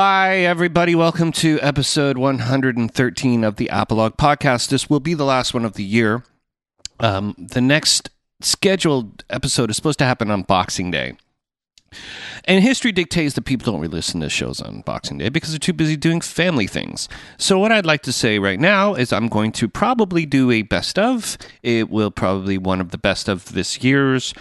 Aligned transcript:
Hi, 0.00 0.36
everybody. 0.42 0.94
Welcome 0.94 1.32
to 1.32 1.58
episode 1.60 2.18
113 2.18 3.42
of 3.42 3.56
the 3.56 3.66
Apologue 3.66 4.16
podcast. 4.16 4.68
This 4.68 4.88
will 4.88 5.00
be 5.00 5.12
the 5.12 5.24
last 5.24 5.52
one 5.52 5.64
of 5.64 5.72
the 5.72 5.82
year. 5.82 6.22
Um, 7.00 7.34
the 7.36 7.60
next 7.60 8.08
scheduled 8.40 9.24
episode 9.28 9.70
is 9.70 9.76
supposed 9.76 9.98
to 9.98 10.04
happen 10.04 10.30
on 10.30 10.42
Boxing 10.42 10.92
Day. 10.92 11.16
And 12.44 12.62
history 12.62 12.92
dictates 12.92 13.34
that 13.34 13.42
people 13.42 13.72
don't 13.72 13.80
really 13.80 13.96
listen 13.96 14.20
to 14.20 14.28
shows 14.28 14.60
on 14.60 14.82
Boxing 14.82 15.18
Day 15.18 15.30
because 15.30 15.50
they're 15.50 15.58
too 15.58 15.72
busy 15.72 15.96
doing 15.96 16.20
family 16.20 16.68
things. 16.68 17.08
So, 17.36 17.58
what 17.58 17.72
I'd 17.72 17.84
like 17.84 18.02
to 18.02 18.12
say 18.12 18.38
right 18.38 18.60
now 18.60 18.94
is 18.94 19.12
I'm 19.12 19.26
going 19.26 19.50
to 19.52 19.66
probably 19.66 20.24
do 20.26 20.52
a 20.52 20.62
best 20.62 20.96
of. 20.96 21.36
It 21.64 21.90
will 21.90 22.12
probably 22.12 22.56
one 22.56 22.80
of 22.80 22.92
the 22.92 22.98
best 22.98 23.28
of 23.28 23.52
this 23.52 23.82
year's, 23.82 24.32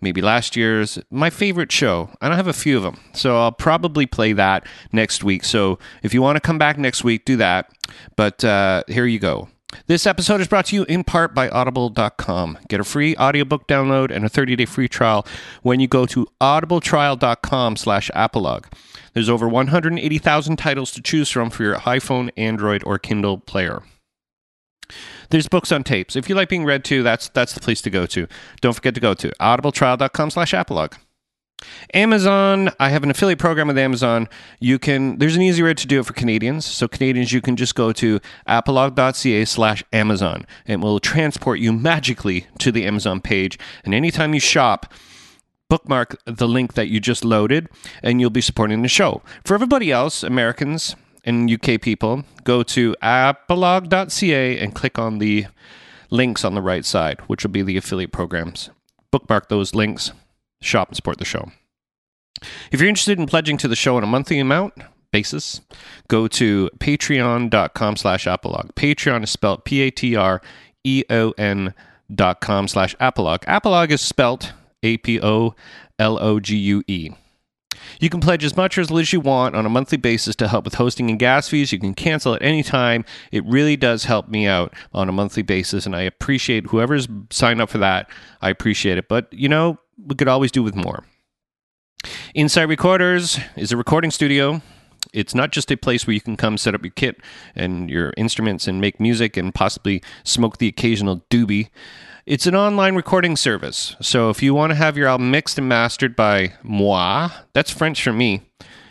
maybe 0.00 0.20
last 0.22 0.56
year's. 0.56 0.98
My 1.10 1.30
favorite 1.30 1.72
show. 1.72 2.10
And 2.10 2.16
I 2.20 2.28
don't 2.28 2.36
have 2.36 2.46
a 2.46 2.52
few 2.52 2.76
of 2.76 2.82
them. 2.82 3.00
So, 3.12 3.36
I'll 3.36 3.52
probably 3.52 4.06
play 4.06 4.32
that 4.32 4.66
next 4.92 5.24
week. 5.24 5.44
So, 5.44 5.78
if 6.02 6.14
you 6.14 6.22
want 6.22 6.36
to 6.36 6.40
come 6.40 6.58
back 6.58 6.78
next 6.78 7.04
week, 7.04 7.24
do 7.24 7.36
that. 7.36 7.70
But 8.16 8.44
uh, 8.44 8.82
here 8.88 9.06
you 9.06 9.18
go. 9.18 9.48
This 9.86 10.06
episode 10.06 10.40
is 10.40 10.48
brought 10.48 10.66
to 10.66 10.76
you 10.76 10.84
in 10.84 11.04
part 11.04 11.34
by 11.34 11.48
audible.com. 11.48 12.58
Get 12.68 12.80
a 12.80 12.84
free 12.84 13.16
audiobook 13.16 13.66
download 13.66 14.10
and 14.10 14.24
a 14.24 14.28
30-day 14.28 14.64
free 14.64 14.88
trial 14.88 15.26
when 15.62 15.80
you 15.80 15.88
go 15.88 16.06
to 16.06 16.26
audibletrial.com 16.40 17.76
slash 17.76 18.10
apologue. 18.14 18.66
There's 19.12 19.28
over 19.28 19.48
180,000 19.48 20.56
titles 20.56 20.90
to 20.92 21.02
choose 21.02 21.30
from 21.30 21.50
for 21.50 21.62
your 21.62 21.76
iPhone, 21.76 22.30
Android, 22.36 22.82
or 22.84 22.98
Kindle 22.98 23.38
player. 23.38 23.82
There's 25.30 25.48
books 25.48 25.72
on 25.72 25.84
tapes. 25.84 26.16
If 26.16 26.28
you 26.28 26.34
like 26.34 26.48
being 26.48 26.64
read 26.64 26.84
to, 26.86 27.02
that's 27.02 27.28
that's 27.30 27.52
the 27.52 27.60
place 27.60 27.80
to 27.82 27.90
go 27.90 28.06
to. 28.06 28.26
Don't 28.60 28.74
forget 28.74 28.94
to 28.94 29.00
go 29.00 29.14
to 29.14 29.30
audibletrial.com 29.40 30.30
slash 30.30 30.52
apologue. 30.52 30.96
Amazon, 31.94 32.70
I 32.78 32.90
have 32.90 33.02
an 33.02 33.10
affiliate 33.10 33.38
program 33.38 33.68
with 33.68 33.78
Amazon. 33.78 34.28
You 34.60 34.78
can 34.78 35.18
there's 35.18 35.36
an 35.36 35.42
easy 35.42 35.62
way 35.62 35.74
to 35.74 35.86
do 35.86 36.00
it 36.00 36.06
for 36.06 36.12
Canadians. 36.12 36.66
So 36.66 36.86
Canadians, 36.88 37.32
you 37.32 37.40
can 37.40 37.56
just 37.56 37.74
go 37.74 37.92
to 37.92 38.20
apologue.ca 38.46 39.44
slash 39.44 39.82
Amazon 39.92 40.46
and 40.66 40.82
it 40.82 40.84
will 40.84 41.00
transport 41.00 41.58
you 41.58 41.72
magically 41.72 42.46
to 42.58 42.70
the 42.70 42.86
Amazon 42.86 43.20
page. 43.20 43.58
And 43.84 43.94
anytime 43.94 44.34
you 44.34 44.40
shop, 44.40 44.92
bookmark 45.68 46.20
the 46.26 46.46
link 46.46 46.74
that 46.74 46.88
you 46.88 47.00
just 47.00 47.24
loaded 47.24 47.68
and 48.02 48.20
you'll 48.20 48.30
be 48.30 48.40
supporting 48.40 48.82
the 48.82 48.88
show. 48.88 49.22
For 49.44 49.54
everybody 49.54 49.90
else, 49.90 50.22
Americans 50.22 50.94
and 51.26 51.50
UK 51.50 51.80
people, 51.80 52.24
go 52.44 52.62
to 52.62 52.94
apologue.ca 53.02 54.58
and 54.58 54.74
click 54.74 54.98
on 54.98 55.18
the 55.18 55.46
links 56.10 56.44
on 56.44 56.54
the 56.54 56.62
right 56.62 56.84
side, 56.84 57.20
which 57.22 57.42
will 57.44 57.50
be 57.50 57.62
the 57.62 57.76
affiliate 57.76 58.12
programs. 58.12 58.70
Bookmark 59.10 59.48
those 59.48 59.74
links 59.74 60.12
shop 60.60 60.88
and 60.88 60.96
support 60.96 61.18
the 61.18 61.24
show. 61.24 61.50
If 62.70 62.80
you're 62.80 62.88
interested 62.88 63.18
in 63.18 63.26
pledging 63.26 63.56
to 63.58 63.68
the 63.68 63.76
show 63.76 63.96
on 63.96 64.02
a 64.02 64.06
monthly 64.06 64.38
amount 64.38 64.74
basis, 65.10 65.60
go 66.08 66.28
to 66.28 66.70
patreon.com 66.78 67.96
slash 67.96 68.26
apologue. 68.26 68.74
Patreon 68.74 69.22
is 69.24 69.30
spelled 69.30 69.64
P-A-T-R-E-O-N 69.64 70.44
dot 72.14 72.40
com 72.40 72.68
slash 72.68 72.94
apologue. 73.00 73.42
Apologue 73.46 73.90
is 73.90 74.00
spelt 74.00 74.52
A-P-O-L-O-G-U-E. 74.82 75.56
You 78.00 78.10
can 78.10 78.20
pledge 78.20 78.44
as 78.44 78.56
much 78.56 78.76
or 78.76 78.80
as 78.80 78.90
little 78.90 79.00
as 79.00 79.12
you 79.12 79.20
want 79.20 79.54
on 79.54 79.66
a 79.66 79.68
monthly 79.68 79.98
basis 79.98 80.36
to 80.36 80.48
help 80.48 80.64
with 80.64 80.74
hosting 80.74 81.10
and 81.10 81.18
gas 81.18 81.48
fees. 81.48 81.72
You 81.72 81.78
can 81.78 81.94
cancel 81.94 82.34
at 82.34 82.42
any 82.42 82.62
time. 82.62 83.04
It 83.32 83.44
really 83.44 83.76
does 83.76 84.04
help 84.04 84.28
me 84.28 84.46
out 84.46 84.74
on 84.92 85.08
a 85.08 85.12
monthly 85.12 85.42
basis, 85.42 85.86
and 85.86 85.94
I 85.94 86.02
appreciate 86.02 86.66
whoever's 86.66 87.08
signed 87.30 87.60
up 87.60 87.70
for 87.70 87.78
that. 87.78 88.10
I 88.40 88.50
appreciate 88.50 88.98
it. 88.98 89.08
But, 89.08 89.32
you 89.32 89.48
know, 89.48 89.78
we 89.96 90.14
could 90.14 90.28
always 90.28 90.52
do 90.52 90.62
with 90.62 90.74
more. 90.74 91.04
Inside 92.34 92.64
Recorders 92.64 93.38
is 93.56 93.72
a 93.72 93.76
recording 93.76 94.10
studio. 94.10 94.62
It's 95.16 95.34
not 95.34 95.50
just 95.50 95.72
a 95.72 95.76
place 95.78 96.06
where 96.06 96.12
you 96.12 96.20
can 96.20 96.36
come 96.36 96.58
set 96.58 96.74
up 96.74 96.84
your 96.84 96.92
kit 96.92 97.16
and 97.54 97.88
your 97.88 98.12
instruments 98.18 98.68
and 98.68 98.82
make 98.82 99.00
music 99.00 99.38
and 99.38 99.54
possibly 99.54 100.02
smoke 100.24 100.58
the 100.58 100.68
occasional 100.68 101.24
doobie. 101.30 101.70
It's 102.26 102.46
an 102.46 102.54
online 102.54 102.96
recording 102.96 103.34
service. 103.34 103.96
So 104.02 104.28
if 104.28 104.42
you 104.42 104.52
want 104.52 104.72
to 104.72 104.74
have 104.74 104.98
your 104.98 105.08
album 105.08 105.30
mixed 105.30 105.56
and 105.56 105.68
mastered 105.68 106.14
by 106.14 106.52
moi, 106.62 107.30
that's 107.54 107.70
French 107.70 108.02
for 108.02 108.12
me, 108.12 108.42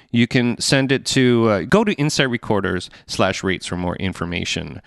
you 0.09 0.25
can 0.25 0.59
send 0.59 0.91
it 0.91 1.05
to 1.07 1.49
uh, 1.49 1.61
go 1.61 1.83
to 1.83 1.93
Inside 1.93 2.23
Recorders 2.23 2.89
slash 3.05 3.43
rates 3.43 3.67
for 3.67 3.77
more 3.77 3.95
information. 3.97 4.81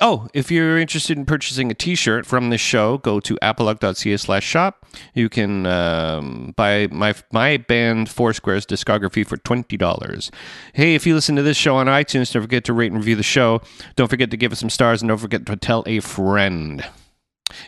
Oh, 0.00 0.28
if 0.32 0.50
you're 0.50 0.78
interested 0.78 1.18
in 1.18 1.26
purchasing 1.26 1.70
a 1.70 1.74
T-shirt 1.74 2.24
from 2.24 2.50
this 2.50 2.60
show, 2.60 2.98
go 2.98 3.20
to 3.20 3.38
apologue.ca 3.42 4.16
slash 4.16 4.44
shop. 4.44 4.86
You 5.14 5.28
can 5.28 5.66
um, 5.66 6.54
buy 6.56 6.88
my 6.90 7.14
my 7.32 7.58
band 7.58 8.08
Foursquare's 8.08 8.64
discography 8.64 9.26
for 9.26 9.36
twenty 9.36 9.76
dollars. 9.76 10.30
Hey, 10.72 10.94
if 10.94 11.06
you 11.06 11.14
listen 11.14 11.36
to 11.36 11.42
this 11.42 11.56
show 11.56 11.76
on 11.76 11.86
iTunes, 11.86 12.32
don't 12.32 12.42
forget 12.42 12.64
to 12.64 12.72
rate 12.72 12.92
and 12.92 12.96
review 13.00 13.16
the 13.16 13.22
show. 13.22 13.60
Don't 13.96 14.08
forget 14.08 14.30
to 14.30 14.36
give 14.36 14.52
us 14.52 14.60
some 14.60 14.70
stars, 14.70 15.02
and 15.02 15.08
don't 15.08 15.18
forget 15.18 15.44
to 15.46 15.56
tell 15.56 15.84
a 15.86 16.00
friend. 16.00 16.84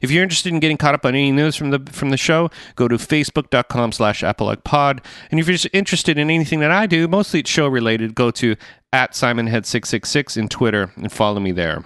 If 0.03 0.11
you're 0.11 0.23
interested 0.23 0.53
in 0.53 0.61
getting 0.61 0.77
caught 0.77 0.95
up 0.95 1.07
on 1.07 1.15
any 1.15 1.33
news 1.33 1.57
from 1.57 1.71
the 1.71 1.81
from 1.91 2.11
the 2.11 2.17
show, 2.17 2.51
go 2.77 2.89
to 2.89 2.97
facebook.com 2.97 3.93
slash. 3.93 4.23
And 4.23 5.01
if 5.33 5.47
you're 5.47 5.57
just 5.57 5.69
interested 5.73 6.19
in 6.19 6.31
anything 6.31 6.61
that 6.61 6.71
I 6.71 6.87
do, 6.87 7.09
mostly 7.09 7.41
it's 7.41 7.51
show 7.51 7.67
related, 7.67 8.15
go 8.15 8.31
to 8.33 8.57
at 8.93 9.13
simonhead666 9.13 10.37
in 10.37 10.49
Twitter 10.49 10.91
and 10.97 11.13
follow 11.13 11.41
me 11.41 11.53
there. 11.53 11.85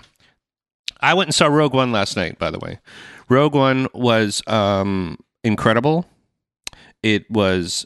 I 1.01 1.15
went 1.15 1.29
and 1.29 1.35
saw 1.35 1.47
Rogue 1.47 1.75
One 1.75 1.93
last 1.93 2.17
night, 2.17 2.39
by 2.39 2.51
the 2.51 2.59
way. 2.59 2.81
Rogue 3.29 3.55
One 3.55 3.89
was 3.93 4.43
um, 4.47 5.19
incredible. 5.43 6.07
It 7.03 7.31
was 7.31 7.85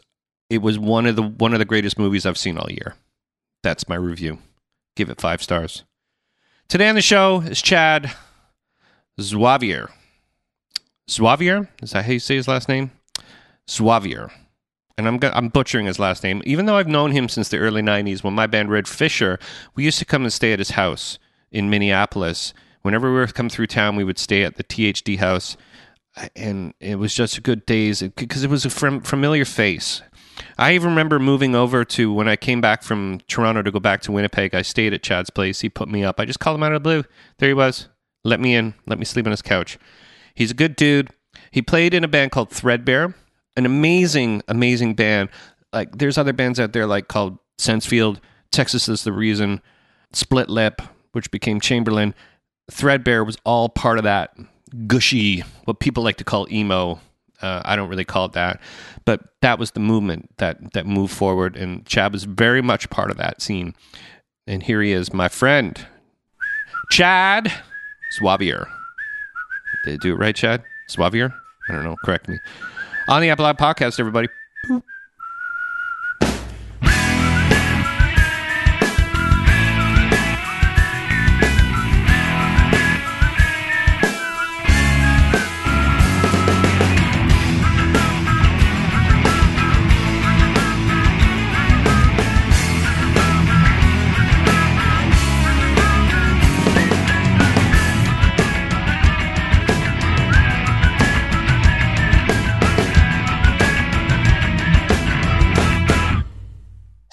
it 0.51 0.63
was 0.63 0.79
one 0.79 1.07
of 1.07 1.17
the 1.17 1.23
one 1.23 1.53
of 1.53 1.59
the 1.59 1.65
greatest 1.65 1.99
movies 1.99 2.25
I've 2.25 2.39
seen 2.39 2.59
all 2.59 2.71
year. 2.71 2.95
That's 3.63 3.89
my 3.89 3.97
review. 3.97 4.39
Give 4.97 5.11
it 5.11 5.21
five 5.21 5.43
stars. 5.43 5.85
Today 6.69 6.89
on 6.89 6.95
the 6.95 7.03
show 7.03 7.41
is 7.41 7.61
Chad 7.61 8.13
Zwavier. 9.19 9.91
Zwavier? 11.09 11.69
Is 11.83 11.91
that 11.91 12.05
how 12.05 12.13
you 12.13 12.19
say 12.21 12.37
his 12.37 12.47
last 12.47 12.69
name? 12.69 12.91
Zwavier. 13.67 14.31
And 14.99 15.07
I'm 15.07 15.19
I'm 15.23 15.49
butchering 15.49 15.87
his 15.87 15.99
last 15.99 16.23
name. 16.25 16.43
Even 16.45 16.67
though 16.67 16.77
I've 16.77 16.89
known 16.89 17.13
him 17.13 17.29
since 17.29 17.49
the 17.49 17.59
early 17.59 17.81
90s 17.81 18.23
when 18.23 18.35
my 18.35 18.47
band 18.47 18.71
Red 18.71 18.89
Fisher, 18.89 19.39
we 19.75 19.85
used 19.85 20.01
to 20.01 20.05
come 20.05 20.25
and 20.25 20.33
stay 20.33 20.53
at 20.53 20.59
his 20.59 20.71
house 20.71 21.19
in 21.51 21.71
Minneapolis. 21.71 22.53
Whenever 22.83 23.11
we 23.11 23.19
were 23.19 23.27
come 23.29 23.49
through 23.49 23.69
town, 23.69 23.97
we 23.97 24.05
would 24.05 24.19
stay 24.19 24.43
at 24.43 24.57
the 24.57 24.65
THD 24.65 25.19
house. 25.19 25.57
And 26.35 26.75
it 26.81 26.97
was 26.97 27.15
just 27.15 27.43
good 27.45 27.65
days 27.65 28.03
because 28.03 28.43
it 28.43 28.51
was 28.51 28.65
a 28.65 28.71
familiar 28.71 29.45
face. 29.45 30.03
I 30.57 30.75
even 30.75 30.91
remember 30.91 31.19
moving 31.19 31.55
over 31.55 31.85
to 31.85 32.13
when 32.13 32.29
I 32.29 32.37
came 32.37 32.61
back 32.61 32.83
from 32.83 33.21
Toronto 33.29 33.63
to 33.63 33.71
go 33.71 33.81
back 33.81 34.03
to 34.03 34.13
Winnipeg. 34.13 34.55
I 34.55 34.63
stayed 34.63 34.93
at 34.93 35.03
Chad's 35.03 35.31
place. 35.31 35.61
He 35.61 35.69
put 35.69 35.89
me 35.89 36.05
up. 36.05 36.19
I 36.19 36.25
just 36.25 36.41
called 36.41 36.57
him 36.57 36.63
out 36.65 36.73
of 36.73 36.83
the 36.83 36.89
blue. 36.89 37.05
There 37.39 37.49
he 37.49 37.55
was. 37.55 37.89
Let 38.25 38.41
me 38.41 38.55
in. 38.55 38.75
Let 38.87 38.99
me 38.99 39.05
sleep 39.05 39.27
on 39.27 39.31
his 39.31 39.43
couch. 39.43 39.79
He's 40.35 40.51
a 40.51 40.55
good 40.55 40.75
dude. 40.75 41.11
He 41.51 41.63
played 41.63 41.95
in 41.95 42.05
a 42.05 42.09
band 42.09 42.33
called 42.33 42.51
Threadbare, 42.51 43.15
an 43.59 43.67
amazing, 43.67 44.41
amazing 44.49 44.95
band. 44.95 45.29
Like 45.73 45.99
there's 45.99 46.17
other 46.17 46.33
bands 46.33 46.59
out 46.61 46.73
there 46.73 46.87
like 46.87 47.09
called 47.09 47.39
Sensefield, 47.59 48.21
Texas 48.53 48.89
is 48.89 49.03
the 49.03 49.13
Reason, 49.13 49.61
Split 50.13 50.49
Lip, 50.49 50.81
which 51.13 51.31
became 51.31 51.61
Chamberlain. 51.61 52.15
Threadbare 52.71 53.25
was 53.25 53.37
all 53.45 53.69
part 53.69 53.99
of 53.99 54.05
that 54.05 54.35
gushy, 54.87 55.43
what 55.65 55.81
people 55.81 56.05
like 56.05 56.17
to 56.17 56.25
call 56.25 56.47
emo. 56.51 57.01
Uh, 57.43 57.63
I 57.65 57.77
don't 57.77 57.89
really 57.89 58.05
call 58.05 58.27
it 58.27 58.33
that, 58.33 58.61
but 59.05 59.23
that 59.43 59.59
was 59.59 59.73
the 59.73 59.81
movement 59.81 60.31
that 60.39 60.73
that 60.73 60.87
moved 60.87 61.13
forward, 61.13 61.57
and 61.57 61.85
Chad 61.87 62.13
was 62.13 62.25
very 62.25 62.63
much 62.63 62.91
part 62.91 63.11
of 63.11 63.17
that 63.17 63.43
scene. 63.43 63.75
And 64.47 64.63
here 64.63 64.83
he 64.83 64.93
is, 64.93 65.13
my 65.13 65.29
friend, 65.29 65.85
Chad 66.91 67.53
Swavier. 68.19 68.67
Did 69.85 69.95
I 69.95 69.97
do 69.99 70.15
it 70.15 70.19
right, 70.19 70.35
Chad? 70.35 70.65
Swavier? 70.91 71.33
I 71.69 71.73
don't 71.73 71.85
know. 71.85 71.97
Correct 72.05 72.29
me. 72.29 72.39
On 73.09 73.23
the 73.23 73.31
Apologue 73.31 73.57
podcast, 73.57 73.99
everybody. 73.99 74.29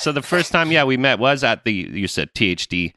So 0.05 0.11
the 0.11 0.21
first 0.21 0.51
time, 0.51 0.71
yeah, 0.71 0.83
we 0.83 0.97
met 0.97 1.17
was 1.17 1.43
at 1.43 1.63
the 1.63 1.73
you 1.73 2.07
said 2.07 2.31
THD. 2.35 2.93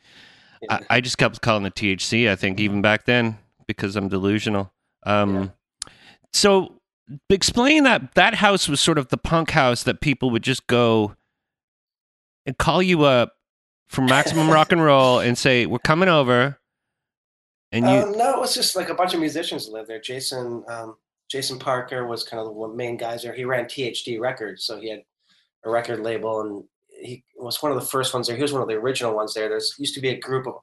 I, 0.69 0.81
I, 0.91 1.01
just 1.01 1.17
kept 1.17 1.41
calling 1.41 1.65
it 1.65 1.75
THC. 1.75 2.29
I 2.29 2.37
think 2.37 2.61
even 2.61 2.83
back 2.83 3.07
then 3.07 3.39
because 3.67 3.97
I'm 3.97 4.09
delusional. 4.11 4.75
Um, 5.05 5.35
yeah. 5.35 5.91
So 6.35 6.75
explain 7.31 7.85
that 7.85 8.15
that 8.15 8.35
house 8.35 8.69
was 8.69 8.83
sort 8.83 8.99
of 8.99 9.09
the 9.09 9.17
punk 9.17 9.53
house 9.53 9.85
that 9.85 10.03
people 10.03 10.29
would 10.29 10.43
just 10.43 10.67
go 10.67 11.15
and 12.45 12.59
call 12.59 12.83
you 12.83 13.05
up 13.05 13.37
from 13.89 14.05
Maximum 14.05 14.51
Rock 14.51 14.71
and 14.71 14.83
Roll 14.83 15.19
and 15.19 15.39
say, 15.39 15.65
"We're 15.65 15.79
coming 15.79 16.11
over," 16.11 16.59
and 17.73 17.87
you 17.87 17.91
Um, 17.91 18.13
no, 18.19 18.35
it 18.35 18.39
was 18.39 18.55
just 18.55 18.77
like 18.77 18.91
a 18.91 18.95
bunch 18.95 19.15
of 19.15 19.21
musicians 19.21 19.67
lived 19.67 19.89
there. 19.89 19.99
Jason 19.99 20.63
um, 20.69 20.99
Jason 21.31 21.59
Parker 21.59 22.07
was 22.07 22.23
kind 22.23 22.47
of 22.47 22.55
the 22.55 22.69
main 22.69 22.99
guys 22.99 23.23
there. 23.23 23.33
He 23.33 23.47
ran 23.47 23.65
THD 23.65 24.21
Records, 24.21 24.63
so 24.63 24.79
he 24.79 24.91
had 24.91 25.05
a 25.65 25.71
record 25.71 26.01
label, 26.01 26.43
and 26.43 26.65
he 27.01 27.25
was 27.37 27.63
one 27.63 27.73
of 27.73 27.81
the 27.81 27.87
first 27.87 28.13
ones 28.13 28.27
there. 28.27 28.37
He 28.37 28.43
was 28.43 28.53
one 28.53 28.63
of 28.63 28.69
the 28.69 28.75
original 28.75 29.15
ones 29.15 29.35
there. 29.35 29.49
There's 29.49 29.75
used 29.79 29.95
to 29.95 30.01
be 30.01 30.11
a 30.11 30.19
group 30.19 30.47
of 30.47 30.55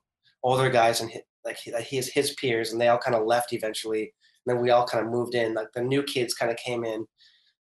older 0.44 0.70
guys 0.70 1.02
and 1.02 1.10
he, 1.10 1.22
like 1.44 1.58
his 1.60 2.10
his 2.10 2.34
peers, 2.34 2.72
and 2.72 2.82
they 2.82 2.88
all 2.88 2.98
kind 2.98 3.16
of 3.16 3.26
left 3.26 3.54
eventually. 3.54 4.14
And 4.46 4.56
then 4.56 4.62
we 4.62 4.72
all 4.72 4.86
kind 4.86 5.06
of 5.06 5.12
moved 5.12 5.36
in. 5.36 5.54
Like 5.54 5.72
the 5.74 5.82
new 5.82 6.04
kids 6.04 6.34
kind 6.34 6.52
of 6.52 6.58
came 6.58 6.84
in, 6.84 7.06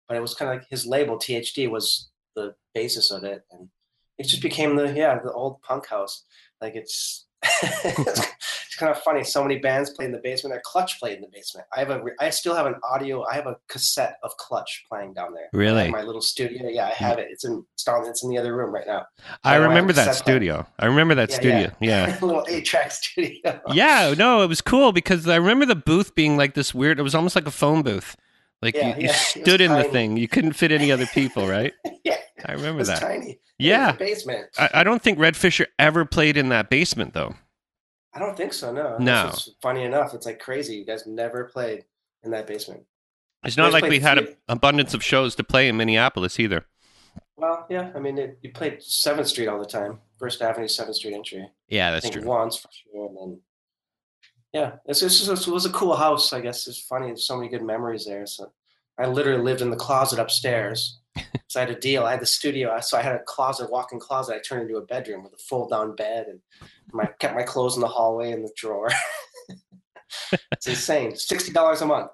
but 0.07 0.17
it 0.17 0.21
was 0.21 0.33
kind 0.33 0.51
of 0.51 0.57
like 0.57 0.67
his 0.69 0.85
label 0.85 1.17
THD 1.17 1.69
was 1.69 2.09
the 2.35 2.55
basis 2.73 3.11
of 3.11 3.23
it, 3.23 3.43
and 3.51 3.69
it 4.17 4.27
just 4.27 4.41
became 4.41 4.75
the 4.75 4.93
yeah 4.93 5.19
the 5.23 5.31
old 5.31 5.61
punk 5.61 5.87
house. 5.87 6.25
Like 6.61 6.75
it's 6.75 7.25
it's, 7.63 8.75
kind 8.77 8.91
of 8.91 8.99
funny. 9.01 9.23
So 9.23 9.43
many 9.43 9.59
bands 9.59 9.91
play 9.91 10.05
in 10.05 10.11
the 10.11 10.19
basement. 10.19 10.61
Clutch 10.63 10.99
played 10.99 11.15
in 11.15 11.21
the 11.21 11.27
basement. 11.31 11.67
I 11.75 11.79
have 11.79 11.89
a 11.89 12.03
I 12.19 12.29
still 12.29 12.55
have 12.55 12.65
an 12.65 12.75
audio. 12.89 13.23
I 13.25 13.35
have 13.35 13.47
a 13.47 13.57
cassette 13.67 14.17
of 14.23 14.35
Clutch 14.37 14.85
playing 14.89 15.13
down 15.13 15.33
there. 15.33 15.49
Really. 15.53 15.89
my 15.91 16.01
little 16.01 16.21
studio. 16.21 16.67
Yeah, 16.69 16.87
I 16.87 16.91
have 16.91 17.19
it. 17.19 17.27
It's 17.29 17.43
in 17.45 17.63
it's 17.77 18.23
in 18.23 18.29
the 18.29 18.37
other 18.37 18.55
room 18.55 18.73
right 18.73 18.87
now. 18.87 19.05
I 19.43 19.53
I 19.53 19.55
remember 19.57 19.93
that 19.93 20.15
studio. 20.15 20.65
I 20.79 20.85
remember 20.85 21.15
that 21.15 21.29
Yeah, 21.29 21.35
studio. 21.35 21.71
Yeah. 21.79 22.19
a 22.19 22.25
little 22.25 22.45
eight 22.47 22.65
track 22.65 22.91
studio. 22.91 23.61
yeah, 23.71 24.13
no, 24.17 24.41
it 24.41 24.47
was 24.47 24.61
cool 24.61 24.91
because 24.91 25.27
I 25.27 25.35
remember 25.35 25.65
the 25.65 25.75
booth 25.75 26.15
being 26.15 26.37
like 26.37 26.53
this 26.53 26.73
weird. 26.73 26.99
It 26.99 27.03
was 27.03 27.15
almost 27.15 27.35
like 27.35 27.47
a 27.47 27.51
phone 27.51 27.83
booth. 27.83 28.15
Like 28.63 28.75
Yeah, 28.75 28.95
you, 28.95 29.03
you 29.03 29.07
yeah, 29.07 29.13
stood 29.43 29.61
in 29.61 29.71
the 29.71 29.83
thing. 29.83 30.17
You 30.17 30.27
couldn't 30.27 30.53
fit 30.53 30.71
any 30.71 30.91
other 30.91 31.05
people, 31.07 31.47
right? 31.47 31.73
yeah, 32.03 32.17
I 32.45 32.53
it 32.53 32.55
remember 32.55 32.79
was 32.79 32.87
that. 32.87 32.99
tiny. 33.01 33.39
Yeah. 33.59 33.91
Basement. 33.93 34.47
I, 34.57 34.69
I 34.75 34.83
don't 34.83 35.01
think 35.01 35.19
Red 35.19 35.35
Fisher 35.37 35.67
ever 35.77 36.05
played 36.05 36.37
in 36.37 36.49
that 36.49 36.69
basement 36.69 37.13
though. 37.13 37.35
I 38.13 38.19
don't 38.19 38.37
think 38.37 38.53
so. 38.53 38.71
No. 38.71 38.97
No. 38.97 39.31
Funny 39.61 39.83
enough. 39.83 40.13
It's 40.13 40.25
like 40.25 40.39
crazy. 40.39 40.75
You 40.75 40.85
guys 40.85 41.05
never 41.07 41.45
played 41.45 41.85
in 42.23 42.31
that 42.31 42.47
basement. 42.47 42.83
It's 43.43 43.57
not 43.57 43.73
like 43.73 43.83
we 43.83 43.99
had 43.99 44.17
an 44.19 44.35
abundance 44.47 44.93
of 44.93 45.03
shows 45.03 45.35
to 45.35 45.43
play 45.43 45.67
in 45.67 45.75
Minneapolis 45.75 46.39
either. 46.39 46.65
Well, 47.35 47.65
yeah. 47.69 47.91
I 47.95 47.99
mean, 47.99 48.17
it, 48.17 48.39
you 48.41 48.51
played 48.51 48.81
Seventh 48.81 49.27
Street 49.27 49.47
all 49.47 49.59
the 49.59 49.65
time. 49.65 49.99
First 50.17 50.41
Avenue, 50.41 50.67
Seventh 50.67 50.95
Street 50.95 51.13
entry. 51.13 51.49
Yeah, 51.67 51.91
that's 51.91 52.09
true. 52.09 52.23
once 52.23 52.55
for 52.57 52.69
sure, 52.71 53.07
and 53.07 53.17
then 53.17 53.41
yeah, 54.53 54.73
it's, 54.85 55.01
it's 55.01 55.25
just, 55.25 55.47
it 55.47 55.51
was 55.51 55.65
a 55.65 55.71
cool 55.71 55.95
house. 55.95 56.31
I 56.33 56.39
guess 56.41 56.67
it's 56.67 56.79
funny. 56.81 57.07
There's 57.07 57.25
so 57.27 57.35
many 57.35 57.49
good 57.49 57.63
memories 57.63 58.05
there. 58.05 58.25
So 58.25 58.51
I 58.99 59.07
literally 59.07 59.41
lived 59.43 59.61
in 59.61 59.69
the 59.71 59.75
closet 59.75 60.19
upstairs. 60.19 60.99
so 61.47 61.59
I 61.59 61.65
had 61.65 61.71
a 61.75 61.79
deal. 61.79 62.03
I 62.05 62.11
had 62.11 62.19
the 62.21 62.25
studio, 62.27 62.79
so 62.81 62.97
I 62.97 63.01
had 63.01 63.15
a 63.15 63.23
closet, 63.25 63.69
walk-in 63.71 63.99
closet. 63.99 64.35
I 64.35 64.39
turned 64.39 64.63
into 64.63 64.77
a 64.77 64.85
bedroom 64.85 65.23
with 65.23 65.33
a 65.33 65.37
fold-down 65.37 65.95
bed, 65.95 66.27
and 66.27 66.39
my 66.91 67.05
kept 67.19 67.35
my 67.35 67.43
clothes 67.43 67.75
in 67.75 67.81
the 67.81 67.87
hallway 67.87 68.31
in 68.31 68.41
the 68.43 68.51
drawer. 68.55 68.89
it's 70.51 70.67
insane. 70.67 71.15
Sixty 71.15 71.51
dollars 71.51 71.81
a 71.81 71.85
month. 71.85 72.11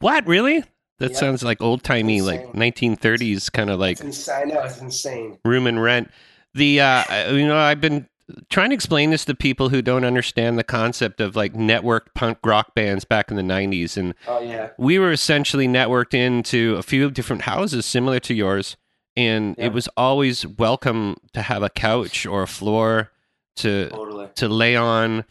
What 0.00 0.26
really? 0.26 0.64
That 0.98 1.12
Yeah. 1.12 1.16
sounds 1.18 1.42
like 1.42 1.60
old 1.60 1.82
timey, 1.82 2.22
like 2.22 2.40
Insane. 2.54 2.96
1930s 2.96 3.52
kind 3.52 3.70
of 3.70 3.78
like 3.78 3.92
It's 3.92 4.02
insane. 4.02 4.50
I 4.50 4.54
know 4.54 4.62
it's 4.62 4.80
insane. 4.80 5.38
room 5.44 5.66
and 5.66 5.80
rent. 5.82 6.10
The 6.54 6.80
uh, 6.80 7.32
you 7.32 7.46
know 7.46 7.56
I've 7.58 7.80
been 7.80 8.08
trying 8.48 8.70
to 8.70 8.74
explain 8.74 9.10
this 9.10 9.24
to 9.26 9.34
people 9.34 9.68
who 9.68 9.80
don't 9.82 10.04
understand 10.04 10.58
the 10.58 10.64
concept 10.64 11.20
of 11.20 11.36
like 11.36 11.52
networked 11.54 12.14
punk 12.14 12.38
rock 12.44 12.74
bands 12.74 13.04
back 13.04 13.30
in 13.30 13.36
the 13.36 13.42
90s 13.42 13.96
and 13.96 14.14
Oh 14.26 14.40
yeah, 14.40 14.70
we 14.78 14.98
were 14.98 15.12
essentially 15.12 15.68
networked 15.68 16.12
into 16.14 16.74
a 16.76 16.82
few 16.82 17.10
different 17.10 17.42
houses 17.42 17.86
similar 17.86 18.18
to 18.20 18.34
yours 18.34 18.76
and 19.16 19.54
Yeah. 19.58 19.66
it 19.66 19.72
was 19.72 19.88
always 19.96 20.46
welcome 20.46 21.16
to 21.34 21.42
have 21.42 21.62
a 21.62 21.70
couch 21.70 22.26
or 22.26 22.42
a 22.42 22.46
floor 22.48 23.12
to 23.56 23.88
totally. 23.90 24.28
to 24.34 24.48
lay 24.48 24.74
on 24.76 25.24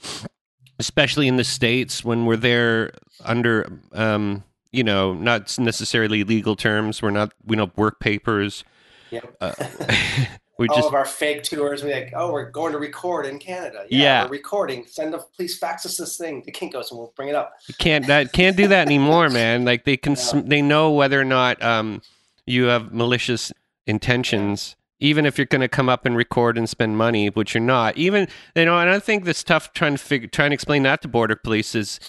especially 0.79 1.27
in 1.27 1.35
the 1.37 1.43
states 1.43 2.03
when 2.03 2.25
we're 2.25 2.35
there 2.37 2.91
under 3.23 3.69
um 3.93 4.43
you 4.71 4.83
know 4.83 5.13
not 5.13 5.57
necessarily 5.59 6.23
legal 6.23 6.55
terms 6.55 7.01
we're 7.01 7.11
not 7.11 7.31
we 7.45 7.55
don't 7.55 7.75
work 7.77 7.99
papers 7.99 8.63
Yep. 9.11 9.35
uh, 9.41 9.53
we 10.57 10.67
all 10.69 10.75
just 10.75 10.87
of 10.87 10.93
our 10.93 11.05
fake 11.05 11.43
tours. 11.43 11.83
We 11.83 11.93
like, 11.93 12.13
oh, 12.15 12.31
we're 12.31 12.49
going 12.49 12.71
to 12.71 12.79
record 12.79 13.25
in 13.25 13.39
Canada. 13.39 13.85
Yeah. 13.89 14.23
we're 14.25 14.31
recording. 14.31 14.85
Send 14.87 15.13
a 15.13 15.19
please 15.19 15.57
fax 15.57 15.85
us 15.85 15.97
this 15.97 16.17
thing 16.17 16.41
to 16.43 16.51
Kinkos, 16.51 16.91
and 16.91 16.99
we'll 16.99 17.13
bring 17.15 17.29
it 17.29 17.35
up. 17.35 17.53
can't 17.77 18.07
that 18.07 18.31
can't 18.31 18.55
do 18.55 18.67
that 18.67 18.85
anymore 18.87 19.29
man 19.29 19.65
like 19.65 19.83
they 19.83 19.97
can 19.97 20.15
sm 20.15 20.41
they 20.41 20.61
know 20.61 20.91
whether 20.91 21.19
or 21.19 21.25
not 21.25 21.61
um 21.61 22.01
you 22.45 22.65
have 22.65 22.93
malicious 22.93 23.51
intentions 23.87 24.75
even 24.99 25.25
if 25.25 25.37
you're 25.37 25.45
going 25.45 25.61
to 25.61 25.67
come 25.67 25.89
up 25.89 26.05
and 26.05 26.15
record 26.15 26.57
and 26.57 26.69
spend 26.69 26.97
money 26.97 27.29
which 27.29 27.53
you're 27.53 27.61
not 27.61 27.97
even 27.97 28.27
you 28.55 28.65
know 28.65 28.79
and 28.79 28.89
i 28.89 28.99
think 28.99 29.25
that's 29.25 29.43
tough 29.43 29.73
trying 29.73 29.93
to 29.93 29.97
figure 29.97 30.27
trying 30.27 30.51
to 30.51 30.53
explain 30.53 30.83
that 30.83 31.01
to 31.01 31.07
border 31.07 31.35
police 31.35 31.75
is 31.75 31.99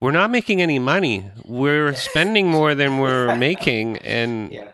we're 0.00 0.10
not 0.10 0.30
making 0.30 0.60
any 0.60 0.78
money 0.78 1.30
we're 1.44 1.94
spending 2.10 2.48
more 2.48 2.74
than 2.74 2.98
we're 2.98 3.34
making 3.48 3.96
and 3.98 4.52
Yeah, 4.52 4.72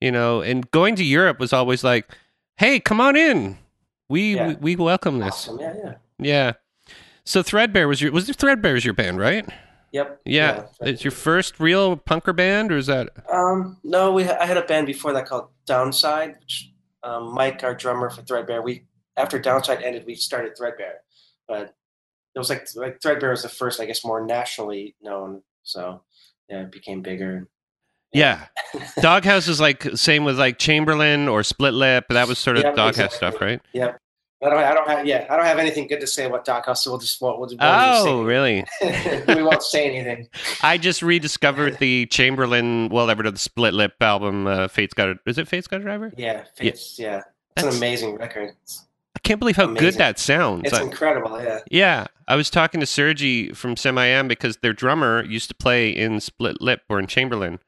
you 0.00 0.10
know 0.10 0.40
and 0.40 0.70
going 0.70 0.96
to 0.96 1.04
europe 1.04 1.38
was 1.38 1.52
always 1.52 1.84
like 1.84 2.08
hey 2.60 2.78
come 2.78 3.00
on 3.00 3.16
in 3.16 3.56
we 4.08 4.34
Yeah. 4.36 4.48
we, 4.48 4.54
we 4.56 4.76
welcome 4.76 5.18
this 5.18 5.48
awesome. 5.48 5.58
Yeah, 5.60 5.74
yeah. 5.82 5.94
yeah 6.18 6.52
so 7.24 7.42
threadbare 7.42 7.88
was 7.88 8.00
your 8.00 8.12
was 8.12 8.26
the 8.26 8.34
threadbare's 8.34 8.84
your 8.84 8.94
band 8.94 9.18
right 9.18 9.48
Yep. 9.92 10.20
yeah, 10.24 10.66
it's 10.82 11.02
your 11.02 11.10
first 11.10 11.58
real 11.58 11.96
punker 11.96 12.34
band, 12.34 12.70
or 12.70 12.76
is 12.76 12.86
that? 12.86 13.08
Um, 13.28 13.76
no, 13.82 14.12
we 14.12 14.22
I 14.22 14.46
had 14.46 14.56
a 14.56 14.62
band 14.64 14.86
before 14.86 15.12
that 15.14 15.26
called 15.26 15.48
Downside, 15.66 16.36
which 16.38 16.70
um, 17.02 17.34
Mike, 17.34 17.64
our 17.64 17.74
drummer 17.74 18.08
for 18.08 18.22
Threadbare, 18.22 18.62
we 18.62 18.84
after 19.16 19.40
Downside 19.40 19.82
ended, 19.82 20.06
we 20.06 20.14
started 20.14 20.56
Threadbare, 20.56 21.00
but 21.48 21.74
it 22.36 22.38
was 22.38 22.50
like 22.50 22.68
like 22.76 23.02
Threadbare 23.02 23.30
was 23.32 23.42
the 23.42 23.48
first, 23.48 23.80
I 23.80 23.84
guess, 23.86 24.04
more 24.04 24.24
nationally 24.24 24.94
known. 25.02 25.42
So 25.64 26.04
yeah, 26.48 26.62
it 26.62 26.70
became 26.70 27.02
bigger. 27.02 27.48
Yeah, 28.12 28.46
Doghouse 29.00 29.46
is 29.48 29.60
like 29.60 29.82
same 29.94 30.24
with 30.24 30.38
like 30.38 30.58
Chamberlain 30.58 31.28
or 31.28 31.42
Split 31.42 31.74
Lip. 31.74 32.06
That 32.10 32.26
was 32.28 32.38
sort 32.38 32.56
of 32.56 32.64
Yep, 32.64 32.76
Doghouse 32.76 33.14
exactly. 33.14 33.16
stuff, 33.16 33.40
right? 33.40 33.60
Yep. 33.72 33.98
I 34.42 34.48
don't, 34.48 34.58
I 34.58 34.72
don't 34.72 34.88
have, 34.88 35.06
yeah, 35.06 35.26
I 35.28 35.36
don't 35.36 35.44
have 35.44 35.58
anything 35.58 35.86
good 35.86 36.00
to 36.00 36.06
say 36.06 36.24
about 36.24 36.46
Doghouse, 36.46 36.82
so 36.84 36.90
we'll 36.92 36.98
just, 36.98 37.20
we'll, 37.20 37.38
we'll 37.38 37.46
just 37.50 37.58
Oh, 37.60 38.22
really? 38.24 38.64
we 39.28 39.42
won't 39.42 39.62
say 39.62 39.86
anything. 39.94 40.28
I 40.62 40.78
just 40.78 41.02
rediscovered 41.02 41.76
the 41.78 42.06
Chamberlain, 42.06 42.88
well, 42.88 43.10
ever 43.10 43.30
the 43.30 43.36
Split 43.38 43.74
Lip 43.74 43.92
album. 44.00 44.46
Uh, 44.46 44.66
Fate's 44.68 44.94
got 44.94 45.10
a, 45.10 45.14
is 45.26 45.36
it 45.36 45.46
Fate's 45.46 45.66
got 45.66 45.80
a 45.80 45.82
driver? 45.82 46.10
Yeah, 46.16 46.44
it's, 46.58 46.98
yeah, 46.98 47.20
it's 47.54 47.66
an 47.66 47.76
amazing 47.76 48.14
record. 48.16 48.54
It's, 48.62 48.86
I 49.14 49.18
can't 49.18 49.40
believe 49.40 49.56
how 49.56 49.66
good 49.66 49.94
that 49.96 50.18
sounds. 50.18 50.62
it's 50.64 50.72
I- 50.72 50.84
incredible. 50.84 51.38
Yeah, 51.42 51.58
yeah, 51.70 52.06
I 52.26 52.34
was 52.36 52.48
talking 52.48 52.80
to 52.80 52.86
Sergi 52.86 53.52
from 53.52 53.74
Samiam 53.74 54.26
because 54.26 54.56
their 54.62 54.72
drummer 54.72 55.22
used 55.22 55.50
to 55.50 55.54
play 55.54 55.90
in 55.90 56.18
Split 56.18 56.62
Lip 56.62 56.80
or 56.88 56.98
in 56.98 57.06
Chamberlain. 57.06 57.58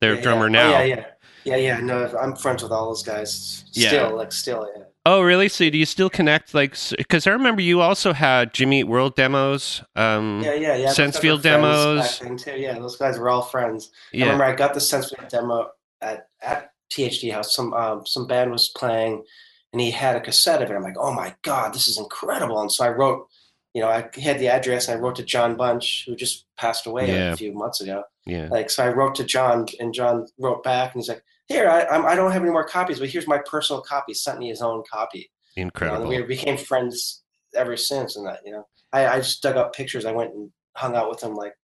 Their 0.00 0.14
Yeah, 0.16 0.20
drummer 0.22 0.46
yeah. 0.48 0.52
now. 0.52 0.66
Oh, 0.76 0.82
yeah, 0.82 0.84
yeah, 0.84 1.04
yeah, 1.44 1.56
yeah. 1.56 1.80
No, 1.80 2.06
I'm 2.20 2.36
friends 2.36 2.62
with 2.62 2.72
all 2.72 2.88
those 2.88 3.02
guys. 3.02 3.64
Yeah. 3.72 3.88
Still, 3.88 4.16
like, 4.16 4.32
still, 4.32 4.68
yeah. 4.76 4.84
Oh, 5.06 5.22
really? 5.22 5.48
So 5.48 5.68
do 5.70 5.78
you 5.78 5.86
still 5.86 6.10
connect? 6.10 6.52
Like, 6.52 6.76
because 6.96 7.26
I 7.26 7.30
remember 7.30 7.62
you 7.62 7.80
also 7.80 8.12
had 8.12 8.52
Jimmy 8.52 8.80
Eat 8.80 8.84
World 8.84 9.16
demos. 9.16 9.82
Um, 9.96 10.42
Yeah, 10.44 10.54
yeah, 10.54 10.76
yeah. 10.76 10.88
Sensefield 10.90 11.40
demos. 11.42 12.18
too. 12.18 12.52
Yeah, 12.56 12.78
those 12.78 12.96
guys 12.96 13.18
were 13.18 13.30
all 13.30 13.42
friends. 13.42 13.90
I 14.12 14.18
yeah. 14.18 14.24
remember 14.24 14.44
I 14.44 14.54
got 14.54 14.74
the 14.74 14.80
Sensefield 14.80 15.28
demo 15.30 15.70
at, 16.02 16.28
at 16.42 16.72
THD 16.92 17.32
House. 17.32 17.54
Some 17.56 17.72
um, 17.72 18.04
some 18.04 18.26
band 18.26 18.50
was 18.50 18.68
playing, 18.76 19.24
and 19.72 19.80
he 19.80 19.90
had 19.90 20.16
a 20.16 20.20
cassette 20.20 20.60
of 20.60 20.70
it. 20.70 20.74
I'm 20.74 20.82
like, 20.82 20.98
oh 20.98 21.14
my 21.14 21.34
god, 21.42 21.72
this 21.72 21.88
is 21.88 21.96
incredible! 21.98 22.60
And 22.60 22.70
so 22.70 22.84
I 22.84 22.88
wrote, 22.90 23.26
you 23.74 23.80
know, 23.80 23.88
I 23.88 24.08
had 24.20 24.38
the 24.38 24.48
address, 24.48 24.88
and 24.88 24.98
I 24.98 25.00
wrote 25.00 25.16
to 25.16 25.24
Jon 25.24 25.56
Bunch, 25.56 26.04
who 26.06 26.16
just 26.16 26.46
passed 26.56 26.86
away 26.86 27.08
Yeah. 27.08 27.32
a 27.32 27.36
few 27.36 27.52
months 27.52 27.80
ago. 27.80 28.02
yeah. 28.26 28.48
Like, 28.50 28.68
so 28.70 28.84
I 28.84 28.88
wrote 28.88 29.14
to 29.16 29.24
Jon, 29.24 29.66
and 29.78 29.94
Jon 29.94 30.26
wrote 30.38 30.62
back, 30.64 30.94
and 30.94 31.00
he's 31.02 31.08
like, 31.08 31.22
here, 31.48 31.68
I 31.68 31.84
I'm, 31.86 32.04
I 32.06 32.14
don't 32.14 32.30
have 32.32 32.42
any 32.42 32.50
more 32.52 32.64
copies, 32.66 32.98
but 33.00 33.08
here's 33.08 33.26
my 33.26 33.38
personal 33.38 33.82
copy. 33.82 34.14
Sent 34.14 34.38
me 34.38 34.48
his 34.48 34.62
own 34.62 34.82
copy. 34.90 35.30
You 35.56 35.64
know, 35.64 35.66
Incredible. 35.68 36.00
and 36.02 36.08
we 36.08 36.22
became 36.22 36.56
friends 36.56 37.22
ever 37.56 37.76
since. 37.76 38.16
And 38.16 38.24
that, 38.26 38.38
you 38.44 38.52
know, 38.52 38.66
I, 38.92 39.06
I 39.08 39.16
just 39.18 39.42
dug 39.42 39.56
up 39.56 39.74
pictures. 39.74 40.04
I 40.04 40.12
went 40.12 40.32
and 40.32 40.50
hung 40.76 40.94
out 40.94 41.08
with 41.10 41.20
him 41.22 41.34
like, 41.34 41.54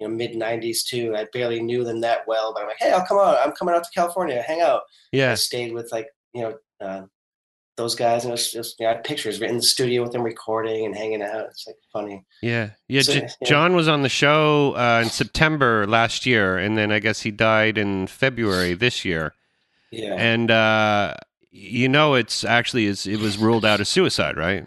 you 0.00 0.08
know, 0.08 0.14
mid 0.14 0.32
'90s 0.32 0.84
too. 0.84 1.14
I 1.16 1.26
barely 1.32 1.60
knew 1.62 1.84
them 1.84 2.00
that 2.00 2.26
well, 2.26 2.52
but 2.52 2.62
I'm 2.62 2.68
like, 2.68 2.78
hey, 2.80 2.90
I'll 2.92 3.06
come 3.06 3.18
out. 3.18 3.38
I'm 3.44 3.52
coming 3.52 3.74
out 3.76 3.84
to 3.84 3.90
California, 3.94 4.42
hang 4.42 4.60
out. 4.60 4.80
I 4.80 5.16
yeah. 5.16 5.34
stayed 5.34 5.72
with 5.72 5.90
like, 5.92 6.08
you 6.34 6.42
know, 6.42 6.54
uh, 6.80 7.02
those 7.78 7.94
guys, 7.94 8.24
and 8.24 8.30
it 8.30 8.32
was 8.32 8.52
just, 8.52 8.78
you 8.78 8.84
know, 8.84 8.90
I 8.90 8.94
had 8.96 9.04
pictures 9.04 9.40
in 9.40 9.56
the 9.56 9.62
studio 9.62 10.02
with 10.02 10.12
them 10.12 10.22
recording 10.22 10.84
and 10.84 10.94
hanging 10.94 11.22
out. 11.22 11.46
It's 11.46 11.66
like 11.66 11.76
funny. 11.90 12.26
Yeah. 12.42 12.70
Yeah. 12.88 13.00
So, 13.00 13.14
J- 13.14 13.20
yeah. 13.40 13.48
Jon 13.48 13.74
was 13.74 13.88
on 13.88 14.02
the 14.02 14.10
show 14.10 14.74
uh, 14.76 15.00
in 15.04 15.08
September 15.08 15.86
last 15.86 16.26
year, 16.26 16.58
and 16.58 16.76
then 16.76 16.92
I 16.92 16.98
guess 16.98 17.22
he 17.22 17.30
died 17.30 17.78
in 17.78 18.06
February 18.06 18.74
this 18.74 19.04
year. 19.06 19.32
Yeah, 19.90 20.14
And 20.18 20.50
uh, 20.50 21.14
you 21.50 21.88
know, 21.88 22.12
it's 22.12 22.44
actually 22.44 22.84
is 22.84 23.06
it 23.06 23.20
was 23.20 23.38
ruled 23.38 23.64
out 23.64 23.80
as 23.80 23.88
suicide, 23.88 24.36
right? 24.36 24.66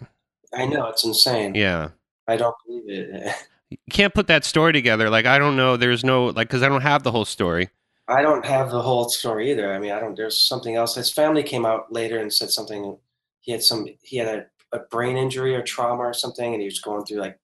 I 0.52 0.66
know 0.66 0.86
it's 0.86 1.04
insane. 1.04 1.54
Yeah. 1.54 1.90
I 2.26 2.36
don't 2.36 2.56
believe 2.66 2.84
it. 2.88 3.34
You 3.70 3.78
can't 3.90 4.12
put 4.12 4.26
that 4.26 4.44
story 4.44 4.74
together. 4.74 5.08
Like 5.08 5.24
I 5.24 5.38
don't 5.38 5.56
know. 5.56 5.78
There's 5.78 6.04
no 6.04 6.26
like 6.26 6.46
because 6.48 6.62
I 6.62 6.68
don't 6.68 6.82
have 6.82 7.04
the 7.04 7.10
whole 7.10 7.24
story. 7.24 7.70
I 8.08 8.22
don't 8.22 8.44
have 8.44 8.70
the 8.70 8.82
whole 8.82 9.08
story 9.08 9.50
either. 9.50 9.72
I 9.72 9.78
mean, 9.78 9.92
I 9.92 10.00
don't. 10.00 10.16
There's 10.16 10.38
something 10.38 10.74
else. 10.74 10.94
His 10.94 11.12
family 11.12 11.42
came 11.42 11.64
out 11.64 11.92
later 11.92 12.18
and 12.18 12.32
said 12.32 12.50
something 12.50 12.98
he 13.40 13.52
had 13.52 13.62
some 13.62 13.86
he 14.02 14.16
had 14.16 14.28
a, 14.28 14.76
a 14.76 14.80
brain 14.90 15.16
injury 15.16 15.54
or 15.54 15.62
trauma 15.62 16.02
or 16.02 16.14
something, 16.14 16.52
and 16.52 16.60
he 16.60 16.66
was 16.66 16.80
going 16.80 17.04
through 17.04 17.18
like 17.18 17.38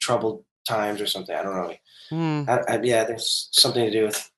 troubled 0.00 0.44
times 0.66 1.00
or 1.00 1.06
something. 1.06 1.34
I 1.34 1.42
don't 1.42 1.54
know. 1.54 1.74
Hmm. 2.08 2.48
I, 2.48 2.74
I, 2.74 2.80
yeah, 2.82 3.04
there's 3.04 3.48
something 3.52 3.84
to 3.84 3.90
do 3.90 4.04
with 4.04 4.30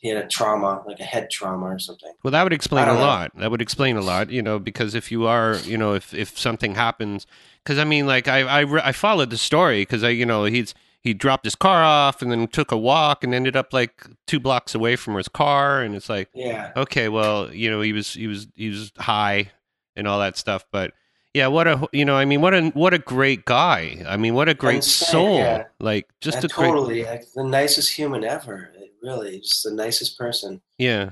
he 0.00 0.08
had 0.08 0.24
a 0.24 0.28
trauma, 0.28 0.82
like 0.86 1.00
a 1.00 1.04
head 1.04 1.28
trauma 1.28 1.66
or 1.66 1.78
something. 1.78 2.12
Well, 2.22 2.30
that 2.30 2.44
would 2.44 2.52
explain 2.52 2.88
a 2.88 2.94
know. 2.94 3.00
lot. 3.00 3.32
That 3.36 3.50
would 3.50 3.62
explain 3.62 3.96
a 3.96 4.00
lot, 4.00 4.30
you 4.30 4.42
know, 4.42 4.60
because 4.60 4.94
if 4.94 5.10
you 5.10 5.26
are, 5.26 5.56
you 5.64 5.76
know, 5.76 5.94
if 5.94 6.14
if 6.14 6.38
something 6.38 6.76
happens, 6.76 7.26
because 7.64 7.78
I 7.78 7.84
mean, 7.84 8.06
like 8.06 8.28
I 8.28 8.62
I, 8.62 8.88
I 8.88 8.92
followed 8.92 9.30
the 9.30 9.38
story 9.38 9.82
because 9.82 10.04
I, 10.04 10.10
you 10.10 10.26
know, 10.26 10.44
he's 10.44 10.74
he 11.08 11.14
dropped 11.14 11.44
his 11.44 11.54
car 11.54 11.82
off 11.82 12.22
and 12.22 12.30
then 12.30 12.46
took 12.48 12.70
a 12.70 12.76
walk 12.76 13.24
and 13.24 13.34
ended 13.34 13.56
up 13.56 13.72
like 13.72 14.06
two 14.26 14.38
blocks 14.38 14.74
away 14.74 14.96
from 14.96 15.14
his 15.16 15.28
car, 15.28 15.82
and 15.82 15.94
it's 15.94 16.08
like, 16.08 16.28
Yeah, 16.34 16.72
okay, 16.76 17.08
well, 17.08 17.52
you 17.52 17.70
know, 17.70 17.80
he 17.80 17.92
was 17.92 18.12
he 18.14 18.26
was 18.26 18.46
he 18.54 18.68
was 18.68 18.92
high 18.98 19.50
and 19.96 20.06
all 20.06 20.20
that 20.20 20.36
stuff, 20.36 20.64
but 20.70 20.92
yeah, 21.34 21.46
what 21.46 21.66
a 21.68 21.88
you 21.92 22.04
know, 22.04 22.16
I 22.16 22.24
mean, 22.24 22.40
what 22.40 22.54
a 22.54 22.68
what 22.70 22.94
a 22.94 22.98
great 22.98 23.44
guy. 23.44 24.04
I 24.06 24.16
mean, 24.16 24.34
what 24.34 24.48
a 24.48 24.54
great 24.54 24.76
Insane, 24.76 25.08
soul. 25.08 25.38
yeah. 25.38 25.64
Like 25.80 26.08
just 26.20 26.38
Yeah, 26.38 26.46
a 26.46 26.48
great, 26.48 26.68
totally 26.68 27.04
like 27.04 27.24
the 27.34 27.44
nicest 27.44 27.92
human 27.92 28.24
ever. 28.24 28.72
Really, 29.02 29.40
just 29.40 29.62
the 29.62 29.72
nicest 29.72 30.18
person. 30.18 30.60
Yeah. 30.78 31.10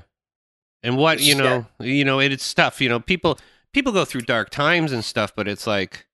And 0.83 0.97
what, 0.97 1.19
you 1.21 1.35
know, 1.35 1.65
you 1.79 2.05
know, 2.05 2.19
it, 2.19 2.31
it's 2.31 2.53
tough, 2.53 2.81
you 2.81 2.89
know, 2.89 2.99
people 2.99 3.37
people 3.73 3.91
go 3.91 4.05
through 4.05 4.21
dark 4.21 4.49
times 4.49 4.91
and 4.91 5.03
stuff, 5.03 5.33
but 5.35 5.47
it's 5.47 5.67
like 5.67 6.05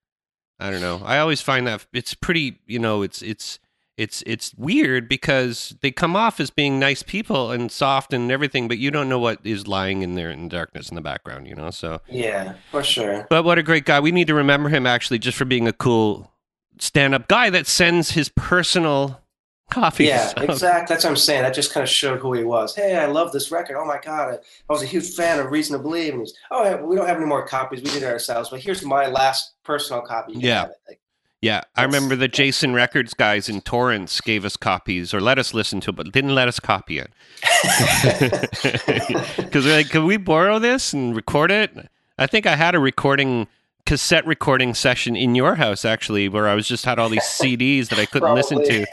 I 0.59 0.69
don't 0.69 0.81
know. 0.81 1.01
I 1.03 1.19
always 1.19 1.41
find 1.41 1.65
that 1.67 1.85
it's 1.93 2.13
pretty, 2.13 2.59
you 2.67 2.79
know, 2.79 3.01
it's 3.01 3.21
it's 3.21 3.59
it's 3.97 4.23
it's 4.25 4.53
weird 4.55 5.07
because 5.07 5.75
they 5.81 5.91
come 5.91 6.15
off 6.15 6.39
as 6.39 6.49
being 6.49 6.79
nice 6.79 7.03
people 7.03 7.51
and 7.51 7.71
soft 7.71 8.13
and 8.13 8.31
everything, 8.31 8.67
but 8.67 8.77
you 8.79 8.89
don't 8.91 9.07
know 9.09 9.19
what 9.19 9.39
is 9.43 9.67
lying 9.67 10.01
in 10.01 10.15
there 10.15 10.31
in 10.31 10.49
darkness 10.49 10.89
in 10.89 10.95
the 10.95 11.01
background, 11.01 11.47
you 11.47 11.55
know. 11.55 11.69
So, 11.69 12.01
Yeah, 12.09 12.53
for 12.71 12.83
sure. 12.83 13.27
but 13.29 13.43
what 13.43 13.57
a 13.59 13.63
great 13.63 13.85
guy. 13.85 13.99
We 13.99 14.11
need 14.11 14.27
to 14.27 14.33
remember 14.33 14.69
him 14.69 14.87
actually 14.87 15.19
just 15.19 15.37
for 15.37 15.45
being 15.45 15.67
a 15.67 15.73
cool 15.73 16.31
stand-up 16.79 17.27
guy 17.27 17.51
that 17.51 17.67
sends 17.67 18.11
his 18.11 18.29
personal 18.29 19.21
copies. 19.69 20.07
Yeah, 20.07 20.33
exactly. 20.37 20.93
That's 20.93 21.03
what 21.03 21.11
I'm 21.11 21.15
saying. 21.15 21.43
That 21.43 21.53
just 21.53 21.71
kind 21.71 21.83
of 21.83 21.89
showed 21.89 22.19
who 22.19 22.33
he 22.33 22.43
was. 22.43 22.75
Hey, 22.75 22.95
I 22.95 23.05
love 23.05 23.31
this 23.31 23.51
record. 23.51 23.77
Oh 23.77 23.85
my 23.85 23.99
god, 24.03 24.29
I, 24.29 24.33
I 24.33 24.39
was 24.69 24.81
a 24.81 24.87
huge 24.87 25.13
fan 25.13 25.39
of 25.39 25.51
Reason 25.51 25.77
to 25.77 25.81
Believe. 25.83 26.13
And 26.13 26.21
he's, 26.23 26.33
oh, 26.49 26.77
we 26.85 26.95
don't 26.95 27.07
have 27.07 27.17
any 27.17 27.27
more 27.27 27.45
copies. 27.45 27.81
We 27.83 27.91
did 27.91 28.01
it 28.03 28.07
ourselves. 28.11 28.49
But 28.49 28.59
here's 28.61 28.83
my 28.83 29.05
last 29.07 29.53
personal 29.63 30.01
copy. 30.01 30.33
You 30.33 30.39
Yeah. 30.41 30.65
Like, 30.89 30.99
Yeah, 31.43 31.63
I 31.75 31.83
remember 31.83 32.15
the 32.15 32.29
Jason 32.29 32.73
Records 32.73 33.13
guys 33.13 33.49
in 33.49 33.59
Torrance 33.59 34.21
gave 34.21 34.45
us 34.45 34.55
copies 34.55 35.13
or 35.13 35.19
let 35.19 35.37
us 35.37 35.53
listen 35.53 35.81
to 35.81 35.89
it, 35.89 35.95
but 35.97 36.09
didn't 36.13 36.33
let 36.33 36.47
us 36.47 36.57
copy 36.57 36.99
it. 36.99 37.11
Because 39.35 39.65
they're 39.65 39.75
like, 39.75 39.89
can 39.89 40.05
we 40.05 40.15
borrow 40.15 40.57
this 40.57 40.93
and 40.93 41.13
record 41.13 41.51
it? 41.51 41.89
I 42.17 42.27
think 42.27 42.45
I 42.45 42.55
had 42.55 42.75
a 42.75 42.79
recording, 42.79 43.49
cassette 43.85 44.25
recording 44.25 44.73
session 44.73 45.17
in 45.17 45.35
your 45.35 45.55
house, 45.55 45.83
actually, 45.83 46.29
where 46.29 46.47
I 46.47 46.55
was 46.55 46.65
just 46.65 46.85
had 46.85 46.97
all 46.97 47.09
these 47.09 47.21
CDs 47.41 47.89
that 47.89 47.99
I 47.99 48.05
couldn't 48.05 48.33
listen 48.33 48.63
to. 48.63 48.85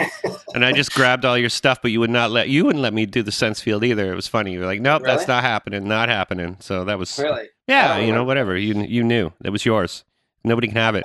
And 0.53 0.65
I 0.65 0.73
just 0.73 0.93
grabbed 0.93 1.25
all 1.25 1.39
your 1.39 1.51
stuff, 1.51 1.81
but 1.81 1.93
you 1.93 2.01
would 2.01 2.11
not 2.11 2.33
let, 2.33 2.49
you 2.49 2.65
wouldn't 2.65 2.83
let 2.83 2.93
me 2.93 3.07
do 3.07 3.23
the 3.23 3.31
Sensefield 3.31 3.85
either. 3.85 4.11
It 4.13 4.17
was 4.17 4.27
funny. 4.27 4.55
You 4.55 4.59
were 4.59 4.67
like, 4.67 4.81
nope, 4.81 5.03
that's 5.05 5.29
not 5.29 5.45
happening, 5.45 5.87
not 5.87 6.09
happening. 6.09 6.57
So 6.59 6.85
that 6.85 6.99
was, 6.99 7.17
really? 7.21 7.49
yeah, 7.69 7.99
you 7.99 8.13
know, 8.13 8.25
whatever. 8.25 8.57
You, 8.57 8.83
you 8.83 9.05
knew. 9.05 9.33
That 9.41 9.53
was 9.53 9.65
yours. 9.65 10.03
Nobody 10.45 10.69
can 10.69 10.77
have 10.77 10.95
it. 10.95 11.05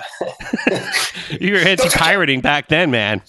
you 1.41 1.53
were 1.53 1.59
anti-pirating 1.59 2.41
back 2.41 2.69
then, 2.69 2.89
man. 2.89 3.21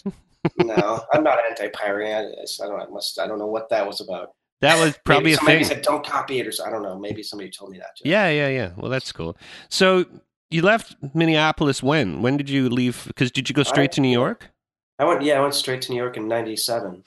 no, 0.58 1.04
I'm 1.12 1.24
not 1.24 1.38
anti-pirating. 1.48 2.12
I, 2.12 2.64
I 2.64 2.68
don't. 2.68 2.80
I 2.80 2.86
must. 2.86 3.18
I 3.18 3.26
don't 3.26 3.38
know 3.38 3.46
what 3.46 3.68
that 3.70 3.86
was 3.86 4.00
about. 4.00 4.34
That 4.60 4.78
was 4.82 4.98
probably 5.04 5.32
a 5.32 5.36
somebody 5.36 5.58
thing. 5.58 5.66
said 5.66 5.82
don't 5.82 6.04
copy 6.06 6.38
it 6.38 6.46
or 6.46 6.52
so. 6.52 6.64
I 6.64 6.70
don't 6.70 6.82
know. 6.82 6.98
Maybe 6.98 7.22
somebody 7.22 7.50
told 7.50 7.72
me 7.72 7.78
that. 7.78 7.96
Too. 7.96 8.08
Yeah, 8.08 8.28
yeah, 8.28 8.48
yeah. 8.48 8.70
Well, 8.76 8.90
that's 8.90 9.12
cool. 9.12 9.36
So 9.68 10.06
you 10.50 10.62
left 10.62 10.96
Minneapolis 11.14 11.82
when? 11.82 12.22
When 12.22 12.36
did 12.36 12.48
you 12.48 12.68
leave? 12.68 13.04
Because 13.06 13.30
did 13.30 13.48
you 13.48 13.54
go 13.54 13.64
straight 13.64 13.92
to 13.92 14.00
New 14.00 14.08
York? 14.08 14.50
I 14.98 15.04
went. 15.04 15.22
Yeah, 15.22 15.38
I 15.38 15.40
went 15.40 15.54
straight 15.54 15.82
to 15.82 15.92
New 15.92 15.98
York 15.98 16.16
in 16.16 16.28
'97. 16.28 17.02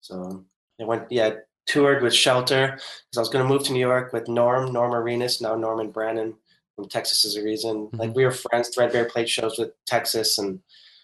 So 0.00 0.44
I 0.80 0.84
went. 0.84 1.10
Yeah, 1.10 1.34
toured 1.66 2.02
with 2.02 2.14
Shelter 2.14 2.72
because 2.72 3.16
I 3.16 3.20
was 3.20 3.28
going 3.28 3.44
to 3.44 3.48
move 3.48 3.62
to 3.64 3.72
New 3.72 3.80
York 3.80 4.12
with 4.12 4.28
Norm, 4.28 4.72
Norm 4.72 4.94
Arenas, 4.94 5.40
now 5.40 5.54
Norman 5.54 5.90
Brannon 5.90 6.34
from 6.76 6.88
Texas 6.88 7.24
is 7.24 7.36
a 7.36 7.42
Reason. 7.42 7.86
Mm-hmm. 7.86 7.96
Like 7.96 8.14
we 8.14 8.24
were 8.24 8.30
friends. 8.30 8.68
Threadbare 8.68 9.06
played 9.06 9.28
shows 9.28 9.58
with 9.58 9.72
Texas, 9.86 10.38
and 10.38 10.60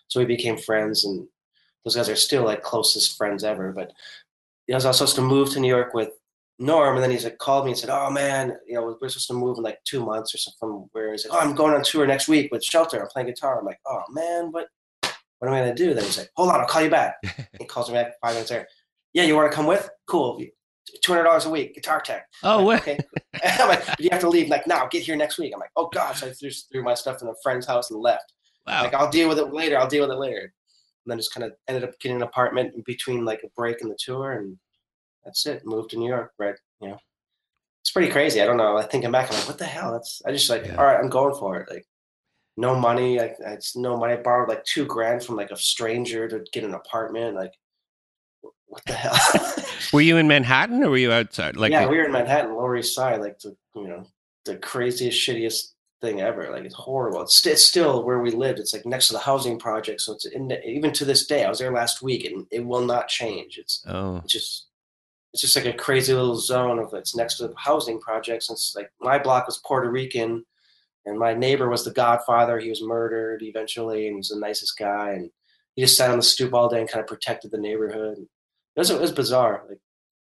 so 0.09 0.21
we 0.21 0.27
became 0.27 0.57
friends. 0.57 1.05
And 1.05 1.29
those 1.85 1.97
guys 1.97 2.09
are 2.09 2.17
still 2.17 2.45
like 2.45 2.63
closest 2.63 3.17
friends 3.17 3.45
ever. 3.45 3.73
But 3.73 3.93
you 4.67 4.73
know, 4.73 4.77
I 4.77 4.79
was 4.79 4.87
also 4.87 5.07
supposed 5.07 5.17
to 5.17 5.23
move 5.23 5.51
to 5.51 5.61
New 5.61 5.69
York 5.69 5.95
with 5.95 6.11
Norm, 6.59 6.97
and 6.97 7.03
then 7.03 7.11
he's 7.11 7.25
like 7.25 7.39
called 7.39 7.65
me 7.65 7.73
and 7.73 7.79
said, 7.79 7.91
"Oh 7.91 8.11
man, 8.11 8.57
you 8.67 8.75
know, 8.75 8.97
we're 9.01 9.09
supposed 9.09 9.29
to 9.29 9.35
move 9.35 9.59
in 9.59 9.65
like 9.65 9.79
two 9.85 10.05
months 10.05 10.35
or 10.35 10.39
something." 10.39 10.89
Where 10.93 11.13
he's 11.13 11.27
like, 11.27 11.39
"Oh, 11.39 11.47
I'm 11.47 11.55
going 11.55 11.75
on 11.75 11.83
tour 11.83 12.07
next 12.07 12.29
week 12.29 12.51
with 12.51 12.65
Shelter. 12.65 13.01
I'm 13.01 13.09
playing 13.09 13.29
guitar." 13.29 13.59
I'm 13.59 13.67
like, 13.67 13.81
"Oh 13.87 14.03
man, 14.11 14.51
what? 14.51 14.69
What 15.39 15.49
am 15.49 15.55
I 15.55 15.61
gonna 15.61 15.75
do?" 15.75 15.95
Then 15.95 16.05
he's 16.05 16.19
like, 16.19 16.31
"Hold 16.37 16.51
on, 16.51 16.61
I'll 16.61 16.67
call 16.67 16.83
you 16.83 16.91
back." 16.91 17.17
he 17.59 17.65
calls 17.65 17.89
me 17.89 17.95
back 17.95 18.15
five 18.21 18.35
minutes 18.35 18.51
later. 18.51 18.67
Yeah, 19.13 19.25
you 19.25 19.37
want 19.37 19.51
to 19.51 19.57
come 19.57 19.67
with? 19.67 19.89
Cool. 20.07 20.43
Two 21.03 21.13
hundred 21.13 21.25
dollars 21.25 21.45
a 21.47 21.51
week, 21.51 21.75
guitar 21.75 22.01
tech. 22.01 22.27
Oh, 22.43 22.65
like, 22.65 22.83
okay. 22.83 22.99
I'm 23.45 23.69
like, 23.69 23.85
you 23.99 24.09
have 24.13 24.21
to 24.21 24.29
leave. 24.29 24.49
Like 24.49 24.67
now, 24.67 24.87
get 24.87 25.03
here 25.03 25.17
next 25.17 25.39
week. 25.39 25.53
I'm 25.55 25.61
like, 25.61 25.71
oh 25.77 25.89
gosh, 25.93 26.23
I 26.23 26.31
threw, 26.31 26.51
threw 26.51 26.83
my 26.83 26.95
stuff 26.95 27.23
in 27.23 27.29
a 27.29 27.35
friend's 27.43 27.67
house 27.67 27.91
and 27.91 28.01
left. 28.01 28.33
Wow. 28.67 28.83
Like 28.85 28.95
I'll 28.95 29.11
deal 29.11 29.29
with 29.29 29.39
it 29.39 29.53
later. 29.53 29.79
I'll 29.79 29.89
deal 29.89 30.07
with 30.07 30.15
it 30.15 30.21
later. 30.21 30.41
And 30.41 31.11
then 31.11 31.19
just 31.19 31.33
kind 31.33 31.45
of 31.45 31.53
ended 31.69 31.85
up 31.85 31.99
getting 32.01 32.17
an 32.19 32.23
apartment 32.23 32.75
in 32.75 32.83
between 32.87 33.25
like 33.25 33.41
a 33.45 33.49
break 33.57 33.81
in 33.81 33.89
the 33.89 33.97
tour, 33.99 34.33
and 34.33 34.59
that's 35.25 35.47
it. 35.47 35.63
Moved 35.65 35.91
to 35.91 35.97
New 35.99 36.09
York. 36.09 36.33
Right. 36.39 36.55
You 36.81 36.89
know, 36.89 36.99
it's 37.81 37.91
pretty 37.91 38.11
crazy. 38.13 38.41
I 38.43 38.47
don't 38.47 38.57
know. 38.57 38.69
I 38.69 38.81
like 38.81 38.91
thinking 38.91 39.11
back, 39.11 39.31
I'm 39.31 39.37
like, 39.37 39.49
what 39.49 39.59
the 39.59 39.65
hell? 39.65 39.93
That's 39.93 40.23
I 40.27 40.33
just 40.33 40.51
like, 40.51 40.67
Yeah. 40.67 40.77
all 40.77 40.85
right, 40.85 40.99
I'm 40.99 41.09
going 41.09 41.35
for 41.39 41.57
it. 41.61 41.71
Like 41.71 41.87
no 42.57 42.75
money. 42.79 43.19
Like 43.19 43.37
it's 43.41 43.77
no 43.77 43.97
money. 43.97 44.15
I 44.15 44.17
borrowed 44.17 44.49
like 44.49 44.65
two 44.65 44.85
grand 44.85 45.23
from 45.25 45.37
like 45.37 45.51
a 45.51 45.57
stranger 45.57 46.29
to 46.29 46.45
get 46.53 46.65
an 46.65 46.75
apartment. 46.75 47.37
Like 47.37 47.53
what 48.69 48.85
the 48.87 48.93
hell? 48.93 49.55
Were 49.93 50.01
you 50.01 50.17
in 50.19 50.29
Manhattan 50.29 50.83
or 50.85 50.91
were 50.91 50.99
you 50.99 51.13
outside? 51.13 51.57
Like, 51.57 51.73
yeah, 51.73 51.87
uh, 51.87 51.89
we 51.89 51.97
were 51.97 52.05
in 52.05 52.13
Manhattan, 52.13 52.55
Lower 52.55 52.77
East 52.77 52.95
Side, 52.95 53.21
like 53.21 53.39
the 53.39 53.57
you 53.75 53.89
know 53.89 54.07
the 54.45 54.57
craziest, 54.57 55.19
shittiest 55.19 55.73
thing 56.01 56.21
ever. 56.21 56.51
Like 56.51 56.65
it's 56.65 56.75
horrible. 56.75 57.23
It's, 57.23 57.47
it's 57.47 57.65
still 57.65 58.05
where 58.05 58.19
we 58.19 58.31
lived. 58.31 58.59
It's 58.59 58.75
like 58.75 58.85
next 58.85 59.09
to 59.09 59.15
the 59.15 59.19
housing 59.19 59.59
project, 59.59 60.03
so 60.03 60.13
it's 60.13 60.27
in 60.27 60.49
the, 60.49 60.63
even 60.67 60.93
to 60.93 61.05
this 61.05 61.27
day. 61.27 61.45
I 61.45 61.49
was 61.49 61.59
there 61.59 61.73
last 61.73 62.03
week, 62.03 62.25
and 62.25 62.47
it 62.51 62.65
will 62.65 62.85
not 62.85 63.09
change. 63.09 63.57
It's 63.59 63.83
oh, 63.87 64.17
it's 64.19 64.33
just 64.33 64.67
it's 65.33 65.43
just 65.43 65.57
like 65.57 65.67
a 65.67 65.73
crazy 65.73 66.13
little 66.13 66.37
zone 66.37 66.79
of 66.79 66.93
it's 66.95 67.17
next 67.17 67.37
to 67.37 67.49
the 67.49 67.55
housing 67.57 68.01
projects. 68.01 68.49
And 68.49 68.57
it's 68.57 68.75
like 68.77 68.91
my 69.01 69.19
block 69.19 69.47
was 69.47 69.61
Puerto 69.65 69.91
Rican, 69.91 70.45
and 71.07 71.19
my 71.19 71.35
neighbor 71.35 71.69
was 71.69 71.85
the 71.85 71.93
Godfather. 71.93 72.59
He 72.59 72.71
was 72.71 72.83
murdered 72.83 73.43
eventually, 73.43 74.07
and 74.07 74.15
he 74.15 74.19
was 74.19 74.29
the 74.29 74.39
nicest 74.39 74.79
guy. 74.79 75.13
And 75.13 75.31
he 75.75 75.83
just 75.83 75.97
sat 75.97 76.11
on 76.11 76.19
the 76.19 76.23
stoop 76.23 76.55
all 76.55 76.69
day 76.69 76.81
and 76.81 76.91
kind 76.91 77.01
of 77.01 77.09
protected 77.09 77.51
the 77.51 77.59
neighborhood. 77.59 78.27
It 78.79 78.83
was, 78.83 78.91
it 78.91 79.01
was 79.01 79.13
bizarre, 79.13 79.65
like 79.69 79.81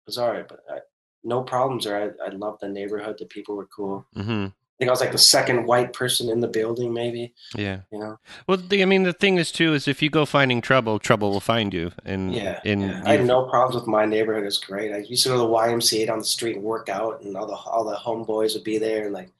bizarre, 0.06 0.44
but 0.48 0.60
I, 0.68 0.78
no 1.22 1.42
problems 1.42 1.84
there. 1.84 2.14
I, 2.20 2.26
I 2.26 2.30
loved 2.30 2.60
the 2.62 2.68
neighborhood. 2.68 3.16
The 3.18 3.26
people 3.26 3.54
were 3.56 3.66
cool. 3.66 4.04
hmm 4.14 4.46
I 4.46 4.82
think 4.84 4.88
I 4.88 4.92
was 4.92 5.00
like 5.02 5.12
the 5.12 5.18
second 5.18 5.66
white 5.66 5.92
person 5.92 6.30
in 6.30 6.40
the 6.40 6.48
building, 6.48 6.94
maybe. 6.94 7.34
yeah. 7.54 7.80
You 7.92 7.98
know? 7.98 8.16
Well, 8.46 8.56
the, 8.56 8.80
I 8.82 8.86
mean, 8.86 9.02
the 9.02 9.12
thing 9.12 9.36
is 9.36 9.52
too 9.52 9.74
is 9.74 9.86
if 9.86 10.00
you 10.00 10.08
go 10.08 10.24
finding 10.24 10.62
trouble, 10.62 10.98
trouble 10.98 11.30
will 11.30 11.38
find 11.40 11.74
you. 11.74 11.92
And 12.06 12.34
Yeah. 12.34 12.60
and 12.64 12.80
yeah. 12.82 13.02
I 13.04 13.18
had 13.18 13.26
no 13.26 13.44
problems 13.50 13.74
with 13.74 13.86
my 13.86 14.06
neighborhood. 14.06 14.44
It's 14.44 14.56
great. 14.56 14.90
I 14.92 14.98
used 14.98 15.22
to 15.24 15.28
go 15.28 15.34
to 15.34 15.40
the 15.42 15.46
YMCA 15.48 16.06
down 16.06 16.18
the 16.18 16.24
street 16.24 16.56
and 16.56 16.64
work 16.64 16.88
out, 16.88 17.20
and 17.22 17.36
all 17.36 17.46
the 17.46 17.52
all 17.56 17.84
the 17.84 17.94
homeboys 17.96 18.54
would 18.54 18.64
be 18.64 18.78
there 18.78 19.04
and 19.04 19.12
like 19.12 19.30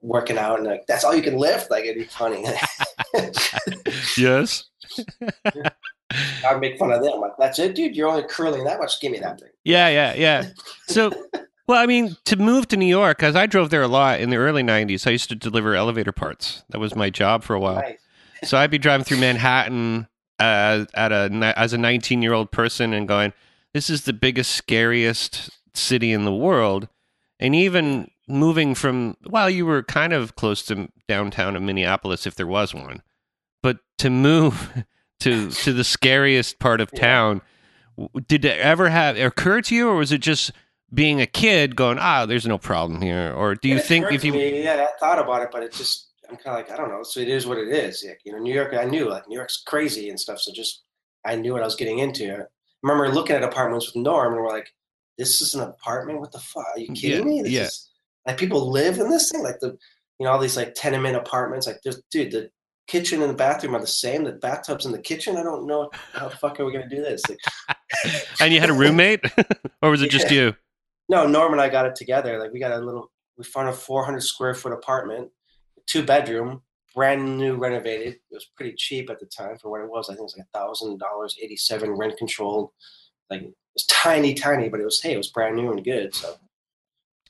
working 0.00 0.38
out, 0.38 0.58
and 0.60 0.68
like 0.68 0.86
that's 0.86 1.02
all 1.04 1.14
you 1.14 1.22
can 1.22 1.38
lift. 1.38 1.72
Like 1.72 1.84
it'd 1.84 1.96
be 1.96 2.04
funny. 2.04 2.44
yes. 4.16 4.64
I'd 6.10 6.60
make 6.60 6.78
fun 6.78 6.92
of 6.92 7.02
them. 7.02 7.20
Like 7.20 7.32
that's 7.38 7.58
it, 7.58 7.74
dude. 7.74 7.96
You're 7.96 8.08
only 8.08 8.24
curling 8.28 8.64
that 8.64 8.78
much. 8.78 9.00
Give 9.00 9.12
me 9.12 9.18
that 9.20 9.40
thing. 9.40 9.50
Yeah, 9.64 9.88
yeah, 9.88 10.14
yeah. 10.14 10.50
So, 10.86 11.10
well, 11.66 11.82
I 11.82 11.86
mean, 11.86 12.16
to 12.26 12.36
move 12.36 12.68
to 12.68 12.76
New 12.76 12.86
York, 12.86 13.18
because 13.18 13.36
I 13.36 13.46
drove 13.46 13.70
there 13.70 13.82
a 13.82 13.88
lot 13.88 14.20
in 14.20 14.30
the 14.30 14.36
early 14.36 14.62
'90s. 14.62 15.06
I 15.06 15.10
used 15.10 15.28
to 15.30 15.34
deliver 15.34 15.74
elevator 15.74 16.12
parts. 16.12 16.64
That 16.70 16.78
was 16.78 16.94
my 16.94 17.10
job 17.10 17.42
for 17.42 17.54
a 17.54 17.60
while. 17.60 17.76
Nice. 17.76 17.98
So 18.44 18.58
I'd 18.58 18.70
be 18.70 18.78
driving 18.78 19.04
through 19.04 19.18
Manhattan 19.18 20.08
uh, 20.38 20.84
at 20.94 21.12
a 21.12 21.54
as 21.56 21.72
a 21.72 21.78
19 21.78 22.22
year 22.22 22.32
old 22.32 22.50
person 22.50 22.92
and 22.92 23.08
going, 23.08 23.32
"This 23.72 23.88
is 23.88 24.04
the 24.04 24.12
biggest, 24.12 24.52
scariest 24.52 25.50
city 25.74 26.12
in 26.12 26.24
the 26.24 26.34
world." 26.34 26.88
And 27.40 27.54
even 27.54 28.10
moving 28.28 28.74
from, 28.74 29.16
while 29.26 29.50
you 29.50 29.66
were 29.66 29.82
kind 29.82 30.12
of 30.12 30.36
close 30.36 30.62
to 30.66 30.88
downtown 31.08 31.56
of 31.56 31.62
Minneapolis, 31.62 32.26
if 32.26 32.34
there 32.34 32.46
was 32.46 32.72
one, 32.74 33.02
but 33.62 33.78
to 33.98 34.08
move 34.08 34.84
to 35.24 35.50
to 35.50 35.72
the 35.72 35.84
scariest 35.84 36.58
part 36.58 36.80
of 36.80 36.92
town, 36.92 37.42
did 38.28 38.44
it 38.44 38.58
ever 38.58 38.88
have 38.88 39.16
occur 39.18 39.60
to 39.62 39.74
you, 39.74 39.88
or 39.88 39.96
was 39.96 40.12
it 40.12 40.20
just 40.20 40.52
being 40.92 41.20
a 41.20 41.26
kid 41.26 41.76
going, 41.76 41.98
"Ah, 41.98 42.26
there's 42.26 42.46
no 42.46 42.58
problem 42.58 43.02
here"? 43.02 43.32
Or 43.32 43.54
do 43.54 43.68
you 43.68 43.76
It 43.76 43.84
think 43.84 44.12
if 44.12 44.24
you 44.24 44.32
me, 44.32 44.62
yeah, 44.62 44.86
I 44.88 44.98
thought 44.98 45.18
about 45.18 45.42
it, 45.42 45.48
but 45.50 45.62
it 45.62 45.72
just 45.72 46.10
I'm 46.28 46.36
kind 46.36 46.58
of 46.58 46.66
like 46.66 46.70
I 46.70 46.76
don't 46.76 46.90
know. 46.90 47.02
So 47.02 47.20
it 47.20 47.28
is 47.28 47.46
what 47.46 47.58
it 47.58 47.68
is. 47.68 48.04
Like, 48.06 48.20
you 48.24 48.32
know, 48.32 48.38
New 48.38 48.54
York. 48.54 48.74
I 48.74 48.84
knew 48.84 49.08
like 49.08 49.28
New 49.28 49.36
York's 49.36 49.62
crazy 49.62 50.08
and 50.08 50.18
stuff. 50.18 50.40
So 50.40 50.52
just 50.52 50.82
I 51.24 51.36
knew 51.36 51.52
what 51.52 51.62
I 51.62 51.66
was 51.66 51.76
getting 51.76 51.98
into. 51.98 52.34
I 52.34 52.44
remember 52.82 53.08
looking 53.14 53.36
at 53.36 53.42
apartments 53.42 53.86
with 53.86 54.02
Norm, 54.02 54.34
and 54.34 54.42
we're 54.42 54.48
like, 54.48 54.68
"This 55.18 55.40
is 55.40 55.54
an 55.54 55.62
apartment? 55.62 56.20
What 56.20 56.32
the 56.32 56.38
fuck? 56.38 56.66
Are 56.76 56.78
you 56.80 56.92
kidding 56.92 57.26
Yeah, 57.26 57.34
me? 57.34 57.42
This 57.42 57.52
yeah. 57.52 57.62
is 57.62 57.90
like 58.26 58.36
people 58.38 58.70
live 58.70 58.98
in 58.98 59.08
this 59.10 59.30
thing. 59.30 59.42
Like 59.42 59.60
the 59.60 59.78
you 60.18 60.26
know, 60.26 60.32
all 60.32 60.38
these 60.38 60.56
like 60.56 60.74
tenement 60.74 61.16
apartments. 61.16 61.66
Like, 61.66 61.80
there's, 61.82 62.00
dude, 62.10 62.30
the 62.32 62.50
kitchen 62.86 63.22
and 63.22 63.30
the 63.30 63.36
bathroom 63.36 63.74
are 63.74 63.80
the 63.80 63.86
same. 63.86 64.24
The 64.24 64.32
bathtub's 64.32 64.86
in 64.86 64.92
the 64.92 65.00
kitchen. 65.00 65.36
I 65.36 65.42
don't 65.42 65.66
know 65.66 65.90
how 66.12 66.28
the 66.28 66.36
fuck 66.36 66.60
are 66.60 66.64
we 66.64 66.72
gonna 66.72 66.88
do 66.88 67.02
this. 67.02 67.22
Like, 67.28 67.40
and 68.40 68.52
you 68.52 68.60
had 68.60 68.70
a 68.70 68.74
roommate, 68.74 69.20
or 69.82 69.90
was 69.90 70.02
it 70.02 70.10
just 70.10 70.30
you? 70.30 70.54
no, 71.08 71.26
Norm 71.26 71.52
and 71.52 71.60
I 71.60 71.68
got 71.68 71.86
it 71.86 71.96
together. 71.96 72.38
Like, 72.38 72.52
we 72.52 72.58
got 72.58 72.72
a 72.72 72.78
little, 72.78 73.10
we 73.36 73.44
found 73.44 73.68
a 73.68 73.72
400 73.72 74.20
square 74.22 74.54
foot 74.54 74.72
apartment, 74.72 75.30
two 75.86 76.02
bedroom, 76.02 76.62
brand 76.94 77.38
new, 77.38 77.56
renovated. 77.56 78.14
It 78.14 78.20
was 78.34 78.46
pretty 78.56 78.74
cheap 78.76 79.10
at 79.10 79.20
the 79.20 79.26
time 79.26 79.58
for 79.58 79.70
what 79.70 79.80
it 79.80 79.90
was. 79.90 80.08
I 80.08 80.12
think 80.12 80.20
it 80.20 80.24
was 80.24 80.36
like 80.36 80.46
a 80.52 80.58
thousand 80.58 80.98
dollars, 80.98 81.36
eighty 81.42 81.56
seven, 81.56 81.90
rent 81.90 82.16
controlled. 82.16 82.70
Like, 83.30 83.42
it 83.42 83.54
was 83.74 83.86
tiny, 83.86 84.34
tiny, 84.34 84.68
but 84.68 84.80
it 84.80 84.84
was 84.84 85.00
hey, 85.00 85.14
it 85.14 85.18
was 85.18 85.30
brand 85.30 85.56
new 85.56 85.70
and 85.72 85.84
good. 85.84 86.14
So. 86.14 86.34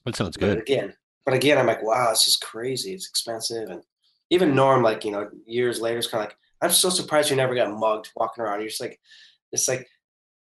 That 0.04 0.16
sounds 0.16 0.36
good. 0.36 0.56
But 0.56 0.62
again, 0.62 0.94
but 1.24 1.34
again, 1.34 1.56
I'm 1.56 1.66
like, 1.66 1.82
wow, 1.82 2.10
this 2.10 2.28
is 2.28 2.36
crazy. 2.36 2.92
It's 2.92 3.08
expensive, 3.08 3.70
and 3.70 3.82
even 4.30 4.54
Norm, 4.54 4.82
like 4.82 5.04
you 5.04 5.10
know, 5.10 5.28
years 5.46 5.80
later, 5.80 5.98
is 5.98 6.06
kind 6.06 6.24
of 6.24 6.30
like, 6.30 6.36
I'm 6.62 6.70
so 6.70 6.90
surprised 6.90 7.30
you 7.30 7.36
never 7.36 7.54
got 7.54 7.70
mugged 7.70 8.10
walking 8.16 8.42
around. 8.42 8.60
You're 8.60 8.68
just 8.68 8.80
like, 8.80 9.00
this 9.52 9.68
like 9.68 9.86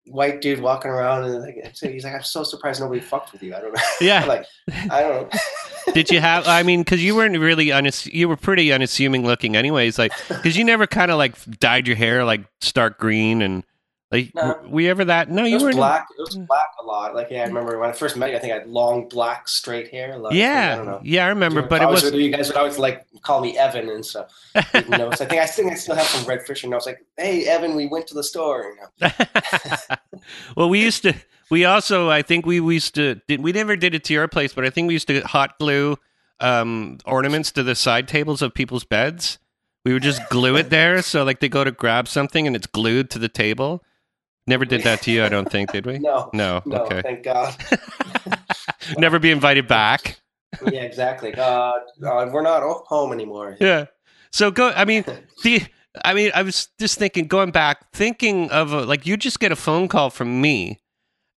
white 0.07 0.41
dude 0.41 0.61
walking 0.61 0.91
around, 0.91 1.25
and 1.25 1.43
like, 1.43 1.75
he's 1.81 2.05
like, 2.05 2.15
I'm 2.15 2.23
so 2.23 2.45
surprised 2.45 2.81
nobody 2.81 3.01
fucked 3.01 3.33
with 3.33 3.43
you. 3.43 3.55
I 3.55 3.61
don't 3.61 3.75
know. 3.75 3.83
Yeah. 4.01 4.25
like, 4.27 4.47
I 4.91 5.01
don't 5.01 5.33
know. 5.33 5.39
Did 5.93 6.11
you 6.11 6.21
have? 6.21 6.47
I 6.47 6.63
mean, 6.63 6.81
because 6.81 7.03
you 7.03 7.15
weren't 7.15 7.39
really 7.39 7.67
unass- 7.67 8.13
you 8.13 8.29
were 8.29 8.37
pretty 8.37 8.73
unassuming 8.73 9.25
looking, 9.25 9.55
anyways. 9.57 9.99
Like, 9.99 10.13
because 10.29 10.57
you 10.57 10.65
never 10.65 10.87
kind 10.87 11.11
of 11.11 11.19
like 11.19 11.37
dyed 11.59 11.87
your 11.87 11.97
hair 11.97 12.25
like 12.25 12.45
stark 12.61 12.99
green 12.99 13.43
and 13.43 13.65
like 14.15 14.35
No. 14.35 14.59
were 14.63 14.69
we 14.69 14.89
ever 14.89 15.05
that? 15.05 15.29
No, 15.31 15.45
It 15.45 15.51
you 15.51 15.59
weren't. 15.61 15.77
black. 15.77 16.07
It 16.17 16.21
was 16.21 16.37
black 16.37 16.69
a 16.81 16.85
lot. 16.85 17.15
Like, 17.15 17.29
yeah, 17.31 17.43
I 17.43 17.47
remember 17.47 17.79
when 17.79 17.91
I 17.91 17.93
first 17.93 18.17
met 18.17 18.31
you. 18.31 18.37
I 18.37 18.39
think 18.39 18.53
I 18.53 18.59
had 18.59 18.69
long 18.69 19.09
black 19.09 19.49
straight 19.49 19.89
hair. 19.91 20.17
Like, 20.17 20.33
I 20.33 20.37
don't 20.37 20.39
Yeah, 20.39 20.83
know. 20.85 21.01
yeah, 21.03 21.27
I 21.27 21.29
remember, 21.29 21.63
but 21.63 21.83
it 21.83 21.89
was, 21.89 22.11
you 22.13 22.31
guys 22.31 22.49
would 22.49 22.57
always 22.57 22.79
like 22.79 23.05
call 23.23 23.41
me 23.41 23.57
Evan 23.59 23.89
and 23.89 24.05
stuff. 24.05 24.31
notes. 24.89 25.21
I 25.21 25.27
think 25.27 25.43
I 25.43 25.47
think 25.47 25.73
I 25.73 25.75
still 25.75 25.95
have 25.97 26.07
some 26.07 26.25
red 26.27 26.41
I 26.49 26.69
was 26.69 26.87
Like, 26.87 27.05
hey, 27.17 27.45
Evan, 27.47 27.75
we 27.75 27.87
went 27.87 28.07
to 28.09 28.15
the 28.15 28.23
store. 28.25 28.75
You 29.01 29.09
know? 29.09 29.11
well, 30.57 30.69
we 30.69 30.81
used 30.81 31.03
to. 31.03 31.15
We 31.51 31.65
also, 31.65 32.09
I 32.09 32.23
think 32.23 32.47
we, 32.47 32.61
we 32.61 32.75
used 32.75 32.95
to. 32.95 33.17
Did, 33.29 33.43
we 33.43 33.53
never 33.53 33.77
did 33.77 33.95
it 33.95 34.05
to 34.05 34.13
your 34.13 34.29
place, 34.29 34.53
but 34.55 34.65
I 34.65 34.71
think 34.71 34.89
we 34.89 34.95
used 34.95 35.09
to 35.09 35.21
hot 35.23 35.59
glue 35.59 35.97
um, 36.41 36.99
ornaments 37.05 37.53
to 37.53 37.63
the 37.63 37.75
side 37.75 38.09
tables 38.09 38.43
of 38.43 38.55
people's 38.55 38.85
beds. 38.85 39.39
We 39.85 39.93
would 39.93 40.03
just 40.03 40.27
glue 40.31 40.57
it 40.57 40.71
there, 40.71 41.03
so 41.03 41.25
like 41.25 41.41
they 41.41 41.49
go 41.51 41.63
to 41.63 41.71
grab 41.71 42.09
something 42.09 42.47
and 42.47 42.57
it's 42.57 42.67
glued 42.67 43.11
to 43.11 43.19
the 43.19 43.29
table. 43.29 43.83
Never 44.47 44.65
did 44.65 44.83
that 44.83 45.01
to 45.03 45.11
you, 45.11 45.25
I 45.25 45.29
don't 45.29 45.51
think, 45.51 45.73
did 45.73 45.87
we? 45.87 45.99
No, 46.01 46.29
No. 46.33 46.63
no, 46.67 46.79
Okay. 46.85 47.01
thank 47.03 47.23
God. 47.23 47.55
Never 48.99 49.19
be 49.19 49.31
invited 49.31 49.67
back. 49.67 50.21
yeah, 50.71 50.83
exactly. 50.83 51.33
God, 51.33 51.81
uh, 52.05 52.29
we're 52.33 52.43
not 52.43 52.63
o- 52.63 52.85
home 52.87 53.13
anymore. 53.13 53.57
Yeah. 53.61 53.87
So 54.31 54.51
go. 54.51 54.71
I 54.75 54.85
mean, 54.85 55.05
the. 55.43 55.63
I 56.05 56.13
mean, 56.13 56.33
I 56.35 56.43
was 56.43 56.69
just 56.81 56.99
thinking, 56.99 57.29
going 57.29 57.53
back, 57.53 57.93
thinking 57.93 58.51
of 58.51 58.73
a, 58.73 58.81
like 58.85 59.07
you 59.07 59.17
just 59.17 59.39
get 59.39 59.53
a 59.53 59.57
phone 59.57 59.87
call 59.89 60.11
from 60.11 60.41
me, 60.41 60.81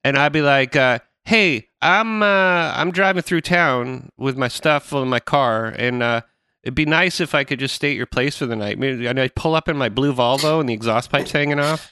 and 0.04 0.18
I'd 0.18 0.34
be 0.34 0.42
like, 0.42 0.76
uh, 0.76 1.00
"Hey, 1.26 1.68
I'm 1.82 2.22
uh, 2.24 2.74
I'm 2.76 2.92
driving 2.92 3.22
through 3.22 3.42
town 3.42 4.10
with 4.18 4.36
my 4.38 4.48
stuff 4.48 4.86
full 4.88 5.04
in 5.04 5.10
my 5.10 5.20
car, 5.20 5.68
and 5.68 6.02
uh, 6.04 6.22
it'd 6.64 6.74
be 6.76 6.86
nice 6.86 7.20
if 7.22 7.34
I 7.36 7.44
could 7.44 7.60
just 7.60 7.76
stay 7.76 7.92
at 7.92 7.98
your 7.98 8.08
place 8.08 8.36
for 8.38 8.46
the 8.48 8.56
night. 8.56 8.78
Maybe 8.80 9.06
and 9.06 9.20
I 9.20 9.28
pull 9.30 9.54
up 9.56 9.70
in 9.70 9.78
my 9.78 9.90
blue 9.90 10.12
Volvo 10.14 10.60
and 10.60 10.68
the 10.68 10.74
exhaust 10.74 11.12
pipes 11.12 11.32
hanging 11.32 11.60
off. 11.60 11.92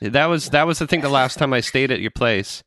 That 0.00 0.26
was 0.26 0.50
that 0.50 0.66
was 0.66 0.82
I 0.82 0.86
think 0.86 1.02
the 1.02 1.08
last 1.08 1.38
time 1.38 1.52
I 1.52 1.60
stayed 1.60 1.90
at 1.90 2.00
your 2.00 2.10
place. 2.10 2.62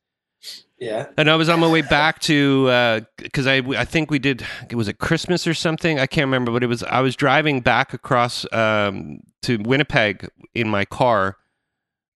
Yeah. 0.80 1.08
And 1.18 1.30
I 1.30 1.36
was 1.36 1.50
on 1.50 1.60
my 1.60 1.70
way 1.70 1.82
back 1.82 2.20
to 2.22 3.06
because 3.18 3.48
I 3.48 3.58
I 3.58 3.86
think 3.86 4.10
we 4.10 4.20
did 4.20 4.46
it 4.70 4.76
was 4.76 4.88
at 4.88 4.98
Christmas 4.98 5.46
or 5.46 5.54
something 5.54 6.00
I 6.00 6.08
can't 6.08 6.26
remember 6.26 6.52
but 6.52 6.64
it 6.64 6.68
was 6.68 6.84
I 6.84 7.02
was 7.02 7.16
driving 7.16 7.62
back 7.62 7.94
across 7.94 8.46
um, 8.54 9.20
to 9.44 9.58
Winnipeg 9.58 10.30
in 10.54 10.70
my 10.70 10.86
car. 10.86 11.38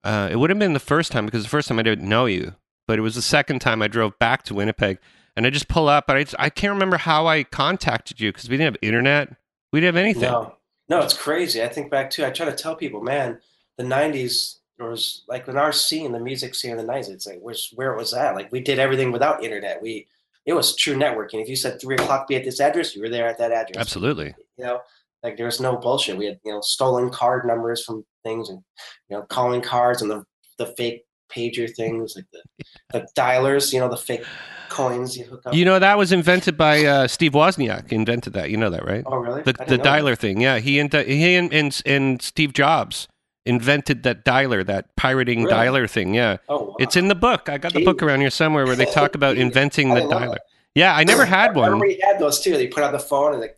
Uh, 0.05 0.29
it 0.31 0.37
would 0.37 0.51
have 0.51 0.59
been 0.59 0.73
the 0.73 0.81
first 0.81 1.13
time 1.13 1.27
because 1.27 1.45
the 1.45 1.49
first 1.49 1.69
time 1.69 1.79
I 1.79 1.83
didn't 1.83 2.09
know 2.09 2.27
you, 2.27 2.55
but 2.89 2.99
it 2.99 3.03
was 3.03 3.15
the 3.15 3.23
second 3.23 3.61
time 3.61 3.83
I 3.83 3.89
drove 3.89 4.19
back 4.19 4.43
to 4.45 4.55
Winnipeg, 4.55 4.99
and 5.37 5.47
I 5.47 5.51
just 5.51 5.69
pull 5.69 5.89
up 5.89 6.09
and 6.09 6.19
I 6.19 6.45
I 6.45 6.51
can't 6.51 6.73
remember 6.73 6.97
how 6.97 7.27
I 7.27 7.45
contacted 7.45 8.21
you 8.21 8.33
because 8.33 8.49
we 8.49 8.57
didn't 8.57 8.75
have 8.75 8.83
internet, 8.83 9.37
we 9.73 9.81
didn't 9.81 9.95
have 9.95 10.03
anything. 10.03 10.23
No, 10.23 10.57
no, 10.89 11.01
it's 11.03 11.15
crazy. 11.15 11.63
I 11.63 11.69
think 11.69 11.91
back 11.91 12.11
too. 12.11 12.25
I 12.25 12.31
try 12.31 12.47
to 12.47 12.53
tell 12.53 12.75
people, 12.75 13.01
man, 13.01 13.41
the 13.77 13.85
'90s 13.85 14.57
was 14.89 15.25
like 15.29 15.49
in 15.49 15.57
our 15.57 15.73
scene, 15.73 16.13
the 16.13 16.21
music 16.21 16.55
scene 16.55 16.73
in 16.73 16.77
the 16.77 16.93
'90s. 16.93 17.11
It's 17.11 17.27
like 17.27 17.41
where's 17.41 17.71
where 17.75 17.93
it 17.93 17.99
was 17.99 18.15
at. 18.15 18.35
Like 18.35 18.53
we 18.53 18.61
did 18.61 18.79
everything 18.79 19.13
without 19.13 19.43
internet. 19.43 19.83
We 19.83 20.07
it 20.45 20.53
was 20.55 20.75
true 20.75 20.95
networking. 20.95 21.41
If 21.41 21.49
you 21.49 21.57
said 21.57 21.81
three 21.81 21.95
o'clock, 21.95 22.27
be 22.29 22.37
at 22.37 22.45
this 22.45 22.61
address, 22.61 22.95
you 22.95 23.03
were 23.03 23.09
there 23.09 23.27
at 23.27 23.39
that 23.39 23.53
address. 23.53 23.77
Absolutely. 23.77 24.35
You 24.59 24.65
know, 24.65 24.81
like 25.23 25.37
there 25.37 25.47
was 25.47 25.61
no 25.61 25.77
bullshit. 25.77 26.17
We 26.17 26.27
had 26.27 26.41
you 26.45 26.53
know 26.53 26.61
stolen 26.61 27.11
card 27.11 27.47
numbers 27.47 27.85
from 27.85 28.05
things, 28.25 28.49
and 28.49 28.63
you 29.09 29.17
know 29.17 29.23
calling 29.23 29.61
cards 29.61 30.03
and 30.03 30.11
the 30.11 30.25
the 30.59 30.67
fake 30.77 31.05
pager 31.35 31.73
things, 31.75 32.15
like 32.17 32.27
the 32.33 32.65
the 32.93 33.07
dialers. 33.17 33.73
You 33.73 33.81
know, 33.81 33.89
the 33.89 33.97
fake 33.97 34.25
coins 34.69 35.17
you 35.17 35.25
hook 35.25 35.43
up. 35.47 35.55
You 35.55 35.65
know 35.65 35.79
that 35.79 35.97
was 35.97 36.13
invented 36.13 36.57
by 36.57 36.85
uh, 36.85 37.07
Steve 37.07 37.33
Wozniak. 37.33 37.93
Invented 37.93 38.33
that. 38.33 38.51
You 38.51 38.57
know 38.57 38.71
that, 38.71 38.85
right? 38.85 39.05
oh, 39.07 39.17
really? 39.17 39.43
the 39.43 39.53
the 39.53 39.65
didn't 39.65 39.83
that. 39.85 40.03
dialer 40.03 40.19
thing. 40.19 40.41
Yeah, 40.41 40.59
he 40.59 40.79
and 40.81 40.93
he 40.93 41.37
and, 41.37 41.53
and 41.53 41.83
and 41.87 42.21
Steve 42.21 42.53
Jobs 42.53 43.07
invented 43.45 44.03
that 44.05 44.25
dialer, 44.25 44.65
that 44.67 44.95
pirating 44.97 45.45
Really? 45.45 45.55
dialer 45.55 45.91
thing. 45.91 46.15
Yeah, 46.15 46.37
Oh, 46.49 46.63
wow. 46.65 46.77
it's 46.79 46.97
in 46.97 47.09
the 47.09 47.15
book. 47.15 47.49
I 47.49 47.59
got 47.59 47.73
the 47.73 47.85
book 47.85 48.03
around 48.03 48.21
here 48.21 48.31
somewhere 48.31 48.65
where 48.67 48.77
they 48.77 48.85
talk 48.93 49.15
about 49.15 49.37
inventing 49.37 49.95
the 49.95 50.01
dialer. 50.03 50.39
Yeah, 50.75 50.95
I 50.97 51.05
never 51.05 51.25
had 51.27 51.55
one. 51.55 51.83
he 51.87 52.01
had 52.01 52.19
those 52.19 52.41
too. 52.41 52.53
They 52.57 52.67
put 52.69 52.83
on 52.83 52.93
the 52.93 52.99
phone 52.99 53.33
and 53.33 53.41
like 53.43 53.57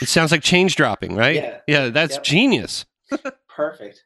It 0.00 0.08
sounds 0.08 0.30
like 0.30 0.42
change 0.42 0.76
dropping, 0.76 1.16
right? 1.16 1.34
Yeah. 1.36 1.58
yeah, 1.66 1.88
that's 1.88 2.14
Yep. 2.14 2.22
genius. 2.24 2.84
perfect. 3.48 4.04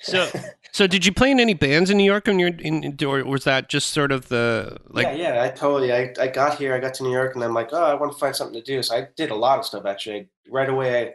So, 0.00 0.28
so 0.72 0.86
did 0.86 1.04
you 1.06 1.12
play 1.12 1.30
in 1.30 1.40
any 1.40 1.54
bands 1.54 1.90
in 1.90 1.96
New 1.96 2.04
York, 2.04 2.26
when 2.26 2.38
you're 2.38 2.50
in, 2.58 2.96
or 3.04 3.24
was 3.24 3.44
that 3.44 3.68
just 3.68 3.88
sort 3.90 4.12
of 4.12 4.28
the 4.28 4.76
like? 4.88 5.06
yeah, 5.06 5.34
yeah, 5.34 5.42
I 5.42 5.48
totally. 5.48 5.92
I, 5.92 6.12
I 6.20 6.28
got 6.28 6.58
here, 6.58 6.74
I 6.74 6.78
got 6.80 6.94
to 6.94 7.02
New 7.04 7.12
York, 7.12 7.34
and 7.34 7.42
I'm 7.42 7.54
like, 7.54 7.70
oh, 7.72 7.82
I 7.82 7.94
want 7.94 8.12
to 8.12 8.18
find 8.18 8.34
something 8.34 8.54
to 8.60 8.64
do. 8.64 8.82
So 8.82 8.96
I 8.96 9.08
did 9.16 9.30
a 9.30 9.34
lot 9.34 9.58
of 9.58 9.64
stuff 9.64 9.84
actually. 9.86 10.28
Right 10.48 10.68
away, 10.68 11.02
I, 11.08 11.14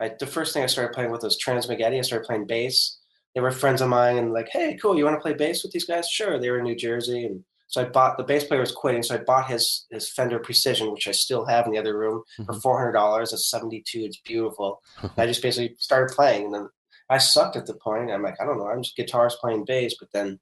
I 0.00 0.12
the 0.18 0.26
first 0.26 0.52
thing 0.52 0.62
I 0.62 0.66
started 0.66 0.92
playing 0.94 1.10
with 1.10 1.22
was 1.22 1.38
Transmegetti. 1.38 1.98
I 1.98 2.02
started 2.02 2.26
playing 2.26 2.46
bass. 2.46 2.98
They 3.34 3.40
were 3.40 3.50
friends 3.50 3.80
of 3.80 3.88
mine, 3.88 4.16
and 4.16 4.32
like, 4.32 4.48
hey, 4.50 4.76
cool, 4.80 4.96
you 4.96 5.04
want 5.04 5.16
to 5.16 5.20
play 5.20 5.34
bass 5.34 5.62
with 5.62 5.72
these 5.72 5.84
guys? 5.86 6.08
Sure. 6.08 6.38
They 6.38 6.50
were 6.50 6.58
in 6.58 6.64
New 6.64 6.76
Jersey, 6.76 7.24
and 7.24 7.44
so 7.66 7.80
I 7.82 7.84
bought 7.86 8.16
the 8.16 8.22
bass 8.24 8.44
player 8.44 8.60
was 8.60 8.70
quitting, 8.72 9.02
so 9.02 9.14
I 9.14 9.18
bought 9.18 9.50
his 9.50 9.86
his 9.90 10.08
Fender 10.12 10.38
Precision, 10.38 10.92
which 10.92 11.08
I 11.08 11.12
still 11.12 11.44
have 11.46 11.66
in 11.66 11.72
the 11.72 11.78
other 11.78 11.98
room 11.98 12.22
for 12.36 12.54
Mhm. 12.54 12.62
four 12.62 12.78
hundred 12.78 12.92
dollars. 12.92 13.32
It's 13.32 13.50
seventy 13.50 13.82
two. 13.86 14.00
It's 14.04 14.20
beautiful. 14.24 14.80
I 15.16 15.26
just 15.26 15.42
basically 15.42 15.74
started 15.78 16.14
playing, 16.14 16.46
and 16.46 16.54
then 16.54 16.68
I 17.10 17.18
sucked 17.18 17.56
at 17.56 17.66
the 17.66 17.74
point. 17.74 18.10
I'm 18.10 18.22
like, 18.22 18.40
I 18.40 18.44
don't 18.44 18.58
know, 18.58 18.68
I'm 18.68 18.82
just 18.82 18.96
guitarist 18.96 19.38
playing 19.40 19.64
bass, 19.64 19.94
but 19.98 20.10
then 20.12 20.38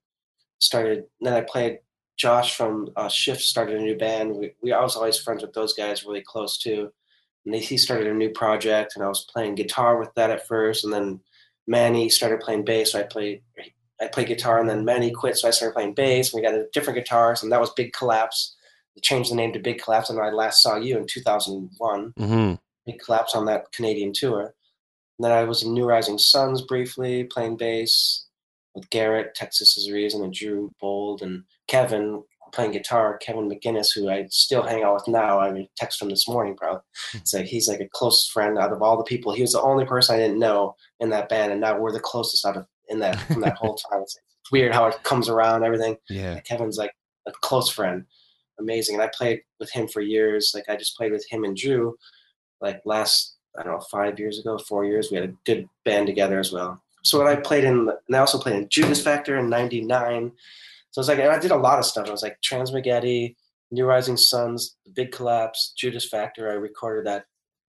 started. 0.59 1.05
Then 1.21 1.35
I 1.35 1.41
played. 1.43 1.79
Josh 2.19 2.55
from 2.55 2.91
uh, 2.95 3.09
Shift 3.09 3.41
started 3.41 3.77
a 3.81 3.83
new 3.83 3.97
band. 3.97 4.37
We, 4.37 4.53
we 4.63 4.71
I 4.73 4.83
was 4.83 4.97
always 4.97 5.19
friends 5.19 5.43
with 5.43 5.55
those 5.55 5.73
guys, 5.73 6.05
really 6.05 6.23
close 6.23 6.59
too. 6.59 6.93
And 7.45 7.55
they, 7.55 7.59
he 7.59 7.77
started 7.77 8.07
a 8.07 8.15
new 8.15 8.31
project, 8.31 8.93
and 8.95 9.05
I 9.05 9.09
was 9.09 9.27
playing 9.33 9.57
guitar 9.57 9.99
with 9.99 10.15
that 10.15 10.31
at 10.31 10.47
first, 10.47 10.85
and 10.85 10.93
then 10.93 11.21
Manny 11.67 12.09
started 12.09 12.41
playing 12.41 12.65
bass. 12.65 12.93
So 12.93 13.01
I 13.01 13.05
played. 13.05 13.43
I 14.01 14.09
played 14.09 14.27
guitar, 14.27 14.59
and 14.59 14.69
then 14.69 14.85
Manny 14.85 15.13
quit, 15.13 15.37
so 15.37 15.47
I 15.47 15.53
started 15.53 15.75
playing 15.75 15.95
bass. 15.95 16.33
And 16.33 16.41
we 16.41 16.47
got 16.47 16.59
a 16.59 16.67
different 16.73 16.99
guitars, 16.99 17.43
and 17.43 17.53
that 17.53 17.61
was 17.61 17.71
Big 17.71 17.93
Collapse. 17.93 18.57
They 18.97 19.01
changed 19.01 19.31
the 19.31 19.37
name 19.37 19.53
to 19.53 19.61
Big 19.61 19.81
Collapse, 19.81 20.11
and 20.11 20.21
I 20.21 20.31
last 20.31 20.61
saw 20.61 20.77
you 20.77 20.97
in 20.97 21.07
2001 21.07 22.13
hmm 22.17 22.55
big 22.87 22.99
collapse 22.99 23.35
on 23.35 23.47
that 23.47 23.71
Canadian 23.73 24.13
tour. 24.13 24.55
And 25.19 25.25
then 25.25 25.33
I 25.33 25.45
was 25.45 25.63
in 25.63 25.73
New 25.73 25.85
Rising 25.85 26.19
Sons 26.19 26.63
briefly, 26.63 27.25
playing 27.25 27.57
bass 27.57 28.27
with 28.75 28.89
Garrett, 28.91 29.35
Texas 29.35 29.77
is 29.77 29.89
a 29.89 29.93
Reason, 29.93 30.23
and 30.23 30.33
Drew 30.33 30.73
Bold, 30.81 31.23
and 31.23 31.45
Kevin 31.69 32.23
playing 32.53 32.73
guitar. 32.73 33.19
Kevin 33.19 33.49
McGinnis, 33.49 33.89
who 33.95 34.09
I 34.09 34.27
still 34.31 34.63
hang 34.63 34.83
out 34.83 34.95
with 34.95 35.09
now. 35.09 35.41
I 35.41 35.51
mean, 35.51 35.69
text 35.77 36.01
him 36.01 36.09
this 36.09 36.29
morning, 36.29 36.57
probably. 36.57 36.83
It's 37.15 37.35
like 37.35 37.47
he's 37.47 37.69
like 37.69 37.81
a 37.81 37.89
close 37.93 38.29
friend 38.29 38.59
out 38.59 38.73
of 38.73 38.83
all 38.83 38.97
the 38.97 39.05
people. 39.05 39.33
He 39.33 39.43
was 39.43 39.53
the 39.53 39.63
only 39.63 39.85
person 39.85 40.15
I 40.15 40.19
didn't 40.19 40.39
know 40.39 40.77
in 41.01 41.11
that 41.11 41.29
band, 41.29 41.53
and 41.53 41.61
now 41.61 41.79
we're 41.79 41.93
the 41.93 42.01
closest 42.01 42.45
out 42.45 42.57
of 42.57 42.67
in 42.89 42.99
that 43.01 43.19
from 43.23 43.41
that 43.41 43.57
whole 43.57 43.75
time. 43.91 44.03
It's, 44.03 44.19
weird 44.51 44.75
how 44.75 44.87
it 44.87 45.03
comes 45.03 45.29
around. 45.29 45.65
Everything. 45.65 45.97
Yeah. 46.11 46.41
Kevin's 46.41 46.77
like 46.77 46.93
a 47.27 47.33
close 47.33 47.71
friend, 47.71 48.05
amazing. 48.59 48.97
And 48.97 49.03
I 49.03 49.11
played 49.17 49.41
with 49.59 49.71
him 49.71 49.89
for 49.89 50.01
years. 50.01 50.53
Like 50.55 50.65
I 50.69 50.77
just 50.77 50.97
played 50.97 51.13
with 51.13 51.25
him 51.31 51.45
and 51.45 51.57
Drew, 51.57 51.97
like 52.61 52.83
last 52.85 53.37
I 53.59 53.63
don't 53.63 53.73
know 53.73 53.81
five 53.91 54.19
years 54.19 54.39
ago, 54.39 54.59
four 54.59 54.85
years. 54.85 55.11
We 55.11 55.17
had 55.17 55.29
a 55.31 55.35
good 55.47 55.69
band 55.85 56.07
together 56.07 56.39
as 56.39 56.53
well. 56.53 56.83
So 57.03 57.19
when 57.19 57.29
I 57.29 57.37
played 57.37 57.65
in, 57.65 57.89
and 57.89 58.17
I 58.17 58.19
also 58.19 58.39
played 58.39 58.57
in 58.57 58.69
Judas 58.69 59.03
Factor 59.03 59.39
in 59.39 59.49
'99. 59.49 60.33
So 60.93 61.01
it's 61.01 61.09
like 61.09 61.19
and 61.19 61.31
I 61.31 61.39
did 61.39 61.51
a 61.51 61.57
lot 61.57 61.79
of 61.79 61.85
stuff. 61.85 62.07
I 62.09 62.13
was 62.13 62.23
like 62.23 62.39
Transmegetti, 62.49 63.35
New 63.71 63.85
Rising 63.87 64.17
Sons, 64.17 64.77
The 64.87 64.93
Big 64.93 65.13
Collapse, 65.13 65.73
Judas 65.77 66.09
Factor. 66.09 66.51
I 66.51 66.55
recorded 66.55 67.07
that 67.07 67.25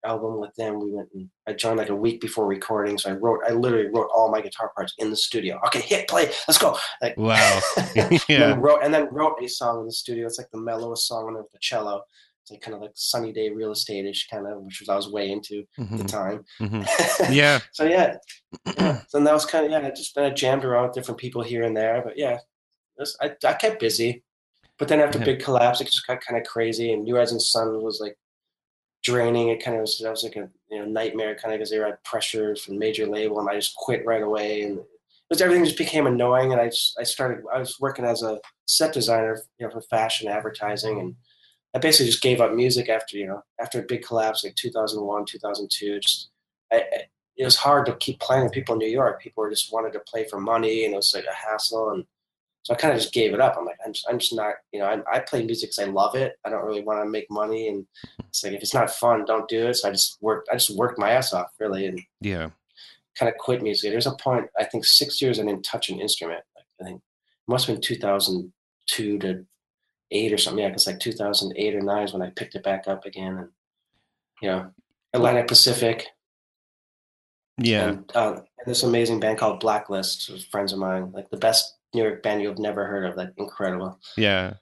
album 0.05 0.39
with 0.39 0.53
them. 0.55 0.79
We 0.79 0.91
went 0.91 1.07
and 1.13 1.29
I 1.47 1.53
joined 1.53 1.77
like 1.77 1.88
a 1.89 1.95
week 1.95 2.19
before 2.19 2.45
recording. 2.45 2.97
So 2.97 3.09
I 3.09 3.13
wrote, 3.13 3.39
I 3.47 3.51
literally 3.53 3.88
wrote 3.93 4.09
all 4.13 4.29
my 4.29 4.41
guitar 4.41 4.71
parts 4.75 4.93
in 4.99 5.09
the 5.09 5.15
studio. 5.15 5.59
Okay, 5.67 5.79
hit 5.79 6.09
play, 6.09 6.29
let's 6.47 6.57
go. 6.57 6.77
Like 7.01 7.15
Wow. 7.17 7.62
and 7.95 8.12
yeah. 8.27 8.39
then 8.39 8.59
wrote 8.59 8.81
and 8.83 8.93
then 8.93 9.07
wrote 9.12 9.41
a 9.41 9.47
song 9.47 9.79
in 9.79 9.86
the 9.86 9.93
studio. 9.93 10.25
It's 10.27 10.38
like 10.38 10.51
the 10.51 10.59
mellowest 10.59 11.07
song 11.07 11.33
with 11.33 11.49
the 11.53 11.59
cello. 11.62 12.01
It's 12.41 12.51
like 12.51 12.59
kind 12.59 12.75
of 12.75 12.81
like 12.81 12.91
sunny 12.95 13.31
day 13.31 13.49
real 13.51 13.71
estate-ish 13.71 14.27
kind 14.27 14.45
of, 14.45 14.62
which 14.63 14.81
was 14.81 14.89
I 14.89 14.97
was 14.97 15.09
way 15.09 15.31
into 15.31 15.63
at 15.79 15.89
the 15.89 16.03
Mhm, 16.03 16.07
time. 16.07 16.43
mhm. 16.59 16.86
Yeah. 17.33 17.59
so 17.71 17.86
yeah, 17.86 18.17
yeah. 18.77 18.99
So 19.07 19.23
that 19.23 19.33
was 19.33 19.45
kind 19.45 19.65
of 19.65 19.71
yeah. 19.71 19.88
I 19.88 19.91
just 19.91 20.17
I 20.17 20.29
jammed 20.31 20.65
around 20.65 20.88
with 20.88 20.93
different 20.93 21.21
people 21.21 21.41
here 21.41 21.63
and 21.63 21.77
there, 21.77 22.01
but 22.03 22.17
yeah, 22.17 22.39
was, 23.01 23.17
I 23.21 23.36
I 23.45 23.53
kept 23.53 23.79
busy. 23.79 24.23
But 24.79 24.88
then 24.88 24.99
after 24.99 25.19
Yeah. 25.19 25.25
Big 25.25 25.43
Collapse, 25.43 25.82
it 25.82 25.86
just 25.86 26.06
got 26.08 26.21
kind 26.21 26.39
of 26.39 26.47
crazy, 26.47 26.91
and 26.93 27.03
New 27.03 27.15
Rising 27.15 27.39
Sun 27.39 27.84
was 27.84 27.99
like 28.01 28.17
draining. 29.03 29.49
It 29.49 29.63
kind 29.63 29.75
of 29.77 29.82
was 29.82 29.99
that 29.99 30.10
was 30.10 30.23
like 30.23 30.36
a 30.36 30.49
you 30.69 30.79
know 30.79 30.86
nightmare 30.86 31.36
kind 31.36 31.53
of 31.53 31.60
because 31.60 31.69
they 31.69 31.79
were 31.79 31.86
at 31.86 32.03
pressure 32.03 32.56
from 32.56 32.79
major 32.79 33.06
label, 33.06 33.39
and 33.39 33.49
I 33.49 33.56
just 33.56 33.75
quit 33.75 34.06
right 34.06 34.23
away, 34.23 34.63
and 34.63 34.79
it 34.79 34.86
was 35.29 35.41
everything 35.41 35.65
just 35.65 35.77
became 35.77 36.08
annoying. 36.08 36.51
And 36.51 36.62
I 36.62 36.67
just 36.69 36.97
I 36.99 37.03
started 37.03 37.43
I 37.53 37.60
was 37.60 37.79
working 37.79 38.06
as 38.06 38.23
a 38.23 38.39
set 38.65 38.93
designer, 38.93 39.41
you 39.60 39.67
know, 39.67 39.71
for 39.71 39.82
fashion 39.82 40.27
advertising, 40.27 40.99
and 40.99 41.15
I 41.75 41.79
basically 41.79 42.08
just 42.08 42.23
gave 42.23 42.41
up 42.41 42.53
music 42.53 42.89
after 42.89 43.17
you 43.17 43.27
know 43.27 43.41
after 43.62 43.79
a 43.79 43.84
big 43.84 44.03
collapse 44.03 44.43
like 44.43 44.56
2001, 44.56 45.25
2002. 45.25 45.99
Just 45.99 46.29
I, 46.71 46.77
I, 46.77 46.84
it 47.38 47.45
was 47.45 47.56
hard 47.56 47.86
to 47.88 47.95
keep 47.95 48.19
playing 48.19 48.43
with 48.43 48.53
people 48.53 48.73
in 48.73 48.79
New 48.79 48.88
York. 48.88 49.21
People 49.21 49.43
were 49.43 49.49
just 49.49 49.73
wanted 49.73 49.93
to 49.93 49.99
play 50.01 50.25
for 50.29 50.39
money, 50.39 50.86
and 50.86 50.93
it 50.93 50.97
was 50.97 51.13
like 51.15 51.25
a 51.25 51.34
hassle. 51.36 51.91
And 51.91 52.06
so 52.63 52.73
I 52.73 52.78
kind 52.78 52.93
of 52.93 52.99
just 52.99 53.13
gave 53.13 53.34
it 53.34 53.41
up. 53.41 53.56
I'm 53.58 53.65
like, 53.65 53.78
I'm 53.86 53.93
just, 53.93 54.06
I'm 54.10 54.19
just 54.19 54.34
not, 54.34 54.56
you 54.71 54.80
know, 54.80 54.86
I, 54.86 55.17
I 55.17 55.19
play 55.19 55.45
music 55.45 55.69
because 55.69 55.88
I 55.88 55.91
love 55.91 56.15
it. 56.15 56.38
I 56.45 56.49
don't 56.49 56.65
really 56.65 56.82
want 56.82 57.04
to 57.04 57.10
make 57.10 57.30
money, 57.30 57.67
and 57.67 57.86
it's 58.30 58.43
like 58.43 58.54
if 58.54 58.62
it's 58.62 58.73
not 58.73 58.89
fun, 58.89 59.26
don't 59.26 59.47
do 59.49 59.67
it. 59.67 59.76
So 59.76 59.89
I 59.89 59.91
just 59.91 60.17
worked, 60.21 60.49
I 60.52 60.56
just 60.56 60.76
worked 60.76 60.97
my 60.97 61.12
ass 61.12 61.34
off 61.34 61.52
really, 61.60 61.86
and 61.88 61.99
Yeah. 62.21 62.49
kind 63.19 63.30
of 63.30 63.38
quit 63.38 63.62
music. 63.62 63.91
There's 63.91 64.08
a 64.08 64.15
point, 64.15 64.47
I 64.58 64.63
think 64.63 64.86
six 64.86 65.21
years 65.21 65.39
I 65.39 65.43
didn't 65.43 65.63
touch 65.63 65.89
an 65.89 65.99
instrument. 65.99 66.41
Like 66.56 66.65
I 66.82 66.84
think 66.86 66.97
it 66.97 67.52
must 67.52 67.67
have 67.67 67.76
been 67.76 67.82
2002 67.82 69.19
to 69.19 69.45
eight 70.12 70.32
or 70.34 70.38
something. 70.38 70.63
Yeah, 70.63 70.69
because 70.69 70.88
like 70.88 70.99
2008 70.99 71.76
or 71.76 71.82
nine 71.82 72.04
is 72.04 72.13
when 72.13 72.21
I 72.21 72.30
picked 72.30 72.56
it 72.56 72.63
back 72.63 72.88
up 72.88 73.06
again, 73.06 73.38
and 73.38 73.49
you 74.41 74.49
know, 74.49 74.71
Atlantic 75.13 75.47
Pacific. 75.47 76.08
Yeah. 77.58 77.89
And, 77.89 78.12
uh, 78.15 78.32
and 78.34 78.65
this 78.65 78.84
amazing 78.84 79.19
band 79.19 79.38
called 79.38 79.60
Blacklist, 79.60 80.49
friends 80.49 80.73
of 80.73 80.80
mine, 80.80 81.12
like 81.12 81.30
the 81.30 81.38
best 81.38 81.76
New 81.93 82.03
York 82.03 82.23
band 82.23 82.41
you've 82.41 82.60
never 82.60 82.86
heard 82.86 83.06
of, 83.06 83.15
like 83.15 83.29
incredible. 83.38 83.99
Yeah. 84.17 84.56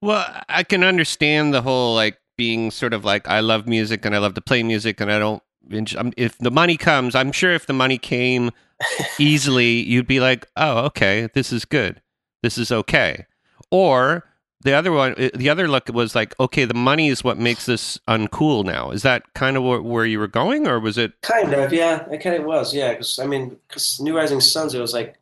Well, 0.00 0.24
I 0.48 0.62
can 0.62 0.84
understand 0.84 1.52
the 1.52 1.62
whole 1.62 1.94
like 1.94 2.18
being 2.36 2.70
sort 2.70 2.94
of 2.94 3.04
like 3.04 3.28
I 3.28 3.40
love 3.40 3.66
music 3.66 4.04
and 4.04 4.14
I 4.14 4.18
love 4.18 4.34
to 4.34 4.40
play 4.40 4.62
music 4.62 5.00
and 5.00 5.10
I 5.12 5.18
don't. 5.18 5.42
If 5.70 6.38
the 6.38 6.50
money 6.50 6.78
comes, 6.78 7.14
I'm 7.14 7.32
sure 7.32 7.52
if 7.52 7.66
the 7.66 7.74
money 7.74 7.98
came 7.98 8.52
easily, 9.18 9.82
you'd 9.82 10.06
be 10.06 10.20
like, 10.20 10.46
"Oh, 10.56 10.86
okay, 10.86 11.28
this 11.34 11.52
is 11.52 11.64
good. 11.64 12.00
This 12.42 12.56
is 12.56 12.72
okay." 12.72 13.26
Or 13.70 14.24
the 14.62 14.72
other 14.72 14.92
one, 14.92 15.14
uh, 15.18 15.28
the 15.34 15.50
other 15.50 15.68
look 15.68 15.88
was 15.92 16.14
like, 16.14 16.38
"Okay, 16.40 16.64
the 16.64 16.74
money 16.74 17.08
is 17.08 17.22
what 17.22 17.38
makes 17.38 17.66
this 17.66 17.98
uncool 18.08 18.64
now." 18.64 18.92
Is 18.92 19.02
that 19.02 19.34
kind 19.34 19.56
of 19.56 19.62
where, 19.62 19.82
where 19.82 20.06
you 20.06 20.18
were 20.18 20.28
going, 20.28 20.66
or 20.66 20.80
was 20.80 20.96
it? 20.96 21.20
Kind 21.22 21.52
of, 21.52 21.72
yeah, 21.72 22.08
it 22.10 22.18
kind 22.18 22.36
of 22.36 22.44
was, 22.44 22.72
yeah. 22.72 22.92
Because 22.92 23.18
I 23.18 23.26
mean, 23.26 23.58
because 23.68 24.00
New 24.00 24.16
Rising 24.16 24.40
Sons, 24.40 24.74
it 24.74 24.80
was 24.80 24.94
like 24.94 25.17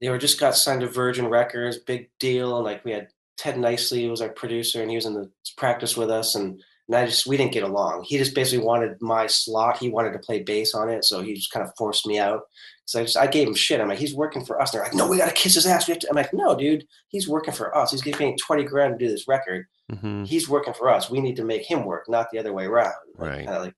they 0.00 0.08
were 0.08 0.18
just 0.18 0.38
got 0.40 0.56
signed 0.56 0.80
to 0.82 0.88
Virgin 0.88 1.28
Records, 1.28 1.78
big 1.78 2.10
deal. 2.20 2.62
Like 2.62 2.84
we 2.84 2.92
had 2.92 3.08
Ted 3.36 3.56
Niceley 3.56 4.08
was 4.10 4.20
our 4.20 4.28
producer, 4.28 4.80
and 4.82 4.90
he 4.90 4.96
was 4.96 5.06
in 5.06 5.14
the 5.14 5.30
practice 5.56 5.96
with 5.96 6.10
us, 6.10 6.34
and 6.34 6.62
and 6.88 6.96
I 6.96 7.04
just 7.06 7.26
we 7.26 7.36
didn't 7.36 7.52
get 7.52 7.64
along. 7.64 8.04
He 8.04 8.16
just 8.18 8.34
basically 8.34 8.64
wanted 8.64 9.00
my 9.00 9.26
slot. 9.26 9.78
He 9.78 9.90
wanted 9.90 10.12
to 10.12 10.18
play 10.20 10.42
bass 10.42 10.72
on 10.74 10.88
it, 10.88 11.04
so 11.04 11.20
he 11.20 11.34
just 11.34 11.50
kind 11.50 11.66
of 11.66 11.72
forced 11.76 12.06
me 12.06 12.18
out. 12.18 12.42
So 12.84 13.00
I 13.00 13.04
just 13.04 13.16
I 13.16 13.26
gave 13.26 13.48
him 13.48 13.54
shit. 13.54 13.80
I'm 13.80 13.88
like, 13.88 13.98
he's 13.98 14.14
working 14.14 14.44
for 14.44 14.60
us. 14.62 14.70
They're 14.70 14.82
like, 14.82 14.94
no, 14.94 15.08
we 15.08 15.16
gotta 15.18 15.32
kiss 15.32 15.54
his 15.54 15.66
ass. 15.66 15.88
We 15.88 15.92
have 15.92 16.00
to. 16.02 16.08
I'm 16.10 16.14
like, 16.16 16.32
no, 16.32 16.54
dude, 16.56 16.86
he's 17.08 17.28
working 17.28 17.52
for 17.52 17.76
us. 17.76 17.90
He's 17.90 18.02
getting 18.02 18.18
paid 18.18 18.38
twenty 18.38 18.62
grand 18.64 18.98
to 18.98 19.04
do 19.04 19.10
this 19.10 19.26
record. 19.26 19.66
Mhm. 19.90 20.26
He's 20.26 20.48
working 20.48 20.74
for 20.74 20.88
us. 20.88 21.10
We 21.10 21.20
need 21.20 21.36
to 21.36 21.44
make 21.44 21.64
him 21.64 21.84
work, 21.84 22.08
not 22.08 22.30
the 22.30 22.38
other 22.38 22.52
way 22.52 22.64
around. 22.66 22.94
Right. 23.16 23.44
kinda 23.44 23.60
like 23.60 23.74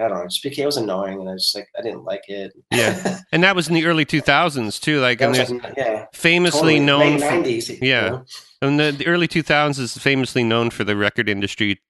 I 0.00 0.08
don't 0.08 0.18
know. 0.18 0.24
Just 0.24 0.42
became 0.42 0.64
it 0.64 0.66
was 0.66 0.76
annoying, 0.76 1.20
and 1.20 1.28
I 1.28 1.34
just 1.34 1.54
like 1.54 1.68
I 1.78 1.82
didn't 1.82 2.04
like 2.04 2.28
it. 2.28 2.52
Yeah. 2.72 3.18
And 3.32 3.44
that 3.44 3.54
was 3.54 3.68
in 3.68 3.74
the 3.74 3.86
early 3.86 4.04
2000s 4.04 4.80
too. 4.80 5.00
Like, 5.00 5.20
and 5.20 5.32
there's 5.32 5.50
like, 5.52 5.74
yeah, 5.76 6.06
famously 6.12 6.80
totally. 6.80 6.80
known. 6.80 7.18
for- 7.20 7.84
yeah. 7.84 8.22
And 8.60 8.80
the, 8.80 8.90
the 8.90 9.06
early 9.06 9.28
2000s 9.28 9.78
is 9.78 9.96
famously 9.96 10.42
known 10.42 10.70
for 10.70 10.82
the 10.82 10.96
record 10.96 11.28
industry 11.28 11.80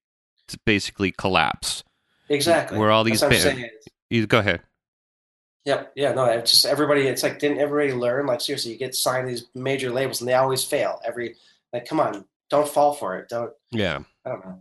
to 0.48 0.58
basically 0.66 1.12
collapse. 1.12 1.82
exactly. 2.28 2.76
Where 2.78 2.90
all 2.90 3.04
these 3.04 3.20
That's 3.20 3.32
what 3.34 3.46
I'm 3.48 3.54
ba- 3.54 3.60
saying. 3.62 3.70
You 4.10 4.26
go 4.26 4.40
ahead. 4.40 4.60
Yep. 5.64 5.92
Yeah. 5.96 6.12
No. 6.12 6.24
It's 6.26 6.50
just 6.50 6.66
everybody. 6.66 7.02
It's 7.08 7.22
like 7.22 7.38
didn't 7.38 7.58
everybody 7.58 7.92
learn? 7.98 8.26
Like 8.26 8.40
seriously, 8.42 8.72
you 8.72 8.78
get 8.78 8.94
signed 8.94 9.26
these 9.28 9.46
major 9.54 9.90
labels 9.90 10.20
and 10.20 10.28
they 10.28 10.34
always 10.34 10.62
fail. 10.64 11.00
Every 11.04 11.36
like, 11.72 11.86
come 11.86 12.00
on, 12.00 12.24
don't 12.50 12.68
fall 12.68 12.92
for 12.92 13.16
it. 13.18 13.28
Don't. 13.30 13.52
Yeah. 13.70 14.00
I 14.26 14.28
don't 14.30 14.44
know. 14.44 14.58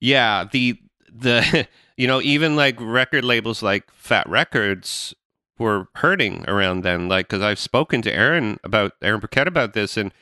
Yeah, 0.00 0.44
the 0.50 0.78
the 1.10 1.66
you 2.02 2.08
know, 2.08 2.20
even 2.20 2.56
like 2.56 2.74
record 2.80 3.24
labels 3.24 3.62
like 3.62 3.88
Fat 3.94 4.28
Records 4.28 5.14
were 5.56 5.86
hurting 5.94 6.44
around 6.48 6.82
then 6.82 7.08
like 7.08 7.28
cuz 7.28 7.40
I've 7.40 7.60
spoken 7.60 8.02
to 8.02 8.12
Erin 8.12 8.58
about 8.64 8.94
Erin 9.00 9.20
Burkett 9.20 9.46
about 9.46 9.72
this 9.72 9.96
and 9.96 10.12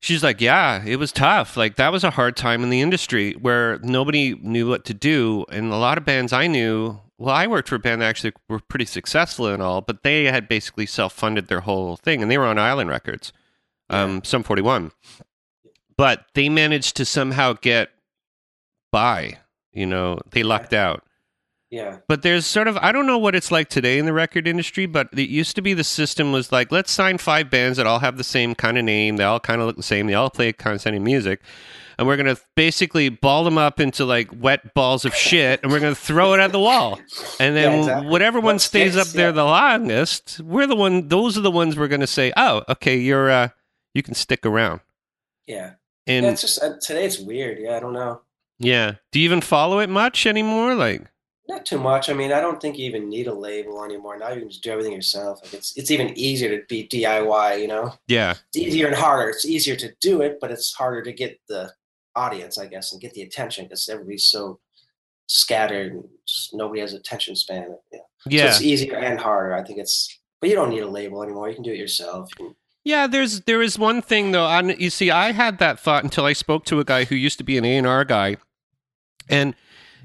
she's 0.00 0.22
like, 0.22 0.42
"Yeah, 0.42 0.84
it 0.84 0.96
was 0.96 1.10
tough. 1.10 1.56
Like 1.56 1.76
that 1.76 1.92
was 1.92 2.04
a 2.04 2.10
hard 2.10 2.36
time 2.36 2.62
in 2.62 2.68
the 2.68 2.82
industry 2.82 3.32
where 3.40 3.78
nobody 3.78 4.34
knew 4.34 4.68
what 4.68 4.84
to 4.84 4.92
do 4.92 5.46
and 5.48 5.72
a 5.72 5.76
lot 5.76 5.96
of 5.96 6.04
bands 6.04 6.30
I 6.30 6.46
knew 6.46 7.00
well, 7.16 7.34
I 7.34 7.46
worked 7.46 7.70
for 7.70 7.76
a 7.76 7.78
band 7.78 8.02
that 8.02 8.08
actually 8.10 8.34
were 8.50 8.60
pretty 8.60 8.84
successful 8.84 9.46
and 9.46 9.62
all, 9.62 9.80
but 9.80 10.02
they 10.02 10.24
had 10.24 10.46
basically 10.46 10.84
self-funded 10.84 11.46
their 11.46 11.60
whole 11.60 11.96
thing 11.96 12.20
and 12.20 12.30
they 12.30 12.36
were 12.36 12.44
on 12.52 12.58
Island 12.58 12.90
Records. 12.90 13.32
Um 13.88 14.22
Sum 14.24 14.42
41. 14.42 14.92
But 15.96 16.26
they 16.34 16.50
managed 16.50 16.96
to 16.96 17.06
somehow 17.06 17.54
get 17.54 17.88
by. 18.90 19.38
You 19.72 19.86
know, 19.86 20.18
they 20.30 20.42
lucked 20.42 20.72
out. 20.74 21.02
Yeah. 21.70 21.98
But 22.06 22.20
there's 22.20 22.44
sort 22.44 22.68
of 22.68 22.76
I 22.76 22.92
don't 22.92 23.06
know 23.06 23.16
what 23.16 23.34
it's 23.34 23.50
like 23.50 23.70
today 23.70 23.98
in 23.98 24.04
the 24.04 24.12
record 24.12 24.46
industry, 24.46 24.84
but 24.84 25.08
it 25.14 25.30
used 25.30 25.56
to 25.56 25.62
be 25.62 25.72
the 25.72 25.82
system 25.84 26.30
was 26.30 26.52
like 26.52 26.70
let's 26.70 26.92
sign 26.92 27.16
five 27.16 27.48
bands 27.48 27.78
that 27.78 27.86
all 27.86 28.00
have 28.00 28.18
the 28.18 28.24
same 28.24 28.54
kind 28.54 28.76
of 28.76 28.84
name, 28.84 29.16
they 29.16 29.24
all 29.24 29.40
kind 29.40 29.60
of 29.62 29.66
look 29.66 29.76
the 29.76 29.82
same, 29.82 30.06
they 30.06 30.12
all 30.12 30.28
play 30.28 30.52
kind 30.52 30.74
of 30.74 30.82
same 30.82 31.02
music, 31.02 31.40
and 31.96 32.06
we're 32.06 32.18
gonna 32.18 32.36
basically 32.56 33.08
ball 33.08 33.42
them 33.42 33.56
up 33.56 33.80
into 33.80 34.04
like 34.04 34.28
wet 34.38 34.74
balls 34.74 35.06
of 35.06 35.14
shit, 35.14 35.60
and 35.62 35.72
we're 35.72 35.80
gonna 35.80 35.94
throw 35.94 36.34
it 36.34 36.40
at 36.40 36.52
the 36.52 36.60
wall, 36.60 37.00
and 37.40 37.56
then 37.56 37.72
Yeah, 37.72 37.78
exactly. 37.78 38.08
whatever 38.10 38.38
one 38.40 38.58
stays 38.58 38.94
up 38.94 39.06
there 39.06 39.28
yeah. 39.28 39.32
the 39.32 39.44
longest, 39.44 40.40
we're 40.40 40.66
the 40.66 40.76
one. 40.76 41.08
Those 41.08 41.38
are 41.38 41.42
the 41.42 41.50
ones 41.50 41.78
we're 41.78 41.88
gonna 41.88 42.06
say, 42.06 42.34
oh, 42.36 42.64
okay, 42.68 42.98
you're 42.98 43.30
uh, 43.30 43.48
you 43.94 44.02
can 44.02 44.12
stick 44.12 44.44
around, 44.44 44.80
Yeah. 45.46 45.70
and 46.06 46.26
yeah. 46.26 46.32
It's 46.32 46.42
just 46.42 46.62
uh, 46.62 46.74
today. 46.82 47.06
It's 47.06 47.18
weird. 47.18 47.58
Yeah. 47.60 47.78
I 47.78 47.80
don't 47.80 47.94
know. 47.94 48.20
Yeah. 48.58 48.94
Do 49.10 49.18
you 49.20 49.24
even 49.24 49.40
follow 49.40 49.78
it 49.80 49.90
much 49.90 50.26
anymore? 50.26 50.74
Like. 50.74 51.06
Not 51.48 51.66
too 51.66 51.78
much. 51.78 52.08
I 52.08 52.12
mean, 52.14 52.32
I 52.32 52.40
don't 52.40 52.60
think 52.62 52.78
you 52.78 52.86
even 52.86 53.08
need 53.08 53.26
a 53.26 53.34
label 53.34 53.84
anymore. 53.84 54.16
Now 54.16 54.30
you 54.30 54.40
can 54.40 54.48
just 54.48 54.62
do 54.62 54.70
everything 54.70 54.92
yourself. 54.92 55.40
Like 55.42 55.52
it's 55.54 55.76
it's 55.76 55.90
even 55.90 56.16
easier 56.16 56.56
to 56.56 56.64
be 56.66 56.86
DIY. 56.86 57.60
You 57.60 57.66
know, 57.68 57.94
Yeah, 58.06 58.34
it's 58.54 58.56
easier 58.56 58.86
and 58.86 58.94
harder. 58.96 59.28
It's 59.30 59.44
easier 59.44 59.74
to 59.76 59.92
do 60.00 60.22
it, 60.22 60.38
but 60.40 60.50
it's 60.52 60.72
harder 60.72 61.02
to 61.02 61.12
get 61.12 61.40
the 61.48 61.72
audience, 62.14 62.58
I 62.58 62.66
guess, 62.66 62.92
and 62.92 63.00
get 63.00 63.12
the 63.14 63.22
attention 63.22 63.64
because 63.64 63.88
everybody's 63.88 64.24
so 64.26 64.60
scattered 65.26 65.92
and 65.92 66.04
just 66.26 66.54
nobody 66.54 66.80
has 66.80 66.92
attention 66.94 67.34
span. 67.36 67.76
Yeah. 67.92 67.98
yeah. 68.28 68.42
So 68.42 68.46
it's 68.48 68.62
easier 68.62 68.96
and 68.96 69.18
harder. 69.18 69.54
I 69.54 69.62
think 69.64 69.78
it's, 69.78 70.20
but 70.40 70.48
you 70.50 70.56
don't 70.56 70.70
need 70.70 70.80
a 70.82 70.88
label 70.88 71.22
anymore. 71.22 71.48
You 71.48 71.54
can 71.54 71.64
do 71.64 71.72
it 71.72 71.78
yourself. 71.78 72.30
You 72.38 72.46
can- 72.46 72.56
Yeah, 72.84 73.06
there's 73.06 73.42
there 73.42 73.62
is 73.62 73.78
one 73.78 74.02
thing 74.02 74.32
though. 74.32 74.44
On 74.46 74.70
you 74.70 74.90
see, 74.90 75.10
I 75.10 75.32
had 75.32 75.58
that 75.58 75.78
thought 75.78 76.02
until 76.04 76.24
I 76.24 76.32
spoke 76.32 76.64
to 76.66 76.80
a 76.80 76.84
guy 76.84 77.04
who 77.04 77.14
used 77.14 77.38
to 77.38 77.44
be 77.44 77.56
an 77.56 77.64
A 77.64 77.76
and 77.76 77.86
R 77.86 78.04
guy, 78.04 78.36
and 79.28 79.54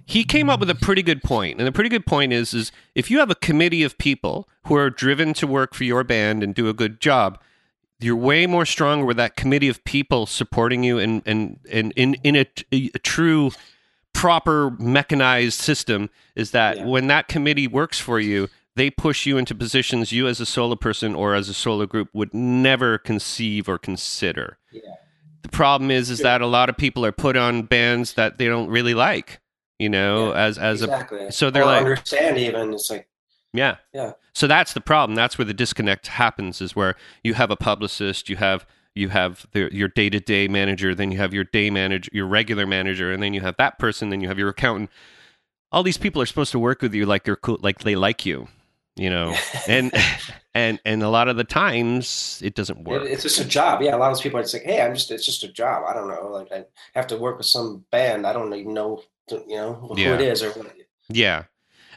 he 0.05 0.23
came 0.23 0.49
up 0.49 0.59
with 0.59 0.69
a 0.69 0.75
pretty 0.75 1.01
good 1.01 1.23
point. 1.23 1.57
And 1.59 1.67
the 1.67 1.71
pretty 1.71 1.89
good 1.89 2.05
point 2.05 2.33
is 2.33 2.53
is 2.53 2.71
if 2.95 3.09
you 3.09 3.19
have 3.19 3.31
a 3.31 3.35
committee 3.35 3.83
of 3.83 3.97
people 3.97 4.47
who 4.67 4.75
are 4.75 4.89
driven 4.89 5.33
to 5.35 5.47
work 5.47 5.73
for 5.73 5.83
your 5.85 6.03
band 6.03 6.43
and 6.43 6.53
do 6.53 6.69
a 6.69 6.73
good 6.73 7.01
job, 7.01 7.39
you're 7.99 8.15
way 8.15 8.45
more 8.45 8.65
stronger 8.65 9.05
with 9.05 9.17
that 9.17 9.35
committee 9.35 9.69
of 9.69 9.83
people 9.83 10.27
supporting 10.27 10.83
you 10.83 10.99
and 10.99 11.23
and 11.25 11.59
and 11.71 11.91
in 11.95 12.13
in 12.23 12.35
a, 12.35 12.45
a 12.71 12.89
true 12.99 13.51
proper 14.13 14.71
mechanized 14.79 15.59
system 15.59 16.09
is 16.35 16.51
that 16.51 16.77
Yeah. 16.77 16.85
when 16.85 17.07
that 17.07 17.27
committee 17.27 17.67
works 17.67 17.99
for 17.99 18.19
you 18.19 18.49
they 18.77 18.89
push 18.89 19.25
you 19.25 19.37
into 19.37 19.53
positions 19.55 20.11
you 20.11 20.27
as 20.27 20.39
a 20.39 20.45
solo 20.45 20.75
person 20.75 21.13
or 21.15 21.35
as 21.35 21.49
a 21.49 21.53
solo 21.53 21.85
group 21.85 22.09
would 22.13 22.33
never 22.33 22.97
conceive 22.97 23.67
or 23.67 23.77
consider 23.77 24.57
Yeah. 24.71 24.81
the 25.41 25.49
problem 25.49 25.91
is 25.91 26.09
is 26.09 26.19
that 26.19 26.41
a 26.41 26.47
lot 26.47 26.69
of 26.69 26.77
people 26.77 27.05
are 27.05 27.11
put 27.11 27.35
on 27.37 27.63
bands 27.63 28.13
that 28.13 28.37
they 28.37 28.47
don't 28.47 28.69
really 28.69 28.93
like 28.93 29.39
you 29.79 29.89
know 29.89 30.29
Yeah, 30.29 30.39
as 30.45 30.57
as 30.57 30.81
exactly. 30.83 31.25
a 31.27 31.31
so 31.31 31.49
they're 31.49 31.65
like 31.65 31.79
understand 31.81 32.37
even. 32.37 32.73
It's 32.73 32.89
like 32.89 33.07
yeah. 33.53 33.77
Yeah. 33.93 34.11
So 34.33 34.45
that's 34.45 34.73
the 34.73 34.81
problem. 34.81 35.15
That's 35.15 35.37
where 35.37 35.45
the 35.45 35.53
disconnect 35.53 36.07
happens 36.07 36.61
is 36.61 36.75
where 36.75 36.95
you 37.23 37.33
have 37.33 37.49
a 37.49 37.55
publicist, 37.55 38.29
you 38.29 38.35
have 38.35 38.67
you 38.93 39.09
have 39.09 39.47
the, 39.53 39.69
your 39.71 39.87
day-to-day 39.87 40.47
manager, 40.47 40.93
then 40.93 41.11
you 41.11 41.17
have 41.19 41.33
your 41.33 41.43
day 41.45 41.69
manager, 41.69 42.09
your 42.13 42.27
regular 42.27 42.65
manager, 42.67 43.11
and 43.11 43.23
then 43.23 43.33
you 43.33 43.41
have 43.41 43.55
that 43.57 43.79
person, 43.79 44.09
then 44.09 44.21
you 44.21 44.27
have 44.27 44.37
your 44.37 44.49
accountant. 44.49 44.89
All 45.71 45.81
these 45.83 45.97
people 45.97 46.21
are 46.21 46.25
supposed 46.25 46.51
to 46.51 46.59
work 46.59 46.81
with 46.81 46.93
you 46.93 47.05
like 47.05 47.23
they're 47.23 47.35
cool, 47.35 47.57
like 47.61 47.79
they 47.79 47.95
like 47.95 48.25
you. 48.25 48.47
You 48.97 49.10
know, 49.10 49.33
and 49.67 49.91
and 50.53 50.79
and 50.86 51.03
a 51.03 51.10
lot 51.10 51.27
of 51.27 51.38
the 51.38 51.43
times 51.43 52.41
it 52.43 52.55
doesn't 52.55 52.83
work. 52.83 53.03
it's 53.05 53.23
just 53.23 53.39
a 53.39 53.45
job. 53.45 53.81
Yeah, 53.81 53.95
a 53.95 53.97
lot 53.97 54.12
of 54.12 54.19
people 54.19 54.39
are 54.39 54.43
just 54.43 54.53
like, 54.55 54.63
hey, 54.63 54.81
I'm 54.81 54.93
just 54.93 55.12
it's 55.12 55.25
just 55.25 55.43
a 55.43 55.47
job. 55.51 55.83
I 55.88 55.93
don't 55.93 56.07
know. 56.07 56.27
Like 56.31 56.51
I 56.51 56.65
have 56.95 57.07
to 57.07 57.17
work 57.17 57.38
with 57.38 57.47
some 57.47 57.86
band. 57.91 58.25
I 58.25 58.33
don't 58.33 58.53
even 58.53 58.73
know 58.73 59.01
you 59.31 59.55
know 59.57 59.73
who 59.73 59.99
Yeah. 59.99 60.15
it 60.15 60.21
is 60.21 60.41
or 60.43 60.51
what. 60.51 60.73
Yeah. 61.10 61.43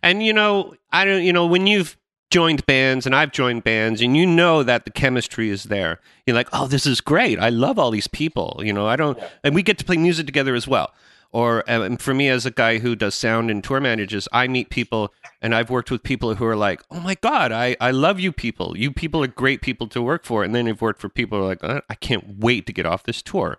And 0.03 0.23
you 0.23 0.33
know, 0.33 0.75
I 0.93 1.05
don't 1.05 1.23
you 1.23 1.33
know, 1.33 1.47
when 1.47 1.67
you've 1.67 1.97
joined 2.31 2.65
bands 2.67 3.07
and 3.07 3.15
I've 3.15 3.33
joined 3.33 3.65
bands 3.65 4.01
and 4.01 4.17
you 4.17 4.25
know 4.27 4.63
that 4.63 4.85
the 4.85 4.91
chemistry 4.93 5.51
is 5.51 5.65
there. 5.65 5.99
You're 6.27 6.37
like, 6.37 6.49
"Oh, 6.53 6.69
this 6.69 6.87
is 6.87 7.01
great. 7.01 7.41
I 7.41 7.49
love 7.49 7.77
all 7.79 7.91
these 7.91 8.07
people." 8.07 8.61
You 8.65 8.73
know, 8.73 8.87
I 8.87 8.95
don't 8.97 9.19
Yeah. 9.19 9.29
and 9.43 9.55
we 9.55 9.63
get 9.65 9.79
to 9.79 9.85
play 9.85 9.97
music 9.97 10.27
together 10.27 10.55
as 10.55 10.69
well. 10.69 10.93
Or 11.33 11.63
um, 11.71 11.97
for 11.97 12.13
me 12.13 12.29
as 12.29 12.45
a 12.45 12.51
guy 12.51 12.79
who 12.79 12.97
does 12.97 13.15
sound 13.15 13.51
and 13.51 13.63
tour 13.63 13.81
manages, 13.81 14.27
I 14.33 14.49
meet 14.49 14.69
people 14.69 15.15
and 15.41 15.55
I've 15.55 15.71
worked 15.71 15.91
with 15.91 16.03
people 16.03 16.35
who 16.35 16.45
are 16.45 16.57
like, 16.57 16.83
"Oh 16.91 16.99
my 17.01 17.15
god, 17.15 17.53
I 17.53 17.77
I 17.81 17.93
love 17.93 18.19
you 18.19 18.33
people. 18.33 18.77
You 18.77 18.91
people 18.93 19.23
are 19.23 19.29
great 19.29 19.63
people 19.63 19.87
to 19.89 20.03
work 20.03 20.25
for." 20.25 20.43
And 20.43 20.55
then 20.55 20.67
I've 20.67 20.83
worked 20.83 21.01
for 21.01 21.09
people 21.09 21.39
who 21.39 21.45
are 21.45 21.49
like, 21.49 21.63
"Uh, 21.65 21.81
"I 21.89 21.95
can't 21.95 22.39
wait 22.39 22.67
to 22.67 22.73
get 22.73 22.85
off 22.87 23.05
this 23.05 23.23
tour." 23.23 23.59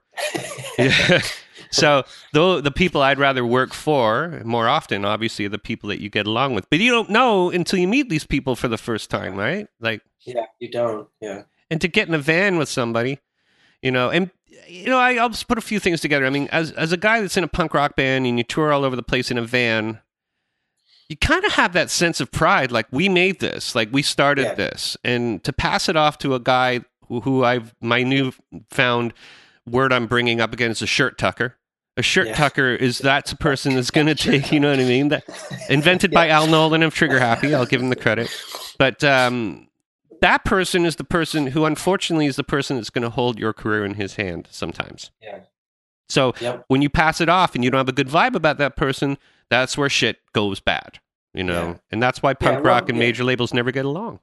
So 1.74 2.04
though 2.34 2.60
the 2.60 2.72
people 2.72 3.02
I'd 3.02 3.18
rather 3.18 3.46
work 3.46 3.72
for 3.74 4.42
more 4.44 4.68
often, 4.68 5.06
obviously, 5.06 5.46
are 5.46 5.50
the 5.50 5.58
people 5.58 5.88
that 5.88 6.02
you 6.02 6.10
get 6.10 6.28
along 6.28 6.54
with. 6.54 6.70
But 6.70 6.80
you 6.80 6.92
don't 6.92 7.10
know 7.10 7.50
until 7.50 7.80
you 7.80 7.88
meet 7.88 8.10
these 8.10 8.26
people 8.26 8.58
for 8.58 8.68
the 8.68 8.78
first 8.78 9.10
time, 9.10 9.36
right? 9.38 9.68
Like, 9.80 10.02
Yeah, 10.26 10.48
you 10.60 10.70
don't. 10.70 11.08
Yeah. 11.22 11.44
and 11.70 11.80
to 11.80 11.88
get 11.88 12.10
in 12.10 12.14
a 12.14 12.18
van 12.20 12.58
with 12.58 12.68
somebody, 12.68 13.20
you 13.82 13.90
know, 13.90 14.10
and 14.10 14.32
you 14.72 14.86
know, 14.88 14.98
I, 15.00 15.16
I'll 15.16 15.30
just 15.30 15.48
put 15.48 15.58
a 15.58 15.62
few 15.62 15.80
things 15.80 16.02
together. 16.02 16.26
I 16.26 16.30
mean, 16.30 16.48
as 16.52 16.72
as 16.72 16.92
a 16.92 16.98
guy 16.98 17.22
that's 17.22 17.38
in 17.38 17.44
a 17.44 17.48
punk 17.48 17.74
rock 17.74 17.96
band 17.96 18.26
and 18.26 18.38
you 18.38 18.44
tour 18.44 18.72
all 18.72 18.84
over 18.86 18.96
the 18.96 19.04
place 19.04 19.30
in 19.32 19.38
a 19.38 19.44
van, 19.44 20.00
you 21.10 21.18
kind 21.18 21.44
of 21.46 21.54
have 21.54 21.74
that 21.74 21.90
sense 21.90 22.22
of 22.22 22.32
pride, 22.32 22.72
like 22.72 22.88
we 22.92 23.10
made 23.10 23.40
this, 23.40 23.76
like 23.76 23.90
we 23.92 24.02
started 24.02 24.44
Yeah. 24.44 24.54
this, 24.56 24.96
and 25.04 25.44
to 25.44 25.52
pass 25.54 25.90
it 25.90 25.96
off 25.96 26.18
to 26.20 26.36
a 26.36 26.40
guy 26.40 26.82
who, 27.08 27.22
who 27.22 27.44
I've 27.44 27.76
my 27.82 28.04
new 28.04 28.32
found 28.70 29.14
word 29.68 29.92
I'm 29.94 30.08
bringing 30.08 30.40
up 30.42 30.54
again 30.54 30.72
is 30.72 30.82
a 30.82 30.88
shirt 30.88 31.18
tucker. 31.18 31.58
A 31.98 32.02
shirt 32.02 32.28
Yeah. 32.28 32.36
tucker 32.36 32.70
is 32.74 33.00
that's 33.00 33.34
a 33.34 33.36
person 33.36 33.76
that's 33.76 33.92
going 33.98 34.08
to 34.08 34.16
take, 34.16 34.52
you 34.54 34.60
know 34.62 34.70
what 34.72 34.80
I 34.80 34.86
mean? 34.86 35.10
That 35.10 35.26
invented 35.70 36.12
by 36.12 36.30
Al 36.30 36.48
Nolan 36.48 36.82
of 36.84 36.94
Trigger 36.96 37.20
Happy. 37.20 37.54
I'll 37.54 37.66
give 37.66 37.82
him 37.82 37.90
the 37.90 37.96
credit. 37.98 38.30
But 38.80 39.04
um, 39.04 39.68
that 40.22 40.46
person 40.46 40.86
is 40.86 40.96
the 40.96 41.04
person 41.04 41.48
who, 41.48 41.66
unfortunately, 41.66 42.26
is 42.28 42.36
the 42.36 42.44
person 42.44 42.78
that's 42.78 42.90
going 42.90 43.04
to 43.04 43.10
hold 43.10 43.38
your 43.40 43.54
career 43.54 43.84
in 43.84 43.96
his 43.96 44.16
hand 44.16 44.48
sometimes. 44.52 45.12
Yeah. 45.22 45.40
So 46.10 46.34
Yep. 46.42 46.66
when 46.68 46.82
you 46.82 46.90
pass 46.90 47.22
it 47.22 47.30
off 47.30 47.56
and 47.56 47.64
you 47.64 47.70
don't 47.72 47.80
have 47.80 47.90
a 47.90 47.94
good 47.94 48.10
vibe 48.10 48.36
about 48.36 48.58
that 48.58 48.76
person, 48.76 49.18
that's 49.50 49.78
where 49.78 49.90
shit 49.90 50.18
goes 50.34 50.60
bad. 50.60 51.00
You 51.34 51.44
know, 51.46 51.68
Yeah. 51.70 51.76
and 51.92 52.04
that's 52.04 52.22
why 52.22 52.34
punk 52.34 52.56
well, 52.58 52.64
rock 52.74 52.90
and 52.90 52.98
yeah. 52.98 53.06
major 53.06 53.24
labels 53.24 53.54
never 53.54 53.72
get 53.72 53.86
along. 53.86 54.20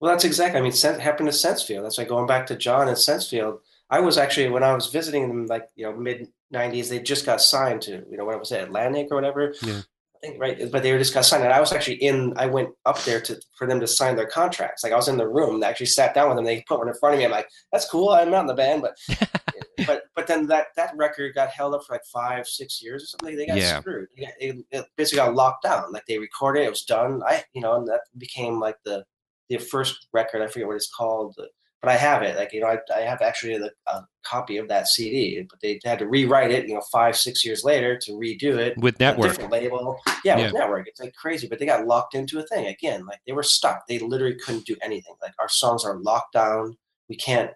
Well, 0.00 0.10
that's 0.10 0.24
exactly. 0.24 0.58
I 0.58 0.62
mean, 0.62 0.72
Sen- 0.72 1.00
happened 1.00 1.30
to 1.30 1.34
Sensefield. 1.34 1.82
That's 1.82 1.96
why 1.98 2.04
going 2.04 2.26
back 2.26 2.46
to 2.48 2.56
Jon 2.56 2.88
and 2.88 2.96
Sensefield. 2.96 3.60
I 3.88 4.00
was 4.00 4.16
actually 4.18 4.48
when 4.50 4.62
I 4.62 4.72
was 4.74 4.86
visiting 4.88 5.28
them, 5.28 5.46
like 5.46 5.68
you 5.74 5.84
know, 5.84 5.96
mid 5.96 6.28
'90s. 6.54 6.88
They 6.90 7.00
just 7.00 7.26
got 7.26 7.40
signed 7.40 7.82
to 7.82 8.04
you 8.10 8.16
know 8.16 8.24
what 8.24 8.38
was 8.38 8.52
it, 8.52 8.62
Atlantic 8.62 9.08
or 9.10 9.14
whatever. 9.16 9.54
Yeah. 9.62 9.80
I 10.22 10.26
think 10.26 10.40
right, 10.40 10.70
but 10.70 10.82
they 10.82 10.92
were 10.92 10.98
just 10.98 11.14
got 11.14 11.24
signed. 11.24 11.44
And 11.44 11.52
I 11.52 11.60
was 11.60 11.72
actually 11.72 11.96
in. 11.96 12.34
I 12.36 12.44
went 12.46 12.68
up 12.84 13.02
there 13.04 13.20
to 13.22 13.40
for 13.56 13.66
them 13.66 13.80
to 13.80 13.86
sign 13.86 14.16
their 14.16 14.26
contracts. 14.26 14.84
Like 14.84 14.92
I 14.92 14.96
was 14.96 15.08
in 15.08 15.16
the 15.16 15.26
room. 15.26 15.60
They 15.60 15.66
actually 15.66 15.86
sat 15.86 16.12
down 16.14 16.28
with 16.28 16.36
them. 16.36 16.44
They 16.44 16.62
put 16.68 16.78
one 16.78 16.88
in 16.88 16.94
front 16.94 17.14
of 17.14 17.18
me. 17.20 17.24
I'm 17.24 17.30
like, 17.30 17.48
that's 17.72 17.88
cool. 17.88 18.10
I'm 18.10 18.30
not 18.30 18.42
in 18.42 18.46
the 18.46 18.54
band, 18.54 18.82
but 18.82 18.98
but 19.86 20.02
but 20.14 20.26
then 20.26 20.46
that 20.48 20.66
that 20.76 20.94
record 20.96 21.34
got 21.34 21.48
held 21.48 21.74
up 21.74 21.84
for 21.86 21.94
like 21.94 22.04
five, 22.12 22.46
six 22.46 22.82
years 22.82 23.02
or 23.02 23.06
something. 23.06 23.34
They 23.36 23.46
got 23.46 23.56
Yeah. 23.56 23.80
screwed. 23.80 24.08
They 24.14 24.24
got- 24.24 24.34
It, 24.38 24.56
it 24.70 24.84
basically 24.96 25.16
got 25.24 25.34
locked 25.34 25.62
down. 25.64 25.90
Like 25.90 26.04
they 26.06 26.18
recorded, 26.18 26.60
it, 26.62 26.66
it 26.66 26.70
was 26.70 26.82
done. 26.84 27.22
I 27.26 27.42
you 27.54 27.62
know, 27.62 27.76
and 27.76 27.88
that 27.88 28.00
became 28.18 28.60
like 28.60 28.76
the 28.84 29.04
the 29.48 29.56
first 29.56 30.06
record. 30.12 30.42
I 30.42 30.48
forget 30.48 30.66
what 30.68 30.76
it's 30.76 30.92
called, 30.94 31.34
but 31.82 31.90
I 31.90 31.96
have 31.96 32.22
it. 32.22 32.36
Like 32.36 32.52
you 32.52 32.60
know, 32.60 32.66
I, 32.66 32.78
I 32.94 33.00
have 33.00 33.22
actually 33.22 33.54
a, 33.54 33.70
a 33.90 34.06
copy 34.22 34.56
of 34.58 34.68
that 34.68 34.86
CD. 34.88 35.46
But 35.48 35.60
they 35.60 35.80
had 35.84 35.98
to 36.00 36.06
rewrite 36.08 36.50
it. 36.50 36.68
You 36.68 36.74
know, 36.74 36.82
five 36.92 37.16
six 37.16 37.44
years 37.44 37.64
later 37.64 37.98
to 38.02 38.12
redo 38.12 38.56
it. 38.58 38.76
With 38.78 39.00
network. 39.00 39.30
different 39.30 39.52
label. 39.52 39.98
Yeah, 40.24 40.36
Yeah. 40.38 40.44
with 40.46 40.54
network. 40.54 40.88
It's 40.88 41.00
like 41.00 41.14
crazy, 41.14 41.46
but 41.48 41.58
they 41.58 41.66
got 41.66 41.86
locked 41.86 42.14
into 42.14 42.38
a 42.38 42.42
thing 42.46 42.66
again. 42.66 43.06
Like 43.06 43.20
they 43.26 43.32
were 43.32 43.42
stuck. 43.42 43.86
They 43.88 43.98
literally 43.98 44.36
couldn't 44.44 44.66
do 44.66 44.76
anything. 44.82 45.14
Like 45.22 45.32
our 45.38 45.48
songs 45.48 45.84
are 45.84 45.96
locked 45.98 46.34
down. 46.34 46.76
We 47.08 47.16
can't 47.16 47.50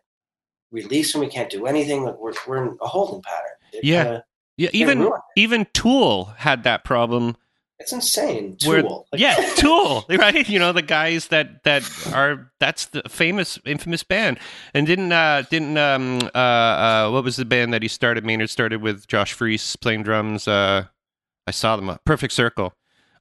release 0.73 1.13
them. 1.13 1.21
We 1.21 1.29
can't 1.29 1.51
do 1.51 1.67
anything. 1.67 2.05
Like 2.05 2.19
we're 2.19 2.33
we're 2.47 2.65
in 2.65 2.79
a 2.81 2.87
holding 2.87 3.23
pattern. 3.23 3.51
They're 3.73 3.81
Yeah. 3.85 4.05
kinda- 4.05 4.25
Yeah, 4.57 4.71
even 4.73 5.11
even 5.37 5.67
Tool 5.75 6.27
had 6.39 6.63
that 6.65 6.85
problem. 6.85 7.37
It's 7.85 7.93
insane. 7.93 8.57
Tool. 8.57 9.07
Like- 9.13 9.21
yeah, 9.21 9.37
Tool, 9.57 10.05
right? 10.09 10.49
You 10.49 10.59
know 10.59 10.73
the 10.73 10.83
guys 10.83 11.29
that 11.29 11.63
that 11.65 11.83
are 12.13 12.51
that's 12.59 12.87
the 12.87 13.03
famous 13.09 13.59
infamous 13.65 14.03
band. 14.03 14.39
And 14.75 14.87
didn't 14.87 15.13
uh 15.13 15.45
didn't 15.51 15.77
um 15.79 16.21
uh 16.35 16.39
uh 16.39 17.11
what 17.11 17.23
was 17.25 17.37
the 17.37 17.45
band 17.45 17.73
that 17.73 17.83
he 17.83 17.89
started? 17.89 18.25
Maynard 18.25 18.51
started 18.51 18.83
with 18.83 19.07
Josh 19.07 19.33
Freese 19.33 19.77
playing 19.77 20.03
drums. 20.03 20.49
Uh, 20.49 20.87
I 21.47 21.51
saw 21.51 21.77
them. 21.77 21.89
uh, 21.91 21.99
Perfect 22.05 22.33
Circle. 22.33 22.75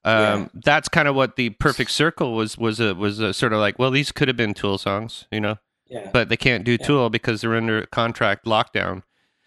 Um, 0.05 0.49
that's 0.53 0.89
kind 0.89 1.07
of 1.07 1.15
what 1.15 1.35
the 1.37 1.51
Perfect 1.51 1.91
Circle 1.91 2.33
was 2.33 2.57
was 2.57 2.79
a 2.79 2.93
was 2.95 3.19
a 3.19 3.33
sort 3.33 3.53
of 3.53 3.59
like. 3.59 3.77
Well, 3.79 3.91
these 3.91 4.11
could 4.11 4.27
have 4.27 4.35
been 4.37 4.53
Tool 4.53 4.77
songs, 4.77 5.27
you 5.31 5.39
know, 5.39 5.57
yeah. 5.87 6.09
but 6.11 6.29
they 6.29 6.37
can't 6.37 6.63
do 6.65 6.71
Yeah. 6.79 6.85
Tool 6.87 7.09
because 7.09 7.41
they're 7.41 7.55
under 7.55 7.85
contract 7.85 8.45
lockdown. 8.45 9.03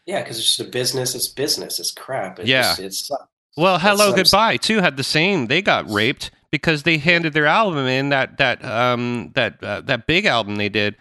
Yeah, 0.07 0.23
because 0.23 0.39
it's 0.39 0.57
just 0.57 0.61
a 0.69 0.71
business. 0.71 1.15
It's 1.15 1.29
business. 1.29 1.81
It's 1.81 1.91
crap. 1.91 2.39
It 2.39 2.47
Yeah. 2.47 2.63
just, 2.63 2.79
it's 2.81 3.11
Well, 3.57 3.79
Hello 3.79 4.13
Goodbye 4.13 4.59
too 4.59 4.79
had 4.81 4.97
the 4.97 5.05
same. 5.05 5.47
They 5.47 5.63
got 5.63 5.89
raped 5.91 6.31
because 6.51 6.83
they 6.83 6.99
handed 6.99 7.33
their 7.33 7.47
album 7.47 7.87
in 7.87 8.11
that 8.11 8.37
that 8.39 8.65
um 8.65 9.33
that 9.35 9.63
uh, 9.63 9.81
that 9.83 10.07
big 10.07 10.27
album 10.27 10.57
they 10.57 10.69
did, 10.69 10.97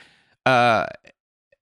uh, 0.46 0.86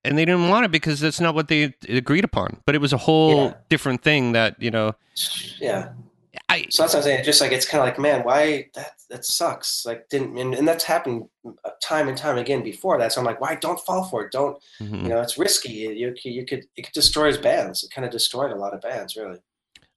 and 0.05 0.17
they 0.17 0.25
didn't 0.25 0.49
want 0.49 0.65
it 0.65 0.71
because 0.71 0.99
that's 0.99 1.19
not 1.19 1.33
what 1.33 1.47
they 1.47 1.73
agreed 1.89 2.23
upon. 2.23 2.57
But 2.65 2.75
it 2.75 2.81
was 2.81 2.93
a 2.93 2.97
whole 2.97 3.45
Yeah. 3.47 3.53
different 3.69 4.03
thing 4.03 4.33
that 4.33 4.61
you 4.61 4.69
know. 4.71 4.93
yeah. 5.59 5.89
I 6.49 6.65
So 6.69 6.83
that's 6.83 6.93
what 6.93 6.99
I'm 6.99 7.03
saying. 7.03 7.23
Just 7.23 7.41
like 7.41 7.51
it's 7.51 7.65
kind 7.67 7.81
of 7.81 7.87
like, 7.87 7.97
man, 7.99 8.23
why 8.23 8.67
that 8.75 8.91
that 9.09 9.25
sucks. 9.25 9.85
Like 9.85 10.09
didn't 10.09 10.37
and, 10.37 10.53
and 10.53 10.67
that's 10.67 10.83
happened 10.83 11.27
uh, 11.47 11.69
time 11.81 12.07
and 12.07 12.17
time 12.17 12.37
again 12.37 12.63
before 12.63 12.97
that. 12.99 13.11
So 13.13 13.21
I'm 13.21 13.25
like, 13.25 13.39
why 13.41 13.55
don't 13.55 13.79
fall 13.79 14.03
for 14.03 14.25
it? 14.25 14.31
Don't 14.31 14.57
Mhm. 14.81 15.03
you 15.03 15.09
know? 15.09 15.21
It's 15.21 15.37
risky. 15.39 15.71
You 15.71 15.91
you, 15.91 16.13
you 16.23 16.45
could 16.45 16.65
it 16.75 16.83
could 16.85 16.93
destroy 16.93 17.27
his 17.27 17.37
bands. 17.39 17.83
It 17.83 17.91
kind 17.91 18.05
of 18.05 18.11
destroyed 18.11 18.51
a 18.51 18.55
lot 18.55 18.73
of 18.75 18.81
bands, 18.81 19.15
really. 19.15 19.39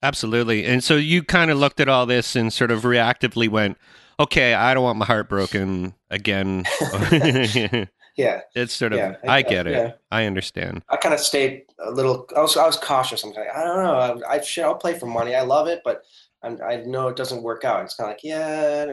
Absolutely. 0.06 0.64
And 0.66 0.82
so 0.82 0.96
you 0.96 1.22
kind 1.22 1.50
of 1.50 1.58
looked 1.58 1.80
at 1.80 1.88
all 1.88 2.06
this 2.06 2.36
and 2.36 2.52
sort 2.52 2.70
of 2.70 2.82
reactively 2.82 3.48
went, 3.48 3.78
"Okay, 4.20 4.54
I 4.54 4.74
don't 4.74 4.84
want 4.84 4.98
my 4.98 5.06
heart 5.06 5.28
broken 5.28 5.94
again." 6.10 6.64
Yeah, 8.16 8.40
it's 8.54 8.72
sort 8.72 8.94
of. 8.94 8.98
Yeah, 8.98 9.16
I 9.28 9.36
I- 9.38 9.42
get 9.42 9.66
it. 9.66 9.72
yeah. 9.72 9.92
I 10.10 10.24
understand. 10.24 10.82
I 10.88 10.96
kind 10.96 11.12
of 11.14 11.20
stayed 11.20 11.64
a 11.78 11.90
little. 11.90 12.26
I 12.34 12.40
was 12.40 12.56
I 12.56 12.64
was 12.64 12.78
cautious. 12.78 13.22
I'm 13.22 13.32
kind 13.34 13.46
of, 13.46 13.54
I 13.54 13.62
don't 13.62 13.84
know. 13.84 14.24
I, 14.26 14.36
I 14.36 14.62
I'll 14.62 14.74
play 14.74 14.98
for 14.98 15.04
money. 15.04 15.34
I 15.34 15.42
love 15.42 15.68
it, 15.68 15.82
but 15.84 16.00
I'm, 16.42 16.58
I 16.66 16.76
know 16.76 17.08
it 17.08 17.16
doesn't 17.16 17.42
work 17.42 17.64
out. 17.64 17.84
It's 17.84 17.94
kind 17.94 18.08
of 18.08 18.14
like 18.14 18.24
yeah. 18.24 18.86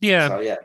Yeah. 0.00 0.28
So 0.28 0.40
yeah, 0.40 0.56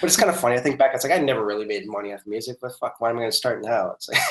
but 0.00 0.06
it's 0.06 0.16
kind 0.16 0.30
of 0.30 0.40
funny. 0.40 0.56
I 0.56 0.60
think 0.60 0.78
back, 0.78 0.92
it's 0.94 1.04
like 1.04 1.12
I 1.12 1.18
never 1.18 1.44
really 1.44 1.66
made 1.66 1.86
money 1.86 2.14
off 2.14 2.20
music, 2.26 2.56
but 2.60 2.72
fuck, 2.78 3.00
why 3.00 3.10
am 3.10 3.16
I 3.16 3.20
going 3.20 3.30
to 3.30 3.36
start 3.36 3.62
now? 3.62 3.92
It's 3.92 4.08
like, 4.08 4.18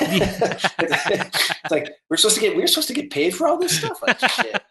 it's 0.80 1.70
like 1.70 1.90
we're 2.08 2.16
supposed 2.16 2.36
to 2.36 2.40
get 2.40 2.56
we're 2.56 2.66
supposed 2.66 2.88
to 2.88 2.94
get 2.94 3.10
paid 3.10 3.34
for 3.34 3.46
all 3.46 3.56
this 3.56 3.78
stuff. 3.78 4.02
Like 4.02 4.18
shit. 4.30 4.62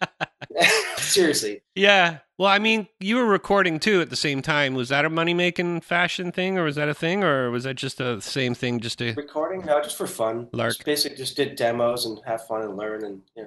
Seriously, 0.98 1.62
Yeah. 1.76 2.20
Well, 2.38 2.50
I 2.50 2.60
mean, 2.60 2.88
you 3.00 3.18
were 3.18 3.26
recording 3.26 3.80
too 3.80 4.02
at 4.02 4.10
the 4.10 4.16
same 4.16 4.42
time. 4.42 4.74
Was 4.74 4.90
that 4.90 5.06
a 5.06 5.10
money 5.10 5.34
making 5.34 5.82
fashion 5.82 6.32
thing, 6.32 6.58
or 6.58 6.64
was 6.64 6.76
that 6.76 6.90
a 6.90 6.94
thing, 6.94 7.24
or 7.24 7.52
was 7.52 7.64
that 7.64 7.76
just 7.76 8.00
a 8.02 8.22
same 8.22 8.54
thing? 8.54 8.80
Just 8.80 9.00
to 9.00 9.14
recording 9.14 9.66
no, 9.66 9.82
just 9.82 9.98
for 9.98 10.08
fun. 10.08 10.50
Lark. 10.52 10.74
Just 10.74 10.86
basically, 10.86 11.18
just 11.18 11.38
did 11.38 11.56
demos 11.56 12.06
and 12.06 12.20
have 12.26 12.46
fun 12.46 12.62
and 12.62 12.76
learn 12.76 13.06
and 13.06 13.22
yeah, 13.36 13.46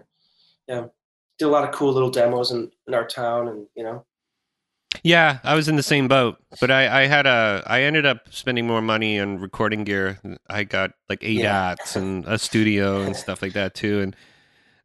yeah. 0.68 0.86
Did 1.38 1.46
a 1.46 1.48
lot 1.48 1.64
of 1.64 1.74
cool 1.74 1.92
little 1.92 2.10
demos 2.10 2.50
in, 2.50 2.70
in 2.86 2.94
our 2.94 3.06
town 3.06 3.48
and 3.48 3.66
you 3.74 3.82
know 3.84 4.04
yeah, 5.02 5.38
I 5.42 5.54
was 5.54 5.68
in 5.68 5.76
the 5.76 5.82
same 5.82 6.06
boat, 6.08 6.38
but 6.60 6.70
I, 6.70 7.02
I 7.02 7.06
had 7.06 7.26
a, 7.26 7.62
I 7.66 7.82
ended 7.82 8.06
up 8.06 8.28
spending 8.30 8.66
more 8.66 8.82
money 8.82 9.18
on 9.18 9.38
recording 9.38 9.84
gear. 9.84 10.18
I 10.48 10.64
got 10.64 10.92
like 11.08 11.20
eight 11.22 11.38
Yeah. 11.38 11.74
and 11.94 12.24
a 12.26 12.38
studio 12.38 13.02
and 13.02 13.16
stuff 13.16 13.42
like 13.42 13.52
that 13.54 13.74
too, 13.74 14.00
and 14.00 14.14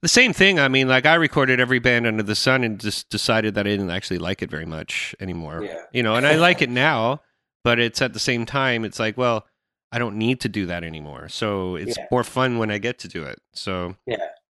the 0.02 0.08
same 0.08 0.32
thing. 0.34 0.60
I 0.60 0.68
mean, 0.68 0.88
like 0.88 1.06
I 1.06 1.16
recorded 1.16 1.60
every 1.60 1.80
band 1.80 2.06
under 2.08 2.24
the 2.24 2.36
sun 2.36 2.64
and 2.64 2.80
just 2.80 3.10
decided 3.10 3.56
that 3.56 3.66
I 3.68 3.72
didn't 3.72 3.90
actually 3.90 4.20
like 4.20 4.42
it 4.42 4.50
very 4.50 4.66
much 4.66 5.16
anymore. 5.20 5.64
yeah 5.64 5.82
you 5.92 6.04
know, 6.04 6.16
and 6.16 6.26
I 6.26 6.36
like 6.36 6.62
it 6.62 6.70
now, 6.88 7.22
but 7.64 7.80
it's 7.80 8.02
at 8.02 8.14
the 8.14 8.20
same 8.20 8.46
time, 8.46 8.86
it's 8.86 9.00
like, 9.00 9.18
well, 9.18 9.46
I 9.92 10.00
don't 10.00 10.18
need 10.18 10.42
to 10.42 10.50
do 10.50 10.66
that 10.68 10.84
anymore. 10.84 11.30
So 11.30 11.76
it's 11.76 11.98
Yeah. 11.98 12.06
more 12.12 12.24
fun 12.24 12.58
when 12.58 12.70
I 12.72 12.78
get 12.78 13.00
to 13.00 13.08
do 13.08 13.24
it. 13.24 13.40
So 13.54 13.96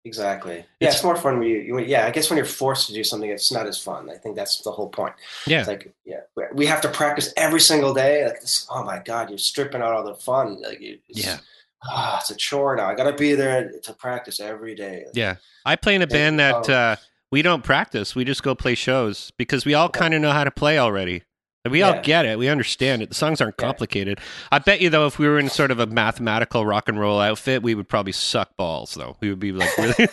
exactly 0.04 0.56
yeah 0.80 0.88
It's- 0.88 0.94
it's, 0.96 1.04
more 1.04 1.16
fun 1.16 1.38
when 1.38 1.48
you, 1.48 1.78
yeah 1.80 2.06
I 2.06 2.10
guess 2.10 2.28
when 2.28 2.36
you're 2.36 2.46
forced 2.46 2.86
to 2.88 2.92
do 2.92 3.04
something 3.04 3.30
it's 3.30 3.52
not 3.52 3.66
as 3.66 3.78
fun. 3.80 4.10
I 4.10 4.16
think 4.16 4.36
that's 4.36 4.60
the 4.62 4.72
whole 4.72 4.88
point. 4.88 5.14
yeah, 5.46 5.60
It's 5.60 5.68
like 5.68 5.92
yeah 6.04 6.20
we- 6.54 6.66
have 6.66 6.80
to 6.82 6.88
practice 6.88 7.32
every 7.36 7.60
single 7.60 7.94
day. 7.94 8.24
Like 8.24 8.40
this, 8.40 8.66
oh 8.70 8.82
my 8.84 8.98
god, 9.04 9.28
you're 9.30 9.38
stripping 9.38 9.80
out 9.82 9.92
all 9.92 10.04
the 10.04 10.14
fun. 10.14 10.60
Like 10.60 10.80
Yeah. 11.08 11.38
ah, 11.84 12.18
it's 12.20 12.30
a 12.30 12.34
chore 12.36 12.74
now. 12.76 12.88
I 12.88 12.94
got 12.94 13.04
to 13.10 13.16
be 13.16 13.34
there 13.34 13.70
to 13.82 13.92
practice 13.92 14.40
every 14.40 14.74
day. 14.74 15.06
yeah. 15.14 15.36
I 15.64 15.76
play 15.76 15.94
in 15.94 16.02
a 16.02 16.06
band 16.08 16.40
that 16.40 16.68
um, 16.68 16.74
uh, 16.74 16.96
we 17.30 17.42
don't 17.42 17.62
practice. 17.62 18.14
We 18.16 18.24
just 18.24 18.42
go 18.42 18.54
play 18.54 18.74
shows 18.74 19.30
because 19.36 19.64
we 19.64 19.74
all 19.74 19.88
kind 19.88 20.12
of 20.14 20.20
know 20.20 20.32
how 20.32 20.44
to 20.44 20.50
play 20.50 20.78
already. 20.78 21.22
We 21.70 21.82
all 21.82 22.00
get 22.02 22.26
it. 22.26 22.38
We 22.38 22.48
understand 22.48 23.02
it. 23.02 23.08
The 23.10 23.14
songs 23.14 23.40
aren't 23.40 23.54
Yeah. 23.58 23.66
complicated. 23.66 24.18
I 24.50 24.58
bet 24.58 24.80
you 24.80 24.90
though, 24.90 25.06
if 25.06 25.18
we 25.18 25.28
were 25.28 25.38
in 25.38 25.48
sort 25.48 25.70
of 25.70 25.78
a 25.78 25.86
mathematical 25.86 26.66
rock 26.66 26.88
and 26.88 26.98
roll 26.98 27.20
outfit, 27.20 27.62
we 27.62 27.74
would 27.76 27.88
probably 27.88 28.12
suck 28.12 28.56
balls. 28.56 28.94
Though 28.94 29.16
we 29.20 29.28
would 29.30 29.38
be 29.38 29.52
like 29.52 29.76
really. 29.78 29.94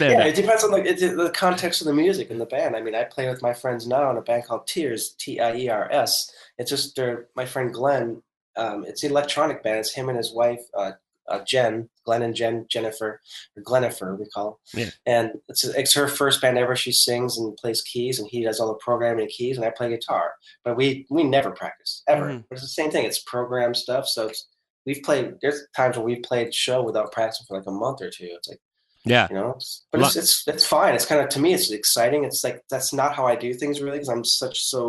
Yeah, 0.00 0.24
it 0.26 0.34
depends 0.34 0.62
on 0.64 0.70
the, 0.70 0.82
it, 0.86 0.98
the 1.16 1.30
context 1.34 1.80
of 1.80 1.86
the 1.86 1.94
music 1.94 2.30
and 2.30 2.40
the 2.40 2.46
band. 2.46 2.76
I 2.76 2.82
mean, 2.82 2.94
I 2.94 3.04
play 3.04 3.28
with 3.28 3.40
my 3.42 3.54
friends 3.54 3.86
now 3.86 4.10
in 4.10 4.16
a 4.16 4.22
band 4.22 4.44
called 4.46 4.66
Tiers, 4.66 5.14
T 5.18 5.40
I 5.40 5.54
E 5.56 5.68
R 5.68 5.90
S. 5.90 6.30
It's 6.58 6.70
just 6.70 6.98
my 7.34 7.46
friend 7.46 7.72
Glenn. 7.72 8.22
Um, 8.56 8.84
it's 8.86 9.02
an 9.04 9.10
electronic 9.10 9.62
band. 9.62 9.78
It's 9.78 9.92
him 9.94 10.08
and 10.08 10.18
his 10.18 10.32
wife, 10.34 10.60
uh, 10.76 10.92
uh, 11.28 11.40
Jen, 11.46 11.88
Glenn 12.08 12.22
and 12.22 12.34
Jen, 12.34 12.64
Jennifer, 12.70 13.20
or 13.54 13.62
Glenifer, 13.62 14.18
we 14.18 14.24
call. 14.34 14.60
Them. 14.72 14.84
Yeah. 14.84 14.90
And 15.04 15.30
it's 15.50 15.62
it's 15.64 15.92
her 15.94 16.08
first 16.08 16.40
band 16.40 16.56
ever. 16.56 16.74
She 16.74 16.90
sings 16.90 17.36
and 17.36 17.54
plays 17.58 17.82
keys, 17.82 18.18
and 18.18 18.26
he 18.30 18.42
does 18.44 18.60
all 18.60 18.68
the 18.68 18.74
programming 18.86 19.24
and 19.24 19.30
keys, 19.30 19.56
and 19.58 19.66
I 19.66 19.70
play 19.70 19.90
guitar. 19.90 20.32
But 20.64 20.76
we 20.78 21.06
we 21.10 21.22
never 21.22 21.50
practice 21.50 22.02
ever. 22.08 22.26
Mhm. 22.30 22.44
But 22.48 22.54
it's 22.56 22.62
the 22.62 22.68
same 22.68 22.90
thing. 22.90 23.04
It's 23.04 23.18
program 23.18 23.74
stuff. 23.74 24.06
So 24.08 24.28
it's 24.28 24.46
we've 24.86 25.02
played. 25.02 25.34
There's 25.42 25.60
times 25.76 25.96
when 25.98 26.06
we've 26.06 26.22
played 26.22 26.54
show 26.54 26.82
without 26.82 27.12
practicing 27.12 27.44
for 27.46 27.58
like 27.58 27.66
a 27.66 27.70
month 27.84 28.00
or 28.00 28.08
two. 28.08 28.30
It's 28.38 28.48
like 28.48 28.60
Yeah. 29.04 29.26
you 29.30 29.36
know 29.36 29.52
but 29.92 30.00
it's, 30.00 30.16
it's 30.16 30.48
it's 30.48 30.66
fine 30.66 30.94
it's 30.96 31.06
kind 31.06 31.20
of 31.22 31.28
to 31.30 31.40
me 31.44 31.50
it's 31.54 31.70
exciting 31.70 32.24
it's 32.24 32.42
like 32.46 32.58
that's 32.72 32.92
not 32.92 33.14
how 33.14 33.24
i 33.32 33.36
do 33.36 33.54
things 33.54 33.80
really 33.80 33.96
because 33.98 34.08
i'm 34.14 34.24
such 34.24 34.56
so 34.72 34.80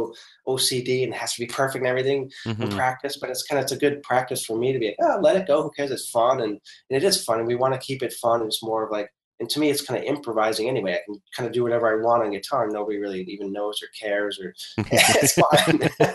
ocd 0.56 1.04
and 1.04 1.14
it 1.14 1.18
has 1.18 1.34
to 1.34 1.40
be 1.42 1.48
perfect 1.48 1.78
and 1.84 1.88
everything 1.88 2.30
in 2.46 2.56
Mhm. 2.56 2.76
practice 2.76 3.18
but 3.20 3.30
it's 3.30 3.44
kind 3.44 3.60
of 3.60 3.64
it's 3.64 3.72
a 3.72 3.78
good 3.78 4.02
practice 4.04 4.46
for 4.46 4.58
me 4.58 4.74
to 4.74 4.80
be 4.80 4.88
like 4.88 4.96
oh 5.02 5.20
let 5.22 5.36
it 5.36 5.48
go 5.48 5.62
who 5.64 5.72
cares 5.72 5.92
it's 5.92 6.10
fun 6.10 6.40
and, 6.42 6.52
and 6.90 6.98
it 6.98 7.04
is 7.04 7.24
fun 7.24 7.40
and 7.40 7.48
we 7.48 7.56
want 7.56 7.74
to 7.74 7.80
keep 7.80 8.02
it 8.04 8.14
fun 8.14 8.42
it's 8.42 8.62
more 8.64 8.84
of 8.86 8.92
like 8.92 9.10
and 9.42 9.50
to 9.50 9.60
me 9.62 9.70
it's 9.70 9.82
kind 9.82 9.98
of 9.98 10.04
improvising 10.06 10.68
anyway 10.68 10.94
i 10.94 11.00
can 11.06 11.22
kind 11.36 11.48
of 11.48 11.54
do 11.54 11.64
whatever 11.64 11.88
i 11.88 12.04
want 12.04 12.24
on 12.24 12.32
guitar 12.32 12.64
and 12.66 12.74
nobody 12.74 12.98
really 12.98 13.22
even 13.24 13.54
knows 13.54 13.82
or 13.82 13.88
cares 14.00 14.40
or 14.40 14.54
it's 14.92 15.34
fine 15.34 15.80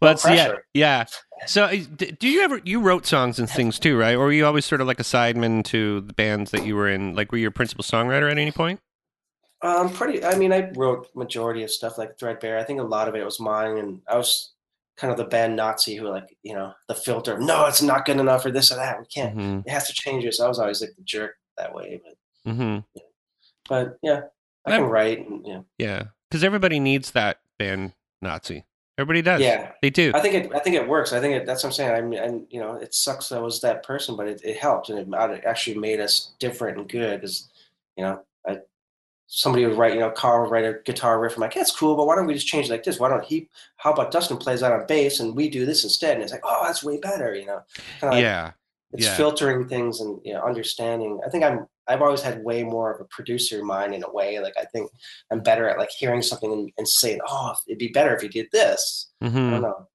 well, 0.00 0.10
No 0.10 0.10
it's, 0.12 0.24
yeah, 0.24 0.52
yeah. 0.72 1.04
So, 1.46 1.68
do 1.68 2.28
you 2.28 2.40
ever 2.42 2.60
you 2.64 2.80
wrote 2.80 3.04
songs 3.06 3.38
and 3.38 3.50
things 3.50 3.78
too, 3.78 3.98
right? 3.98 4.14
Or 4.14 4.26
were 4.26 4.32
you 4.32 4.46
always 4.46 4.64
sort 4.64 4.80
of 4.80 4.86
like 4.86 5.00
a 5.00 5.02
sideman 5.04 5.62
to 5.64 6.00
the 6.02 6.12
bands 6.14 6.52
that 6.52 6.64
you 6.64 6.74
were 6.76 6.88
in? 6.88 7.14
Like, 7.14 7.32
were 7.32 7.38
you 7.38 7.48
a 7.48 7.50
principal 7.50 7.84
songwriter 7.84 8.30
at 8.30 8.38
any 8.38 8.52
point? 8.52 8.80
Um, 9.64 9.90
pretty. 9.90 10.24
I 10.24 10.36
mean, 10.36 10.52
I 10.52 10.70
wrote 10.76 11.08
majority 11.14 11.62
of 11.62 11.70
stuff 11.70 11.96
like 11.98 12.18
Threadbare. 12.18 12.58
I 12.58 12.64
think 12.64 12.80
a 12.80 12.84
lot 12.84 13.08
of 13.08 13.14
it 13.14 13.24
was 13.24 13.40
mine, 13.40 13.78
and 13.78 14.02
I 14.06 14.16
was 14.16 14.52
kind 14.96 15.10
of 15.10 15.16
the 15.16 15.24
band 15.24 15.56
Nazi 15.56 15.96
who, 15.96 16.08
like, 16.08 16.36
you 16.42 16.54
know, 16.54 16.72
the 16.86 16.94
filter. 16.94 17.38
No, 17.38 17.66
it's 17.66 17.82
not 17.82 18.04
good 18.04 18.18
enough, 18.18 18.44
or 18.44 18.50
this 18.50 18.70
or 18.70 18.76
that. 18.76 19.00
We 19.00 19.06
can't. 19.06 19.34
hmm 19.34 19.58
It 19.66 19.70
has 19.70 19.86
to 19.88 19.92
change 19.94 20.24
it. 20.24 20.34
So 20.34 20.44
I 20.44 20.48
was 20.48 20.58
always 20.58 20.80
like 20.80 20.94
the 20.96 21.02
jerk 21.02 21.36
that 21.56 21.74
way. 21.74 22.00
But, 22.04 22.52
hmm 22.52 22.78
but 23.68 23.96
yeah, 24.02 24.20
I 24.66 24.72
can 24.72 24.84
write. 24.84 25.26
And, 25.28 25.46
yeah, 25.46 25.60
Yeah, 25.78 26.02
because 26.28 26.44
everybody 26.44 26.78
needs 26.78 27.12
that 27.12 27.38
band 27.58 27.94
Nazi. 28.20 28.64
Everybody 28.98 29.22
does. 29.22 29.40
yeah. 29.40 29.72
they 29.82 29.90
do. 29.90 30.12
I 30.14 30.20
think 30.20 30.34
it. 30.34 30.52
I 30.54 30.60
think 30.60 30.76
it 30.76 30.86
works. 30.86 31.12
I 31.12 31.20
think 31.20 31.34
it, 31.34 31.46
that's 31.46 31.64
what 31.64 31.70
I'm 31.70 31.72
saying. 31.72 31.90
I 31.92 32.00
mean, 32.00 32.20
and 32.20 32.46
you 32.50 32.60
know, 32.60 32.74
it 32.74 32.94
sucks 32.94 33.30
that 33.30 33.38
I 33.38 33.40
was 33.40 33.60
that 33.62 33.82
person, 33.82 34.14
but 34.16 34.28
it, 34.28 34.40
it 34.44 34.56
helped, 34.58 34.88
and 34.90 34.98
it, 34.98 35.08
it 35.08 35.44
actually 35.44 35.78
made 35.78 35.98
us 35.98 36.32
different 36.38 36.78
and 36.78 36.88
good. 36.88 37.20
Because, 37.20 37.48
you 37.96 38.04
know, 38.04 38.22
I 38.46 38.58
somebody 39.38 39.66
would 39.66 39.76
write, 39.76 39.94
you 39.94 40.00
know, 40.00 40.10
Carl 40.10 40.42
would 40.42 40.50
write 40.52 40.64
a 40.64 40.80
guitar 40.84 41.20
riff. 41.20 41.34
I'm 41.36 41.40
like, 41.40 41.54
that's 41.54 41.74
cool, 41.74 41.96
but 41.96 42.06
why 42.06 42.16
don't 42.16 42.26
we 42.26 42.34
just 42.34 42.46
change 42.46 42.66
it 42.66 42.72
like 42.72 42.84
this? 42.84 42.98
Why 42.98 43.08
don't 43.08 43.24
he? 43.24 43.48
How 43.76 43.92
about 43.92 44.12
Dustin 44.12 44.36
plays 44.36 44.60
that 44.60 44.72
on 44.72 44.86
bass 44.86 45.20
and 45.20 45.36
we 45.36 45.48
do 45.50 45.66
this 45.66 45.84
instead? 45.84 46.14
And 46.14 46.22
it's 46.22 46.32
like, 46.32 46.42
oh, 46.44 46.62
that's 46.64 46.84
way 46.84 46.98
better. 46.98 47.34
You 47.34 47.46
know, 47.46 47.62
kind 48.00 48.12
of 48.14 48.18
like 48.20 48.32
yeah, 48.32 48.52
it's 48.92 49.06
yeah. 49.06 49.14
filtering 49.14 49.68
things 49.68 50.00
and 50.00 50.20
you 50.24 50.34
know, 50.34 50.42
understanding. 50.42 51.20
I 51.26 51.30
think 51.30 51.44
I'm. 51.44 51.66
I've 51.86 52.00
always 52.02 52.22
had 52.22 52.42
way 52.44 52.62
more 52.62 52.92
of 52.94 53.00
a 53.02 53.04
producer 53.04 53.62
mind 53.62 53.94
in 53.94 54.02
a 54.04 54.10
way. 54.10 54.40
Like 54.40 54.54
I 54.58 54.64
think 54.66 54.90
I'm 55.30 55.42
better 55.42 55.68
at 55.68 55.78
like 55.78 55.90
hearing 55.90 56.22
something 56.22 56.52
and, 56.52 56.72
and 56.78 56.88
saying, 56.88 57.20
"Oh, 57.28 57.54
it'd 57.68 57.78
be 57.78 57.88
better 57.88 58.14
if 58.16 58.22
you 58.22 58.28
did 58.30 58.48
this." 58.52 59.10
I 59.46 59.50
hmm 59.50 59.58
don't 59.58 59.62
know. 59.62 59.88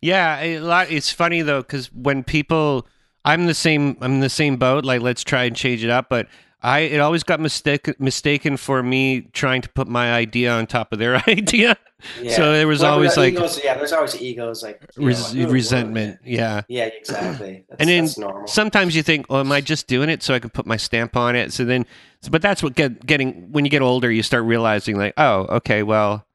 Yeah, 0.00 0.40
a 0.40 0.58
lot. 0.60 0.90
It's 0.90 1.10
funny 1.12 1.42
though 1.42 1.62
because 1.62 1.92
when 1.92 2.24
people, 2.24 2.86
I'm 3.24 3.46
the 3.46 3.54
same. 3.54 3.96
I'm 4.00 4.14
in 4.14 4.20
the 4.20 4.30
same 4.30 4.56
boat. 4.56 4.84
Like, 4.84 5.02
let's 5.02 5.24
try 5.24 5.44
and 5.44 5.56
change 5.56 5.84
it 5.84 5.90
up. 5.90 6.08
But 6.08 6.28
I, 6.60 6.80
it 6.80 6.98
always 6.98 7.22
got 7.22 7.38
mistake, 7.38 8.00
mistaken 8.00 8.56
for 8.56 8.82
me 8.82 9.22
trying 9.32 9.62
to 9.62 9.68
put 9.68 9.86
my 9.86 10.12
idea 10.12 10.52
on 10.52 10.66
top 10.66 10.92
of 10.92 10.98
their 10.98 11.16
idea. 11.28 11.76
Yeah. 12.20 12.32
So 12.36 12.52
there 12.52 12.66
was 12.66 12.82
Well, 12.82 12.94
always 12.94 13.16
like 13.16 13.34
egos, 13.34 13.60
yeah, 13.62 13.74
there's 13.76 13.92
always 13.92 14.20
egos 14.20 14.62
like 14.62 14.80
know, 14.98 15.06
res- 15.06 15.34
like, 15.34 15.46
"Oh, 15.48 15.50
resentment. 15.52 16.18
Yeah. 16.24 16.62
Yeah, 16.68 16.86
exactly. 16.86 17.64
That's, 17.68 17.80
And 17.80 17.88
then. 17.90 18.46
Sometimes 18.46 18.94
you 18.96 19.02
think, 19.02 19.26
"Oh, 19.30 19.40
am 19.40 19.52
I 19.52 19.60
just 19.60 19.86
doing 19.86 20.08
it 20.08 20.22
so 20.22 20.34
I 20.34 20.38
can 20.40 20.50
put 20.50 20.66
my 20.66 20.76
stamp 20.76 21.16
on 21.16 21.36
it?" 21.36 21.52
So 21.52 21.64
then, 21.64 21.86
but 22.30 22.42
that's 22.42 22.62
what 22.62 22.74
get 22.74 23.04
getting 23.06 23.50
when 23.52 23.64
you 23.64 23.70
get 23.70 23.82
older, 23.82 24.10
you 24.10 24.22
start 24.22 24.44
realizing 24.44 24.96
like, 24.96 25.14
"Oh, 25.16 25.42
okay, 25.56 25.82
well, 25.84 26.26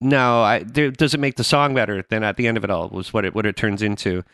no, 0.00 0.42
I 0.42 0.62
there, 0.64 0.90
does 0.90 1.14
it 1.14 1.20
make 1.20 1.36
the 1.36 1.44
song 1.44 1.74
better?" 1.74 2.04
Then 2.08 2.22
at 2.24 2.36
the 2.36 2.46
end 2.48 2.56
of 2.56 2.64
it 2.64 2.70
all 2.70 2.88
was 2.88 3.12
what 3.12 3.24
it 3.24 3.34
what 3.34 3.46
it 3.46 3.56
turns 3.56 3.82
into. 3.82 4.24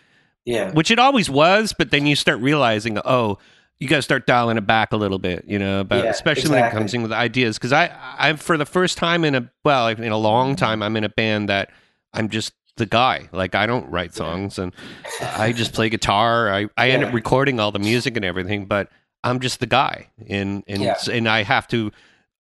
yeah, 0.45 0.73
which 0.73 0.91
it 0.91 0.99
always 0.99 1.29
was, 1.29 1.75
but 1.77 1.91
then 1.91 2.07
you 2.07 2.17
start 2.17 2.39
realizing, 2.41 2.99
oh, 3.05 3.39
you 3.79 3.89
got 3.89 3.97
to 3.97 4.03
start 4.03 4.27
dialing 4.27 4.57
it 4.57 4.67
back 4.67 4.93
a 4.93 4.97
little 4.97 5.19
bit, 5.19 5.45
you 5.47 5.59
know, 5.59 5.81
about 5.81 6.05
Yeah, 6.05 6.11
especially 6.11 6.51
when 6.51 6.65
it 6.65 6.71
comes 6.73 6.95
in 6.95 7.03
with 7.03 7.13
ideas. 7.13 7.59
Because 7.59 7.73
I, 7.73 7.91
I'm 8.19 8.37
for 8.39 8.57
the 8.57 8.65
first 8.67 8.97
time 8.97 9.25
in 9.25 9.35
a 9.35 9.51
well, 9.65 9.89
in 9.89 10.05
a 10.13 10.17
long 10.19 10.57
time, 10.57 10.83
I'm 10.83 10.97
in 10.97 11.05
a 11.05 11.09
band 11.11 11.49
that 11.49 11.71
I'm 12.15 12.29
just 12.29 12.53
the 12.77 12.87
guy. 12.87 13.29
Like 13.33 13.55
I 13.55 13.67
don't 13.67 13.89
write 13.91 14.15
songs 14.15 14.59
and 14.59 14.75
I 15.21 15.53
just 15.53 15.73
play 15.75 15.89
guitar. 15.91 16.51
I, 16.53 16.67
I 16.77 16.91
end 16.91 17.05
up 17.05 17.13
recording 17.15 17.61
all 17.61 17.71
the 17.73 17.79
music 17.79 18.17
and 18.17 18.25
everything, 18.25 18.67
but 18.67 18.89
I'm 19.25 19.41
just 19.41 19.61
the 19.61 19.67
guy, 19.67 20.09
and 20.29 20.63
and 20.67 20.83
Yeah. 20.83 20.97
and 21.11 21.29
I 21.29 21.43
have 21.43 21.67
to 21.69 21.91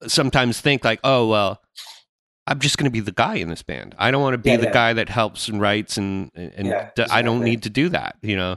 sometimes 0.07 0.61
think 0.61 0.85
like, 0.85 1.01
oh 1.05 1.29
well. 1.29 1.61
I'm 2.47 2.59
just 2.59 2.77
going 2.77 2.85
to 2.85 2.91
be 2.91 3.01
the 3.01 3.11
guy 3.11 3.37
in 3.37 3.49
this 3.49 3.63
band. 3.63 3.95
I 3.97 4.11
don't 4.11 4.21
want 4.21 4.35
to 4.35 4.39
be 4.39 4.51
Yeah, 4.51 4.57
the 4.59 4.65
yeah. 4.67 4.71
guy 4.73 4.93
that 4.93 5.09
helps 5.09 5.49
and 5.49 5.63
writes 5.63 5.97
and 5.97 6.31
and 6.35 6.67
Yeah, 6.67 6.91
d- 6.95 7.07
I 7.11 7.23
don't 7.23 7.43
need 7.43 7.63
to 7.63 7.71
do 7.71 7.89
that, 7.89 8.17
you 8.21 8.37
know. 8.37 8.57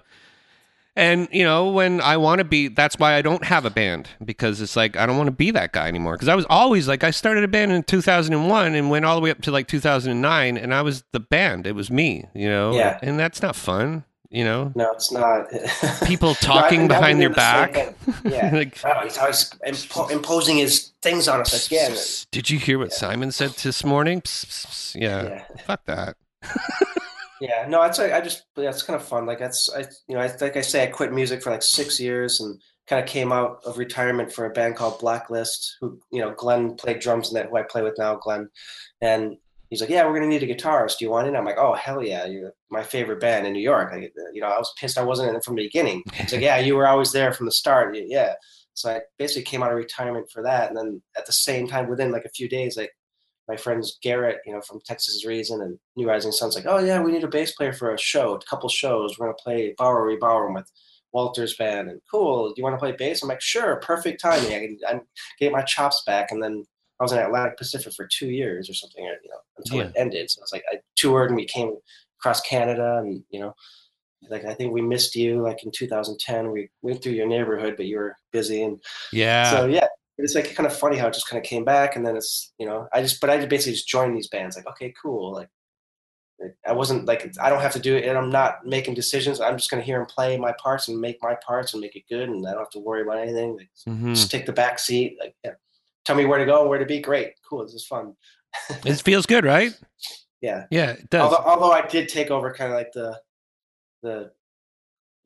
And 0.97 1.27
you 1.31 1.43
know, 1.43 1.69
when 1.69 2.01
I 2.01 2.17
want 2.17 2.39
to 2.39 2.43
be, 2.43 2.67
that's 2.69 2.97
why 2.97 3.13
I 3.13 3.21
don't 3.21 3.43
have 3.45 3.65
a 3.65 3.69
band 3.69 4.09
because 4.25 4.59
it's 4.61 4.75
like 4.75 4.97
I 4.97 5.05
don't 5.05 5.15
want 5.15 5.27
to 5.27 5.31
be 5.31 5.51
that 5.51 5.71
guy 5.71 5.87
anymore. 5.87 6.13
Because 6.13 6.27
I 6.27 6.33
was 6.35 6.45
always 6.49 6.87
like, 6.87 7.03
I 7.03 7.11
started 7.11 7.43
a 7.43 7.47
band 7.47 7.71
in 7.71 7.83
2001 7.83 8.73
and 8.73 8.89
went 8.89 9.05
all 9.05 9.15
the 9.15 9.21
way 9.21 9.29
up 9.29 9.41
to 9.43 9.51
like 9.51 9.67
2009, 9.67 10.57
and 10.57 10.73
I 10.73 10.81
was 10.81 11.03
the 11.13 11.19
band. 11.19 11.67
It 11.67 11.73
was 11.75 11.91
me, 11.91 12.25
you 12.33 12.49
know. 12.49 12.73
Yeah. 12.73 12.97
And 13.03 13.19
that's 13.19 13.43
not 13.43 13.55
fun, 13.55 14.05
you 14.31 14.43
know. 14.43 14.71
no, 14.75 14.91
it's 14.93 15.11
not. 15.11 15.45
People 16.07 16.33
talking 16.33 16.85
I 16.85 16.87
behind 16.87 17.21
your 17.21 17.29
the 17.29 17.35
back. 17.35 17.95
Yeah. 18.25 18.49
like, 18.53 18.79
Oh, 18.83 18.99
he's 19.03 19.19
always 19.19 19.51
impo- 19.67 20.09
imposing 20.09 20.57
his 20.57 20.93
things 21.03 21.27
on 21.27 21.41
us 21.41 21.67
again. 21.67 21.95
did 22.31 22.49
you 22.49 22.57
hear 22.57 22.79
what 22.79 22.89
Yeah. 22.89 22.95
Simon 22.97 23.31
said 23.31 23.51
this 23.51 23.83
morning? 23.85 24.21
Psst, 24.21 24.45
psst, 24.47 24.65
psst. 24.67 24.95
Yeah. 24.99 25.23
Yeah. 25.23 25.43
Fuck 25.67 25.85
that. 25.85 26.17
Yeah, 27.41 27.65
no, 27.67 27.81
it's 27.83 27.99
like 27.99 28.13
I 28.13 28.21
just 28.21 28.43
that's 28.55 28.83
kind 28.83 28.99
of 28.99 29.07
fun. 29.07 29.25
Like 29.25 29.39
that's 29.39 29.69
I 29.73 29.81
you 30.07 30.15
know 30.15 30.19
I 30.19 30.31
like 30.41 30.57
I 30.57 30.61
say 30.61 30.83
I 30.83 30.87
quit 30.87 31.13
music 31.13 31.41
for 31.41 31.51
like 31.51 31.63
six 31.63 31.99
years 31.99 32.39
and 32.39 32.59
kind 32.87 33.01
of 33.03 33.07
came 33.07 33.31
out 33.31 33.59
of 33.65 33.77
retirement 33.77 34.31
for 34.31 34.45
a 34.45 34.49
band 34.51 34.75
called 34.75 34.99
Blacklist. 34.99 35.77
Who 35.81 35.99
you 36.11 36.21
know 36.21 36.33
Glenn 36.35 36.75
played 36.75 36.99
drums 36.99 37.29
in 37.29 37.35
that 37.35 37.49
who 37.49 37.57
I 37.57 37.63
play 37.63 37.81
with 37.81 37.97
now, 37.97 38.15
Glenn, 38.15 38.49
and 39.01 39.37
he's 39.69 39.81
like, 39.81 39.89
yeah, 39.89 40.05
we're 40.05 40.13
gonna 40.13 40.27
need 40.27 40.43
a 40.43 40.47
guitarist. 40.47 40.97
Do 40.97 41.05
you 41.05 41.11
want 41.11 41.27
it? 41.27 41.35
I'm 41.35 41.45
like, 41.45 41.57
oh 41.57 41.73
hell 41.73 42.03
yeah, 42.03 42.25
you're 42.25 42.53
my 42.71 42.83
favorite 42.83 43.19
band 43.19 43.45
in 43.45 43.53
New 43.53 43.61
York. 43.61 43.91
I, 43.93 44.09
you 44.33 44.41
know 44.41 44.47
I 44.47 44.57
was 44.57 44.73
pissed 44.79 44.97
I 44.97 45.03
wasn't 45.03 45.29
in 45.29 45.35
it 45.35 45.43
from 45.43 45.55
the 45.55 45.63
beginning. 45.63 46.03
He's 46.13 46.33
like, 46.33 46.41
yeah, 46.41 46.57
you 46.57 46.75
were 46.75 46.87
always 46.87 47.11
there 47.11 47.33
from 47.33 47.45
the 47.45 47.51
start. 47.51 47.95
Yeah, 47.95 48.33
so 48.73 48.91
I 48.91 49.01
basically 49.17 49.43
came 49.43 49.63
out 49.63 49.71
of 49.71 49.77
retirement 49.77 50.29
for 50.31 50.43
that, 50.43 50.69
and 50.69 50.77
then 50.77 51.01
at 51.17 51.25
the 51.25 51.33
same 51.33 51.67
time, 51.67 51.89
within 51.89 52.11
like 52.11 52.25
a 52.25 52.29
few 52.29 52.47
days, 52.47 52.77
like 52.77 52.91
my 53.47 53.55
friends 53.55 53.97
Garrett, 54.01 54.39
you 54.45 54.53
know, 54.53 54.61
from 54.61 54.79
Texas 54.85 55.25
Reason 55.25 55.61
and 55.61 55.79
New 55.95 56.07
Rising 56.07 56.31
Sons 56.31 56.55
like, 56.55 56.65
oh 56.67 56.79
yeah, 56.79 57.01
we 57.01 57.11
need 57.11 57.23
a 57.23 57.27
bass 57.27 57.53
player 57.53 57.73
for 57.73 57.93
a 57.93 57.99
show, 57.99 58.33
a 58.33 58.39
couple 58.49 58.69
shows. 58.69 59.17
We're 59.17 59.27
gonna 59.27 59.37
play 59.41 59.73
Bowery 59.77 60.17
Bowery 60.17 60.53
with 60.53 60.69
Walter's 61.13 61.55
band, 61.55 61.89
and 61.89 62.01
cool. 62.11 62.49
Do 62.49 62.53
you 62.57 62.63
want 62.63 62.73
to 62.75 62.79
play 62.79 62.91
bass? 62.91 63.23
I'm 63.23 63.29
like, 63.29 63.41
sure, 63.41 63.77
perfect 63.77 64.21
timing. 64.21 64.53
I 64.53 64.59
can, 64.59 64.77
I 64.87 64.91
can 64.91 65.01
get 65.39 65.51
my 65.53 65.61
chops 65.61 66.03
back, 66.05 66.31
and 66.31 66.43
then 66.43 66.65
I 66.99 67.03
was 67.03 67.11
in 67.13 67.19
Atlantic 67.19 67.57
Pacific 67.57 67.93
for 67.93 68.07
two 68.07 68.29
years 68.29 68.69
or 68.69 68.73
something, 68.73 69.03
you 69.03 69.11
know, 69.29 69.39
until 69.57 69.81
it 69.81 69.93
ended. 69.95 70.29
So 70.29 70.41
I 70.41 70.43
was 70.43 70.51
like 70.51 70.63
I 70.71 70.79
toured 70.95 71.29
and 71.29 71.37
we 71.37 71.45
came 71.45 71.73
across 72.19 72.41
Canada, 72.41 72.97
and 72.97 73.23
you 73.29 73.39
know, 73.39 73.53
like 74.29 74.45
I 74.45 74.53
think 74.53 74.73
we 74.73 74.81
missed 74.81 75.15
you 75.15 75.41
like 75.41 75.63
in 75.63 75.71
2010. 75.71 76.51
We 76.51 76.69
went 76.81 77.01
through 77.01 77.13
your 77.13 77.27
neighborhood, 77.27 77.75
but 77.77 77.85
you 77.85 77.97
were 77.97 78.15
busy, 78.33 78.63
and 78.63 78.79
Yeah. 79.13 79.49
so 79.49 79.65
yeah, 79.67 79.87
it's 80.17 80.35
like 80.35 80.53
kind 80.55 80.65
of 80.67 80.75
funny 80.75 80.97
how 80.97 81.07
it 81.07 81.13
just 81.13 81.27
kind 81.29 81.37
of 81.43 81.47
came 81.47 81.63
back, 81.65 81.95
and 81.95 82.05
then 82.05 82.15
it's 82.15 82.53
you 82.57 82.65
know 82.65 82.87
I 82.93 83.01
just 83.01 83.19
but 83.21 83.29
I 83.29 83.45
basically 83.45 83.73
just 83.73 83.87
joined 83.87 84.15
these 84.15 84.27
bands 84.27 84.55
like 84.55 84.67
okay 84.67 84.93
cool 85.01 85.33
like 85.33 85.49
I 86.67 86.73
wasn't 86.73 87.05
like 87.05 87.27
I 87.41 87.49
don't 87.49 87.61
have 87.61 87.73
to 87.73 87.79
do 87.79 87.95
it 87.95 88.05
and 88.05 88.15
I'm 88.17 88.29
not 88.29 88.63
making 88.65 88.93
decisions. 88.93 89.41
I'm 89.41 89.57
just 89.57 89.71
gonna 89.71 89.81
hear 89.81 89.97
them 89.97 90.05
play 90.05 90.37
my 90.37 90.53
parts 90.61 90.87
and 90.87 90.99
make 91.01 91.17
my 91.21 91.35
parts 91.45 91.73
and 91.73 91.81
make 91.81 91.95
it 91.95 92.03
good, 92.09 92.29
and 92.29 92.45
I 92.47 92.51
don't 92.51 92.59
have 92.61 92.69
to 92.71 92.79
worry 92.79 93.01
about 93.01 93.17
anything. 93.17 93.57
Like, 93.57 93.69
Mhm. 93.87 94.13
Just 94.15 94.29
take 94.29 94.45
the 94.45 94.53
back 94.53 94.77
seat. 94.79 95.17
Like 95.19 95.35
yeah. 95.43 95.53
tell 96.05 96.15
me 96.15 96.25
where 96.25 96.37
to 96.39 96.45
go 96.45 96.67
where 96.67 96.77
to 96.79 96.85
be. 96.85 96.99
Great, 96.99 97.33
cool. 97.49 97.63
This 97.63 97.73
is 97.73 97.85
fun. 97.87 98.15
It 98.85 99.01
feels 99.01 99.25
good, 99.25 99.45
right? 99.45 99.73
Yeah. 100.41 100.65
Yeah, 100.69 100.91
it 100.91 101.09
does. 101.09 101.21
Although, 101.21 101.43
although 101.49 101.71
I 101.71 101.85
did 101.87 102.07
take 102.07 102.29
over 102.29 102.53
kind 102.53 102.71
of 102.71 102.77
like 102.77 102.91
the 102.93 103.19
the 104.03 104.31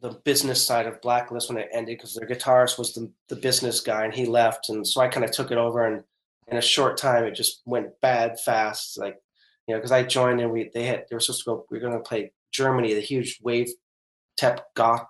the 0.02 0.10
business 0.24 0.66
side 0.66 0.88
of 0.88 1.00
Blacklist 1.02 1.48
when 1.50 1.58
it 1.58 1.70
ended 1.72 1.98
because 1.98 2.14
their 2.16 2.28
guitarist 2.28 2.78
was 2.78 2.94
the, 2.94 3.12
the 3.30 3.36
business 3.36 3.82
guy 3.82 4.04
and 4.06 4.14
he 4.14 4.26
left 4.26 4.70
and 4.70 4.86
so 4.88 5.00
I 5.02 5.08
kind 5.08 5.24
of 5.24 5.32
took 5.32 5.52
it 5.52 5.58
over 5.58 5.86
and 5.86 6.04
in 6.48 6.58
a 6.58 6.62
short 6.62 6.98
time 6.98 7.24
it 7.24 7.36
just 7.36 7.62
went 7.66 8.00
bad 8.02 8.40
fast 8.40 8.98
like 9.00 9.18
you 9.68 9.76
know, 9.76 9.80
because 9.80 9.92
I 9.92 10.04
joined 10.04 10.42
and 10.42 10.52
we 10.52 10.72
they 10.74 10.86
had 10.86 11.06
they 11.10 11.16
were 11.16 11.20
supposed 11.20 11.44
to 11.44 11.50
go. 11.52 11.66
we 11.70 11.78
are 11.78 11.82
going 11.82 11.94
to 11.94 12.00
play 12.00 12.32
Germany, 12.52 12.94
the 12.96 13.00
huge 13.00 13.40
wave 13.44 13.70
tep 14.38 14.74
goth 14.76 15.06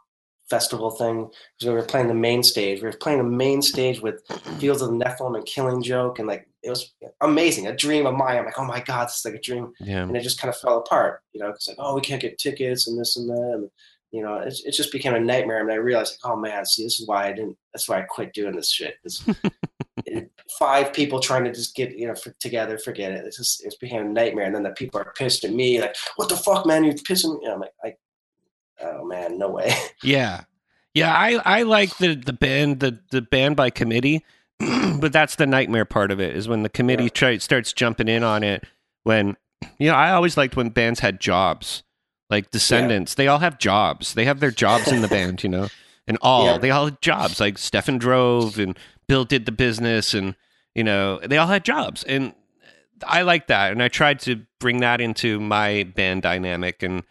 festival 0.50 0.92
thing 0.92 1.30
because 1.58 1.70
we 1.70 1.74
were 1.74 1.84
playing 1.84 2.08
the 2.10 2.14
main 2.14 2.44
stage. 2.44 2.82
We 2.82 2.88
were 2.90 2.98
playing 2.98 3.20
the 3.20 3.24
main 3.24 3.62
stage 3.62 4.02
with 4.02 4.22
Fields 4.60 4.82
of 4.82 4.90
the 4.90 4.96
Nephilim 4.98 5.38
and 5.38 5.46
Killing 5.46 5.82
Joke, 5.82 6.20
and 6.20 6.28
like 6.28 6.48
it 6.64 6.70
was 6.70 6.94
amazing, 7.22 7.66
a 7.68 7.76
dream 7.76 8.06
of 8.06 8.14
mine. 8.16 8.38
I'm 8.38 8.46
like, 8.46 8.60
oh 8.60 8.66
my 8.66 8.82
god, 8.82 9.08
this 9.08 9.20
is 9.20 9.26
like 9.26 9.36
a 9.36 9.40
dream, 9.42 9.72
Yeah. 9.80 10.04
and 10.04 10.16
it 10.16 10.22
just 10.22 10.40
kind 10.40 10.54
of 10.54 10.60
fell 10.60 10.80
apart. 10.80 11.22
You 11.32 11.40
know, 11.40 11.48
because 11.48 11.70
like, 11.70 11.78
oh, 11.80 11.96
we 11.96 12.02
can't 12.02 12.22
get 12.22 12.38
tickets 12.38 12.88
and 12.88 13.00
this 13.00 13.16
and 13.16 13.30
that, 13.30 13.52
and 13.56 13.70
you 14.12 14.22
know, 14.22 14.36
it, 14.36 14.54
it 14.66 14.74
just 14.74 14.92
became 14.92 15.14
a 15.14 15.20
nightmare. 15.20 15.62
And 15.62 15.72
I 15.72 15.76
realized, 15.76 16.20
like, 16.24 16.32
oh 16.32 16.36
man, 16.38 16.66
see, 16.66 16.84
this 16.84 17.00
is 17.00 17.08
why 17.08 17.28
I 17.28 17.34
didn't. 17.34 17.58
That's 17.74 17.88
why 17.88 18.00
I 18.00 18.02
quit 18.02 18.34
doing 18.34 18.56
this 18.56 18.70
shit. 18.72 18.96
This, 19.04 19.24
five 20.60 20.92
people 20.94 21.20
trying 21.20 21.46
to 21.46 21.52
just 21.54 21.76
get 21.76 21.98
you 21.98 22.08
know 22.08 22.16
for, 22.16 22.32
together, 22.40 22.78
forget 22.78 23.12
it. 23.14 23.26
It's 23.26 23.38
just 23.38 23.66
it's 23.66 23.78
became 23.78 24.02
a 24.02 24.10
nightmare. 24.10 24.46
And 24.46 24.56
then 24.56 24.64
the 24.64 24.72
people 24.72 25.00
are 25.00 25.14
pissed 25.18 25.44
at 25.46 25.54
me, 25.54 25.80
like, 25.82 25.96
what 26.18 26.30
the 26.30 26.38
fuck, 26.38 26.66
man, 26.66 26.84
you're 26.84 26.94
pissing 26.94 27.40
me. 27.40 27.46
And 27.46 27.54
I'm 27.54 27.60
like, 27.62 27.74
I, 27.84 27.94
oh 28.82 29.06
man, 29.06 29.38
no 29.38 29.50
way. 29.50 29.74
Yeah. 30.04 30.44
Yeah, 30.94 31.14
I, 31.14 31.60
I 31.60 31.64
like 31.64 31.98
the, 32.00 32.16
the 32.16 32.34
band 32.34 32.82
the, 32.82 33.00
the 33.12 33.22
band 33.22 33.56
by 33.56 33.70
committee, 33.70 34.26
but 34.60 35.14
that's 35.14 35.38
the 35.38 35.48
nightmare 35.48 35.86
part 35.86 36.12
of 36.12 36.20
it 36.20 36.36
is 36.36 36.50
when 36.50 36.64
the 36.64 36.70
committee 36.70 37.04
Yeah. 37.04 37.10
try, 37.10 37.38
starts 37.38 37.72
jumping 37.72 38.10
in 38.10 38.24
on 38.24 38.44
it 38.44 38.66
when 39.04 39.38
you 39.80 39.88
know, 39.90 39.96
I 39.96 40.12
always 40.12 40.36
liked 40.36 40.58
when 40.58 40.70
bands 40.70 41.00
had 41.00 41.22
jobs. 41.22 41.84
Like 42.32 42.50
Descendents, 42.50 43.14
they 43.16 43.28
all 43.28 43.40
have 43.40 43.60
jobs. 43.60 44.14
They 44.16 44.26
have 44.26 44.40
their 44.40 44.50
jobs 44.52 44.92
in 44.92 45.02
the 45.02 45.08
band, 45.18 45.44
you 45.44 45.50
know. 45.50 45.68
And 46.08 46.18
all 46.22 46.46
Yeah. 46.46 46.58
they 46.58 46.72
all 46.72 46.86
had 46.86 47.02
jobs. 47.02 47.40
Like 47.40 47.58
Stefan 47.60 47.98
drove 48.00 48.58
and 48.58 48.76
Bill 49.08 49.26
did 49.26 49.46
the 49.46 49.52
business 49.52 50.14
and 50.16 50.36
you 50.74 50.84
know, 50.86 51.20
they 51.20 51.38
all 51.38 51.48
had 51.48 51.66
jobs. 51.66 52.04
And 52.06 52.34
I 53.06 53.24
like 53.24 53.48
that. 53.48 53.74
And 53.74 53.84
I 53.84 53.90
tried 53.90 54.20
to 54.22 54.42
bring 54.60 54.80
that 54.80 55.02
into 55.02 55.40
my 55.40 55.84
band 55.96 56.22
dynamic 56.24 56.82
and 56.82 57.04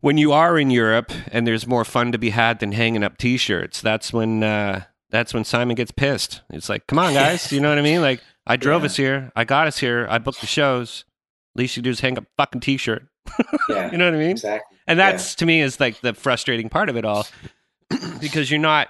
when 0.00 0.16
you 0.16 0.32
are 0.32 0.58
in 0.58 0.70
Europe 0.70 1.12
and 1.30 1.46
there's 1.46 1.66
more 1.66 1.84
fun 1.84 2.10
to 2.12 2.18
be 2.18 2.30
had 2.30 2.58
than 2.60 2.72
hanging 2.72 3.04
up 3.04 3.18
T-shirts, 3.18 3.82
that's 3.82 4.12
when 4.14 4.42
uh, 4.42 4.84
that's 5.10 5.34
when 5.34 5.44
Simon 5.44 5.74
gets 5.76 5.90
pissed. 5.90 6.40
It's 6.50 6.68
like, 6.70 6.86
come 6.86 6.98
on, 6.98 7.12
guys, 7.12 7.52
you 7.52 7.60
know 7.60 7.68
what 7.68 7.78
I 7.78 7.82
mean? 7.82 8.00
Like, 8.00 8.22
I 8.46 8.56
drove 8.56 8.80
Yeah. 8.82 8.86
us 8.86 8.96
here, 8.96 9.32
I 9.36 9.44
got 9.44 9.66
us 9.66 9.78
here, 9.78 10.06
I 10.08 10.18
booked 10.18 10.40
the 10.40 10.46
shows. 10.46 11.04
Least 11.54 11.76
you 11.76 11.82
do 11.82 11.90
is 11.90 12.00
hang 12.00 12.16
up 12.16 12.24
a 12.24 12.26
fucking 12.38 12.62
T-shirt. 12.62 13.06
Yeah, 13.68 13.90
You 13.92 13.98
know 13.98 14.06
what 14.06 14.14
I 14.14 14.18
mean? 14.18 14.30
exactly. 14.30 14.76
And 14.86 14.98
that's 14.98 15.34
to 15.36 15.46
me 15.46 15.60
is 15.60 15.78
like 15.78 16.00
the 16.00 16.14
frustrating 16.14 16.68
part 16.68 16.88
of 16.88 16.96
it 16.96 17.04
all, 17.04 17.26
because 18.20 18.50
you're 18.50 18.60
not. 18.60 18.88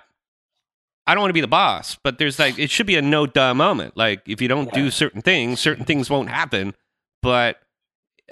I 1.07 1.15
don't 1.15 1.23
want 1.23 1.31
to 1.31 1.35
be 1.35 1.41
the 1.41 1.49
boss, 1.49 1.99
but 2.05 2.19
there's 2.19 2.39
like 2.39 2.59
it 2.59 2.71
should 2.71 2.87
be 2.87 2.97
a 2.97 3.03
no 3.03 3.27
duh 3.27 3.53
moment. 3.55 3.97
Like 3.97 4.23
if 4.29 4.41
you 4.41 4.49
don't 4.49 4.73
do 4.73 4.91
certain 4.91 5.23
things, 5.23 5.59
certain 5.61 5.85
things 5.85 6.09
won't 6.09 6.29
happen. 6.29 6.75
But 7.23 7.59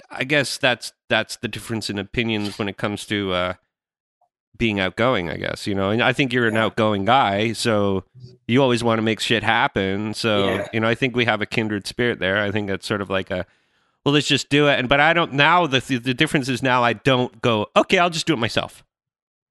I 0.09 0.23
guess 0.23 0.57
that's 0.57 0.93
that's 1.09 1.35
the 1.37 1.47
difference 1.47 1.89
in 1.89 1.99
opinions 1.99 2.57
when 2.57 2.69
it 2.69 2.77
comes 2.77 3.05
to 3.07 3.33
uh, 3.33 3.53
being 4.57 4.79
outgoing. 4.79 5.29
I 5.29 5.37
guess 5.37 5.67
you 5.67 5.75
know, 5.75 5.89
and 5.89 6.01
I 6.01 6.13
think 6.13 6.31
you're 6.33 6.47
an 6.47 6.55
Yeah. 6.55 6.65
outgoing 6.65 7.05
guy, 7.05 7.53
so 7.53 8.05
you 8.47 8.61
always 8.63 8.83
want 8.83 8.97
to 8.99 9.03
make 9.03 9.19
shit 9.19 9.43
happen. 9.43 10.13
So 10.13 10.55
Yeah. 10.55 10.67
you 10.73 10.79
know, 10.79 10.87
I 10.87 10.95
think 10.95 11.15
we 11.15 11.25
have 11.25 11.41
a 11.41 11.45
kindred 11.45 11.85
spirit 11.85 12.19
there. 12.19 12.37
I 12.41 12.49
think 12.51 12.67
that's 12.67 12.87
sort 12.87 13.01
of 13.01 13.09
like 13.09 13.29
a 13.29 13.45
well, 14.05 14.13
let's 14.13 14.27
just 14.27 14.49
do 14.49 14.67
it. 14.67 14.79
And 14.79 14.87
but 14.89 14.99
I 14.99 15.13
don't 15.13 15.33
now. 15.33 15.67
The 15.67 15.79
the 15.79 16.13
difference 16.13 16.49
is 16.49 16.63
now 16.63 16.83
I 16.83 16.93
don't 16.93 17.41
go. 17.41 17.67
Okay, 17.75 17.97
I'll 17.97 18.09
just 18.09 18.25
do 18.27 18.33
it 18.33 18.37
myself. 18.37 18.83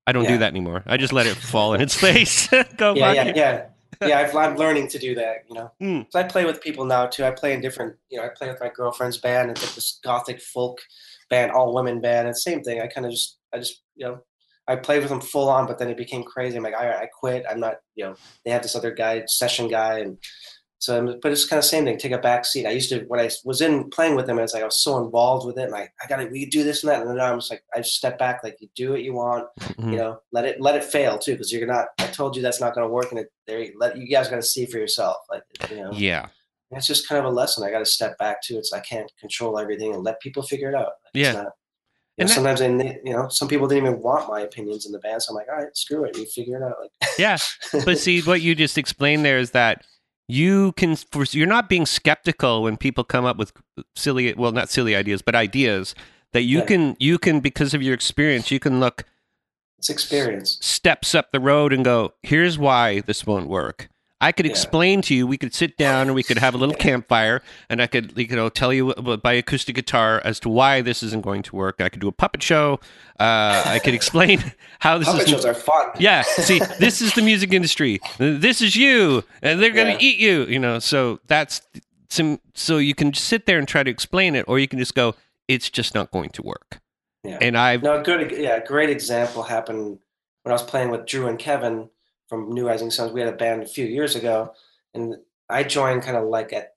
I 0.07 0.13
don't 0.13 0.27
do 0.27 0.39
that 0.39 0.49
anymore. 0.49 0.83
I 0.87 0.97
just 0.97 1.13
let 1.13 1.27
it 1.27 1.37
fall 1.37 1.75
in 1.75 1.83
its 1.83 1.95
face. 1.95 2.49
go 2.79 2.95
yeah, 2.95 3.13
yeah, 3.13 3.33
yeah. 3.37 3.65
Yeah, 4.01 4.21
I've, 4.21 4.35
I'm 4.37 4.57
learning 4.57 4.89
to 4.89 4.99
do 4.99 5.15
that. 5.17 5.45
You 5.49 5.55
know, 5.57 5.73
Mm. 5.83 6.05
'Cause 6.05 6.15
I 6.15 6.23
play 6.23 6.45
with 6.47 6.63
people 6.63 6.85
now 6.85 7.07
too. 7.07 7.25
I 7.25 7.31
play 7.31 7.53
in 7.53 7.61
different. 7.61 7.97
You 8.11 8.19
know, 8.19 8.25
I 8.25 8.29
play 8.29 8.49
with 8.49 8.61
my 8.61 8.71
girlfriend's 8.75 9.19
band. 9.19 9.51
It's 9.51 9.63
like 9.63 9.75
this 9.75 9.99
gothic 10.03 10.41
folk 10.41 10.79
band, 11.31 11.51
all 11.53 11.75
women 11.75 12.01
band. 12.01 12.27
And 12.29 12.37
same 12.37 12.63
thing. 12.63 12.81
I 12.81 12.87
kind 12.87 13.05
of 13.07 13.13
just, 13.13 13.39
I 13.53 13.59
just, 13.59 13.83
you 13.97 14.07
know, 14.07 14.21
I 14.67 14.77
played 14.77 15.01
with 15.01 15.09
them 15.11 15.21
full 15.21 15.49
on, 15.49 15.67
but 15.67 15.79
then 15.79 15.89
it 15.91 15.97
became 15.97 16.23
crazy. 16.23 16.57
I'm 16.57 16.63
like, 16.63 16.75
all 16.79 16.87
right, 16.87 16.97
I 16.97 17.07
quit. 17.07 17.45
I'm 17.51 17.61
not. 17.61 17.77
You 17.97 18.05
know, 18.07 18.15
they 18.45 18.51
have 18.53 18.63
this 18.63 18.77
other 18.77 18.93
guy, 18.93 19.25
session 19.27 19.69
guy, 19.69 19.99
and 19.99 20.17
so. 20.79 21.19
But 21.23 21.33
it's 21.33 21.45
kind 21.47 21.59
of 21.59 21.65
same 21.65 21.85
thing. 21.85 21.99
Take 21.99 22.13
a 22.13 22.19
back 22.19 22.45
seat. 22.45 22.67
I 22.67 22.71
used 22.71 22.89
to 22.91 23.01
when 23.09 23.21
I 23.21 23.31
was 23.45 23.61
in 23.61 23.91
playing 23.91 24.17
with 24.17 24.27
them. 24.27 24.39
It's 24.39 24.55
like 24.55 24.63
I 24.63 24.67
was 24.67 24.83
so 24.83 25.03
involved 25.05 25.47
with 25.47 25.59
it. 25.59 25.65
And 25.65 25.75
I, 25.75 25.89
I 26.03 26.07
got 26.09 26.17
to, 26.17 26.27
we 26.27 26.47
do 26.47 26.63
this 26.65 26.83
and 26.83 26.91
that. 26.93 27.01
And 27.03 27.11
then 27.11 27.21
I'm 27.21 27.39
just 27.39 27.51
like, 27.51 27.63
I 27.75 27.79
just 27.79 27.95
step 27.97 28.19
back. 28.19 28.43
Like 28.45 28.57
you 28.61 28.69
do 28.75 28.91
what 28.91 29.03
you 29.03 29.13
want 29.15 29.47
Mhm. 29.61 29.93
you 29.93 29.99
know 29.99 30.21
let 30.33 30.45
it 30.45 30.61
let 30.61 30.75
it 30.77 30.85
fail 30.85 31.19
too 31.19 31.33
because 31.33 31.53
you're 31.53 31.67
not 31.67 31.87
i 31.99 32.07
told 32.07 32.35
you 32.37 32.43
that's 32.43 32.61
not 32.61 32.75
going 32.75 32.87
to 32.87 32.93
work 32.93 33.11
and 33.11 33.21
it 33.21 33.29
there 33.47 33.65
let 33.77 33.97
you 33.97 34.09
guys 34.09 34.29
got 34.29 34.37
to 34.37 34.43
see 34.43 34.67
for 34.67 34.79
yourself 34.79 35.17
like 35.31 35.43
you 35.71 35.77
know 35.77 35.91
Yeah. 35.93 36.27
it's 36.73 36.87
just 36.87 37.09
kind 37.09 37.19
of 37.19 37.25
a 37.25 37.35
lesson 37.35 37.65
i 37.65 37.71
got 37.71 37.79
to 37.81 37.87
step 37.87 38.19
back 38.19 38.43
to 38.45 38.55
it's 38.57 38.73
i 38.73 38.81
can't 38.81 39.11
control 39.21 39.59
everything 39.59 39.95
and 39.95 40.03
let 40.05 40.21
people 40.21 40.43
figure 40.43 40.69
it 40.69 40.75
out 40.75 40.93
Yeah. 41.15 41.33
not, 41.33 41.43
you 41.45 41.51
And 42.19 42.29
know, 42.29 42.35
sometimes 42.35 42.61
they, 42.61 42.99
you 43.05 43.13
know 43.13 43.29
some 43.29 43.47
people 43.49 43.67
didn't 43.69 43.87
even 43.87 44.01
want 44.03 44.29
my 44.29 44.41
opinions 44.41 44.85
in 44.87 44.93
the 44.93 44.99
band 44.99 45.23
so 45.23 45.31
i'm 45.33 45.37
like 45.37 45.49
all 45.49 45.57
right 45.63 45.77
screw 45.77 46.05
it 46.05 46.17
you 46.17 46.27
figure 46.27 46.57
it 46.57 46.63
out 46.63 46.77
like 46.81 46.91
Yeah. 47.19 47.39
But 47.85 47.99
see, 47.99 48.21
what 48.23 48.41
you 48.43 48.55
just 48.55 48.79
explained 48.79 49.25
there 49.25 49.39
is 49.39 49.53
that 49.53 49.85
you 50.29 50.73
can, 50.73 50.95
for- 50.97 51.25
you're 51.31 51.47
not 51.47 51.69
being 51.69 51.87
skeptical 51.87 52.63
when 52.63 52.77
people 52.77 53.03
come 53.05 53.25
up 53.25 53.37
with 53.39 53.53
silly, 53.97 54.33
well, 54.35 54.53
not 54.53 54.69
silly 54.71 54.95
ideas, 54.95 55.23
but 55.23 55.35
ideas 55.35 55.95
that 56.33 56.43
you 56.43 56.59
Yeah. 56.59 56.65
can, 56.67 56.97
you 57.01 57.19
can, 57.19 57.41
because 57.41 57.73
of 57.75 57.83
your 57.83 57.95
experience, 57.95 58.51
you 58.51 58.61
can 58.61 58.81
look 58.81 59.05
it's 59.79 59.89
experience 59.91 60.59
steps 60.61 61.15
up 61.15 61.31
the 61.31 61.39
road 61.41 61.73
and 61.73 61.85
go, 61.85 62.13
here's 62.23 62.59
why 62.59 63.01
this 63.01 63.25
won't 63.25 63.49
work. 63.49 63.89
I 64.21 64.33
could 64.33 64.47
Yeah. 64.47 64.51
explain 64.51 65.01
to 65.03 65.15
you. 65.15 65.27
We 65.27 65.39
could 65.39 65.55
sit 65.55 65.77
down 65.77 66.09
and 66.09 66.15
we 66.15 66.23
could 66.25 66.39
have 66.39 66.55
a 66.55 66.59
little 66.59 66.75
campfire, 66.75 67.41
and 67.69 67.81
I 67.81 67.87
could, 67.87 68.13
you 68.17 68.27
know, 68.35 68.49
tell 68.49 68.73
you 68.73 68.93
by 68.95 69.35
acoustic 69.35 69.77
guitar 69.77 70.21
as 70.25 70.41
to 70.41 70.49
why 70.49 70.81
this 70.81 71.03
isn't 71.05 71.23
going 71.23 71.43
to 71.45 71.55
work. 71.57 71.81
I 71.81 71.89
could 71.89 72.01
do 72.01 72.09
a 72.09 72.13
puppet 72.13 72.43
show. 72.43 72.81
Uh, 73.21 73.63
I 73.65 73.79
could 73.79 73.95
explain 73.95 74.53
how 74.81 74.99
this 74.99 75.07
puppet 75.09 75.23
is. 75.25 75.31
shows 75.31 75.45
are 75.45 75.55
fun 75.55 75.91
Yeah, 76.01 76.23
see, 76.23 76.59
this 76.81 77.01
is 77.01 77.15
the 77.15 77.23
music 77.23 77.53
industry. 77.53 78.01
This 78.19 78.61
is 78.61 78.75
you, 78.75 79.23
and 79.43 79.63
they're 79.63 79.71
going 79.71 79.97
to 79.97 80.03
Yeah. 80.05 80.11
eat 80.11 80.19
you. 80.19 80.47
You 80.47 80.59
know, 80.59 80.79
so 80.81 81.21
that's 81.29 81.63
some. 82.11 82.41
So 82.55 82.79
you 82.79 82.95
can 82.95 83.13
just 83.13 83.27
sit 83.29 83.47
there 83.47 83.59
and 83.59 83.69
try 83.69 83.83
to 83.85 83.91
explain 83.91 84.35
it, 84.35 84.45
or 84.49 84.59
you 84.59 84.67
can 84.67 84.79
just 84.81 84.95
go, 84.97 85.15
"It's 85.47 85.71
just 85.71 85.95
not 85.95 86.11
going 86.11 86.31
to 86.31 86.43
work." 86.43 86.81
Yeah. 87.23 87.39
And 87.41 87.57
I've 87.59 87.83
No, 87.83 88.03
good, 88.03 88.33
yeah, 88.33 88.57
a 88.57 88.67
great 88.67 88.91
example 88.91 89.43
happened 89.45 89.99
when 90.43 90.51
I 90.51 90.55
was 90.55 90.63
playing 90.63 90.91
with 90.91 91.05
Drew 91.07 91.27
and 91.29 91.39
Kevin 91.39 91.91
from 92.29 92.51
New 92.53 92.67
Rising 92.67 92.91
Sons. 92.91 93.13
We 93.13 93.21
had 93.21 93.33
a 93.33 93.37
band 93.37 93.63
a 93.63 93.67
few 93.67 93.87
years 93.87 94.15
ago, 94.15 94.53
and 94.95 95.17
I 95.49 95.63
joined 95.65 96.03
kind 96.03 96.17
of 96.17 96.25
like 96.29 96.53
at 96.53 96.75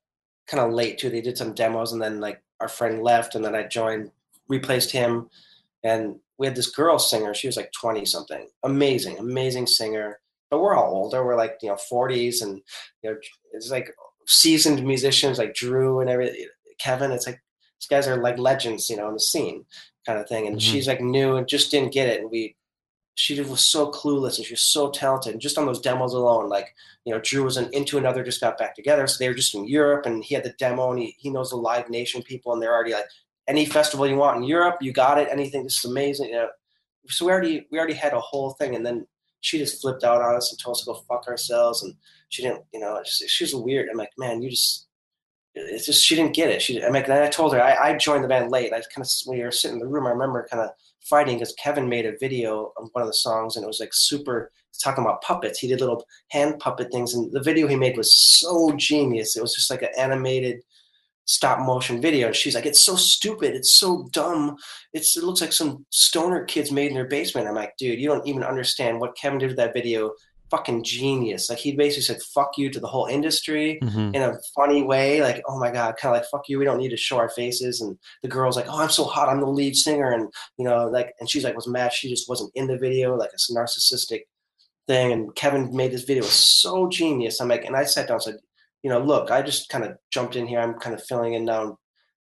kind 0.48 0.64
of 0.64 0.74
late 0.74 0.98
too. 0.98 1.10
They 1.10 1.22
did 1.22 1.38
some 1.38 1.54
demos, 1.54 1.92
and 1.92 2.02
then 2.02 2.20
like 2.20 2.42
our 2.60 2.68
friend 2.70 3.02
left, 3.04 3.36
and 3.36 3.44
then 3.44 3.56
I 3.56 3.64
joined, 3.64 4.12
replaced 4.48 4.92
him, 4.92 5.30
and 5.84 6.20
we 6.38 6.48
had 6.48 6.56
this 6.56 6.70
girl 6.70 6.98
singer. 7.00 7.34
She 7.34 7.48
was 7.48 7.58
like 7.58 7.72
twenty 7.72 8.06
something, 8.06 8.48
amazing, 8.64 9.18
amazing 9.20 9.68
singer. 9.68 10.20
But 10.50 10.60
we're 10.60 10.76
all 10.76 10.94
older. 10.94 11.24
We're 11.26 11.38
like 11.38 11.58
you 11.62 11.70
know 11.70 11.78
forties, 11.78 12.42
and 12.42 12.62
you 13.04 13.12
know 13.12 13.18
it's 13.54 13.70
like 13.72 13.94
seasoned 14.28 14.84
musicians 14.86 15.38
like 15.38 15.54
Drew 15.54 16.00
and 16.00 16.10
every 16.10 16.48
Kevin. 16.80 17.12
It's 17.12 17.26
like 17.26 17.42
these 17.80 17.88
guys 17.90 18.08
are 18.08 18.18
like 18.22 18.38
legends, 18.38 18.90
you 18.90 18.96
know, 18.98 19.08
in 19.08 19.14
the 19.16 19.20
scene 19.20 19.66
kind 20.06 20.20
of 20.20 20.28
thing. 20.28 20.48
And 20.48 20.58
Mhm. 20.58 20.62
she's 20.62 20.88
like 20.88 21.02
new 21.02 21.36
and 21.36 21.48
just 21.48 21.72
didn't 21.72 21.94
get 21.94 22.08
it. 22.08 22.22
And 22.22 22.30
we, 22.32 22.56
she 23.22 23.40
was 23.40 23.64
so 23.64 23.92
clueless 23.92 24.38
and 24.38 24.46
she 24.48 24.54
was 24.54 24.64
so 24.64 24.90
talented. 24.90 25.34
And 25.34 25.42
just 25.42 25.60
on 25.60 25.68
those 25.68 25.80
demos 25.80 26.16
alone, 26.16 26.50
like, 26.50 26.74
you 27.06 27.14
know, 27.14 27.22
Drew 27.22 27.44
was 27.44 27.56
in, 27.56 27.72
into 27.72 28.00
another, 28.00 28.24
just 28.24 28.42
got 28.42 28.58
back 28.58 28.76
together. 28.76 29.06
So 29.06 29.18
they 29.20 29.28
were 29.28 29.36
just 29.36 29.54
in 29.54 29.68
Europe 29.68 30.08
and 30.08 30.24
he 30.24 30.34
had 30.34 30.44
the 30.44 30.56
demo 30.58 30.90
and 30.90 31.00
he, 31.00 31.16
he 31.20 31.30
knows 31.30 31.52
the 31.52 31.56
Live 31.56 31.88
Nation 31.88 32.24
people 32.24 32.52
and 32.52 32.60
they're 32.60 32.74
already 32.74 32.94
like, 32.94 33.06
any 33.48 33.66
festival 33.66 34.08
you 34.08 34.16
want 34.16 34.38
in 34.38 34.44
Europe, 34.44 34.78
you 34.82 34.92
got 34.92 35.20
it. 35.20 35.28
Anything, 35.32 35.64
this 35.64 35.78
is 35.78 35.86
amazing. 35.86 36.30
You 36.30 36.34
know? 36.34 36.48
So 37.10 37.28
we 37.28 37.32
already, 37.32 37.68
we 37.72 37.78
already 37.78 37.94
had 37.94 38.14
a 38.14 38.20
whole 38.20 38.52
thing. 38.52 38.74
And 38.74 38.84
then 38.84 39.06
she 39.42 39.60
just 39.60 39.82
flipped 39.82 40.04
out 40.04 40.24
on 40.24 40.36
us 40.36 40.52
and 40.52 40.60
told 40.60 40.78
us 40.78 40.82
to 40.82 40.88
go 40.88 41.04
fuck 41.08 41.28
ourselves. 41.28 41.84
And 41.84 41.94
she 42.30 42.42
didn't, 42.42 42.64
you 42.74 42.80
know, 42.80 43.00
she 43.06 43.44
was 43.44 43.54
weird. 43.54 43.88
I'm 43.90 43.98
like, 43.98 44.12
man, 44.18 44.42
you 44.42 44.50
just, 44.50 44.88
it's 45.54 45.86
just 45.86 46.04
she 46.04 46.16
didn't 46.16 46.34
get 46.34 46.50
it. 46.50 46.60
She, 46.60 46.84
I'm 46.84 46.94
like, 46.94 47.08
and 47.08 47.14
I 47.14 47.30
told 47.30 47.54
her 47.54 47.62
I, 47.62 47.90
I 47.90 47.98
joined 47.98 48.24
the 48.24 48.30
band 48.30 48.52
late. 48.52 48.74
I 48.74 48.82
kind 48.94 49.06
of 49.06 49.10
when 49.26 49.38
we 49.38 49.44
were 49.44 49.52
sitting 49.52 49.78
in 49.78 49.84
the 49.84 49.88
room, 49.88 50.08
I 50.08 50.12
remember 50.12 50.48
kind 50.50 50.64
of 50.64 50.72
fighting 51.02 51.38
because 51.38 51.54
Kevin 51.54 51.90
made 51.90 52.06
a 52.06 52.18
video 52.20 52.72
of 52.78 52.90
one 52.94 53.02
of 53.02 53.08
the 53.08 53.14
songs, 53.14 53.56
and 53.56 53.64
it 53.64 53.68
was 53.68 53.80
like 53.80 53.94
super 53.94 54.52
talking 54.84 55.04
about 55.04 55.22
puppets. 55.22 55.60
He 55.60 55.68
did 55.68 55.80
little 55.80 56.06
hand 56.30 56.60
puppet 56.60 56.92
things, 56.92 57.14
and 57.14 57.32
the 57.32 57.44
video 57.44 57.68
he 57.68 57.76
made 57.76 57.98
was 57.98 58.14
so 58.14 58.72
genius. 58.76 59.36
It 59.36 59.42
was 59.42 59.54
just 59.54 59.70
like 59.70 59.82
an 59.82 59.90
animated 59.98 60.62
stop 61.26 61.60
motion 61.60 62.02
video, 62.02 62.28
and 62.28 62.36
she's 62.36 62.56
like, 62.56 62.66
"It's 62.66 62.84
so 62.84 62.96
stupid. 62.96 63.56
It's 63.56 63.76
so 63.80 64.10
dumb. 64.12 64.58
It's 64.94 65.16
it 65.18 65.24
looks 65.24 65.42
like 65.42 65.54
some 65.54 65.86
stoner 65.90 66.46
kids 66.46 66.72
made 66.72 66.88
in 66.88 66.94
their 66.96 67.08
basement." 67.08 67.48
I'm 67.48 67.56
like, 67.56 67.78
"Dude, 67.78 68.00
you 68.00 68.08
don't 68.08 68.28
even 68.28 68.44
understand 68.44 69.00
what 69.00 69.16
Kevin 69.16 69.40
did 69.40 69.50
with 69.50 69.58
that 69.58 69.74
video." 69.74 70.12
Fucking 70.52 70.84
genius! 70.84 71.50
Like 71.50 71.58
he 71.60 71.72
basically 71.72 72.04
said, 72.04 72.22
"Fuck 72.22 72.58
you" 72.58 72.70
to 72.70 72.80
the 72.80 72.88
whole 72.88 73.06
industry 73.08 73.80
Mhm. 73.82 74.14
in 74.14 74.22
a 74.22 74.38
funny 74.54 74.84
way, 74.84 75.22
like, 75.22 75.42
oh 75.48 75.58
my 75.58 75.72
God, 75.72 75.96
kind 75.98 76.14
of 76.14 76.22
like, 76.22 76.30
fuck 76.30 76.48
you, 76.50 76.60
we 76.60 76.66
don't 76.66 76.78
need 76.78 76.90
to 76.90 76.98
show 76.98 77.18
our 77.18 77.30
faces. 77.30 77.80
And 77.82 77.98
the 78.22 78.28
girl's 78.28 78.58
like, 78.58 78.68
oh, 78.68 78.80
I'm 78.82 78.90
so 78.90 79.06
hot, 79.06 79.30
I'm 79.30 79.40
the 79.40 79.48
lead 79.48 79.76
singer. 79.76 80.12
And, 80.12 80.30
you 80.58 80.66
know, 80.66 80.88
like, 80.90 81.14
and 81.20 81.30
she's 81.30 81.44
like, 81.46 81.56
was 81.56 81.68
mad, 81.68 81.94
she 81.94 82.10
just 82.10 82.28
wasn't 82.30 82.52
in 82.54 82.68
the 82.68 82.78
video, 82.78 83.16
like 83.16 83.32
a 83.34 83.54
narcissistic 83.54 84.24
thing. 84.88 85.12
And 85.14 85.34
Kevin 85.36 85.74
made 85.76 85.92
this 85.94 86.04
video 86.04 86.24
so 86.24 86.90
genius. 86.90 87.40
I'm 87.40 87.48
like, 87.48 87.64
and 87.66 87.76
I 87.76 87.86
sat 87.86 88.08
down 88.10 88.16
and 88.16 88.24
said, 88.24 88.38
you 88.84 88.90
know, 88.90 89.00
look, 89.00 89.32
I 89.32 89.42
just 89.42 89.70
kind 89.70 89.84
of 89.86 89.98
jumped 90.12 90.36
in 90.36 90.48
here, 90.48 90.60
I'm 90.60 90.74
kind 90.80 90.94
of 90.96 91.04
filling 91.04 91.34
in 91.34 91.46
now. 91.46 91.78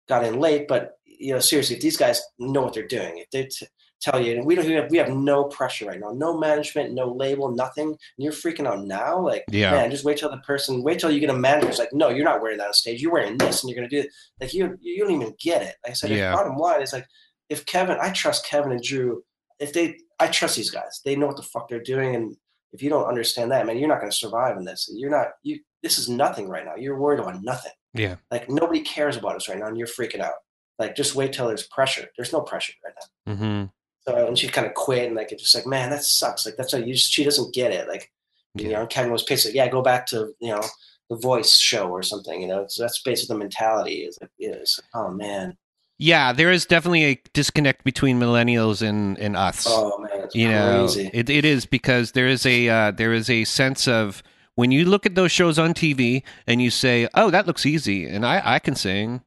got 0.10 0.24
in 0.24 0.40
late, 0.40 0.68
but 0.68 0.98
you 1.06 1.34
know, 1.34 1.40
seriously, 1.40 1.76
if 1.76 1.82
these 1.82 1.98
guys 1.98 2.22
know 2.40 2.62
what 2.62 2.74
they're 2.74 2.88
doing, 2.88 3.18
if 3.18 3.30
they 3.32 3.44
t- 3.46 3.68
tell 4.02 4.24
you, 4.24 4.34
and 4.34 4.46
we 4.46 4.56
don't 4.56 4.66
we 4.66 4.74
have, 4.74 4.92
we 4.92 4.98
have 4.98 5.10
no 5.10 5.46
pressure 5.46 5.86
right 5.86 6.00
now, 6.00 6.12
no 6.12 6.38
management, 6.38 6.94
no 6.94 7.12
label, 7.12 7.50
nothing. 7.52 7.88
And 7.90 7.98
you're 8.18 8.32
freaking 8.34 8.68
out 8.68 8.86
now, 8.86 9.20
like 9.20 9.44
Yeah. 9.50 9.72
man, 9.72 9.92
just 9.92 10.04
wait 10.06 10.18
till 10.18 10.30
the 10.30 10.38
person, 10.38 10.84
wait 10.84 11.00
till 11.00 11.12
you 11.12 11.20
get 11.20 11.30
a 11.30 11.34
manager 11.34 11.68
who's 11.68 11.80
like, 11.80 11.94
no, 11.94 12.10
you're 12.10 12.26
not 12.26 12.42
wearing 12.42 12.58
that 12.60 12.68
on 12.68 12.74
stage, 12.74 13.02
you're 13.02 13.12
wearing 13.12 13.38
this, 13.38 13.64
and 13.64 13.70
you're 13.70 13.76
gonna 13.78 13.90
do 13.90 14.00
it. 14.00 14.10
Like 14.40 14.54
you, 14.54 14.78
you 14.82 15.04
don't 15.04 15.14
even 15.20 15.34
get 15.40 15.62
it. 15.62 15.76
Like 15.84 15.92
I 15.92 15.94
said, 15.94 16.12
Yeah. 16.12 16.34
bottom 16.34 16.58
line 16.58 16.82
is 16.82 16.94
like, 16.94 17.06
if 17.50 17.66
Kevin, 17.66 17.98
I 18.02 18.12
trust 18.12 18.46
Kevin 18.46 18.72
and 18.72 18.82
Drew. 18.84 19.24
If 19.60 19.74
they, 19.74 19.98
I 20.20 20.28
trust 20.28 20.56
these 20.58 20.70
guys. 20.70 21.02
They 21.06 21.16
know 21.16 21.28
what 21.28 21.38
the 21.38 21.44
fuck 21.44 21.68
they're 21.70 21.82
doing, 21.82 22.16
and 22.16 22.36
if 22.74 22.82
you 22.84 22.90
don't 22.90 23.06
understand 23.08 23.52
that, 23.52 23.66
man, 23.66 23.78
you're 23.78 23.88
not 23.88 24.00
gonna 24.00 24.12
survive 24.12 24.58
in 24.58 24.66
this. 24.66 24.88
You're 24.94 25.10
not. 25.10 25.28
You. 25.44 25.60
This 25.82 25.98
is 25.98 26.10
nothing 26.10 26.50
right 26.50 26.66
now. 26.66 26.76
You're 26.76 27.00
worried 27.00 27.20
about 27.20 27.42
nothing. 27.42 27.72
Yeah. 27.94 28.16
Like 28.30 28.50
nobody 28.50 28.82
cares 28.82 29.16
about 29.18 29.36
us 29.36 29.48
right 29.48 29.58
now, 29.58 29.68
and 29.68 29.78
you're 29.78 29.88
freaking 29.88 30.20
out. 30.20 30.34
Like 30.78 30.96
just 30.96 31.16
wait 31.16 31.34
till 31.34 31.48
there's 31.48 31.66
pressure. 31.68 32.08
There's 32.18 32.34
no 32.34 32.42
pressure 32.42 32.74
right 32.84 32.94
now. 33.00 33.36
hmm 33.36 33.66
So 34.08 34.28
and 34.28 34.40
she 34.40 34.48
kind 34.48 34.66
of 34.66 34.74
quit, 34.74 35.08
and 35.08 35.16
like 35.16 35.32
it's 35.32 35.44
just 35.44 35.56
like, 35.56 35.68
man, 35.68 35.90
that 35.90 36.04
sucks. 36.04 36.46
Like 36.46 36.56
that's 36.56 36.72
how 36.72 36.80
you. 36.80 36.94
Just, 36.94 37.12
she 37.12 37.24
doesn't 37.24 37.54
get 37.54 37.72
it. 37.72 37.88
Like 37.88 38.12
you 38.56 38.70
know, 38.70 38.88
Kevin 38.88 39.12
was 39.12 39.24
pissed. 39.24 39.46
Like, 39.46 39.56
yeah, 39.56 39.68
go 39.68 39.82
back 39.82 40.08
to 40.08 40.34
you 40.40 40.52
know 40.52 40.62
the 41.10 41.18
Voice 41.18 41.58
show 41.58 41.90
or 41.90 42.04
something. 42.04 42.42
You 42.42 42.48
know, 42.48 42.66
so 42.68 42.84
that's 42.84 43.02
basically 43.02 43.36
the 43.36 43.40
mentality. 43.40 44.06
Is 44.06 44.18
like, 44.22 44.32
is 44.40 44.80
oh 44.94 45.10
man, 45.10 45.58
Yeah, 45.98 46.32
there 46.32 46.52
is 46.52 46.66
definitely 46.66 47.04
a 47.06 47.22
disconnect 47.34 47.84
between 47.84 48.20
millennials 48.20 48.88
and, 48.88 49.18
and 49.18 49.36
us. 49.36 49.66
oh 49.68 49.98
man, 50.00 50.24
it's 50.24 50.36
you 50.36 50.48
know 50.48 50.88
it, 50.96 51.30
it 51.30 51.44
is 51.44 51.66
because 51.66 52.14
there 52.14 52.28
is 52.28 52.46
a 52.46 52.70
uh, 52.70 52.92
there 52.92 53.14
is 53.14 53.30
a 53.30 53.44
sense 53.44 53.88
of 53.88 54.22
when 54.56 54.72
you 54.72 54.86
look 54.86 55.06
at 55.06 55.16
those 55.16 55.32
shows 55.32 55.60
on 55.60 55.74
tv 55.74 56.24
and 56.48 56.62
you 56.62 56.72
say 56.72 57.08
oh 57.14 57.30
that 57.30 57.46
looks 57.46 57.64
easy 57.64 58.08
and 58.08 58.26
i 58.26 58.42
i 58.56 58.58
can 58.58 58.74
sing 58.74 59.22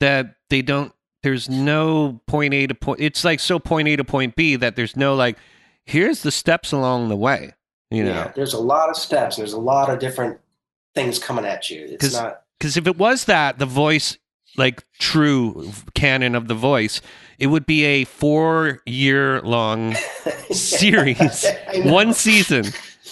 that 0.00 0.36
they 0.48 0.62
don't 0.62 0.92
there's 1.24 1.48
no 1.50 2.20
point 2.28 2.54
a 2.54 2.66
to 2.68 2.74
point 2.74 3.00
it's 3.00 3.24
like 3.24 3.40
so 3.40 3.58
point 3.58 3.88
a 3.88 3.96
to 3.96 4.04
point 4.04 4.36
b 4.36 4.54
that 4.54 4.76
there's 4.76 4.94
no 4.96 5.14
like 5.16 5.36
here's 5.84 6.22
the 6.22 6.30
steps 6.30 6.70
along 6.70 7.08
the 7.08 7.16
way 7.16 7.52
you 7.90 8.04
know 8.04 8.10
yeah, 8.12 8.32
there's 8.36 8.54
a 8.54 8.58
lot 8.60 8.88
of 8.88 8.96
steps. 8.96 9.36
There's 9.36 9.52
a 9.52 9.58
lot 9.58 9.90
of 9.90 9.98
different 9.98 10.38
things 10.94 11.18
coming 11.18 11.44
at 11.44 11.68
you. 11.70 11.86
It's 11.90 12.04
'Cause- 12.04 12.14
not. 12.22 12.42
because 12.58 12.76
if 12.76 12.86
it 12.86 12.96
was 12.96 13.24
that 13.24 13.58
the 13.58 13.66
voice 13.66 14.16
like 14.56 14.84
true 15.00 15.70
canon 15.94 16.34
of 16.36 16.46
the 16.46 16.54
voice 16.54 17.00
it 17.40 17.48
would 17.48 17.66
be 17.66 17.84
a 17.84 18.04
four 18.04 18.80
year 18.86 19.40
long 19.42 19.94
series 20.50 21.44
one 21.84 22.12
season 22.12 22.64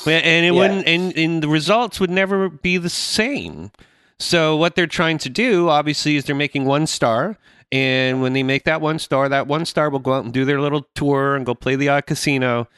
and 0.06 0.44
it 0.44 0.44
Yeah. 0.44 0.50
wouldn't 0.52 0.86
and, 0.86 1.16
and 1.16 1.42
the 1.42 1.48
results 1.48 1.98
would 2.00 2.10
never 2.10 2.48
be 2.48 2.76
the 2.78 2.88
same 2.90 3.70
so 4.18 4.56
what 4.56 4.76
they're 4.76 4.86
trying 4.86 5.18
to 5.18 5.28
do 5.28 5.68
obviously 5.68 6.16
is 6.16 6.24
they're 6.24 6.36
making 6.36 6.64
one 6.64 6.86
star 6.86 7.36
and 7.72 8.22
when 8.22 8.32
they 8.34 8.42
make 8.44 8.62
that 8.64 8.80
one 8.80 8.98
star 9.00 9.28
that 9.28 9.46
one 9.48 9.64
star 9.64 9.90
will 9.90 9.98
go 9.98 10.12
out 10.12 10.24
and 10.24 10.32
do 10.32 10.44
their 10.44 10.60
little 10.60 10.86
tour 10.94 11.34
and 11.34 11.44
go 11.46 11.54
play 11.54 11.74
the 11.74 11.88
odd 11.88 12.06
casino 12.06 12.68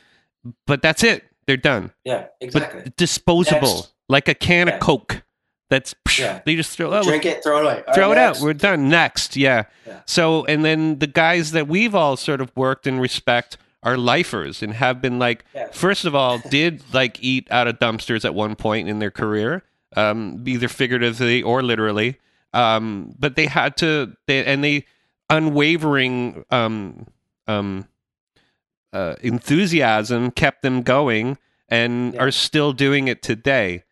but 0.67 0.81
that's 0.81 1.03
it 1.05 1.25
they're 1.47 1.57
done 1.59 1.91
Yeah, 2.05 2.27
exactly. 2.41 2.83
but 2.85 2.97
disposable 2.97 3.75
Next. 3.75 3.93
like 4.09 4.29
a 4.29 4.35
can 4.35 4.69
Yeah. 4.69 4.75
of 4.75 4.81
coke 4.81 5.23
that's 5.71 5.95
Yeah. 6.19 6.41
they 6.47 6.55
just 6.57 6.71
throw 6.77 6.93
oh, 6.95 7.03
Drink 7.03 7.25
it, 7.27 7.43
throw 7.43 7.59
it 7.59 7.63
away. 7.65 7.83
Throw 7.95 8.13
it 8.13 8.17
next. 8.17 8.39
out. 8.39 8.45
We're 8.45 8.53
done. 8.53 8.89
Next, 8.89 9.35
yeah. 9.37 9.65
Yeah. 9.87 10.01
So, 10.07 10.45
and 10.45 10.65
then 10.65 10.99
the 11.01 11.07
guys 11.07 11.51
that 11.53 11.67
we've 11.67 11.95
all 11.95 12.17
sort 12.17 12.41
of 12.43 12.53
worked 12.55 12.87
and 12.87 13.01
respect 13.01 13.57
are 13.83 13.97
lifers 13.97 14.63
and 14.63 14.75
have 14.75 15.01
been 15.03 15.19
like, 15.19 15.45
Yeah. 15.55 15.69
first 15.73 16.05
of 16.05 16.15
all, 16.15 16.39
did 16.51 16.83
like 16.93 17.19
eat 17.23 17.49
out 17.51 17.67
of 17.67 17.79
dumpsters 17.79 18.25
at 18.27 18.35
one 18.35 18.55
point 18.57 18.89
in 18.89 18.99
their 19.01 19.11
career, 19.11 19.65
um, 19.97 20.45
either 20.47 20.69
figuratively 20.69 21.43
or 21.43 21.63
literally. 21.63 22.19
Um, 22.55 23.15
but 23.19 23.37
they 23.37 23.47
had 23.47 23.77
to, 23.79 24.17
they, 24.27 24.45
and 24.45 24.65
they 24.65 24.87
unwavering 25.29 26.45
um, 26.51 27.07
um, 27.47 27.89
uh, 28.93 29.17
enthusiasm 29.23 30.31
kept 30.31 30.63
them 30.63 30.83
going 30.83 31.39
and 31.69 32.15
Yeah. 32.15 32.23
are 32.23 32.31
still 32.31 32.73
doing 32.73 33.09
it 33.09 33.23
today. 33.23 33.83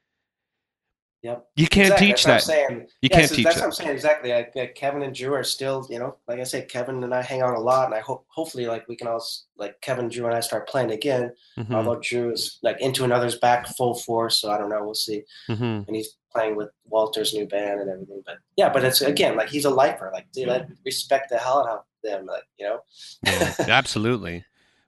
Yep. 1.22 1.46
You 1.54 1.68
can't 1.68 1.86
Exactly, 1.86 2.06
teach 2.08 2.24
that's 2.24 2.46
that. 2.46 2.52
what 2.52 2.64
I'm 2.64 2.68
saying. 2.78 2.88
You 3.00 3.08
Yeah, 3.12 3.16
can't 3.16 3.28
so 3.28 3.36
teach 3.36 3.44
That's 3.44 3.56
what 3.58 3.64
I'm 3.66 3.72
saying. 3.72 3.90
Exactly. 3.90 4.32
Like, 4.32 4.56
like 4.56 4.74
Kevin 4.74 5.02
and 5.02 5.14
Drew 5.14 5.32
are 5.34 5.44
still, 5.44 5.86
you 5.88 6.00
know, 6.00 6.16
like 6.26 6.40
I 6.40 6.44
said, 6.44 6.68
Kevin 6.68 7.04
and 7.04 7.14
I 7.14 7.22
hang 7.22 7.42
out 7.42 7.54
a 7.54 7.60
lot, 7.60 7.86
and 7.86 7.94
I 7.94 8.00
hope, 8.00 8.26
hopefully, 8.28 8.66
like 8.66 8.88
we 8.88 8.96
can 8.96 9.06
all, 9.06 9.24
like 9.56 9.80
Kevin, 9.82 10.08
Drew, 10.08 10.26
and 10.26 10.34
I 10.34 10.40
start 10.40 10.68
playing 10.68 10.90
again. 10.90 11.32
Mhm, 11.56 11.74
Although 11.74 12.00
Drew 12.02 12.32
is 12.32 12.58
like 12.62 12.80
into 12.80 13.04
another's 13.04 13.38
back 13.38 13.68
full 13.68 13.94
force, 13.94 14.38
so 14.38 14.50
I 14.50 14.58
don't 14.58 14.68
know. 14.68 14.82
We'll 14.84 14.94
see. 14.94 15.22
mhm. 15.48 15.86
And 15.86 15.94
he's 15.94 16.16
playing 16.32 16.56
with 16.56 16.70
Walter's 16.86 17.32
new 17.34 17.46
band 17.46 17.80
and 17.80 17.90
everything. 17.90 18.22
But 18.26 18.38
yeah, 18.56 18.70
but 18.70 18.82
it's 18.84 19.00
again 19.02 19.36
like 19.36 19.48
he's 19.48 19.64
a 19.66 19.70
lifer. 19.70 20.10
Like, 20.12 20.26
dude, 20.32 20.48
I 20.48 20.66
respect 20.84 21.28
the 21.30 21.38
hell 21.38 21.60
out 21.68 21.68
of 21.68 21.84
them. 22.02 22.26
Like, 22.26 22.42
you 22.58 22.66
know. 22.66 22.80
Yeah, 23.24 23.54
absolutely. 23.68 24.44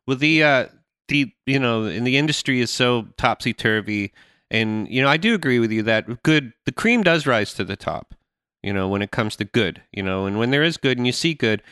Well, 0.07 0.17
the 0.17 0.43
uh, 0.43 0.67
the 1.07 1.33
you 1.47 1.61
know, 1.61 1.85
in 1.85 2.03
the 2.03 2.17
industry 2.17 2.61
is 2.61 2.71
so 2.71 3.07
topsy 3.19 3.53
turvy, 3.55 4.13
and 4.51 4.89
you 4.89 5.03
know, 5.03 5.09
I 5.09 5.17
do 5.17 5.35
agree 5.35 5.59
with 5.59 5.73
you 5.73 5.83
that 5.85 6.23
good 6.23 6.53
the 6.67 6.73
cream 6.73 7.03
does 7.03 7.27
rise 7.27 7.55
to 7.55 7.65
the 7.65 7.77
top. 7.77 8.15
You 8.63 8.73
know, 8.73 8.89
when 8.89 9.03
it 9.03 9.11
comes 9.11 9.37
to 9.37 9.45
good, 9.45 9.83
you 9.93 10.03
know, 10.03 10.25
and 10.27 10.39
when 10.39 10.51
there 10.51 10.63
is 10.63 10.79
good 10.79 10.97
and 10.97 11.07
you 11.07 11.13
see 11.13 11.35
good, 11.35 11.63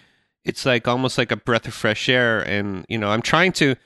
it's 0.44 0.66
like 0.66 0.86
almost 0.86 1.16
like 1.16 1.32
a 1.32 1.36
breath 1.36 1.66
of 1.66 1.74
fresh 1.74 2.08
air. 2.08 2.40
And 2.40 2.84
you 2.88 2.98
know, 2.98 3.10
I'm 3.10 3.22
trying 3.22 3.52
to. 3.54 3.76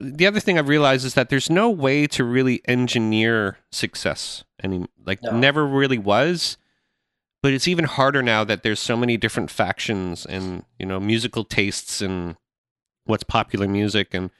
The 0.00 0.26
other 0.26 0.40
thing 0.40 0.58
I've 0.58 0.68
realized 0.68 1.06
is 1.06 1.14
that 1.14 1.28
there's 1.30 1.48
no 1.48 1.70
way 1.70 2.08
to 2.08 2.24
really 2.24 2.60
engineer 2.66 3.58
success, 3.70 4.42
any 4.62 4.86
like 5.06 5.22
No. 5.22 5.30
never 5.38 5.64
really 5.66 5.98
was. 5.98 6.56
But 7.42 7.52
it's 7.52 7.66
even 7.66 7.86
harder 7.86 8.22
now 8.22 8.44
that 8.44 8.62
there's 8.62 8.80
so 8.80 8.96
many 8.96 9.16
different 9.16 9.50
factions 9.50 10.24
and 10.26 10.64
you 10.78 10.86
know 10.86 11.00
musical 11.00 11.44
tastes 11.44 12.00
and 12.00 12.36
what's 13.04 13.24
popular 13.24 13.66
music 13.66 14.14
and 14.14 14.30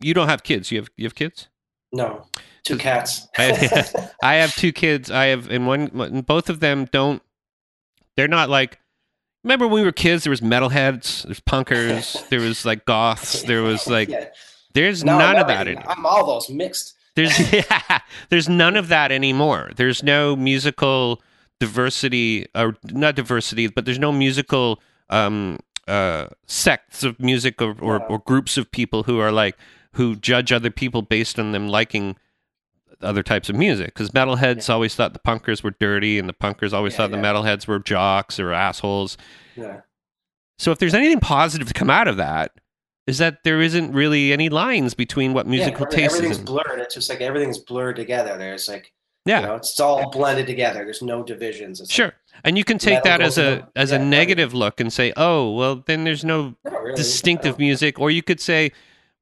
you 0.00 0.12
don't 0.12 0.28
have 0.28 0.42
kids 0.42 0.72
you 0.72 0.78
have 0.80 0.88
you 0.96 1.04
have 1.04 1.14
kids 1.14 1.48
No, 1.92 2.26
two 2.64 2.78
cats. 2.78 3.28
I- 3.38 4.08
i 4.22 4.34
have 4.36 4.54
two 4.54 4.72
kids 4.72 5.10
i 5.10 5.26
have 5.26 5.50
and 5.50 5.66
one 5.66 5.90
and 6.00 6.24
both 6.24 6.48
of 6.48 6.60
them 6.60 6.86
don't 6.92 7.20
they're 8.16 8.28
not 8.28 8.48
like 8.48 8.78
remember 9.44 9.66
when 9.66 9.80
we 9.80 9.84
were 9.84 9.92
kids 9.92 10.24
there 10.24 10.30
was 10.30 10.40
metalheads 10.40 11.24
there's 11.24 11.40
punkers 11.40 12.26
there 12.30 12.40
was 12.40 12.64
like 12.64 12.84
goths 12.84 13.42
there 13.42 13.62
was 13.62 13.88
like 13.88 14.08
Yeah. 14.08 14.26
there's 14.74 15.02
No, 15.04 15.18
none 15.18 15.36
of 15.38 15.48
that 15.48 15.66
anymore 15.66 15.84
I'm 15.90 16.06
all 16.06 16.24
those 16.26 16.48
mixed. 16.50 16.94
there's 17.16 17.52
yeah, 17.52 17.98
there's 18.30 18.48
none 18.48 18.76
of 18.76 18.88
that 18.88 19.10
anymore 19.12 19.70
there's 19.76 20.02
no 20.02 20.36
musical 20.36 21.20
diversity 21.60 22.46
or 22.54 22.76
not 22.92 23.14
diversity 23.16 23.66
but 23.66 23.84
there's 23.84 23.98
no 23.98 24.12
musical 24.12 24.80
um 25.10 25.58
uh 25.88 26.26
sects 26.46 27.02
of 27.02 27.18
music 27.18 27.60
or 27.60 27.74
or, 27.80 28.02
or 28.06 28.18
groups 28.20 28.56
of 28.56 28.70
people 28.70 29.02
who 29.02 29.18
are 29.18 29.32
like 29.32 29.56
who 29.94 30.16
judge 30.16 30.52
other 30.52 30.70
people 30.70 31.02
based 31.02 31.38
on 31.38 31.52
them 31.52 31.68
liking 31.68 32.16
other 33.00 33.22
types 33.22 33.48
of 33.48 33.56
music 33.56 33.86
because 33.86 34.10
metalheads 34.10 34.70
always 34.70 34.94
thought 34.94 35.12
the 35.12 35.18
punkers 35.18 35.62
were 35.64 35.74
dirty 35.80 36.18
and 36.18 36.28
the 36.28 36.32
punkers 36.32 36.72
always 36.72 36.92
Yeah, 36.92 36.98
thought 36.98 37.10
the 37.10 37.16
metalheads 37.16 37.66
were 37.66 37.80
jocks 37.80 38.38
or 38.38 38.52
assholes 38.52 39.16
Yeah. 39.56 39.80
so 40.58 40.70
if 40.70 40.78
there's 40.78 40.94
anything 40.94 41.18
positive 41.18 41.66
to 41.66 41.74
come 41.74 41.90
out 41.90 42.06
of 42.06 42.16
that 42.18 42.52
is 43.08 43.18
that 43.18 43.42
there 43.42 43.60
isn't 43.60 43.92
really 43.92 44.32
any 44.32 44.48
lines 44.48 44.94
between 44.94 45.32
what 45.32 45.46
musical 45.48 45.86
yeah, 45.90 45.96
tastes 45.96 46.14
everything's 46.16 46.38
and, 46.38 46.46
blurred. 46.46 46.78
It's 46.78 46.94
just 46.94 47.10
like 47.10 47.20
everything's 47.20 47.58
blurred 47.58 47.96
together. 47.96 48.38
There's 48.38 48.68
like 48.68 48.92
yeah 49.24 49.40
you 49.40 49.46
know, 49.46 49.54
it's 49.56 49.78
all 49.80 50.10
blended 50.10 50.46
together. 50.46 50.84
There's 50.84 51.02
no 51.02 51.24
divisions. 51.24 51.80
It's 51.80 51.92
Sure. 51.92 52.12
And 52.44 52.56
you 52.56 52.64
can 52.64 52.78
take 52.78 53.02
that 53.02 53.20
as 53.20 53.38
a 53.38 53.68
as 53.76 53.90
a 53.92 53.96
yeah, 53.96 54.04
negative 54.04 54.54
look 54.54 54.80
and 54.80 54.92
say, 54.92 55.12
"Oh, 55.16 55.52
well, 55.52 55.82
then 55.86 56.04
there's 56.04 56.24
no 56.24 56.54
like, 56.64 56.72
not 56.72 56.82
really. 56.82 56.96
distinctive 56.96 57.54
uh, 57.56 57.58
music." 57.58 57.98
Or 58.00 58.10
you 58.10 58.22
could 58.22 58.40
say, 58.40 58.72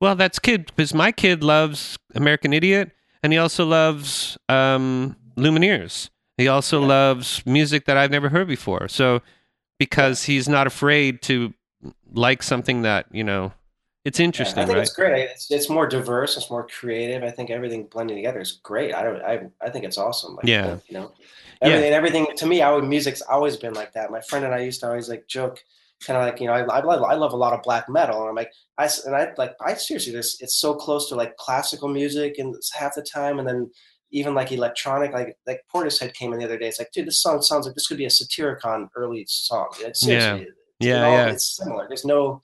"Well, 0.01 0.15
that's 0.17 0.39
kid 0.39 0.67
because 0.67 0.95
my 0.95 1.13
kid 1.13 1.43
loves 1.45 1.99
American 2.15 2.53
Idiot 2.53 2.91
and 3.23 3.33
he 3.33 3.39
also 3.39 3.65
loves 3.65 4.39
um 4.49 5.17
Lumineers. 5.37 6.11
He 6.37 6.49
also 6.49 6.81
Yeah. 6.81 6.87
loves 6.87 7.43
music 7.47 7.85
that 7.87 7.97
I've 7.97 8.11
never 8.11 8.29
heard 8.31 8.49
before." 8.49 8.89
So 8.89 9.21
because 9.79 10.25
he's 10.25 10.49
not 10.49 10.67
afraid 10.67 11.23
to 11.23 11.55
like 12.13 12.43
something 12.43 12.83
that, 12.83 13.07
you 13.11 13.25
know, 13.25 13.53
it's 14.05 14.19
Yeah, 14.19 14.25
interesting, 14.27 14.63
I 14.63 14.67
think 14.67 14.77
right? 14.77 14.83
it's 14.83 14.93
great. 14.95 15.23
It's, 15.31 15.51
it's 15.51 15.69
more 15.71 15.87
diverse. 15.87 16.37
It's 16.37 16.51
more 16.51 16.67
creative. 16.67 17.23
I 17.23 17.31
think 17.31 17.51
everything 17.51 17.85
blending 17.85 18.17
together 18.17 18.41
is 18.41 18.53
great. 18.63 18.95
I 18.95 19.03
don't. 19.03 19.23
I, 19.23 19.49
I 19.61 19.71
think 19.71 19.85
it's 19.85 19.99
awesome. 19.99 20.37
Like, 20.37 20.47
Yeah. 20.47 20.79
You 20.89 20.95
know, 20.95 21.13
Yeah. 21.63 21.69
everything. 21.69 21.93
Everything 21.93 22.27
to 22.37 22.47
me, 22.47 22.63
I 22.63 22.73
would 22.73 22.85
music's 22.85 23.21
always 23.23 23.57
been 23.57 23.75
like 23.75 23.93
that. 23.93 24.11
My 24.11 24.21
friend 24.23 24.45
and 24.45 24.55
I 24.55 24.61
used 24.61 24.81
to 24.81 24.89
always 24.89 25.09
like 25.11 25.27
joke, 25.27 25.63
kind 26.07 26.17
of 26.17 26.25
like 26.25 26.41
you 26.41 26.47
know, 26.47 26.53
I, 26.55 26.61
I 26.63 26.81
love 26.83 27.03
I 27.03 27.15
love 27.15 27.33
a 27.33 27.37
lot 27.37 27.53
of 27.53 27.63
black 27.63 27.89
metal, 27.89 28.21
and 28.21 28.29
I'm 28.29 28.35
like 28.35 28.51
I 28.79 28.89
and 29.07 29.15
I 29.15 29.33
like 29.39 29.53
I 29.61 29.75
seriously 29.75 30.13
this 30.13 30.41
it's 30.41 30.57
so 30.57 30.75
close 30.75 31.09
to 31.09 31.15
like 31.15 31.37
classical 31.37 31.89
music 31.89 32.39
and 32.39 32.55
it's 32.55 32.73
half 32.75 32.95
the 32.95 33.03
time, 33.03 33.39
and 33.39 33.47
then 33.49 33.71
even 34.13 34.35
like 34.35 34.51
electronic, 34.51 35.13
like 35.13 35.37
like 35.47 35.61
Portishead 35.73 36.15
came 36.15 36.33
in 36.33 36.39
the 36.41 36.45
other 36.45 36.59
day. 36.59 36.69
It's 36.69 36.79
like, 36.79 36.91
dude, 36.93 37.07
this 37.07 37.23
song 37.23 37.43
sounds 37.43 37.67
like 37.67 37.75
this 37.77 37.87
could 37.87 37.99
be 37.99 38.07
a 38.07 38.11
Satyricon 38.11 38.89
early 38.97 39.25
song. 39.29 39.69
It's 39.79 40.01
seriously, 40.01 40.47
it's, 40.49 40.53
Yeah, 40.81 41.05
all- 41.05 41.13
yeah. 41.13 41.31
it's 41.31 41.57
similar. 41.57 41.87
There's 41.87 42.05
no, 42.05 42.43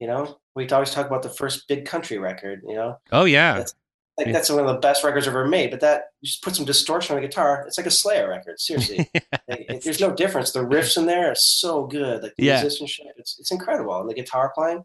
you 0.00 0.06
know, 0.06 0.38
we 0.54 0.68
always 0.68 0.90
talk 0.90 1.06
about 1.06 1.22
the 1.22 1.30
first 1.30 1.66
big 1.66 1.86
country 1.86 2.18
record. 2.18 2.60
You 2.66 2.74
know, 2.74 2.98
Oh 3.10 3.24
yeah. 3.24 3.52
That's- 3.54 3.74
Like 4.18 4.26
Yeah. 4.26 4.32
that's 4.34 4.50
one 4.50 4.60
of 4.60 4.66
the 4.66 4.74
best 4.80 5.02
records 5.04 5.26
ever 5.26 5.46
made. 5.46 5.70
But 5.70 5.80
that 5.80 6.04
you 6.20 6.26
just 6.26 6.42
put 6.42 6.54
some 6.54 6.66
distortion 6.66 7.16
on 7.16 7.22
the 7.22 7.26
guitar. 7.28 7.64
It's 7.66 7.78
like 7.78 7.86
a 7.86 7.90
Slayer 7.90 8.28
record. 8.28 8.60
Seriously, 8.60 9.08
Like, 9.48 9.66
it- 9.70 9.82
there's 9.84 10.00
no 10.00 10.12
difference. 10.14 10.52
The 10.52 10.60
riffs 10.60 10.96
in 10.98 11.06
there 11.06 11.30
are 11.30 11.34
so 11.34 11.86
good. 11.86 12.22
Like 12.22 12.34
the 12.36 12.44
Yeah. 12.44 12.60
musicianship, 12.60 13.06
it's 13.16 13.36
it's 13.40 13.50
incredible. 13.50 13.98
And 14.00 14.10
the 14.10 14.14
guitar 14.14 14.52
playing, 14.54 14.84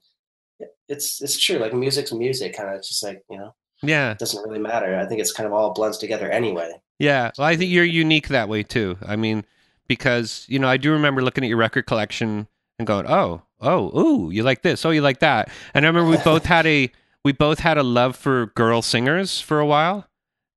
it's 0.88 1.22
it's 1.22 1.38
true. 1.40 1.58
Like 1.58 1.74
music's 1.74 2.12
music. 2.14 2.56
Kind 2.56 2.70
of 2.70 2.76
it's 2.76 2.88
just 2.90 3.04
like 3.04 3.22
you 3.30 3.38
know, 3.38 3.54
yeah. 3.84 4.12
it 4.12 4.20
doesn't 4.20 4.42
really 4.48 4.60
matter. 4.60 4.98
I 4.98 5.06
think 5.06 5.22
it's 5.22 5.32
kind 5.34 5.46
of 5.48 5.54
all 5.54 5.74
blends 5.74 5.98
together 5.98 6.30
anyway. 6.30 6.72
Yeah, 7.00 7.32
well, 7.38 7.48
I 7.48 7.56
think 7.56 7.70
you're 7.72 7.84
unique 7.84 8.30
that 8.30 8.50
way 8.50 8.64
too. 8.64 8.98
I 9.06 9.16
mean, 9.18 9.46
because 9.88 10.46
you 10.48 10.58
know, 10.60 10.68
I 10.68 10.78
do 10.78 10.92
remember 10.92 11.22
looking 11.22 11.44
at 11.44 11.48
your 11.48 11.58
record 11.58 11.86
collection 11.86 12.48
and 12.80 12.88
going, 12.88 13.06
"Oh, 13.08 13.42
oh, 13.62 14.00
ooh, 14.00 14.32
you 14.32 14.44
like 14.44 14.62
this? 14.64 14.86
Oh, 14.86 14.90
you 14.90 15.02
like 15.02 15.20
that?" 15.20 15.50
And 15.74 15.86
I 15.86 15.90
remember 15.90 16.10
we 16.10 16.18
both 16.24 16.46
had 16.46 16.66
a 16.66 16.92
we 17.28 17.34
both 17.34 17.60
had 17.60 17.78
a 17.78 17.84
love 17.84 18.16
for 18.16 18.46
girl 18.56 18.82
singers 18.82 19.42
for 19.42 19.60
a 19.60 19.66
while, 19.66 20.08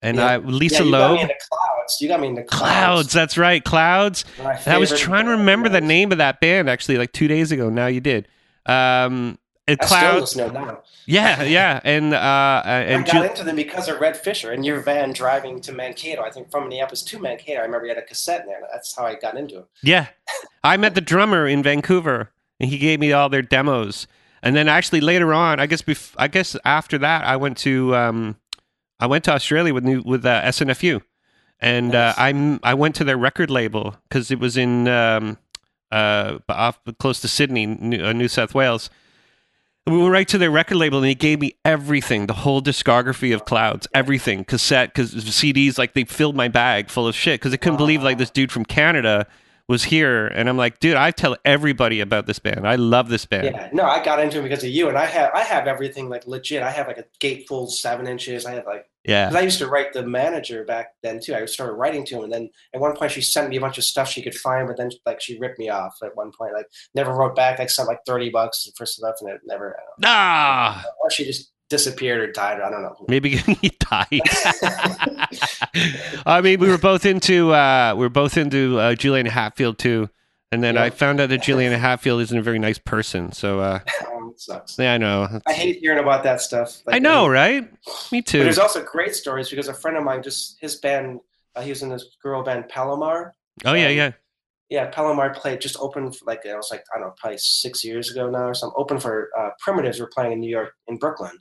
and 0.01 0.19
Yeah. 0.19 0.27
I 0.27 0.37
Lisa 0.37 0.77
yeah, 0.77 0.85
you 0.85 0.91
got 0.93 0.99
me 1.11 1.17
Loeb, 1.17 1.21
into 1.23 1.35
clouds. 1.51 1.97
You 2.01 2.09
got 2.09 2.21
me 2.21 2.27
into 2.29 2.43
Clouds. 2.45 2.63
clouds. 2.73 3.13
That's 3.13 3.37
right, 3.37 3.65
Clouds. 3.65 4.25
I 4.67 4.79
was 4.79 4.99
trying 4.99 5.25
to 5.25 5.33
remember 5.33 5.69
the 5.69 5.81
name 5.81 6.13
of 6.13 6.19
that 6.19 6.41
band 6.41 6.71
actually, 6.71 6.97
like 6.99 7.13
two 7.13 7.27
days 7.27 7.51
ago. 7.51 7.69
Now 7.69 7.89
you 7.89 8.01
did. 8.01 8.29
Um, 8.67 9.37
and 9.67 9.79
I 9.83 9.85
Clouds. 9.87 10.21
listen 10.37 10.47
to 10.47 10.53
them 10.53 10.67
now. 10.69 10.83
Yeah, 11.07 11.43
yeah, 11.43 11.81
and 11.83 12.15
uh, 12.15 12.17
uh, 12.17 12.63
and 12.65 13.03
I 13.03 13.07
got 13.07 13.13
Ju- 13.13 13.23
into 13.31 13.45
them 13.45 13.57
because 13.57 13.89
of 13.89 14.01
Red 14.01 14.17
Fisher 14.17 14.53
and 14.53 14.65
your 14.65 14.79
van 14.81 15.13
driving 15.13 15.61
to 15.63 15.73
Mankato. 15.73 16.23
I 16.23 16.31
think 16.31 16.51
from 16.53 16.65
Minneapolis 16.69 17.03
to 17.03 17.19
Mankato. 17.19 17.59
I 17.61 17.65
remember 17.65 17.87
you 17.87 17.95
had 17.95 18.03
a 18.03 18.07
cassette 18.07 18.43
in 18.43 18.47
there. 18.47 18.61
That's 18.73 18.97
how 18.97 19.07
I 19.07 19.17
got 19.17 19.37
into 19.37 19.59
it. 19.59 19.65
Yeah. 19.83 20.07
I 20.63 20.77
met 20.77 20.95
the 20.95 21.01
drummer 21.01 21.47
in 21.49 21.63
Vancouver 21.65 22.31
and 22.61 22.71
he 22.71 22.79
gave 22.79 23.01
me 23.01 23.13
all 23.13 23.29
their 23.29 23.43
demos. 23.43 24.07
And 24.43 24.57
then 24.57 24.69
actually 24.69 25.01
later 25.01 25.35
on, 25.35 25.61
I 25.61 25.67
guess 25.67 25.83
bef- 25.83 26.15
I 26.17 26.29
guess 26.29 26.57
after 26.65 26.99
that 26.99 27.25
I 27.25 27.37
went 27.37 27.59
to 27.59 27.95
um 27.95 28.37
I 28.99 29.07
went 29.07 29.25
to 29.25 29.33
Australia 29.33 29.75
with 29.75 29.85
new 29.85 30.03
with 30.03 30.25
uh, 30.25 30.43
SNFU. 30.43 31.03
And 31.61 31.95
uh, 31.95 32.15
I'm 32.17 32.59
I 32.63 32.75
went 32.75 32.95
to 32.97 33.05
their 33.05 33.19
record 33.19 33.51
label 33.51 33.97
cuz 34.11 34.31
it 34.31 34.39
was 34.39 34.57
in 34.57 34.89
um 34.89 35.39
uh 35.93 36.39
off 36.49 36.81
close 36.99 37.21
to 37.21 37.29
Sydney, 37.29 37.67
New, 37.67 38.05
uh, 38.05 38.13
New 38.13 38.29
South 38.29 38.55
Wales. 38.55 38.89
And 39.87 39.95
we 39.97 40.03
went 40.03 40.13
right 40.13 40.29
to 40.29 40.39
their 40.39 40.51
record 40.51 40.77
label 40.77 40.99
and 40.99 41.07
he 41.07 41.15
gave 41.15 41.41
me 41.41 41.55
everything, 41.65 42.27
the 42.27 42.35
whole 42.35 42.63
discography 42.63 43.35
of 43.35 43.45
Clouds, 43.47 43.89
everything, 43.95 44.45
cassette, 44.45 44.95
cause 44.95 45.15
CDs, 45.15 45.79
like 45.79 45.95
they 45.95 46.05
filled 46.05 46.37
my 46.37 46.49
bag 46.49 46.91
full 46.91 47.09
of 47.09 47.15
shit 47.15 47.41
because 47.41 47.51
they 47.51 47.59
couldn't 47.59 47.79
believe 47.79 48.03
like 48.03 48.19
this 48.19 48.31
dude 48.31 48.53
from 48.53 48.65
Canada 48.65 49.27
was 49.71 49.85
here. 49.85 50.27
And 50.27 50.49
I'm 50.49 50.57
like, 50.57 50.81
dude, 50.81 50.97
I 50.97 51.13
tell 51.13 51.37
everybody 51.45 52.01
about 52.01 52.27
this 52.27 52.41
band. 52.41 52.67
I 52.67 52.75
love 52.75 53.09
this 53.09 53.25
band. 53.25 53.45
Yeah, 53.45 53.71
no, 53.73 53.85
I 53.85 54.05
got 54.05 54.19
into 54.19 54.41
it 54.41 54.43
because 54.43 54.65
of 54.65 54.71
you, 54.71 54.89
and 54.89 54.99
I 54.99 55.07
have 55.07 55.31
I 55.33 55.43
have 55.45 55.69
everything 55.69 56.09
like 56.11 56.27
legit. 56.27 56.63
I 56.63 56.71
have 56.73 56.89
like 56.89 56.99
a 56.99 57.05
gatefold 57.21 57.71
seven 57.71 58.09
inches. 58.09 58.45
I 58.47 58.55
have 58.55 58.67
like 58.67 58.85
Yeah. 59.05 59.29
because 59.29 59.41
I 59.41 59.45
used 59.45 59.59
to 59.61 59.69
write 59.69 59.93
the 59.93 60.05
manager 60.05 60.65
back 60.65 60.89
then 61.05 61.21
too. 61.23 61.35
I 61.37 61.47
started 61.47 61.75
writing 61.75 62.05
to 62.07 62.17
him, 62.17 62.25
and 62.25 62.33
then 62.33 62.51
at 62.75 62.81
one 62.81 62.97
point 62.97 63.13
she 63.13 63.21
sent 63.23 63.49
me 63.49 63.57
a 63.59 63.61
bunch 63.61 63.79
of 63.79 63.85
stuff 63.85 64.09
she 64.11 64.23
could 64.23 64.35
find, 64.35 64.67
but 64.67 64.77
then 64.77 64.91
like 65.07 65.21
she 65.21 65.39
ripped 65.39 65.59
me 65.61 65.69
off 65.71 65.95
at 66.03 66.17
one 66.17 66.33
point. 66.37 66.53
Like 66.53 66.67
never 66.97 67.15
wrote 67.15 67.37
back. 67.37 67.61
Like 67.61 67.71
sent 67.71 67.89
like 67.89 68.01
thirty 68.05 68.29
bucks 68.29 68.69
for 68.77 68.85
stuff, 68.85 69.15
and 69.21 69.31
it 69.31 69.41
never. 69.47 69.77
I. 69.79 69.83
Ah, 70.05 70.85
Or 71.03 71.11
she 71.11 71.25
just 71.25 71.53
disappeared 71.71 72.21
or 72.21 72.33
died. 72.33 72.61
I 72.61 72.71
don't 72.71 72.83
know. 72.83 72.97
maybe 73.09 73.37
he 73.37 73.71
died. 73.79 74.21
I 76.27 76.41
mean, 76.43 76.61
we 76.61 76.69
were 76.69 76.79
both 76.79 77.07
into 77.07 77.53
uh, 77.53 77.95
we 77.97 78.01
were 78.01 78.09
both 78.11 78.37
into 78.37 78.79
uh, 78.79 78.95
Juliana 78.95 79.31
Hatfield 79.31 79.79
too, 79.79 80.09
and 80.53 80.63
then 80.63 80.75
Yeah. 80.75 80.85
I 80.85 80.91
found 80.91 81.21
out 81.21 81.29
that 81.31 81.43
Juliana 81.43 81.79
Hatfield 81.79 82.21
isn't 82.23 82.37
a 82.39 82.43
very 82.43 82.59
nice 82.59 82.79
person. 82.79 83.33
So 83.33 83.61
uh, 83.61 83.81
Um, 84.13 84.35
sucks. 84.37 84.79
yeah, 84.79 84.95
I 84.95 84.99
know. 84.99 85.41
I 85.47 85.53
hate 85.53 85.79
hearing 85.79 85.99
about 85.99 86.23
that 86.25 86.41
stuff. 86.41 86.81
Like, 86.87 86.97
I 86.97 86.99
know, 86.99 87.29
right? 87.29 87.63
Me 88.13 88.21
But 88.21 88.27
too. 88.27 88.45
there's 88.45 88.59
also 88.59 88.83
great 88.83 89.15
stories 89.15 89.49
because 89.49 89.69
a 89.69 89.75
friend 89.75 89.97
of 89.97 90.05
mine 90.05 90.23
just 90.23 90.59
his 90.61 90.77
band. 90.77 91.21
Uh, 91.57 91.63
he 91.63 91.71
was 91.71 91.83
in 91.83 91.89
this 91.89 92.05
girl 92.23 92.43
band 92.43 92.69
Palomar. 92.69 93.35
Oh 93.65 93.73
yeah, 93.75 93.89
um, 93.89 93.97
yeah. 93.97 94.13
Yeah, 94.69 94.87
Palomar 94.87 95.35
played 95.35 95.61
just 95.61 95.77
opened 95.81 96.15
for, 96.17 96.25
like 96.27 96.43
it 96.45 96.55
was 96.55 96.69
like 96.71 96.85
I 96.95 96.99
don't 96.99 97.09
know, 97.09 97.15
probably 97.19 97.39
six 97.39 97.85
years 97.85 98.11
ago 98.11 98.31
now 98.31 98.45
or 98.45 98.55
something. 98.55 98.77
Open 98.79 99.01
for 99.01 99.29
uh, 99.37 99.51
Primitives. 99.59 99.99
Were 99.99 100.09
playing 100.15 100.33
in 100.33 100.41
New 100.41 100.51
York 100.51 100.73
in 100.87 100.97
Brooklyn. 100.97 101.37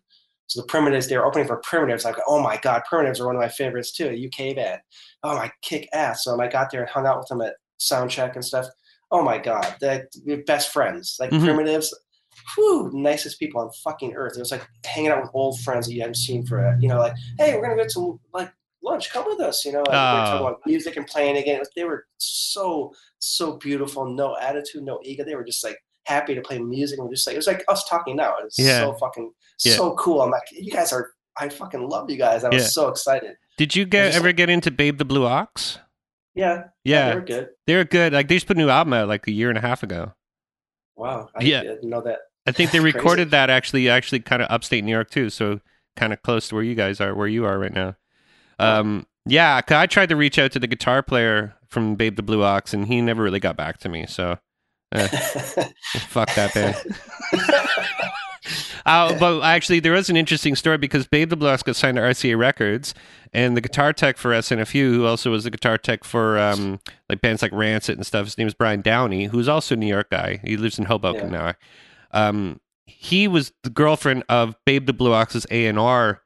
So 0.50 0.62
the 0.62 0.68
Primitives, 0.68 1.08
they 1.08 1.16
were 1.18 1.26
opening 1.26 1.48
for 1.48 1.58
Primitives. 1.58 2.04
Like, 2.04 2.18
oh 2.28 2.42
my 2.42 2.58
god, 2.58 2.82
Primitives 2.90 3.20
are 3.20 3.26
one 3.28 3.36
of 3.36 3.42
my 3.42 3.48
favorites 3.50 3.92
too. 3.92 4.08
A 4.08 4.26
UK 4.28 4.56
band. 4.56 4.82
Oh 5.24 5.36
my 5.36 5.52
kick 5.62 5.88
ass. 5.94 6.24
So 6.24 6.40
I 6.42 6.48
got 6.48 6.72
there 6.72 6.82
and 6.82 6.90
hung 6.90 7.06
out 7.06 7.20
with 7.20 7.28
them 7.28 7.42
at 7.42 7.56
soundcheck 7.80 8.34
and 8.36 8.44
stuff. 8.44 8.66
Oh 9.12 9.22
my 9.24 9.38
god, 9.38 9.76
they're, 9.80 10.08
best 10.46 10.74
friends. 10.74 11.18
Like 11.20 11.30
Mhm. 11.32 11.44
Primitives. 11.46 11.96
Whew, 12.56 12.90
nicest 12.94 13.38
people 13.40 13.62
on 13.62 13.70
fucking 13.84 14.14
earth. 14.16 14.38
It 14.38 14.40
was 14.40 14.52
like 14.52 14.66
hanging 14.86 15.12
out 15.12 15.22
with 15.22 15.32
old 15.34 15.60
friends 15.62 15.86
that 15.88 15.94
you 15.94 16.02
hadn't 16.02 16.16
seen 16.18 16.46
for, 16.46 16.58
a, 16.60 16.78
you 16.80 16.88
know, 16.88 16.98
like, 17.00 17.14
hey, 17.38 17.56
we're 17.56 17.62
gonna 17.62 17.76
get 17.76 17.92
some 17.92 18.20
like 18.34 18.52
lunch. 18.84 19.12
Come 19.12 19.26
with 19.28 19.40
us. 19.42 19.64
You 19.66 19.74
know, 19.74 19.80
like, 19.80 19.88
we 19.90 19.94
were 19.94 20.26
talking 20.26 20.46
Oh. 20.46 20.48
about 20.48 20.60
music 20.66 20.96
and 20.98 21.06
playing 21.06 21.38
again. 21.38 21.62
They 21.76 21.84
were 21.84 22.06
so 22.18 22.94
so 23.20 23.58
beautiful. 23.58 24.06
No 24.06 24.36
attitude, 24.38 24.84
no 24.84 25.00
ego. 25.04 25.24
They 25.26 25.36
were 25.36 25.44
just 25.44 25.64
like 25.64 25.78
happy 26.06 26.34
to 26.34 26.42
play 26.42 26.58
music 26.58 26.98
and 26.98 27.10
just 27.14 27.28
like 27.28 27.36
it 27.36 27.38
was 27.38 27.46
like 27.48 27.64
us 27.68 27.84
talking 27.88 28.16
now. 28.16 28.38
It 28.38 28.46
was 28.46 28.58
Yeah. 28.58 28.80
so 28.80 28.94
fucking 28.94 29.32
Yeah. 29.64 29.76
so 29.76 29.94
cool. 29.96 30.22
I'm 30.22 30.32
like, 30.32 30.44
you 30.52 30.72
guys 30.72 30.92
are. 30.94 31.12
I 31.38 31.48
fucking 31.50 31.88
love 31.88 32.10
you 32.10 32.18
guys. 32.18 32.44
I 32.44 32.50
was 32.50 32.64
Yeah. 32.64 32.68
so 32.70 32.88
excited. 32.90 33.36
Did 33.58 33.76
you 33.76 33.86
get 33.86 34.14
ever 34.16 34.28
like- 34.30 34.36
get 34.38 34.50
into 34.50 34.72
Babe 34.72 34.98
the 34.98 35.06
Blue 35.06 35.26
Ox? 35.26 35.80
Yeah, 36.36 36.66
Yeah, 36.84 37.10
they 37.10 37.16
were 37.16 37.22
good. 37.22 37.50
they're 37.68 37.84
good. 37.86 38.14
Like 38.14 38.28
they 38.28 38.36
just 38.36 38.48
put 38.48 38.56
a 38.58 38.60
new 38.60 38.70
album 38.70 38.94
out 38.94 39.08
like 39.08 39.28
a 39.28 39.32
year 39.32 39.50
and 39.50 39.58
a 39.58 39.62
half 39.62 39.84
ago. 39.84 40.14
Wow, 40.96 41.30
I 41.36 41.44
Yeah. 41.44 41.64
didn't 41.64 41.90
know 41.90 42.02
that. 42.02 42.20
I 42.46 42.52
think 42.52 42.72
they 42.72 42.80
recorded 42.80 43.32
that 43.32 43.50
actually, 43.50 43.90
actually 43.90 44.20
kind 44.22 44.42
of 44.42 44.48
upstate 44.50 44.84
New 44.84 44.92
York 44.92 45.10
too, 45.10 45.30
so 45.30 45.60
kind 45.96 46.14
of 46.14 46.22
close 46.22 46.48
to 46.50 46.56
where 46.56 46.64
you 46.64 46.76
guys 46.76 47.02
are, 47.02 47.14
where 47.16 47.28
you 47.28 47.46
are 47.46 47.58
right 47.60 47.74
now. 47.74 47.96
Um, 48.60 49.06
yeah, 49.26 49.60
'cause 49.62 49.76
I 49.76 49.86
tried 49.88 50.10
to 50.10 50.16
reach 50.16 50.38
out 50.40 50.52
to 50.54 50.60
the 50.60 50.68
guitar 50.68 51.02
player 51.04 51.56
from 51.68 51.96
Babe 51.96 52.16
the 52.16 52.24
Blue 52.24 52.44
Ox, 52.44 52.74
and 52.74 52.88
he 52.88 53.02
never 53.02 53.24
really 53.24 53.40
got 53.40 53.56
back 53.58 53.78
to 53.80 53.90
me. 53.90 54.06
So 54.08 54.38
fuck 54.96 56.34
that 56.36 56.54
band. 56.54 56.76
Uh, 58.86 59.18
but 59.20 59.42
actually, 59.42 59.80
there 59.80 59.92
was 59.92 60.10
an 60.10 60.16
interesting 60.16 60.56
story 60.56 60.78
because 60.78 61.08
Babe 61.08 61.30
the 61.30 61.36
Blue 61.36 61.50
Ox 61.50 61.64
got 61.64 61.76
signed 61.76 61.98
to 61.98 62.02
RCA 62.02 62.38
Records, 62.38 62.94
and 63.34 63.56
the 63.56 63.62
guitar 63.62 63.94
tech 63.94 64.18
for 64.18 64.32
SNFU, 64.32 64.92
who 64.94 65.06
also 65.06 65.32
was 65.32 65.44
the 65.44 65.52
guitar 65.52 65.78
tech 65.78 66.04
for 66.04 66.40
um, 66.40 66.80
like 67.10 67.22
bands 67.22 67.42
like 67.42 67.52
Rancid 67.52 67.98
and 67.98 68.06
stuff, 68.06 68.26
his 68.26 68.38
name 68.38 68.48
is 68.48 68.54
Brian 68.54 68.82
Downey, 68.82 69.26
who's 69.26 69.48
also 69.48 69.76
a 69.76 69.78
New 69.78 69.88
York 69.88 70.10
guy. 70.10 70.40
He 70.44 70.58
lives 70.58 70.80
in 70.80 70.86
Hoboken 70.86 71.32
now. 71.32 71.54
Um, 72.12 72.60
he 72.86 73.28
was 73.28 73.52
the 73.64 73.70
girlfriend 73.70 74.24
of 74.30 74.56
Babe 74.66 74.86
the 74.88 74.94
Blue 74.94 75.14
Ox's 75.14 75.46
A 75.52 75.68
and 75.68 75.78
R 75.80 76.22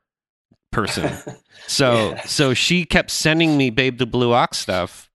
person. 0.72 1.12
So 1.68 1.94
Yeah. 2.12 2.22
so 2.26 2.54
she 2.54 2.84
kept 2.84 3.10
sending 3.10 3.58
me 3.58 3.70
Babe 3.70 3.98
the 3.98 4.06
Blue 4.06 4.34
Ox 4.34 4.58
stuff 4.58 5.10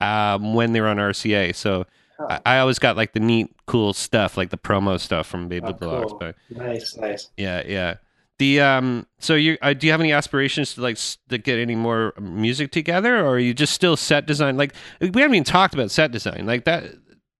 um, 0.00 0.54
when 0.54 0.72
they 0.72 0.80
were 0.80 0.88
on 0.88 0.96
RCA. 0.96 1.54
So. 1.54 1.86
I, 2.28 2.40
I 2.46 2.58
always 2.58 2.78
got 2.78 2.96
like 2.96 3.12
the 3.12 3.20
neat, 3.20 3.54
cool 3.66 3.92
stuff, 3.92 4.36
like 4.36 4.50
the 4.50 4.58
promo 4.58 4.98
stuff 5.00 5.26
from 5.26 5.48
Babe 5.48 5.64
the 5.78 5.88
Oh, 5.88 6.02
Ox. 6.02 6.10
cool. 6.10 6.18
But 6.18 6.36
nice, 6.50 6.96
nice. 6.96 7.30
yeah, 7.36 7.62
yeah. 7.66 7.94
The 8.38 8.60
um. 8.60 9.06
So 9.18 9.34
you 9.34 9.58
uh, 9.62 9.74
do 9.74 9.86
you 9.86 9.92
have 9.92 10.00
any 10.00 10.12
aspirations 10.12 10.74
to 10.74 10.80
like 10.80 10.96
s- 10.96 11.18
to 11.28 11.38
get 11.38 11.58
any 11.58 11.74
more 11.74 12.14
music 12.20 12.72
together, 12.72 13.18
or 13.18 13.28
are 13.34 13.38
you 13.38 13.52
just 13.54 13.72
still 13.74 13.96
set 13.96 14.26
design? 14.26 14.56
Like 14.56 14.74
we 15.00 15.08
haven't 15.08 15.34
even 15.34 15.44
talked 15.44 15.74
about 15.74 15.90
set 15.90 16.10
design. 16.10 16.46
Like 16.46 16.64
that 16.64 16.84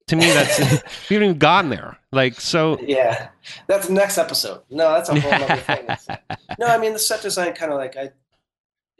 to 0.09 0.17
me, 0.17 0.27
that's 0.27 0.59
we 1.09 1.15
haven't 1.17 1.29
even 1.31 1.39
gotten 1.39 1.71
there. 1.71 1.97
Like 2.13 2.39
so. 2.41 2.79
Yeah, 2.83 3.29
that's 3.67 3.87
the 3.87 3.95
next 3.95 4.19
episode. 4.19 4.61
No, 4.69 4.93
that's 4.93 5.09
a 5.09 5.19
whole 5.19 5.33
other 5.33 5.57
thing. 5.57 5.87
No, 6.59 6.67
I 6.67 6.77
mean 6.79 6.93
the 6.93 6.99
set 6.99 7.23
design 7.23 7.55
kind 7.55 7.73
of 7.73 7.79
like 7.79 7.97
I, 7.97 8.11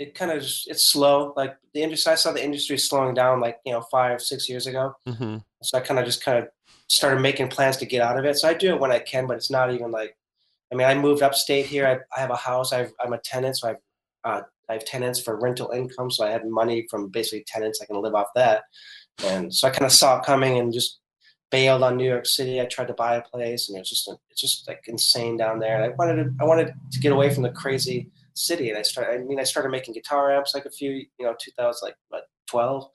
it 0.01 0.15
kind 0.15 0.31
of 0.31 0.39
it's 0.39 0.87
slow. 0.87 1.35
Like 1.37 1.57
the 1.75 1.83
industry, 1.83 2.13
I 2.13 2.15
saw 2.15 2.33
the 2.33 2.43
industry 2.43 2.79
slowing 2.79 3.15
down 3.15 3.39
like 3.39 3.59
you 3.67 3.73
know 3.73 3.83
five 3.83 4.23
six 4.23 4.49
years 4.49 4.67
ago. 4.67 4.95
hmm 5.07 5.37
So 5.63 5.77
I 5.77 5.83
kind 5.83 6.01
of 6.01 6.07
just 6.07 6.25
kind 6.25 6.39
of 6.39 6.49
started 6.89 7.21
making 7.21 7.49
plans 7.49 7.77
to 7.77 7.87
get 7.87 8.01
out 8.01 8.19
of 8.19 8.25
it. 8.25 8.37
So 8.37 8.49
I 8.49 8.55
do 8.55 8.71
it 8.75 8.81
when 8.81 8.91
I 8.91 8.99
can, 8.99 9.27
but 9.27 9.37
it's 9.37 9.51
not 9.51 9.73
even 9.73 9.91
like. 9.93 10.17
I 10.73 10.77
mean, 10.77 10.87
I 10.87 10.95
moved 10.95 11.21
upstate 11.21 11.67
here. 11.67 11.85
I, 11.87 11.99
I 12.17 12.21
have 12.21 12.31
a 12.31 12.37
house. 12.37 12.73
I've, 12.73 12.93
I'm 13.01 13.13
a 13.13 13.19
tenant, 13.19 13.59
so 13.59 13.67
I 13.67 13.71
have 13.71 13.79
uh, 14.25 14.43
I 14.71 14.75
have 14.75 14.85
tenants 14.85 15.21
for 15.21 15.39
rental 15.39 15.71
income. 15.71 16.11
So 16.11 16.25
I 16.25 16.31
have 16.31 16.45
money 16.45 16.87
from 16.89 17.09
basically 17.09 17.45
tenants. 17.47 17.81
I 17.83 17.87
can 17.87 18.01
live 18.01 18.15
off 18.15 18.29
that. 18.37 18.63
And 19.25 19.53
so 19.53 19.69
I 19.69 19.71
kind 19.71 19.85
of 19.85 19.93
saw 19.93 20.19
it 20.19 20.25
coming 20.25 20.59
and 20.59 20.73
just 20.73 21.01
bailed 21.51 21.83
on 21.83 21.97
New 21.97 22.09
York 22.09 22.25
City. 22.25 22.61
I 22.61 22.67
tried 22.67 22.89
to 22.89 22.95
buy 22.95 23.17
a 23.17 23.23
place, 23.23 23.69
and 23.69 23.77
it's 23.77 23.91
just 23.91 24.11
it's 24.31 24.41
just 24.41 24.67
like 24.67 24.83
insane 24.87 25.37
down 25.37 25.59
there. 25.59 25.75
And 25.75 25.85
I 25.85 25.95
wanted 25.95 26.25
to 26.25 26.35
I 26.41 26.45
wanted 26.45 26.73
to 26.93 27.01
get 27.01 27.13
away 27.13 27.35
from 27.35 27.43
the 27.43 27.51
crazy 27.51 28.09
city. 28.41 28.69
And 28.71 28.79
I 28.79 28.83
started. 28.83 29.21
I 29.21 29.25
mean, 29.25 29.39
I 29.41 29.45
started 29.45 29.71
making 29.71 29.95
guitar 29.95 30.33
amps 30.37 30.55
like 30.55 30.65
a 30.67 30.71
few 30.71 30.91
you 30.91 31.27
know 31.27 31.35
2000 31.41 31.87
like 31.87 31.97
what 32.09 32.25
12 32.49 32.89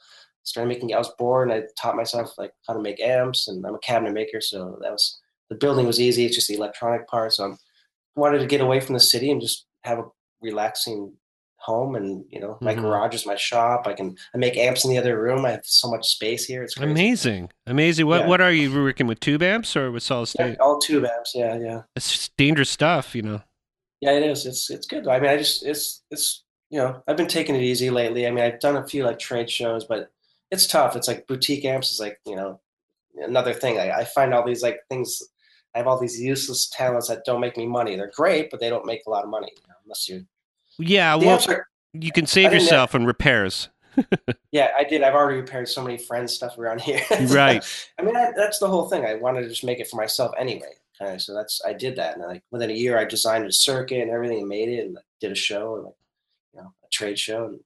started 0.44 0.68
making 0.70 0.94
I 0.94 0.98
was 0.98 1.12
bored 1.18 1.50
and 1.50 1.64
I 1.64 1.68
taught 1.82 1.96
myself 1.96 2.34
like 2.38 2.52
how 2.68 2.74
to 2.74 2.82
make 2.82 3.00
amps 3.00 3.48
and 3.48 3.66
I'm 3.66 3.76
a 3.76 3.80
cabinet 3.80 4.14
maker 4.14 4.42
so 4.42 4.78
that 4.82 4.92
was 4.92 5.20
the 5.50 5.56
building 5.56 5.86
was 5.88 6.00
easy 6.00 6.26
it's 6.26 6.36
just 6.36 6.48
the 6.48 6.56
electronic 6.56 7.08
part 7.08 7.34
so 7.34 7.46
I'm, 7.46 7.58
wanted 8.16 8.40
to 8.40 8.46
get 8.46 8.62
away 8.62 8.80
from 8.80 8.94
the 8.94 9.00
city 9.00 9.32
and 9.32 9.42
just 9.42 9.66
have 9.84 9.98
a 10.00 10.04
relaxing 10.42 11.14
home 11.58 11.96
and 11.96 12.24
you 12.30 12.40
know 12.40 12.58
my 12.62 12.76
Mhm. 12.76 12.82
garage 12.82 13.16
is 13.16 13.26
my 13.26 13.36
shop 13.36 13.88
I 13.88 13.94
can 13.94 14.16
I 14.36 14.38
make 14.38 14.56
amps 14.56 14.86
in 14.86 14.92
the 14.92 15.00
other 15.00 15.20
room 15.20 15.46
I 15.46 15.52
have 15.52 15.66
so 15.66 15.90
much 15.90 16.06
space 16.08 16.46
here 16.46 16.62
it's 16.64 16.76
crazy. 16.76 16.92
Amazing, 16.92 17.50
amazing. 17.66 18.06
What 18.06 18.22
Yeah. 18.22 18.28
what 18.28 18.40
are 18.42 18.52
you 18.52 18.68
working 18.84 19.08
with? 19.08 19.20
Tube 19.20 19.42
amps 19.42 19.76
or 19.76 19.90
with 19.92 20.04
solid 20.04 20.30
Yeah, 20.38 20.46
state? 20.52 20.60
all 20.60 20.78
tube 20.80 21.06
amps 21.06 21.32
yeah 21.34 21.58
yeah 21.58 21.82
It's 21.96 22.30
dangerous 22.38 22.70
stuff, 22.70 23.16
you 23.16 23.24
know. 23.24 23.42
Yeah, 24.02 24.12
it 24.12 24.24
is. 24.24 24.46
It's 24.46 24.70
it's 24.70 24.88
good. 24.88 25.08
I 25.08 25.20
mean, 25.20 25.30
I 25.30 25.38
just 25.38 25.66
it's 25.66 26.04
it's 26.12 26.44
you 26.70 26.80
know 26.80 27.02
I've 27.08 27.18
been 27.18 27.28
taking 27.28 27.56
it 27.56 27.64
easy 27.64 27.90
lately. 27.90 28.28
I 28.28 28.32
mean, 28.32 28.44
I've 28.44 28.60
done 28.60 28.78
a 28.78 28.88
few 28.88 29.04
like 29.04 29.20
trade 29.20 29.50
shows, 29.50 29.86
but 29.86 30.12
it's 30.52 30.68
tough. 30.68 30.96
It's 30.96 31.08
like 31.08 31.28
boutique 31.28 31.66
amps 31.66 31.92
is 31.92 32.00
like 32.00 32.20
you 32.26 32.36
know 32.36 32.60
another 33.18 33.54
thing. 33.54 33.80
I, 33.80 33.92
I 33.92 34.06
find 34.06 34.34
all 34.34 34.46
these 34.46 34.64
like 34.64 34.80
things. 34.90 35.22
I 35.74 35.80
have 35.80 35.88
all 35.88 36.00
these 36.00 36.20
useless 36.22 36.70
talents 36.70 37.10
that 37.10 37.26
don't 37.26 37.42
make 37.42 37.58
me 37.58 37.66
money. 37.66 37.96
They're 37.96 38.12
great, 38.16 38.50
but 38.50 38.60
they 38.62 38.70
don't 38.70 38.86
make 38.86 39.02
a 39.08 39.10
lot 39.10 39.24
of 39.26 39.30
money 39.30 39.50
you 39.54 39.62
know, 39.68 39.76
unless 39.84 40.08
you. 40.08 40.26
Yeah, 40.80 41.16
well, 41.16 41.42
are- 41.50 41.68
you 41.94 42.12
can 42.12 42.26
save 42.26 42.54
yourself 42.54 42.96
on 42.96 43.06
repairs. 43.06 43.70
yeah, 44.52 44.70
I 44.78 44.84
did. 44.84 45.04
I've 45.04 45.14
already 45.16 45.40
repaired 45.40 45.70
so 45.70 45.82
many 45.84 45.98
friends' 45.98 46.34
stuff 46.34 46.58
around 46.58 46.82
here. 46.82 47.02
Right. 47.28 47.64
I 47.98 48.04
mean, 48.04 48.16
I, 48.16 48.32
that's 48.36 48.60
the 48.60 48.68
whole 48.68 48.90
thing. 48.90 49.06
I 49.06 49.16
wanted 49.16 49.42
to 49.44 49.50
just 49.50 49.64
make 49.64 49.80
it 49.80 49.88
for 49.88 49.96
myself 49.96 50.34
anyway. 50.38 50.74
Of. 51.02 51.22
So 51.22 51.34
that's 51.34 51.62
I 51.66 51.74
did 51.74 51.96
that, 51.98 52.16
and 52.18 52.26
like 52.26 52.44
within 52.52 52.70
a 52.70 52.74
year, 52.74 52.98
I 52.98 53.06
designed 53.06 53.46
a 53.46 53.52
circuit 53.52 54.02
and 54.02 54.12
everything, 54.12 54.40
and 54.40 54.48
made 54.50 54.70
it, 54.70 54.86
and 54.86 54.96
like, 54.96 55.06
did 55.22 55.32
a 55.32 55.36
show, 55.36 55.76
and 55.76 55.84
like 55.86 55.94
you 56.54 56.62
know, 56.62 56.74
a 56.84 56.88
trade 56.92 57.20
show. 57.20 57.46
And, 57.46 57.60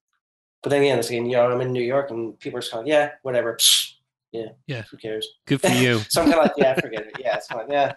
but 0.64 0.70
then 0.72 0.82
again, 0.82 1.00
it's 1.00 1.10
like, 1.10 1.16
you 1.22 1.28
know, 1.30 1.50
I'm 1.52 1.62
in 1.62 1.72
New 1.72 1.84
York, 1.84 2.12
and 2.12 2.38
people 2.40 2.58
are 2.58 2.62
just 2.62 2.72
kind 2.72 2.82
of 2.84 2.88
yeah, 2.88 3.12
whatever. 3.22 3.56
Psh, 3.56 3.94
yeah, 4.32 4.50
Yeah. 4.68 4.84
Who 4.92 4.98
cares? 4.98 5.28
Good 5.48 5.62
for 5.62 5.70
you. 5.70 6.02
So 6.10 6.22
I'm 6.22 6.30
kind 6.30 6.40
of 6.42 6.46
like, 6.46 6.54
yeah, 6.58 6.80
forget 6.80 7.08
it. 7.08 7.16
Yeah, 7.20 7.38
it's 7.38 7.48
fine. 7.48 7.66
Yeah, 7.70 7.94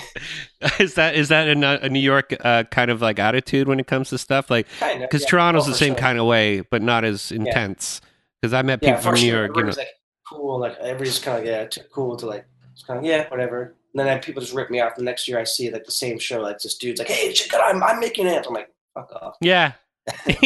is 0.78 0.94
that 0.94 1.14
is 1.16 1.28
that 1.28 1.48
a, 1.48 1.84
a 1.84 1.88
New 1.88 1.98
York 2.00 2.34
uh, 2.44 2.64
kind 2.64 2.90
of 2.90 3.02
like 3.02 3.18
attitude 3.18 3.66
when 3.68 3.80
it 3.80 3.86
comes 3.86 4.10
to 4.10 4.18
stuff 4.18 4.50
like 4.50 4.66
kind 4.78 5.02
of. 5.02 5.08
because 5.10 5.22
yeah. 5.22 5.28
Toronto's 5.28 5.66
Oh, 5.66 5.70
the 5.70 5.76
same 5.76 5.94
sure. 5.94 5.98
kind 6.00 6.18
of 6.18 6.26
way, 6.26 6.60
but 6.60 6.82
not 6.82 7.04
as 7.04 7.32
intense. 7.32 8.00
Because 8.40 8.52
I 8.54 8.62
met 8.62 8.80
people 8.80 8.94
Yeah, 8.94 9.00
from 9.00 9.14
New 9.14 9.20
sure. 9.20 9.44
York, 9.46 9.56
you 9.56 9.62
know. 9.64 9.72
Like 9.76 9.88
cool, 10.28 10.60
like 10.60 10.76
everybody's 10.78 11.18
kind 11.18 11.38
of 11.38 11.44
yeah, 11.44 11.64
too 11.66 11.82
cool 11.92 12.16
to 12.16 12.26
like, 12.26 12.44
it's 12.72 12.82
kind 12.84 12.98
of 12.98 13.04
yeah, 13.04 13.28
whatever. 13.28 13.74
And 13.94 14.00
then 14.00 14.08
I- 14.08 14.18
people 14.18 14.40
just 14.40 14.54
rip 14.54 14.70
me 14.70 14.80
off. 14.80 14.96
The 14.96 15.02
next 15.02 15.28
year, 15.28 15.38
I 15.38 15.44
see 15.44 15.70
like 15.70 15.84
the 15.84 15.92
same 15.92 16.18
show, 16.18 16.40
like 16.40 16.58
this 16.58 16.76
dude's 16.78 16.98
like, 16.98 17.08
"Hey, 17.08 17.32
check 17.32 17.48
it 17.48 17.54
out, 17.54 17.74
I'm, 17.74 17.82
I'm 17.82 18.00
making 18.00 18.26
it." 18.26 18.46
I'm 18.46 18.54
like, 18.54 18.70
"Fuck 18.94 19.12
off!" 19.20 19.36
Yeah. 19.40 19.72
I'm 20.26 20.40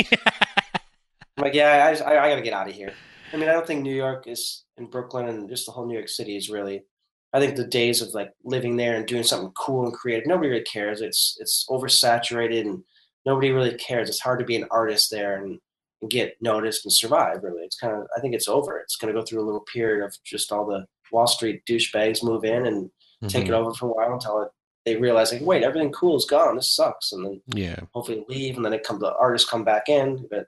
like, 1.38 1.54
"Yeah, 1.54 1.86
I, 1.86 1.92
just, 1.92 2.04
I, 2.04 2.18
I 2.18 2.28
gotta 2.28 2.42
get 2.42 2.52
out 2.52 2.68
of 2.68 2.74
here." 2.74 2.92
I 3.32 3.36
mean, 3.36 3.48
I 3.48 3.52
don't 3.52 3.66
think 3.66 3.82
New 3.82 3.94
York 3.94 4.26
is 4.26 4.64
in 4.78 4.86
Brooklyn 4.86 5.28
and 5.28 5.48
just 5.48 5.66
the 5.66 5.72
whole 5.72 5.86
New 5.86 5.94
York 5.94 6.08
City 6.08 6.36
is 6.36 6.50
really. 6.50 6.84
I 7.32 7.40
think 7.40 7.56
the 7.56 7.66
days 7.66 8.00
of 8.00 8.14
like 8.14 8.32
living 8.44 8.76
there 8.76 8.96
and 8.96 9.04
doing 9.06 9.24
something 9.24 9.52
cool 9.52 9.84
and 9.84 9.92
creative, 9.92 10.26
nobody 10.26 10.48
really 10.48 10.62
cares. 10.62 11.02
It's 11.02 11.36
it's 11.40 11.66
oversaturated 11.68 12.62
and 12.62 12.82
nobody 13.26 13.50
really 13.50 13.74
cares. 13.74 14.08
It's 14.08 14.20
hard 14.20 14.38
to 14.38 14.44
be 14.44 14.56
an 14.56 14.66
artist 14.70 15.10
there 15.10 15.42
and, 15.42 15.58
and 16.00 16.10
get 16.10 16.36
noticed 16.40 16.86
and 16.86 16.92
survive. 16.92 17.42
Really, 17.42 17.62
it's 17.62 17.76
kind 17.78 17.94
of. 17.94 18.06
I 18.16 18.20
think 18.20 18.34
it's 18.34 18.48
over. 18.48 18.78
It's 18.78 18.96
going 18.96 19.12
to 19.12 19.20
go 19.20 19.24
through 19.24 19.42
a 19.42 19.44
little 19.44 19.64
period 19.72 20.04
of 20.04 20.16
just 20.24 20.52
all 20.52 20.64
the 20.66 20.86
Wall 21.12 21.26
Street 21.26 21.62
douchebags 21.68 22.24
move 22.24 22.44
in 22.44 22.66
and 22.66 22.90
take 23.28 23.44
Mhm. 23.44 23.48
it 23.48 23.52
over 23.54 23.72
for 23.74 23.86
a 23.88 23.92
while 23.92 24.12
until 24.12 24.42
it, 24.42 24.48
they 24.84 24.96
realize 24.96 25.32
like, 25.32 25.42
wait, 25.42 25.62
everything 25.62 25.90
cool 25.92 26.16
is 26.16 26.24
gone. 26.24 26.56
This 26.56 26.74
sucks, 26.74 27.12
and 27.12 27.24
then 27.24 27.40
Yeah. 27.54 27.80
hopefully 27.92 28.24
leave, 28.28 28.56
and 28.56 28.64
then 28.64 28.72
it 28.72 28.84
come 28.84 28.98
the 28.98 29.14
artists 29.14 29.48
come 29.48 29.64
back 29.64 29.88
in. 29.88 30.26
But 30.30 30.46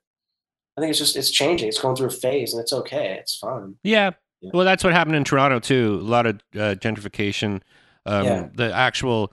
I 0.77 0.81
think 0.81 0.91
it's 0.91 0.99
just 0.99 1.17
it's 1.17 1.31
changing. 1.31 1.69
It's 1.69 1.81
going 1.81 1.97
through 1.97 2.07
a 2.09 2.11
phase, 2.11 2.53
and 2.53 2.61
it's 2.63 2.73
okay. 2.73 3.17
It's 3.21 3.37
fine. 3.37 3.77
Yeah. 3.83 4.11
Yeah. 4.41 4.51
Well, 4.55 4.65
that's 4.65 4.85
what 4.85 4.93
happened 4.93 5.17
in 5.17 5.25
Toronto 5.25 5.59
too. 5.59 5.99
A 6.01 6.05
lot 6.05 6.27
of 6.27 6.37
uh, 6.55 6.77
gentrification. 6.79 7.63
Um, 8.07 8.25
Yeah. 8.25 8.49
The 8.55 8.73
actual 8.73 9.33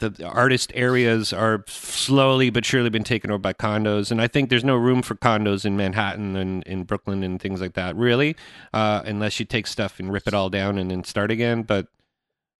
the 0.00 0.10
the 0.10 0.26
artist 0.26 0.72
areas 0.74 1.32
are 1.32 1.64
slowly 1.68 2.50
but 2.50 2.64
surely 2.64 2.90
been 2.90 3.04
taken 3.04 3.30
over 3.30 3.38
by 3.38 3.52
condos, 3.52 4.10
and 4.10 4.20
I 4.20 4.26
think 4.26 4.50
there's 4.50 4.64
no 4.64 4.74
room 4.74 5.00
for 5.02 5.14
condos 5.14 5.64
in 5.64 5.76
Manhattan 5.76 6.34
and 6.34 6.64
in 6.64 6.82
Brooklyn 6.82 7.22
and 7.22 7.40
things 7.40 7.60
like 7.60 7.74
that, 7.74 7.94
really, 7.94 8.34
uh, 8.74 9.02
unless 9.04 9.38
you 9.38 9.46
take 9.46 9.68
stuff 9.68 10.00
and 10.00 10.12
rip 10.12 10.26
it 10.26 10.34
all 10.34 10.50
down 10.50 10.76
and 10.78 10.90
then 10.90 11.04
start 11.04 11.30
again. 11.30 11.62
But 11.62 11.86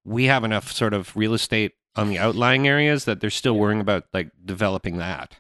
we 0.05 0.25
have 0.25 0.45
enough 0.45 0.71
sort 0.73 0.95
of 0.95 1.15
real 1.17 1.35
estate 1.35 1.73
on 1.97 2.09
the 2.09 2.19
outlying 2.19 2.67
areas 2.67 3.05
that 3.05 3.21
they're 3.21 3.31
still 3.31 3.57
worrying 3.57 3.81
about 3.81 4.05
like 4.13 4.31
developing 4.45 4.97
that, 4.99 5.39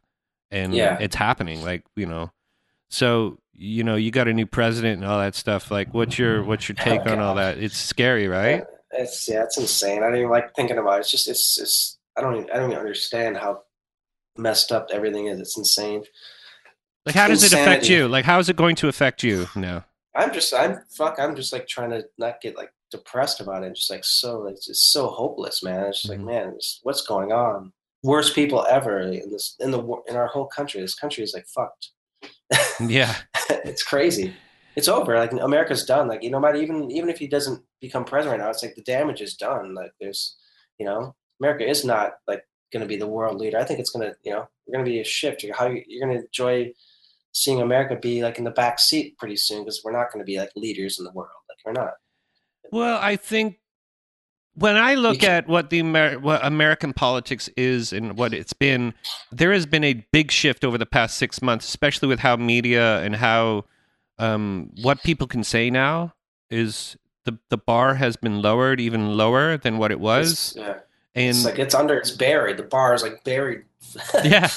and 0.50 0.74
Yeah. 0.74 0.98
it's 1.00 1.16
happening. 1.16 1.62
Like 1.64 1.84
you 1.96 2.06
know, 2.06 2.30
so 2.90 3.38
you 3.54 3.84
know, 3.84 3.96
you 3.96 4.10
got 4.10 4.28
a 4.28 4.32
new 4.32 4.46
president 4.46 5.00
and 5.02 5.10
all 5.10 5.18
that 5.18 5.34
stuff. 5.34 5.70
Like, 5.70 5.92
what's 5.94 6.18
your 6.18 6.42
what's 6.42 6.68
your 6.68 6.76
Oh, 6.80 6.84
take 6.84 7.06
on 7.06 7.18
all 7.20 7.34
that? 7.36 7.58
It's 7.58 7.76
scary, 7.76 8.28
right? 8.28 8.64
It's 8.92 9.28
yeah, 9.28 9.44
it's 9.44 9.56
insane. 9.58 10.02
I 10.02 10.06
don't 10.08 10.16
even 10.18 10.30
like 10.30 10.54
thinking 10.54 10.78
about 10.78 10.98
it. 10.98 11.00
It's 11.00 11.10
just 11.10 11.28
it's 11.28 11.58
it's 11.60 11.98
I 12.16 12.20
don't 12.20 12.36
even, 12.36 12.50
I 12.50 12.54
don't 12.56 12.70
even 12.70 12.78
understand 12.78 13.36
how 13.38 13.62
messed 14.36 14.70
up 14.72 14.88
everything 14.92 15.26
is. 15.26 15.40
It's 15.40 15.56
insane. 15.56 16.04
Like, 17.06 17.14
how 17.14 17.26
does 17.28 17.42
it 17.42 17.52
affect 17.52 17.88
you? 17.88 18.06
Like, 18.06 18.24
how 18.24 18.38
is 18.38 18.48
it 18.48 18.56
going 18.56 18.76
to 18.76 18.88
affect 18.88 19.22
you 19.22 19.46
now? 19.56 19.84
I'm 20.14 20.32
just 20.32 20.52
I'm 20.54 20.78
fuck. 20.90 21.18
I'm 21.18 21.34
just 21.34 21.52
like 21.52 21.66
trying 21.66 21.90
to 21.90 22.04
not 22.18 22.40
get 22.42 22.56
like 22.56 22.72
depressed 22.92 23.40
about 23.40 23.64
it. 23.64 23.66
and 23.66 23.74
Just 23.76 23.90
like 23.90 24.04
so 24.04 24.46
it's 24.46 24.66
just 24.66 24.92
so 24.92 25.08
hopeless, 25.08 25.62
man. 25.62 25.86
It's 25.86 26.02
just 26.02 26.12
Mhm. 26.12 26.16
like 26.18 26.26
man, 26.26 26.58
what's 26.84 27.04
going 27.04 27.32
on? 27.32 27.72
Worst 28.04 28.34
people 28.34 28.64
ever 28.70 29.00
in 29.00 29.30
this 29.30 29.56
in 29.60 29.70
the 29.72 29.82
in 30.08 30.14
our 30.16 30.28
whole 30.28 30.46
country. 30.46 30.80
This 30.80 30.94
country 30.94 31.24
is 31.24 31.34
like 31.34 31.46
fucked. 31.48 31.90
Yeah, 32.80 33.14
it's 33.50 33.82
crazy. 33.82 34.34
It's 34.76 34.88
over. 34.88 35.16
Like 35.16 35.32
America's 35.32 35.84
done. 35.84 36.08
Like 36.08 36.22
you 36.22 36.30
know, 36.30 36.40
might 36.40 36.56
even 36.56 36.90
even 36.90 37.08
if 37.10 37.18
he 37.18 37.26
doesn't 37.26 37.62
become 37.80 38.04
president 38.04 38.38
right 38.40 38.44
now, 38.44 38.50
it's 38.50 38.62
like 38.62 38.74
the 38.74 38.82
damage 38.82 39.20
is 39.20 39.34
done. 39.36 39.74
Like 39.74 39.92
there's, 40.00 40.36
you 40.78 40.86
know, 40.86 41.14
America 41.40 41.68
is 41.68 41.84
not 41.84 42.14
like 42.26 42.42
going 42.72 42.80
to 42.80 42.88
be 42.88 42.96
the 42.96 43.06
world 43.06 43.38
leader. 43.38 43.58
I 43.58 43.64
think 43.64 43.78
it's 43.80 43.90
going 43.90 44.08
to, 44.08 44.16
you 44.24 44.32
know, 44.32 44.48
we're 44.66 44.72
going 44.74 44.84
to 44.84 44.90
be 44.90 45.00
a 45.00 45.04
shift. 45.04 45.42
You're, 45.42 45.54
how 45.54 45.66
you, 45.68 45.82
you're 45.86 46.04
going 46.06 46.18
to 46.18 46.24
enjoy 46.24 46.72
seeing 47.32 47.60
America 47.60 47.96
be 47.96 48.22
like 48.22 48.38
in 48.38 48.44
the 48.44 48.50
back 48.50 48.78
seat 48.78 49.16
pretty 49.18 49.36
soon 49.36 49.60
because 49.62 49.82
we're 49.84 49.92
not 49.92 50.10
going 50.12 50.20
to 50.24 50.26
be 50.26 50.38
like 50.38 50.50
leaders 50.56 50.98
in 50.98 51.04
the 51.04 51.12
world. 51.12 51.30
Like 51.48 51.58
we're 51.64 51.80
not. 51.80 51.92
Well, 52.72 52.98
I 53.00 53.14
think 53.16 53.58
when 54.54 54.76
I 54.76 54.94
look 54.96 55.22
at 55.22 55.46
what 55.46 55.70
the 55.70 55.78
Amer- 55.78 56.18
what 56.18 56.44
American 56.44 56.92
politics 56.92 57.48
is 57.56 57.92
and 57.92 58.16
what 58.18 58.34
it's 58.34 58.52
been, 58.52 58.94
there 59.30 59.52
has 59.52 59.66
been 59.66 59.84
a 59.84 60.04
big 60.12 60.30
shift 60.32 60.64
over 60.64 60.76
the 60.78 60.86
past 60.86 61.16
six 61.16 61.40
months, 61.40 61.68
especially 61.68 62.08
with 62.08 62.18
how 62.18 62.36
media 62.36 63.00
and 63.02 63.14
how 63.16 63.66
um, 64.18 64.70
what 64.82 65.02
people 65.04 65.26
can 65.26 65.44
say 65.44 65.70
now 65.70 66.14
is 66.50 66.96
the 67.24 67.38
the 67.50 67.56
bar 67.56 67.94
has 67.94 68.16
been 68.16 68.42
lowered 68.42 68.80
even 68.80 69.16
lower 69.16 69.56
than 69.56 69.78
what 69.78 69.90
it 69.92 70.00
was, 70.00 70.32
It's, 70.32 70.56
yeah. 70.56 70.74
and 71.14 71.28
it's 71.36 71.44
like 71.44 71.58
it's 71.58 71.74
under. 71.74 71.96
It's 71.96 72.10
buried. 72.10 72.56
The 72.56 72.62
bar 72.64 72.94
is 72.94 73.02
like 73.02 73.22
buried. 73.24 73.64
Yeah. 74.24 74.48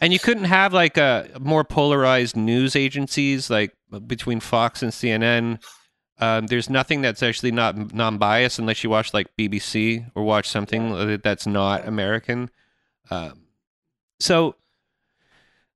and 0.00 0.12
you 0.12 0.18
couldn't 0.18 0.44
have 0.44 0.72
like 0.72 0.96
a 0.98 1.28
more 1.40 1.64
polarized 1.64 2.36
news 2.36 2.76
agencies 2.76 3.50
like 3.50 3.72
between 4.06 4.40
Fox 4.40 4.82
and 4.82 4.92
CNN. 4.92 5.58
Um, 6.18 6.46
there's 6.46 6.70
nothing 6.70 7.02
that's 7.02 7.22
actually 7.22 7.50
not 7.50 7.92
non-biased 7.92 8.58
unless 8.58 8.84
you 8.84 8.90
watch 8.90 9.12
like 9.12 9.36
BBC 9.36 10.10
or 10.14 10.22
watch 10.22 10.48
something 10.48 11.20
that's 11.22 11.46
not 11.46 11.86
American. 11.86 12.50
Um, 13.10 13.44
so, 14.20 14.54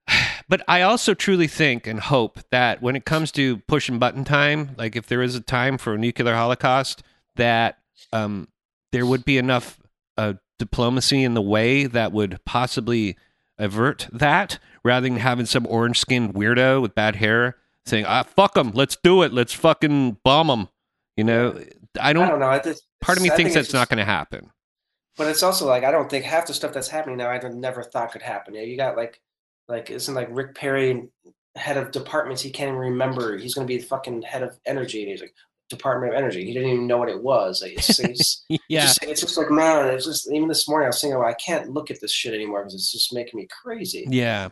but 0.48 0.62
I 0.68 0.82
also 0.82 1.14
truly 1.14 1.48
think 1.48 1.86
and 1.86 2.00
hope 2.00 2.40
that 2.50 2.80
when 2.80 2.94
it 2.94 3.04
comes 3.04 3.32
to 3.32 3.58
push 3.58 3.88
and 3.88 3.98
button 3.98 4.24
time, 4.24 4.74
like 4.78 4.94
if 4.94 5.06
there 5.06 5.22
is 5.22 5.34
a 5.34 5.40
time 5.40 5.76
for 5.76 5.94
a 5.94 5.98
nuclear 5.98 6.34
holocaust, 6.34 7.02
that 7.36 7.78
um, 8.12 8.48
there 8.92 9.06
would 9.06 9.24
be 9.24 9.38
enough 9.38 9.80
uh, 10.16 10.34
diplomacy 10.58 11.24
in 11.24 11.34
the 11.34 11.42
way 11.42 11.86
that 11.86 12.12
would 12.12 12.38
possibly 12.44 13.16
avert 13.58 14.08
that, 14.12 14.58
rather 14.84 15.08
than 15.08 15.18
having 15.18 15.46
some 15.46 15.66
orange-skinned 15.68 16.32
weirdo 16.32 16.80
with 16.80 16.94
bad 16.94 17.16
hair 17.16 17.56
saying, 17.88 18.04
"Ah, 18.06 18.22
fuck 18.22 18.54
them, 18.54 18.72
let's 18.74 18.96
do 19.02 19.22
it, 19.22 19.32
let's 19.32 19.52
fucking 19.52 20.18
bomb 20.24 20.48
them." 20.48 20.68
You 21.16 21.24
know, 21.24 21.60
I 22.00 22.12
don't. 22.12 22.24
I 22.24 22.28
don't 22.28 22.40
know. 22.40 22.48
I 22.48 22.58
just, 22.60 22.84
part 23.00 23.18
of 23.18 23.24
me 23.24 23.30
I 23.30 23.36
thinks 23.36 23.54
think 23.54 23.66
that's 23.66 23.74
not 23.74 23.88
going 23.88 23.98
to 23.98 24.04
happen. 24.04 24.50
But 25.16 25.26
it's 25.26 25.42
also 25.42 25.66
like 25.66 25.82
I 25.82 25.90
don't 25.90 26.08
think 26.08 26.24
half 26.24 26.46
the 26.46 26.54
stuff 26.54 26.72
that's 26.72 26.88
happening 26.88 27.16
now 27.16 27.28
I 27.28 27.38
never 27.48 27.82
thought 27.82 28.12
could 28.12 28.22
happen. 28.22 28.54
You, 28.54 28.60
know, 28.60 28.66
you 28.66 28.76
got 28.76 28.96
like 28.96 29.20
like 29.68 29.90
isn't 29.90 30.14
like 30.14 30.28
Rick 30.30 30.54
Perry 30.54 31.08
head 31.56 31.76
of 31.76 31.90
departments 31.90 32.40
he 32.40 32.50
can't 32.50 32.68
even 32.68 32.78
remember. 32.78 33.36
He's 33.36 33.54
going 33.54 33.66
to 33.66 33.72
be 33.72 33.78
the 33.78 33.86
fucking 33.86 34.22
head 34.22 34.44
of 34.44 34.58
energy, 34.64 35.02
and 35.02 35.10
he's 35.10 35.20
like 35.20 35.34
Department 35.68 36.12
of 36.12 36.18
Energy. 36.18 36.44
He 36.44 36.52
didn't 36.52 36.70
even 36.70 36.86
know 36.86 36.98
what 36.98 37.08
it 37.08 37.22
was. 37.22 37.62
Like 37.62 37.72
it's, 37.72 37.98
it's, 37.98 38.44
Yeah, 38.68 38.82
just, 38.82 39.02
it's 39.02 39.20
just 39.20 39.36
like 39.36 39.50
man. 39.50 39.88
It's 39.88 40.06
just 40.06 40.30
even 40.30 40.48
this 40.48 40.68
morning 40.68 40.86
I 40.86 40.88
was 40.88 41.00
thinking, 41.00 41.18
well, 41.18 41.28
I 41.28 41.34
can't 41.34 41.70
look 41.70 41.90
at 41.90 42.00
this 42.00 42.12
shit 42.12 42.34
anymore 42.34 42.62
because 42.62 42.74
it's 42.74 42.92
just 42.92 43.12
making 43.12 43.40
me 43.40 43.48
crazy. 43.62 44.06
yeah, 44.08 44.50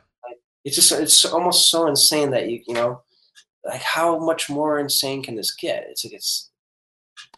It's 0.65 0.77
just 0.77 0.93
it's 0.93 1.25
almost 1.25 1.71
so 1.71 1.87
insane 1.87 2.31
that 2.31 2.49
you 2.49 2.63
you 2.67 2.75
know 2.75 3.03
like 3.67 3.83
how 3.83 4.19
much 4.19 4.49
more 4.49 4.79
insane 4.79 5.23
can 5.23 5.37
this 5.37 5.55
get? 5.55 5.87
It's 5.91 6.05
like 6.05 6.15
it's 6.15 6.51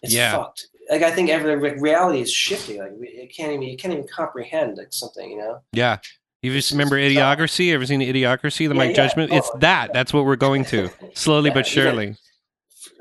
it's 0.02 0.12
Yeah. 0.14 0.36
fucked. 0.36 0.66
Like 0.90 1.02
I 1.02 1.10
think 1.10 1.28
every 1.30 1.56
like, 1.60 1.80
reality 1.80 2.20
is 2.20 2.32
shifting. 2.32 2.78
Like 2.78 2.92
we- 2.98 3.08
it 3.08 3.34
can't 3.34 3.52
even 3.52 3.62
you 3.62 3.76
can't 3.76 3.92
even 3.94 4.06
comprehend 4.08 4.76
like 4.78 4.92
something. 4.92 5.30
You 5.30 5.38
know. 5.38 5.60
yeah. 5.72 5.98
You 6.40 6.52
just 6.52 6.70
remember 6.70 6.94
Idiocracy? 6.96 7.72
Ever 7.74 7.84
seen 7.84 8.00
Idiocracy? 8.00 8.58
The 8.58 8.62
Yeah, 8.66 8.72
Mike 8.74 8.90
yeah. 8.90 9.06
Judgment? 9.08 9.32
Oh, 9.32 9.36
it's 9.38 9.50
that. 9.58 9.86
yeah. 9.88 9.92
That's 9.92 10.12
what 10.12 10.24
we're 10.24 10.36
going 10.36 10.64
to 10.66 10.88
slowly 11.14 11.50
but 11.50 11.66
surely. 11.66 12.14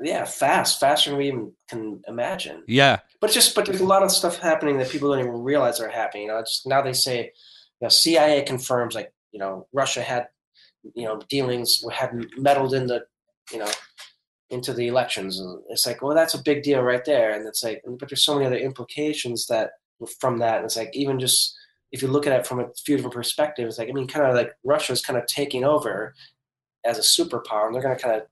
Yeah, 0.00 0.24
fast, 0.24 0.80
faster 0.80 1.10
than 1.10 1.18
we 1.20 1.28
even 1.28 1.52
can 1.68 2.02
imagine. 2.08 2.64
Yeah, 2.66 2.98
But 3.20 3.30
just 3.30 3.54
but 3.54 3.64
there's 3.66 3.80
a 3.80 3.84
lot 3.86 4.02
of 4.02 4.10
stuff 4.10 4.38
happening 4.38 4.78
that 4.78 4.90
people 4.90 5.10
don't 5.10 5.20
even 5.20 5.32
realize 5.42 5.80
are 5.80 5.88
happening. 5.88 6.24
You 6.24 6.28
know, 6.30 6.38
it's 6.38 6.66
now 6.66 6.82
they 6.82 6.92
say, 6.92 7.18
you 7.80 7.82
know, 7.82 7.88
CIA 7.88 8.42
confirms 8.42 8.94
like 8.96 9.12
you 9.30 9.38
know 9.38 9.66
Russia 9.72 10.02
had, 10.02 10.28
you 10.94 11.04
know, 11.04 11.20
dealings 11.28 11.82
had 11.92 12.10
meddled 12.36 12.74
in 12.74 12.86
the, 12.88 13.04
you 13.52 13.58
know, 13.58 13.70
into 14.50 14.72
the 14.72 14.88
elections. 14.88 15.40
And 15.40 15.60
it's 15.68 15.86
like, 15.86 16.02
well, 16.02 16.14
that's 16.14 16.34
a 16.34 16.42
big 16.42 16.62
deal 16.62 16.80
right 16.82 17.04
there. 17.04 17.32
And 17.32 17.46
it's 17.46 17.62
like, 17.62 17.82
but 17.86 18.08
there's 18.08 18.24
so 18.24 18.34
many 18.34 18.46
other 18.46 18.56
implications 18.56 19.46
that 19.46 19.72
from 20.20 20.38
that. 20.38 20.56
And 20.56 20.64
it's 20.64 20.76
like 20.76 20.90
even 20.94 21.18
just 21.18 21.56
if 21.92 22.02
you 22.02 22.08
look 22.08 22.26
at 22.26 22.38
it 22.38 22.46
from 22.46 22.60
a 22.60 22.68
few 22.84 22.96
different 22.96 23.14
perspectives, 23.14 23.78
like 23.78 23.88
I 23.88 23.92
mean, 23.92 24.06
kind 24.06 24.26
of 24.26 24.34
like 24.34 24.52
Russia's 24.64 25.02
kind 25.02 25.18
of 25.18 25.26
taking 25.26 25.64
over 25.64 26.14
as 26.84 26.98
a 26.98 27.02
superpower, 27.02 27.66
and 27.66 27.74
they're 27.74 27.82
going 27.82 27.96
to 27.96 28.02
kind 28.02 28.16
of 28.16 28.22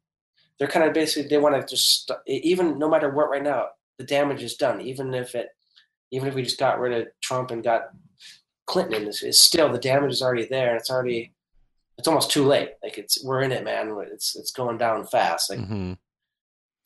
they're 0.58 0.68
kind 0.68 0.86
of 0.86 0.94
basically 0.94 1.28
they 1.28 1.38
want 1.38 1.54
to 1.54 1.74
just 1.74 2.10
even 2.26 2.78
no 2.78 2.88
matter 2.88 3.10
what 3.10 3.30
right 3.30 3.42
now 3.42 3.66
the 3.98 4.04
damage 4.04 4.42
is 4.42 4.56
done 4.56 4.80
even 4.80 5.14
if 5.14 5.34
it 5.34 5.48
even 6.10 6.28
if 6.28 6.34
we 6.34 6.42
just 6.42 6.58
got 6.58 6.78
rid 6.78 6.92
of 6.92 7.08
Trump 7.22 7.50
and 7.50 7.64
got 7.64 7.90
Clinton 8.66 9.06
it's, 9.06 9.22
it's 9.22 9.40
still 9.40 9.70
the 9.70 9.78
damage 9.78 10.12
is 10.12 10.22
already 10.22 10.46
there 10.46 10.70
and 10.70 10.80
it's 10.80 10.90
already 10.90 11.32
it's 11.99 12.09
almost 12.09 12.30
too 12.30 12.44
late. 12.44 12.70
Like 12.82 12.99
it's 12.99 13.24
we're 13.24 13.42
in 13.42 13.53
it 13.53 13.64
man. 13.64 13.97
It's 14.12 14.36
it's 14.36 14.53
going 14.53 14.78
down 14.78 15.07
fast. 15.07 15.51
Like 15.51 15.61
hmm 15.61 15.92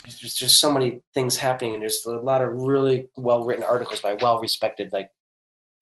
there's 0.05 0.35
just 0.35 0.59
so 0.59 0.73
many 0.73 1.03
things 1.13 1.37
happening 1.37 1.75
and 1.75 1.83
there's 1.83 2.07
a 2.07 2.11
lot 2.11 2.41
of 2.41 2.51
really 2.63 3.09
well 3.17 3.45
written 3.45 3.63
articles 3.63 4.01
by 4.01 4.15
well 4.15 4.41
respected 4.41 4.91
like 4.95 5.11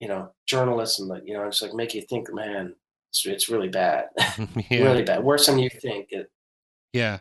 you 0.01 0.09
know 0.09 0.29
journalists 0.45 0.99
and 0.99 1.07
like 1.07 1.23
you 1.25 1.33
know 1.33 1.47
it's 1.47 1.61
like 1.61 1.73
make 1.73 1.93
you 1.93 2.01
think 2.01 2.27
man 2.33 2.75
it's, 3.09 3.25
it's 3.25 3.49
really 3.49 3.69
bad. 3.69 4.07
Yeah. 4.69 4.83
really 4.83 5.03
bad. 5.03 5.23
Worse 5.23 5.47
than 5.47 5.57
you 5.59 5.69
think. 5.69 6.07
It, 6.11 6.29
Yeah. 6.93 7.19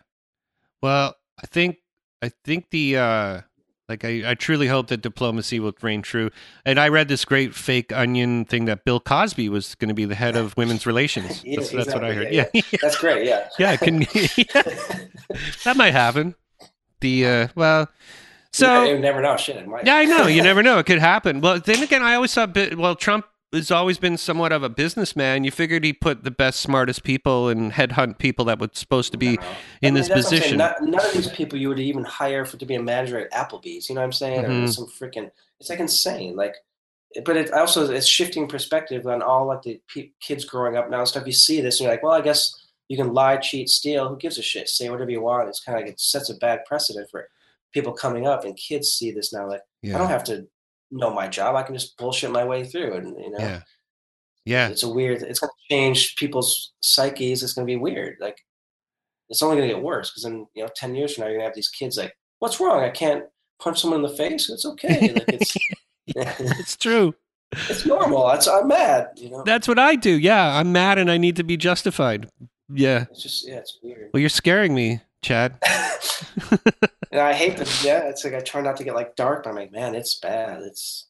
Well, 0.82 1.14
I 1.42 1.46
think 1.46 1.78
I 2.20 2.30
think 2.44 2.70
the 2.70 2.96
uh 2.96 3.40
like 3.88 4.04
I, 4.04 4.22
I 4.30 4.34
truly 4.34 4.66
hope 4.66 4.88
that 4.88 5.00
diplomacy 5.00 5.60
will 5.60 5.72
reign 5.80 6.02
true. 6.02 6.30
And 6.64 6.78
I 6.78 6.88
read 6.88 7.08
this 7.08 7.24
great 7.24 7.54
fake 7.54 7.90
onion 7.92 8.44
thing 8.44 8.66
that 8.66 8.84
Bill 8.84 9.00
Cosby 9.00 9.48
was 9.48 9.74
going 9.76 9.88
to 9.88 9.94
be 9.94 10.04
the 10.04 10.14
head 10.14 10.36
of 10.36 10.56
women's 10.56 10.86
relations. 10.86 11.42
Yeah, 11.44 11.56
that's, 11.60 11.70
that's 11.70 11.94
what 11.94 12.04
I 12.04 12.12
heard. 12.12 12.26
exactly. 12.26 12.62
Yeah. 12.62 12.62
Yeah, 12.72 12.78
that's 12.82 12.98
great 12.98 13.26
yeah 13.26 13.48
Yeah, 13.58 13.76
can 13.76 13.98
that 15.64 15.74
might 15.76 15.92
happen. 15.92 16.34
The 17.00 17.26
uh 17.26 17.48
well 17.54 17.88
so 18.52 18.84
you 18.84 18.98
never 18.98 19.22
know 19.22 19.36
shit 19.36 19.56
it 19.56 19.66
might 19.66 19.86
yeah, 19.86 19.96
I 19.96 20.04
know. 20.04 20.26
You 20.26 20.42
never 20.42 20.62
know. 20.62 20.78
It 20.78 20.86
could 20.86 20.98
happen. 20.98 21.40
Well, 21.40 21.60
then 21.60 21.82
again, 21.82 22.02
I 22.02 22.14
always 22.14 22.34
thought, 22.34 22.56
well, 22.76 22.94
Trump 22.96 23.26
has 23.52 23.70
always 23.70 23.98
been 23.98 24.16
somewhat 24.16 24.52
of 24.52 24.62
a 24.62 24.68
businessman. 24.68 25.44
You 25.44 25.50
figured 25.50 25.82
he 25.84 25.92
put 25.92 26.24
the 26.24 26.30
best, 26.30 26.60
smartest 26.60 27.02
people 27.02 27.48
and 27.48 27.72
headhunt 27.72 28.18
people 28.18 28.44
that 28.46 28.60
were 28.60 28.68
supposed 28.72 29.12
to 29.12 29.18
be 29.18 29.36
No. 29.36 29.42
in 29.42 29.42
I 29.42 29.54
mean, 29.82 29.94
this 29.94 30.08
that's 30.08 30.10
what 30.10 30.16
I'm 30.16 30.22
saying. 30.24 30.40
position. 30.42 30.58
Not- 30.58 30.82
none 30.82 31.06
of 31.06 31.12
these 31.12 31.28
people 31.30 31.58
you 31.58 31.68
would 31.68 31.80
even 31.80 32.04
hire 32.04 32.44
for 32.44 32.56
to 32.58 32.66
be 32.66 32.74
a 32.74 32.82
manager 32.82 33.18
at 33.18 33.30
Applebee's. 33.32 33.88
You 33.88 33.94
know 33.94 34.02
what 34.02 34.06
I'm 34.06 34.12
saying? 34.12 34.44
Or 34.44 34.48
Mhm. 34.48 34.72
some 34.74 34.86
freaking. 34.86 35.30
It's 35.60 35.70
like 35.70 35.80
insane. 35.80 36.36
Like, 36.36 36.54
but 37.24 37.36
it 37.36 37.52
also 37.52 37.90
it's 37.90 38.06
shifting 38.06 38.46
perspective 38.48 39.06
on 39.06 39.22
all 39.22 39.46
like 39.46 39.62
the 39.62 39.80
pe- 39.92 40.10
kids 40.20 40.44
growing 40.44 40.76
up 40.76 40.90
now 40.90 40.98
and 41.00 41.08
stuff. 41.08 41.26
You 41.26 41.32
see 41.32 41.60
this 41.62 41.80
and 41.80 41.84
you're 41.86 41.92
like, 41.92 42.02
well, 42.02 42.12
I 42.12 42.20
guess 42.20 42.54
you 42.88 42.96
can 42.98 43.14
lie, 43.14 43.38
cheat, 43.38 43.70
steal. 43.70 44.08
Who 44.08 44.16
gives 44.18 44.36
a 44.38 44.42
shit? 44.42 44.68
Say 44.68 44.90
whatever 44.90 45.10
you 45.10 45.22
want. 45.22 45.48
It's 45.48 45.60
kind 45.60 45.78
of 45.78 45.84
like 45.84 45.92
it 45.92 46.00
sets 46.00 46.28
a 46.30 46.34
bad 46.34 46.64
precedent 46.66 47.10
for 47.10 47.28
people 47.72 47.92
coming 47.92 48.26
up, 48.26 48.44
and 48.44 48.56
kids 48.56 48.92
see 48.92 49.10
this 49.10 49.32
now. 49.32 49.46
Like, 49.48 49.62
I 49.84 49.96
don't 49.98 50.08
have 50.08 50.24
to 50.24 50.46
know 50.90 51.10
my 51.12 51.28
job. 51.28 51.54
I 51.56 51.62
can 51.62 51.74
just 51.74 51.96
bullshit 51.96 52.30
my 52.30 52.44
way 52.44 52.64
through, 52.64 52.94
and 52.94 53.16
you 53.18 53.30
know. 53.30 53.38
Yeah. 53.38 53.60
Yeah. 54.44 54.68
it's 54.68 54.82
a 54.82 54.88
weird 54.88 55.20
it's 55.22 55.40
going 55.40 55.50
to 55.50 55.74
change 55.74 56.16
people's 56.16 56.72
psyches 56.80 57.42
it's 57.42 57.52
going 57.52 57.66
to 57.66 57.70
be 57.70 57.76
weird 57.76 58.16
like 58.18 58.38
it's 59.28 59.42
only 59.42 59.58
going 59.58 59.68
to 59.68 59.74
get 59.74 59.82
worse 59.82 60.10
because 60.10 60.24
in 60.24 60.46
you 60.54 60.62
know 60.62 60.70
10 60.74 60.94
years 60.94 61.14
from 61.14 61.22
now 61.22 61.26
you're 61.28 61.36
going 61.36 61.42
to 61.42 61.48
have 61.48 61.54
these 61.54 61.68
kids 61.68 61.98
like 61.98 62.16
what's 62.38 62.58
wrong 62.58 62.82
i 62.82 62.88
can't 62.88 63.24
punch 63.62 63.78
someone 63.82 64.02
in 64.02 64.10
the 64.10 64.16
face 64.16 64.48
it's 64.48 64.64
okay 64.64 65.12
like 65.12 65.24
it's 65.28 65.54
It's 66.58 66.76
true. 66.78 67.14
it's 67.52 67.84
normal 67.84 68.26
that's 68.28 68.48
i'm 68.48 68.68
mad 68.68 69.08
you 69.16 69.28
know 69.28 69.42
That's 69.44 69.68
what 69.68 69.78
I 69.78 69.96
do. 69.96 70.18
Yeah, 70.18 70.56
I'm 70.56 70.72
mad 70.72 70.96
and 70.96 71.10
I 71.10 71.18
need 71.18 71.36
to 71.36 71.44
be 71.44 71.58
justified. 71.58 72.30
Yeah. 72.72 73.04
it's 73.10 73.22
just 73.22 73.46
yeah 73.46 73.56
it's 73.56 73.78
weird 73.82 74.08
Well, 74.14 74.20
you're 74.20 74.30
scaring 74.30 74.74
me, 74.74 75.02
Chad. 75.20 75.58
and 77.10 77.20
i 77.20 77.32
hate 77.32 77.56
that 77.56 77.84
yeah 77.84 78.08
it's 78.08 78.24
like 78.24 78.34
i 78.34 78.40
try 78.40 78.60
not 78.60 78.76
to 78.76 78.84
get 78.84 78.94
like 78.94 79.14
dark 79.16 79.44
but 79.44 79.50
i'm 79.50 79.56
like 79.56 79.72
man 79.72 79.94
it's 79.94 80.14
bad 80.20 80.60
it's 80.62 81.06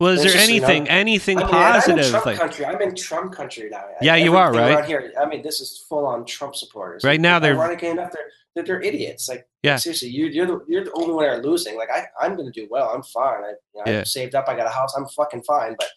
Well, 0.00 0.12
is 0.12 0.22
there 0.22 0.40
anything, 0.40 0.88
anything 0.88 1.38
I 1.38 1.42
mean, 1.46 1.54
I'm 1.54 1.64
in 1.66 1.72
positive? 1.74 2.10
Trump 2.10 2.26
Like, 2.26 2.38
country. 2.38 2.64
I'm 2.66 2.80
in 2.80 2.94
Trump 2.94 3.34
country 3.34 3.68
now. 3.68 3.84
Yeah, 4.00 4.14
you 4.14 4.36
are, 4.36 4.52
right? 4.52 4.84
Here, 4.84 5.12
I 5.20 5.26
mean, 5.26 5.42
this 5.42 5.60
is 5.60 5.84
full 5.88 6.06
on 6.06 6.24
Trump 6.24 6.54
supporters. 6.54 7.02
Right 7.02 7.20
now, 7.20 7.40
they're- 7.40 7.54
ironically 7.58 7.88
enough, 7.88 8.12
they're 8.12 8.30
they're, 8.54 8.64
they're 8.64 8.80
idiots. 8.80 9.28
Like, 9.28 9.48
Yeah. 9.64 9.74
seriously, 9.76 10.10
you, 10.10 10.26
you're 10.26 10.46
the 10.46 10.58
you're 10.68 10.84
the 10.84 10.92
only 10.92 11.14
one 11.14 11.24
that 11.24 11.32
are 11.38 11.42
losing. 11.42 11.76
Like, 11.76 11.90
I 11.90 12.06
I'm 12.20 12.36
gonna 12.36 12.52
do 12.52 12.68
well. 12.70 12.90
I'm 12.94 13.02
fine. 13.02 13.42
I 13.42 13.48
you 13.74 13.78
know, 13.84 13.90
Yeah. 13.92 13.98
I'm 13.98 14.04
saved 14.04 14.36
up. 14.36 14.46
I 14.48 14.54
got 14.54 14.68
a 14.68 14.70
house. 14.80 14.94
I'm 14.96 15.08
fucking 15.08 15.42
fine. 15.42 15.74
But 15.76 15.88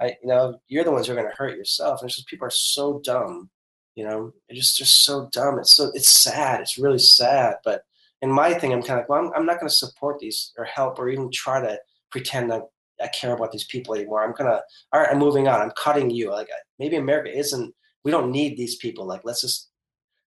I, 0.00 0.06
you 0.20 0.28
know, 0.32 0.58
you're 0.66 0.82
the 0.82 0.90
ones 0.90 1.06
who 1.06 1.12
are 1.12 1.16
gonna 1.16 1.30
hurt 1.38 1.56
yourself. 1.56 2.00
And 2.00 2.08
it's 2.08 2.16
just 2.16 2.26
people 2.26 2.48
are 2.48 2.50
so 2.74 3.00
dumb. 3.04 3.50
You 3.94 4.04
know, 4.04 4.32
they're 4.48 4.56
just 4.56 4.76
just 4.76 5.04
so 5.04 5.28
dumb. 5.30 5.60
It's 5.60 5.76
so 5.76 5.92
it's 5.94 6.10
sad. 6.10 6.60
It's 6.60 6.76
really 6.76 6.98
sad. 6.98 7.54
But 7.64 7.82
in 8.24 8.32
my 8.32 8.54
thing, 8.54 8.72
I'm 8.72 8.80
kind 8.80 8.92
of 8.92 8.96
like, 9.00 9.08
well, 9.10 9.26
I'm, 9.26 9.32
I'm 9.36 9.46
not 9.46 9.60
gonna 9.60 9.68
support 9.68 10.18
these 10.18 10.52
or 10.56 10.64
help 10.64 10.98
or 10.98 11.10
even 11.10 11.30
try 11.30 11.60
to 11.60 11.78
pretend 12.10 12.50
that 12.50 12.62
I 13.02 13.08
care 13.08 13.34
about 13.34 13.52
these 13.52 13.64
people 13.64 13.94
anymore. 13.94 14.24
I'm 14.24 14.32
gonna 14.32 14.62
all 14.92 15.00
right, 15.00 15.10
I'm 15.10 15.18
moving 15.18 15.46
on. 15.46 15.60
I'm 15.60 15.72
cutting 15.76 16.08
you. 16.08 16.30
Like 16.30 16.48
maybe 16.78 16.96
America 16.96 17.36
isn't. 17.36 17.74
We 18.02 18.10
don't 18.10 18.30
need 18.30 18.56
these 18.56 18.76
people. 18.76 19.04
Like 19.06 19.20
let's 19.24 19.42
just. 19.42 19.68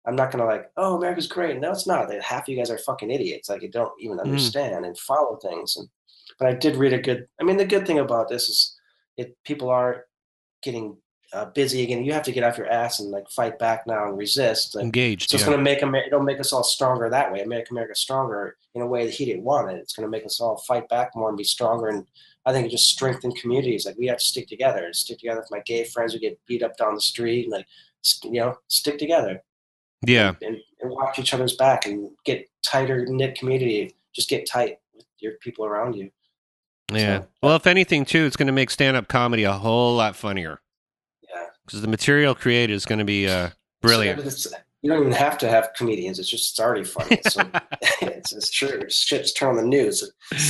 I'm 0.07 0.15
not 0.15 0.31
gonna 0.31 0.45
like. 0.45 0.71
Oh, 0.75 0.97
America's 0.97 1.27
great. 1.27 1.59
No, 1.59 1.71
it's 1.71 1.85
not. 1.85 2.11
Half 2.23 2.43
of 2.43 2.49
you 2.49 2.57
guys 2.57 2.71
are 2.71 2.79
fucking 2.79 3.11
idiots. 3.11 3.47
Like 3.47 3.61
you 3.61 3.69
don't 3.69 3.93
even 3.99 4.17
hmm. 4.17 4.25
understand 4.25 4.85
and 4.85 4.97
follow 4.97 5.35
things. 5.35 5.77
And 5.77 5.87
but 6.39 6.47
I 6.47 6.53
did 6.53 6.77
read 6.77 6.93
a 6.93 7.01
good. 7.01 7.27
I 7.39 7.43
mean, 7.43 7.57
the 7.57 7.65
good 7.65 7.85
thing 7.85 7.99
about 7.99 8.27
this 8.27 8.49
is, 8.49 8.75
it 9.17 9.37
people 9.45 9.69
are 9.69 10.05
getting 10.63 10.97
uh, 11.33 11.45
busy 11.45 11.83
again. 11.83 12.03
You 12.05 12.13
have 12.13 12.23
to 12.23 12.31
get 12.31 12.43
off 12.43 12.57
your 12.57 12.69
ass 12.69 12.99
and 12.99 13.09
like 13.11 13.29
fight 13.29 13.57
back 13.59 13.85
now 13.87 14.07
and 14.07 14.17
resist. 14.17 14.75
Like, 14.75 14.85
engaged. 14.85 15.29
so 15.29 15.35
it's 15.35 15.43
yeah. 15.43 15.47
going 15.47 15.57
to 15.57 15.63
make 15.63 15.81
America, 15.81 16.07
it'll 16.07 16.23
make 16.23 16.39
us 16.39 16.53
all 16.53 16.63
stronger 16.63 17.09
that 17.09 17.31
way. 17.31 17.43
Make 17.45 17.71
America 17.71 17.95
stronger 17.95 18.57
in 18.75 18.81
a 18.81 18.87
way 18.87 19.05
that 19.05 19.13
he 19.13 19.25
didn't 19.25 19.43
want 19.43 19.71
it. 19.71 19.77
It's 19.77 19.93
going 19.93 20.05
to 20.05 20.11
make 20.11 20.25
us 20.25 20.39
all 20.39 20.57
fight 20.67 20.87
back 20.89 21.15
more 21.15 21.29
and 21.29 21.37
be 21.37 21.43
stronger. 21.43 21.87
And 21.87 22.05
I 22.45 22.51
think 22.51 22.67
it 22.67 22.71
just 22.71 22.89
strengthen 22.89 23.31
communities. 23.31 23.85
Like 23.85 23.97
we 23.97 24.07
have 24.07 24.17
to 24.17 24.23
stick 24.23 24.47
together. 24.47 24.91
Stick 24.93 25.19
together 25.19 25.41
with 25.41 25.51
my 25.51 25.61
gay 25.65 25.83
friends 25.85 26.13
who 26.13 26.19
get 26.19 26.39
beat 26.47 26.63
up 26.63 26.77
down 26.77 26.95
the 26.95 27.01
street. 27.01 27.43
And 27.45 27.51
like, 27.51 27.67
you 28.23 28.39
know, 28.39 28.55
stick 28.67 28.97
together. 28.97 29.41
yeah. 30.05 30.33
And, 30.41 30.57
and 30.81 30.91
watch 30.91 31.19
each 31.19 31.33
other's 31.33 31.55
back 31.55 31.85
and 31.85 32.09
get 32.25 32.49
tighter 32.63 33.05
knit 33.05 33.37
community. 33.37 33.95
Just 34.13 34.29
get 34.29 34.47
tight 34.47 34.77
with 34.93 35.05
your 35.19 35.33
people 35.41 35.65
around 35.65 35.95
you. 35.95 36.11
Yeah. 36.91 37.21
So- 37.21 37.27
Well, 37.41 37.55
if 37.55 37.65
anything, 37.65 38.05
too, 38.05 38.25
it's 38.25 38.35
going 38.35 38.47
to 38.47 38.53
make 38.53 38.69
stand-up 38.69 39.07
comedy 39.07 39.43
a 39.43 39.53
whole 39.53 39.95
lot 39.95 40.15
funnier. 40.15 40.59
Because 41.65 41.81
the 41.81 41.87
material 41.87 42.35
created 42.35 42.73
is 42.73 42.85
going 42.85 42.99
to 42.99 43.05
be 43.05 43.27
uh, 43.27 43.49
brilliant. 43.81 44.19
You 44.81 44.89
don't 44.89 44.99
even 44.99 45.13
have 45.13 45.37
to 45.37 45.49
have 45.49 45.69
comedians. 45.77 46.19
It's 46.19 46.29
just 46.29 46.51
it's 46.51 46.59
already 46.59 46.83
funny. 46.83 47.21
So 47.29 47.41
it's, 48.01 48.33
it's 48.33 48.51
true. 48.51 48.81
Shit's 48.89 49.31
turn 49.31 49.49
on 49.49 49.55
the 49.55 49.63
news. 49.63 50.01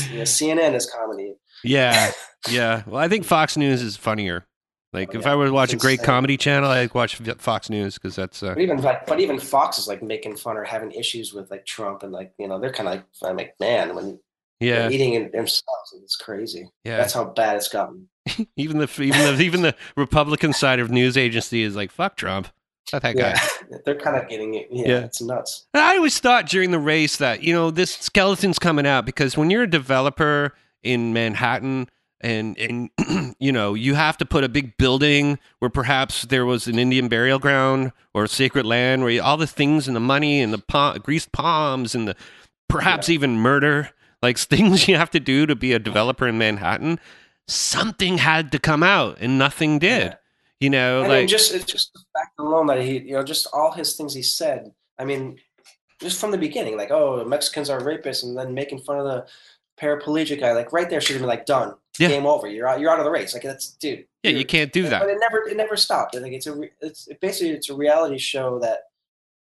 You 0.10 0.18
know, 0.18 0.24
CNN 0.24 0.74
is 0.74 0.90
comedy. 0.90 1.36
Yeah, 1.64 2.12
yeah. 2.50 2.82
Well, 2.88 3.02
I 3.02 3.08
think 3.08 3.26
Fox 3.26 3.56
News 3.58 3.82
is 3.82 3.96
funnier. 3.96 4.46
Like, 4.92 5.10
Oh, 5.16 5.20
if 5.20 5.26
yeah. 5.26 5.32
I 5.32 5.36
were 5.36 5.46
to 5.48 5.54
watch 5.54 5.74
a 5.74 5.78
great 5.78 6.04
comedy 6.04 6.38
channel, 6.38 6.70
I'd 6.70 6.94
watch 6.94 7.16
Fox 7.16 7.70
News 7.70 7.96
because 7.96 8.16
that's 8.16 8.44
uh, 8.44 8.54
But 8.54 8.62
even 8.62 8.82
but 8.82 9.20
even 9.20 9.40
Fox 9.40 9.78
is 9.78 9.88
like 9.88 10.04
making 10.04 10.36
fun 10.36 10.58
or 10.58 10.64
having 10.64 10.92
issues 10.92 11.34
with 11.34 11.50
like 11.52 11.66
Trump 11.66 12.04
and 12.04 12.12
like 12.12 12.34
you 12.38 12.48
know 12.48 12.60
they're 12.60 12.72
kind 12.72 12.90
of 12.90 12.96
like 12.96 13.06
I'm 13.24 13.38
like 13.38 13.56
man 13.60 13.96
when 13.96 14.20
yeah, 14.64 14.80
they're 14.80 14.92
eating 14.92 15.14
it 15.14 15.32
themselves 15.32 15.94
it's 16.04 16.16
crazy. 16.16 16.70
yeah. 16.84 16.98
That's 16.98 17.14
how 17.14 17.26
bad 17.26 17.56
it's 17.58 17.68
gotten. 17.68 18.10
even 18.56 18.78
the 18.80 18.90
even 19.02 19.36
the 19.36 19.42
even 19.44 19.62
the 19.68 19.76
Republican 19.98 20.54
side 20.54 20.80
of 20.80 20.90
news 20.90 21.18
agency 21.18 21.64
is 21.64 21.76
like, 21.76 21.92
fuck 21.92 22.16
Trump. 22.16 22.48
Fuck 22.90 23.04
that 23.04 23.16
guy. 23.16 23.36
Yeah, 23.72 23.78
they're 23.86 23.96
kind 24.00 24.18
of 24.18 24.28
getting 24.28 24.56
it. 24.56 24.68
Yeah, 24.72 24.88
Yeah. 24.88 25.00
it's 25.06 25.22
nuts. 25.22 25.66
I 25.74 25.96
always 25.98 26.20
thought 26.20 26.48
during 26.48 26.72
the 26.72 26.80
race 26.80 27.18
that, 27.18 27.42
you 27.44 27.54
know, 27.54 27.72
this 27.72 27.92
skeleton's 27.96 28.60
coming 28.60 28.86
out 28.86 29.06
because 29.06 29.38
when 29.38 29.50
you're 29.50 29.64
a 29.64 29.70
developer 29.70 30.54
in 30.84 31.14
Manhattan 31.14 31.88
and, 32.22 32.58
and 32.58 32.90
you 33.40 33.52
know, 33.52 33.74
you 33.74 33.96
have 33.96 34.18
to 34.18 34.26
put 34.26 34.44
a 34.44 34.50
big 34.50 34.78
building 34.78 35.40
where 35.60 35.70
perhaps 35.70 36.24
there 36.24 36.46
was 36.46 36.68
an 36.68 36.78
Indian 36.78 37.08
burial 37.08 37.40
ground 37.40 37.94
or 38.14 38.28
sacred 38.28 38.66
land 38.66 39.02
where 39.02 39.12
you, 39.12 39.22
all 39.22 39.38
the 39.38 39.48
things 39.48 39.88
and 39.88 39.96
the 39.96 40.00
money 40.02 40.42
and 40.42 40.52
the 40.54 40.58
palm, 40.58 40.98
greased 41.00 41.32
palms 41.32 41.96
and 41.96 42.08
the 42.08 42.16
perhaps 42.70 43.10
even 43.10 43.38
murder, 43.38 43.92
like 44.24 44.38
things 44.40 44.88
you 44.88 44.96
have 44.96 45.12
to 45.12 45.20
do 45.20 45.46
to 45.46 45.56
be 45.56 45.74
a 45.74 45.80
developer 45.80 46.28
in 46.28 46.40
Manhattan, 46.40 47.00
something 47.48 48.18
had 48.18 48.52
to 48.54 48.60
come 48.60 48.82
out 48.82 49.18
and 49.20 49.38
nothing 49.38 49.78
did. 49.78 50.04
Yeah. 50.08 50.16
You 50.60 50.70
know, 50.70 51.04
like 51.08 51.28
just 51.28 51.54
it's 51.54 51.66
just 51.66 51.94
the 51.94 52.00
fact 52.18 52.40
alone 52.40 52.68
that 52.68 52.82
he, 52.82 53.00
you 53.00 53.14
know, 53.14 53.24
just 53.24 53.48
all 53.52 53.74
his 53.74 53.96
things 53.98 54.14
he 54.16 54.24
said. 54.24 54.72
I 54.98 55.04
mean, 55.04 55.38
just 56.00 56.22
from 56.22 56.32
the 56.32 56.38
beginning, 56.38 56.78
like, 56.78 56.90
oh, 56.90 57.24
Mexicans 57.26 57.70
are 57.70 57.82
rapists, 57.82 58.24
and 58.24 58.38
then 58.38 58.54
making 58.54 58.80
fun 58.80 58.98
of 58.98 59.04
the 59.06 59.26
paraplegic 59.78 60.40
guy, 60.40 60.54
like 60.54 60.72
right 60.72 60.90
there 60.90 61.02
should 61.02 61.16
have 61.16 61.22
been 61.22 61.28
like 61.28 61.46
done, 61.46 61.74
Yeah. 62.00 62.08
game 62.08 62.26
over. 62.26 62.48
You're 62.48 62.68
out, 62.68 62.80
you're 62.80 62.90
out 62.92 63.00
of 63.00 63.04
the 63.06 63.12
race. 63.12 63.34
Like 63.34 63.44
that's 63.44 63.72
dude. 63.72 64.06
yeah, 64.24 64.32
you 64.32 64.46
can't 64.46 64.72
do 64.72 64.84
that. 64.88 65.02
But 65.02 65.10
it 65.10 65.18
never, 65.20 65.48
it 65.50 65.58
never 65.58 65.76
stopped. 65.76 66.16
I 66.16 66.22
think 66.22 66.34
it's 66.34 66.48
a, 66.48 66.56
it's 66.80 67.08
it 67.10 67.20
basically 67.20 67.50
it's 67.52 67.70
a 67.70 67.76
reality 67.76 68.18
show 68.18 68.58
that 68.60 68.84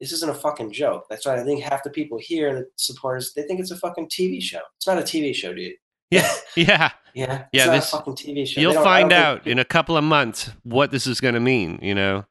this 0.02 0.12
isn't 0.12 0.30
a 0.30 0.34
fucking 0.34 0.72
joke. 0.72 1.06
That's 1.10 1.26
why 1.26 1.40
I 1.40 1.44
think 1.44 1.64
half 1.64 1.84
the 1.84 1.90
people 1.90 2.18
here, 2.20 2.54
the 2.54 2.68
supporters, 2.76 3.34
they 3.34 3.44
think 3.44 3.60
it's 3.60 3.72
a 3.72 3.78
fucking 3.78 4.10
TV 4.10 4.42
show. 4.42 4.60
It's 4.78 4.88
not 4.88 4.98
a 4.98 5.02
TV 5.02 5.34
show, 5.34 5.54
dude. 5.54 5.74
Yeah, 6.12 6.32
yeah. 6.56 6.92
Yeah, 7.14 7.34
it's 7.42 7.50
Yeah, 7.54 7.66
not 7.68 7.72
this- 7.74 7.94
a 7.94 7.98
fucking 7.98 8.16
TV 8.16 8.46
show. 8.48 8.60
You'll 8.62 8.74
find 8.84 9.10
don't 9.10 9.20
think 9.38 9.46
out 9.46 9.48
in 9.48 9.60
a 9.60 9.66
couple 9.66 9.96
of 9.98 10.04
months 10.04 10.50
what 10.64 10.92
this 10.92 11.08
is 11.08 11.22
going 11.22 11.34
to 11.36 11.40
mean, 11.40 11.80
you 11.82 11.96
know? 11.96 12.26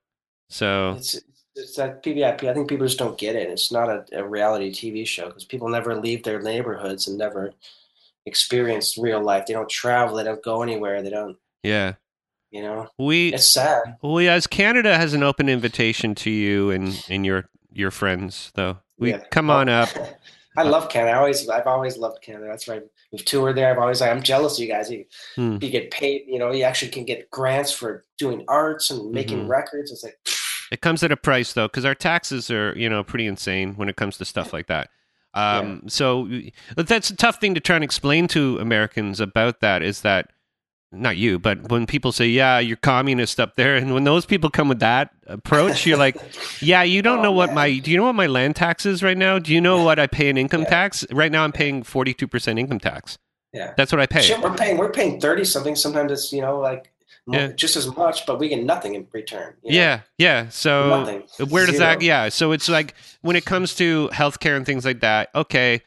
So, 0.50 0.92
It's, 0.98 1.18
it's 1.56 1.74
that 1.76 2.02
PVIP. 2.02 2.44
I 2.44 2.52
think 2.52 2.68
people 2.68 2.86
just 2.86 2.98
don't 2.98 3.16
get 3.16 3.34
it. 3.34 3.48
It's 3.48 3.72
not 3.72 3.88
a, 3.88 4.04
a 4.12 4.22
reality 4.28 4.70
TV 4.70 5.06
show 5.06 5.28
because 5.28 5.44
people 5.46 5.68
never 5.68 5.96
leave 5.96 6.22
their 6.22 6.42
neighborhoods 6.42 7.08
and 7.08 7.16
never 7.16 7.52
experience 8.26 8.98
real 8.98 9.22
life. 9.22 9.46
They 9.46 9.54
don't 9.54 9.68
travel. 9.68 10.16
They 10.16 10.24
don't 10.24 10.42
go 10.42 10.62
anywhere. 10.62 11.02
They 11.02 11.10
don't. 11.10 11.36
yeah. 11.62 11.94
You 12.54 12.62
know, 12.62 12.86
We 12.98 13.34
it's 13.34 13.52
sad. 13.52 13.96
we 14.00 14.28
as 14.28 14.46
Canada 14.46 14.96
has 14.96 15.12
an 15.12 15.24
open 15.24 15.48
invitation 15.48 16.14
to 16.16 16.30
you 16.30 16.70
and 16.70 17.04
and 17.08 17.26
your 17.26 17.46
your 17.72 17.90
friends 17.90 18.52
though. 18.54 18.78
We 18.96 19.10
Yeah. 19.10 19.24
come 19.32 19.50
on 19.50 19.68
up. 19.68 19.88
I 20.56 20.62
love 20.62 20.88
Canada. 20.88 21.14
I 21.16 21.18
always, 21.18 21.48
I've 21.48 21.66
always 21.66 21.98
loved 21.98 22.22
Canada. 22.22 22.46
That's 22.48 22.68
right. 22.68 22.80
We've 23.10 23.24
toured 23.24 23.56
there. 23.56 23.72
I've 23.72 23.78
always, 23.80 24.00
like, 24.00 24.10
I'm 24.12 24.22
jealous 24.22 24.56
of 24.56 24.62
you 24.64 24.68
guys. 24.72 24.88
You, 24.88 25.04
Hmm. 25.34 25.56
you 25.60 25.68
get 25.68 25.90
paid. 25.90 26.26
You 26.28 26.38
know, 26.38 26.52
you 26.52 26.62
actually 26.62 26.92
can 26.92 27.04
get 27.04 27.28
grants 27.28 27.72
for 27.72 28.04
doing 28.18 28.44
arts 28.46 28.88
and 28.88 29.10
making 29.10 29.46
Mhm. 29.46 29.48
records. 29.48 29.90
It's 29.90 30.04
like, 30.04 30.16
It 30.70 30.80
comes 30.80 31.02
at 31.02 31.10
a 31.10 31.16
price 31.16 31.52
though, 31.54 31.66
because 31.66 31.84
our 31.84 31.96
taxes 31.96 32.52
are 32.52 32.72
you 32.78 32.88
know 32.88 33.02
pretty 33.02 33.26
insane 33.26 33.74
when 33.74 33.88
it 33.88 33.96
comes 33.96 34.16
to 34.18 34.24
stuff 34.24 34.52
like 34.52 34.68
that. 34.68 34.90
Um, 35.34 35.82
So 35.88 36.28
that's 36.76 37.10
a 37.10 37.16
tough 37.16 37.40
thing 37.40 37.54
to 37.54 37.60
try 37.60 37.74
and 37.74 37.82
explain 37.84 38.28
to 38.28 38.58
Americans 38.60 39.18
about 39.18 39.58
that. 39.58 39.82
Is 39.82 40.02
that 40.02 40.30
not 40.94 41.16
you, 41.16 41.38
but 41.38 41.70
when 41.70 41.86
people 41.86 42.12
say, 42.12 42.26
"Yeah, 42.26 42.58
you're 42.58 42.76
communist 42.76 43.38
up 43.40 43.56
there," 43.56 43.76
and 43.76 43.92
when 43.94 44.04
those 44.04 44.24
people 44.26 44.50
come 44.50 44.68
with 44.68 44.80
that 44.80 45.10
approach, 45.26 45.84
you're 45.86 45.98
like, 45.98 46.16
"Yeah, 46.60 46.82
you 46.82 47.02
don't 47.02 47.18
Oh, 47.20 47.22
know 47.22 47.32
what 47.32 47.48
man. 47.48 47.54
my 47.56 47.78
do 47.78 47.90
you 47.90 47.96
know 47.96 48.04
what 48.04 48.14
my 48.14 48.26
land 48.26 48.56
tax 48.56 48.86
is 48.86 49.02
right 49.02 49.16
now? 49.18 49.38
Do 49.38 49.52
you 49.52 49.60
know 49.60 49.82
what 49.82 49.98
I 49.98 50.06
pay 50.06 50.28
in 50.28 50.36
income 50.44 50.62
Yeah. 50.62 50.70
tax 50.70 51.04
right 51.10 51.30
now? 51.32 51.44
I'm 51.44 51.52
paying 51.52 51.82
forty 51.82 52.14
two 52.14 52.28
percent 52.28 52.58
income 52.58 52.78
tax. 52.80 53.18
yeah. 53.52 53.72
That's 53.76 53.92
what 53.92 54.00
I 54.00 54.06
pay. 54.06 54.22
Shit, 54.22 54.40
we're 54.40 54.54
paying, 54.56 54.76
we're 54.78 54.90
paying 54.90 55.20
30 55.20 55.44
something. 55.44 55.76
Sometimes 55.76 56.10
it's, 56.10 56.32
you 56.32 56.40
know, 56.42 56.58
like 56.58 56.90
Yeah. 57.28 57.52
just 57.52 57.76
as 57.76 57.86
much, 57.96 58.26
but 58.26 58.38
we 58.40 58.48
get 58.48 58.64
nothing 58.64 58.94
in 58.96 59.06
return. 59.12 59.54
you 59.62 59.70
know? 59.72 59.76
Yeah, 59.78 60.00
yeah. 60.18 60.48
So 60.48 60.88
Nothing. 60.88 61.22
where 61.50 61.64
does 61.64 61.78
that? 61.78 62.02
Yeah. 62.02 62.28
So 62.30 62.50
it's 62.52 62.68
like 62.68 62.94
when 63.22 63.36
it 63.36 63.44
comes 63.44 63.74
to 63.76 64.08
healthcare 64.12 64.56
and 64.56 64.66
things 64.66 64.84
like 64.84 65.00
that. 65.00 65.30
Okay, 65.34 65.82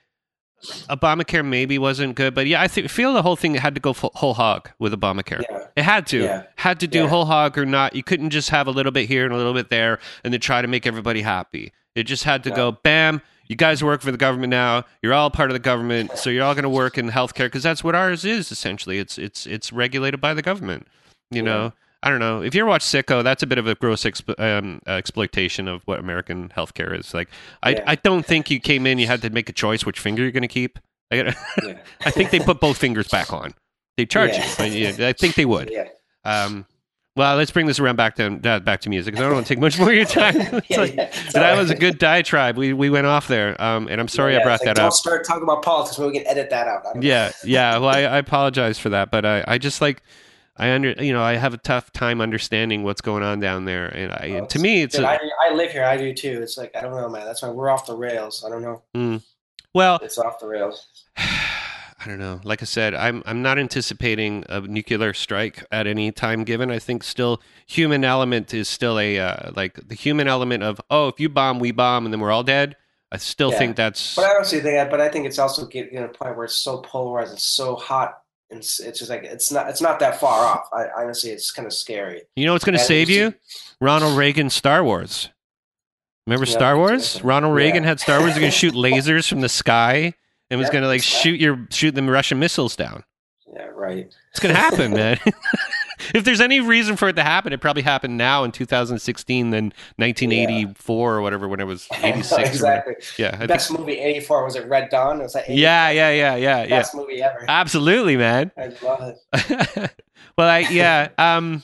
Obamacare 0.90 1.46
maybe 1.46 1.78
wasn't 1.78 2.16
good, 2.16 2.34
but 2.34 2.48
yeah, 2.48 2.62
I 2.62 2.68
th- 2.68 2.90
feel 2.90 3.14
the 3.14 3.22
whole 3.22 3.36
thing 3.36 3.56
had 3.56 3.76
to 3.76 3.82
go 3.82 3.94
full, 3.94 4.12
whole 4.16 4.34
hog 4.34 4.70
with 4.80 4.94
Obamacare. 4.94 5.44
Yeah. 5.50 5.66
It 5.76 5.84
had 5.84 6.08
to, 6.08 6.24
Yeah. 6.24 6.44
had 6.56 6.80
to 6.80 6.88
do 6.88 7.02
Yeah. 7.04 7.08
whole 7.08 7.26
hog 7.26 7.58
or 7.58 7.66
not. 7.66 7.96
You 7.96 8.04
couldn't 8.04 8.32
just 8.32 8.50
have 8.50 8.68
a 8.68 8.72
little 8.72 8.92
bit 8.92 9.08
here 9.08 9.24
and 9.26 9.34
a 9.34 9.38
little 9.38 9.54
bit 9.54 9.70
there 9.70 10.00
and 10.24 10.34
then 10.34 10.42
try 10.42 10.62
to 10.62 10.68
make 10.68 10.88
everybody 10.88 11.22
happy. 11.22 11.72
It 11.96 12.04
just 12.04 12.24
had 12.24 12.44
to 12.46 12.52
go, 12.52 12.72
bam. 12.72 13.22
You 13.48 13.56
guys 13.56 13.82
work 13.84 14.02
for 14.02 14.12
the 14.12 14.18
government 14.18 14.52
now. 14.52 14.84
You're 15.02 15.14
all 15.14 15.30
part 15.30 15.50
of 15.50 15.54
the 15.54 15.60
government, 15.60 16.18
so 16.18 16.30
you're 16.30 16.44
all 16.44 16.54
going 16.54 16.64
to 16.64 16.70
work 16.70 16.98
in 16.98 17.12
healthcare 17.12 17.46
because 17.46 17.64
that's 17.64 17.82
what 17.84 17.96
ours 17.96 18.26
is 18.26 18.52
essentially. 18.52 19.00
It's 19.00 19.18
it's 19.18 19.46
it's 19.48 19.72
regulated 19.72 20.20
by 20.20 20.34
the 20.34 20.42
government. 20.42 20.86
You 21.32 21.44
know, 21.44 21.72
I 22.04 22.10
don't 22.10 22.20
know 22.20 22.42
if 22.44 22.54
you 22.54 22.62
ever 22.62 22.70
watch 22.70 22.84
Sicko. 22.84 23.24
That's 23.24 23.42
a 23.44 23.48
bit 23.48 23.58
of 23.58 23.66
a 23.68 23.76
gross 23.76 24.04
exp- 24.04 24.40
um, 24.40 24.80
uh, 24.88 24.92
exploitation 24.92 25.68
of 25.68 25.82
what 25.86 26.00
American 26.00 26.50
healthcare 26.50 26.98
is. 26.98 27.14
Like, 27.14 27.28
I 27.64 27.72
Yeah. 27.72 27.84
I 27.88 27.96
don't 27.96 28.26
think 28.26 28.52
you 28.52 28.60
came 28.60 28.86
in. 28.86 29.00
You 29.00 29.08
had 29.08 29.22
to 29.24 29.30
make 29.32 29.50
a 29.50 29.54
choice 29.54 29.86
which 29.86 30.00
finger 30.00 30.22
you're 30.22 30.32
going 30.32 30.42
to 30.44 30.48
keep. 30.48 30.78
I, 31.12 31.16
Yeah. 31.66 31.78
I 32.06 32.12
think 32.12 32.30
they 32.30 32.40
put 32.40 32.60
both 32.60 32.78
fingers 32.78 33.08
back 33.08 33.34
on. 33.34 33.54
They 33.98 34.06
charge 34.06 34.32
Yeah. 34.34 34.64
you. 34.66 34.88
Yeah, 34.96 35.08
I 35.08 35.14
think 35.14 35.36
they 35.36 35.46
would. 35.46 35.72
Yeah. 35.72 35.88
Um, 36.24 36.66
well, 37.16 37.36
let's 37.36 37.50
bring 37.50 37.66
this 37.66 37.80
around 37.80 37.96
back 37.96 38.16
to 38.18 38.40
uh, 38.48 38.60
back 38.60 38.82
to 38.82 38.90
music 38.90 39.14
because 39.16 39.24
I 39.26 39.28
don't 39.28 39.34
want 39.34 39.48
to 39.48 39.54
take 39.56 39.60
much 39.60 39.80
more 39.80 39.90
of 39.90 39.96
your 39.96 40.06
time. 40.06 40.36
Yeah, 40.70 40.78
like- 40.78 40.96
yeah. 40.96 41.10
That 41.34 41.58
was 41.58 41.72
a 41.72 41.76
good 41.76 41.98
diatribe. 41.98 42.58
We 42.58 42.74
we 42.74 42.92
went 42.92 43.08
off 43.08 43.28
there, 43.28 43.60
um, 43.60 43.88
and 43.88 44.00
I'm 44.00 44.08
sorry 44.08 44.34
Yeah, 44.34 44.42
I 44.42 44.44
brought 44.44 44.60
like, 44.60 44.66
that 44.68 44.76
don't 44.76 44.86
up. 44.86 44.94
start 44.94 45.26
talking 45.26 45.42
about 45.42 45.64
politics. 45.64 45.98
We 45.98 46.12
can 46.12 46.28
edit 46.28 46.52
that 46.52 46.68
out. 46.68 46.82
I 46.86 46.94
don't 46.94 47.02
know. 47.02 47.08
Yeah, 47.08 47.32
yeah. 47.44 47.78
Well, 47.80 47.90
I, 47.90 48.02
I 48.02 48.18
apologize 48.20 48.78
for 48.78 48.90
that, 48.90 49.10
but 49.10 49.26
I, 49.26 49.44
I 49.48 49.58
just 49.58 49.82
like 49.82 50.04
I 50.58 50.72
under 50.72 50.92
you 50.92 51.14
know 51.14 51.24
I 51.24 51.36
have 51.36 51.54
a 51.54 51.58
tough 51.58 51.92
time 51.92 52.22
understanding 52.22 52.84
what's 52.84 53.02
going 53.02 53.24
on 53.24 53.40
down 53.40 53.66
there, 53.66 53.88
and 53.88 54.12
I 54.12 54.32
Oh, 54.34 54.38
and 54.38 54.50
to 54.50 54.60
me 54.60 54.82
it's 54.82 54.98
a, 54.98 55.08
I, 55.08 55.20
I 55.44 55.54
live 55.54 55.72
here. 55.72 55.84
I 55.84 55.98
do 55.98 56.14
too. 56.14 56.40
It's 56.42 56.58
like 56.58 56.76
I 56.76 56.82
don't 56.82 56.96
know, 56.96 57.10
man. 57.10 57.26
That's 57.26 57.42
why 57.42 57.50
we're 57.50 57.70
off 57.70 57.86
the 57.86 57.96
rails. 57.96 58.44
I 58.46 58.50
don't 58.50 58.62
know. 58.62 59.22
well 59.74 60.00
It's 60.02 60.18
off 60.18 60.40
the 60.40 60.48
rails. 60.48 60.88
I 62.00 62.06
don't 62.06 62.20
know. 62.20 62.40
Like 62.44 62.62
I 62.62 62.66
said, 62.66 62.94
I'm 62.94 63.24
I'm 63.26 63.42
not 63.42 63.58
anticipating 63.58 64.44
a 64.50 64.62
nuclear 64.62 65.14
strike 65.14 65.66
at 65.72 65.88
any 65.88 66.12
time 66.12 66.44
given. 66.44 66.70
I 66.72 66.80
think 66.80 67.04
still 67.04 67.42
human 67.66 68.04
element 68.04 68.54
is 68.54 68.70
still 68.70 69.00
a 69.00 69.20
uh, 69.20 69.52
like 69.56 69.80
the 69.88 69.96
human 69.96 70.28
element 70.28 70.64
of 70.64 70.80
oh 70.90 71.08
if 71.08 71.20
you 71.20 71.28
bomb 71.28 71.60
we 71.60 71.72
bomb 71.72 72.06
and 72.06 72.14
then 72.14 72.20
we're 72.20 72.32
all 72.32 72.44
dead. 72.44 72.76
I 73.12 73.18
still 73.18 73.52
Yeah. 73.52 73.58
think 73.58 73.78
that's 73.78 74.16
But 74.16 74.26
I 74.26 74.36
honestly 74.36 74.60
think 74.60 74.76
that. 74.76 74.92
But 74.92 75.02
I 75.02 75.10
think 75.10 75.26
it's 75.26 75.40
also 75.40 75.66
getting 75.66 75.98
to 75.98 76.06
a 76.06 76.10
point 76.10 76.36
where 76.36 76.46
it's 76.46 76.56
so 76.56 76.80
polarized. 76.80 77.34
It's 77.34 77.44
so 77.44 77.76
hot. 77.76 78.22
And 78.50 78.60
it's, 78.60 78.80
it's 78.80 79.00
just 79.00 79.12
like 79.12 79.24
it's 79.24 79.52
not. 79.52 79.70
It's 79.70 79.82
not 79.82 80.00
that 80.00 80.20
far 80.20 80.46
off. 80.46 80.70
I 80.74 80.86
honestly, 80.98 81.32
it's 81.32 81.52
kind 81.52 81.66
of 81.66 81.74
scary. 81.74 82.22
you 82.36 82.46
know 82.46 82.54
what's 82.54 82.64
going 82.64 82.78
to 82.78 82.84
save 82.84 83.10
you? 83.10 83.34
Ronald 83.82 84.18
Reagan 84.18 84.50
Star 84.50 84.84
Wars. 84.84 85.30
Remember 86.26 86.46
Yeah, 86.46 86.54
Star 86.54 86.78
Wars? 86.78 87.22
Ronald 87.24 87.56
Reagan 87.56 87.84
Yeah. 87.84 87.90
had 87.90 88.00
Star 88.00 88.20
Wars. 88.20 88.32
They're 88.34 88.40
going 88.42 88.52
to 88.52 88.58
shoot 88.58 88.74
lasers 88.76 89.28
from 89.28 89.42
the 89.42 89.50
sky 89.50 90.14
and 90.50 90.60
was 90.60 90.70
going 90.70 90.82
to 90.82 90.88
like 90.88 91.04
shoot 91.04 91.40
your 91.42 91.68
shoot 91.72 91.94
them 91.94 92.10
Russian 92.10 92.40
missiles 92.40 92.76
down. 92.78 93.04
Yeah, 93.54 93.68
right. 93.74 94.14
It's 94.32 94.40
going 94.40 94.54
to 94.56 94.60
happen, 94.60 94.92
man. 94.94 95.20
if 96.14 96.24
there's 96.24 96.42
any 96.42 96.60
reason 96.60 96.96
for 96.96 97.10
it 97.10 97.16
to 97.16 97.24
happen, 97.24 97.54
it 97.54 97.62
probably 97.62 97.84
happened 97.84 98.18
now 98.18 98.44
in 98.44 98.52
2016 98.52 99.50
than 99.50 99.66
1984 99.98 101.16
or 101.16 101.22
whatever 101.22 101.48
when 101.48 101.60
it 101.60 101.66
was 101.66 101.88
86. 102.04 102.32
or 102.32 102.36
whatever. 102.36 102.52
exactly. 102.52 102.96
Yeah, 103.18 103.30
I 103.34 103.38
think, 103.38 103.48
Best 103.50 103.72
movie 103.72 104.00
'84 104.00 104.46
was 104.46 104.56
it 104.56 104.68
Red 104.68 104.90
Dawn? 104.90 105.20
It 105.20 105.24
was 105.24 105.36
like 105.36 105.46
yeah, 105.48 105.90
yeah, 105.90 106.10
yeah, 106.12 106.36
yeah, 106.36 106.64
yeah. 106.64 106.68
best 106.68 106.96
movie 106.96 107.22
ever. 107.22 107.46
Absolutely, 107.48 108.18
man. 108.18 108.52
I 108.58 108.74
love 108.84 109.16
it. 109.34 109.92
well, 110.38 110.50
I 110.50 110.60
yeah. 110.60 111.10
Um. 111.18 111.64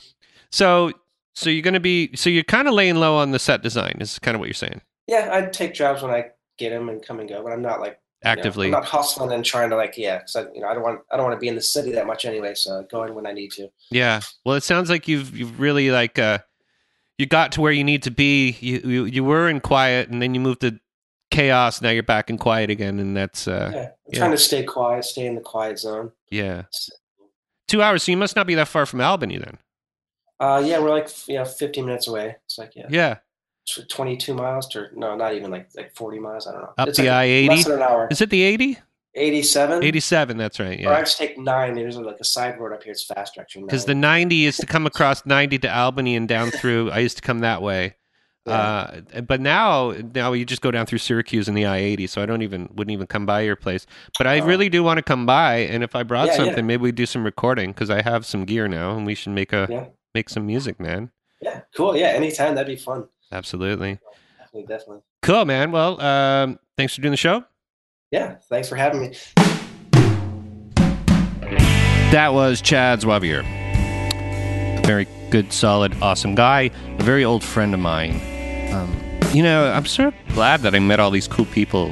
So 0.50 0.92
so 1.34 1.50
you're 1.50 1.62
going 1.62 1.74
to 1.74 1.80
be 1.80 2.14
so 2.14 2.30
you're 2.30 2.44
kind 2.44 2.68
of 2.68 2.74
laying 2.74 2.96
low 2.96 3.16
on 3.16 3.32
the 3.32 3.38
set 3.38 3.62
design. 3.62 3.96
Is 4.00 4.18
kind 4.18 4.34
of 4.34 4.40
what 4.40 4.46
you're 4.46 4.54
saying. 4.54 4.80
Yeah, 5.06 5.30
I 5.32 5.42
take 5.50 5.74
jobs 5.74 6.02
when 6.02 6.10
I 6.12 6.30
get 6.58 6.70
them 6.70 6.88
and 6.88 7.04
come 7.04 7.20
and 7.20 7.28
go, 7.28 7.42
but 7.42 7.52
I'm 7.52 7.62
not 7.62 7.80
like 7.80 7.98
you 8.24 8.28
know, 8.28 8.30
Actively. 8.30 8.66
I'm 8.66 8.72
not 8.72 8.84
hustling 8.84 9.32
and 9.32 9.44
trying 9.44 9.70
to 9.70 9.76
like 9.76 9.96
yeah, 9.96 10.18
because 10.18 10.48
you 10.54 10.60
know 10.60 10.68
I 10.68 10.74
don't 10.74 10.82
want 10.82 11.00
I 11.12 11.16
don't 11.16 11.26
want 11.26 11.36
to 11.36 11.40
be 11.40 11.48
in 11.48 11.54
the 11.54 11.62
city 11.62 11.92
that 11.92 12.06
much 12.06 12.24
anyway. 12.24 12.54
So 12.54 12.86
go 12.90 13.02
in 13.04 13.14
when 13.14 13.26
I 13.26 13.32
need 13.32 13.52
to. 13.52 13.68
Yeah. 13.90 14.20
Well, 14.44 14.56
it 14.56 14.62
sounds 14.62 14.88
like 14.90 15.06
you've 15.08 15.36
you've 15.36 15.60
really 15.60 15.90
like 15.90 16.18
uh 16.18 16.38
you 17.18 17.26
got 17.26 17.52
to 17.52 17.60
where 17.60 17.72
you 17.72 17.84
need 17.84 18.02
to 18.04 18.10
be. 18.10 18.56
You 18.60 18.80
you, 18.84 19.04
you 19.04 19.24
were 19.24 19.48
in 19.48 19.60
quiet 19.60 20.08
and 20.08 20.22
then 20.22 20.34
you 20.34 20.40
moved 20.40 20.62
to 20.62 20.78
chaos. 21.30 21.82
Now 21.82 21.90
you're 21.90 22.02
back 22.02 22.30
in 22.30 22.38
quiet 22.38 22.70
again, 22.70 22.98
and 22.98 23.16
that's 23.16 23.46
uh 23.46 23.70
yeah, 23.72 23.80
I'm 23.80 23.90
yeah. 24.08 24.18
trying 24.18 24.30
to 24.30 24.38
stay 24.38 24.62
quiet, 24.64 25.04
stay 25.04 25.26
in 25.26 25.34
the 25.34 25.40
quiet 25.40 25.78
zone. 25.78 26.12
yeah. 26.30 26.62
Two 27.66 27.80
hours. 27.80 28.02
So 28.02 28.12
you 28.12 28.18
must 28.18 28.36
not 28.36 28.46
be 28.46 28.54
that 28.56 28.68
far 28.68 28.84
from 28.84 29.00
Albany 29.00 29.38
then. 29.38 29.56
Uh, 30.38 30.62
yeah, 30.64 30.78
we're 30.78 30.90
like 30.90 31.08
you 31.28 31.36
know 31.36 31.44
15 31.44 31.86
minutes 31.86 32.06
away. 32.08 32.36
It's 32.44 32.58
like 32.58 32.72
yeah, 32.76 32.86
Yeah. 32.90 33.16
Tw- 33.66 33.88
22 33.88 34.34
miles 34.34 34.68
to 34.68 34.88
no, 34.94 35.16
not 35.16 35.34
even 35.34 35.50
like 35.50 35.68
like 35.76 35.94
40 35.94 36.18
miles. 36.18 36.46
I 36.46 36.52
don't 36.52 36.62
know. 36.62 36.72
Up 36.78 36.88
it's 36.88 36.98
the 36.98 37.04
like 37.04 37.12
I 37.12 37.24
eighty. 37.24 37.48
less 37.48 37.64
than 37.64 37.74
an 37.74 37.82
hour. 37.82 38.08
Is 38.10 38.20
it 38.20 38.30
the 38.30 38.42
eighty? 38.42 38.78
87. 39.16 39.84
Eighty 39.84 40.00
seven. 40.00 40.36
That's 40.36 40.58
right. 40.58 40.78
Yeah. 40.78 40.88
Or 40.88 40.92
I 40.92 40.98
Yeah. 40.98 41.04
just 41.04 41.18
take 41.18 41.38
nine. 41.38 41.74
There's 41.74 41.96
like 41.96 42.16
a 42.20 42.24
side 42.24 42.58
road 42.58 42.72
up 42.72 42.82
here. 42.82 42.90
It's 42.92 43.04
faster 43.04 43.40
actually. 43.40 43.62
Because 43.64 43.84
the 43.84 43.94
ninety 43.94 44.44
is 44.46 44.56
to 44.56 44.66
come 44.66 44.86
across 44.86 45.24
ninety 45.24 45.58
to 45.60 45.72
Albany 45.72 46.16
and 46.16 46.26
down 46.28 46.50
through. 46.60 46.90
I 46.90 46.98
used 46.98 47.16
to 47.18 47.22
come 47.22 47.38
that 47.40 47.62
way. 47.62 47.94
Yeah. 48.46 48.54
Uh, 49.16 49.20
but 49.22 49.40
now, 49.40 49.94
now 50.14 50.32
you 50.34 50.44
just 50.44 50.60
go 50.60 50.70
down 50.70 50.84
through 50.84 50.98
Syracuse 50.98 51.48
and 51.48 51.56
the 51.56 51.64
I 51.64 51.78
eighty, 51.78 52.06
so 52.08 52.20
I 52.22 52.26
don't 52.26 52.42
even 52.42 52.68
wouldn't 52.74 52.92
even 52.92 53.06
come 53.06 53.24
by 53.24 53.40
your 53.42 53.56
place. 53.56 53.86
But 54.18 54.26
I 54.26 54.40
Oh. 54.40 54.44
really 54.46 54.68
do 54.68 54.82
want 54.82 54.98
to 54.98 55.02
come 55.02 55.24
by, 55.24 55.58
and 55.58 55.82
if 55.82 55.94
I 55.96 56.02
brought 56.02 56.26
Yeah, 56.26 56.32
yeah. 56.32 56.44
something, 56.46 56.66
maybe 56.66 56.82
we 56.82 56.92
do 56.92 57.06
some 57.06 57.24
recording 57.24 57.70
because 57.70 57.88
I 57.88 58.02
have 58.02 58.26
some 58.26 58.44
gear 58.44 58.68
now, 58.68 58.96
and 58.96 59.06
we 59.06 59.14
should 59.14 59.32
make 59.32 59.52
a 59.54 59.66
Yeah. 59.70 59.84
make 60.14 60.28
some 60.28 60.44
music, 60.44 60.78
man. 60.80 61.10
yeah, 61.40 61.60
cool. 61.76 61.96
Yeah, 61.96 62.08
anytime 62.08 62.54
that'd 62.54 62.66
be 62.66 62.76
fun. 62.76 63.04
Absolutely, 63.34 63.98
Definitely, 64.38 64.66
definitely. 64.68 65.02
cool, 65.22 65.44
man. 65.44 65.72
Well, 65.72 66.00
um, 66.00 66.58
thanks 66.76 66.94
for 66.94 67.00
doing 67.02 67.10
the 67.10 67.16
show. 67.16 67.44
Yeah, 68.10 68.36
thanks 68.48 68.68
for 68.68 68.76
having 68.76 69.00
me. 69.00 69.14
That 72.12 72.32
was 72.32 72.60
Chad 72.62 73.00
Zwavier. 73.00 73.40
A 74.78 74.86
very 74.86 75.08
good, 75.30 75.52
solid, 75.52 75.94
awesome 76.00 76.36
guy. 76.36 76.70
A 76.98 77.02
very 77.02 77.24
old 77.24 77.42
friend 77.42 77.74
of 77.74 77.80
mine. 77.80 78.20
Um, 78.72 78.94
you 79.32 79.42
know, 79.42 79.70
I'm 79.72 79.84
sort 79.86 80.14
of 80.14 80.34
glad 80.34 80.60
that 80.60 80.74
I 80.76 80.78
met 80.78 81.00
all 81.00 81.10
these 81.10 81.26
cool 81.26 81.46
people 81.46 81.88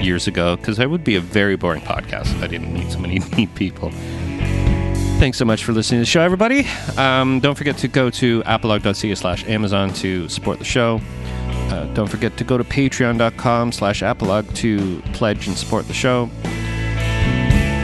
years 0.00 0.26
ago 0.26 0.56
because 0.56 0.80
I 0.80 0.86
would 0.86 1.04
be 1.04 1.14
a 1.14 1.20
very 1.20 1.54
boring 1.56 1.82
podcast 1.82 2.34
if 2.34 2.42
I 2.42 2.48
didn't 2.48 2.72
meet 2.74 2.90
so 2.90 2.98
many 2.98 3.18
neat 3.36 3.54
people. 3.54 3.92
Thanks 5.20 5.36
so 5.36 5.44
much 5.44 5.64
for 5.64 5.72
listening 5.72 5.98
to 5.98 6.00
the 6.00 6.06
show, 6.06 6.22
everybody. 6.22 6.66
Um, 6.96 7.40
don't 7.40 7.54
forget 7.54 7.76
to 7.76 7.88
go 7.88 8.08
to 8.08 8.42
apologue.ca 8.46 9.14
slash 9.14 9.44
Amazon 9.44 9.92
to 9.92 10.30
support 10.30 10.58
the 10.58 10.64
show. 10.64 10.98
Uh, 11.68 11.84
don't 11.92 12.08
forget 12.08 12.38
to 12.38 12.42
go 12.42 12.56
to 12.56 12.64
patreon.com 12.64 13.70
slash 13.70 14.00
apologue 14.00 14.50
to 14.54 15.02
pledge 15.12 15.46
and 15.46 15.58
support 15.58 15.86
the 15.88 15.92
show. 15.92 16.30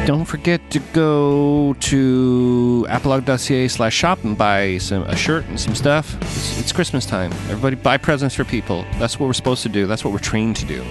Don't 0.07 0.24
forget 0.24 0.70
to 0.70 0.78
go 0.95 1.76
to 1.78 2.87
apologue.ca 2.89 3.68
slash 3.68 3.95
shop 3.95 4.24
and 4.24 4.39
buy 4.39 4.78
some 4.78 5.03
a 5.03 5.14
shirt 5.14 5.45
and 5.49 5.61
some 5.61 5.74
stuff. 5.74 6.16
It's, 6.22 6.59
it's 6.59 6.72
Christmas 6.72 7.05
time. 7.05 7.32
Everybody 7.51 7.76
buy 7.76 7.99
presents 7.99 8.34
for 8.34 8.45
people. 8.45 8.87
That's 8.99 9.20
what 9.20 9.26
we're 9.26 9.34
supposed 9.34 9.62
to 9.64 9.68
do. 9.68 9.87
That's 9.87 10.07
what 10.07 10.14
we're 10.14 10.20
trained 10.20 10.57
to 10.57 10.64
do. 10.64 10.82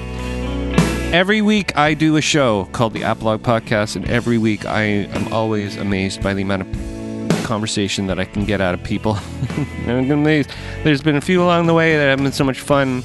Every 1.15 1.41
week 1.41 1.77
I 1.77 1.93
do 1.93 2.17
a 2.17 2.21
show 2.21 2.65
called 2.73 2.91
the 2.91 3.03
Apologue 3.03 3.41
Podcast, 3.41 3.95
and 3.95 4.03
every 4.09 4.37
week 4.37 4.65
I 4.65 4.81
am 4.81 5.31
always 5.31 5.77
amazed 5.77 6.21
by 6.21 6.33
the 6.33 6.41
amount 6.41 6.63
of 6.63 7.43
conversation 7.45 8.07
that 8.07 8.19
I 8.19 8.25
can 8.25 8.43
get 8.43 8.59
out 8.59 8.73
of 8.73 8.83
people. 8.83 9.17
I'm 9.87 10.11
amazed. 10.11 10.51
There's 10.83 11.01
been 11.01 11.15
a 11.15 11.21
few 11.21 11.41
along 11.41 11.67
the 11.67 11.73
way 11.73 11.95
that 11.95 12.03
have 12.09 12.17
been 12.17 12.33
so 12.33 12.43
much 12.43 12.59
fun, 12.59 13.01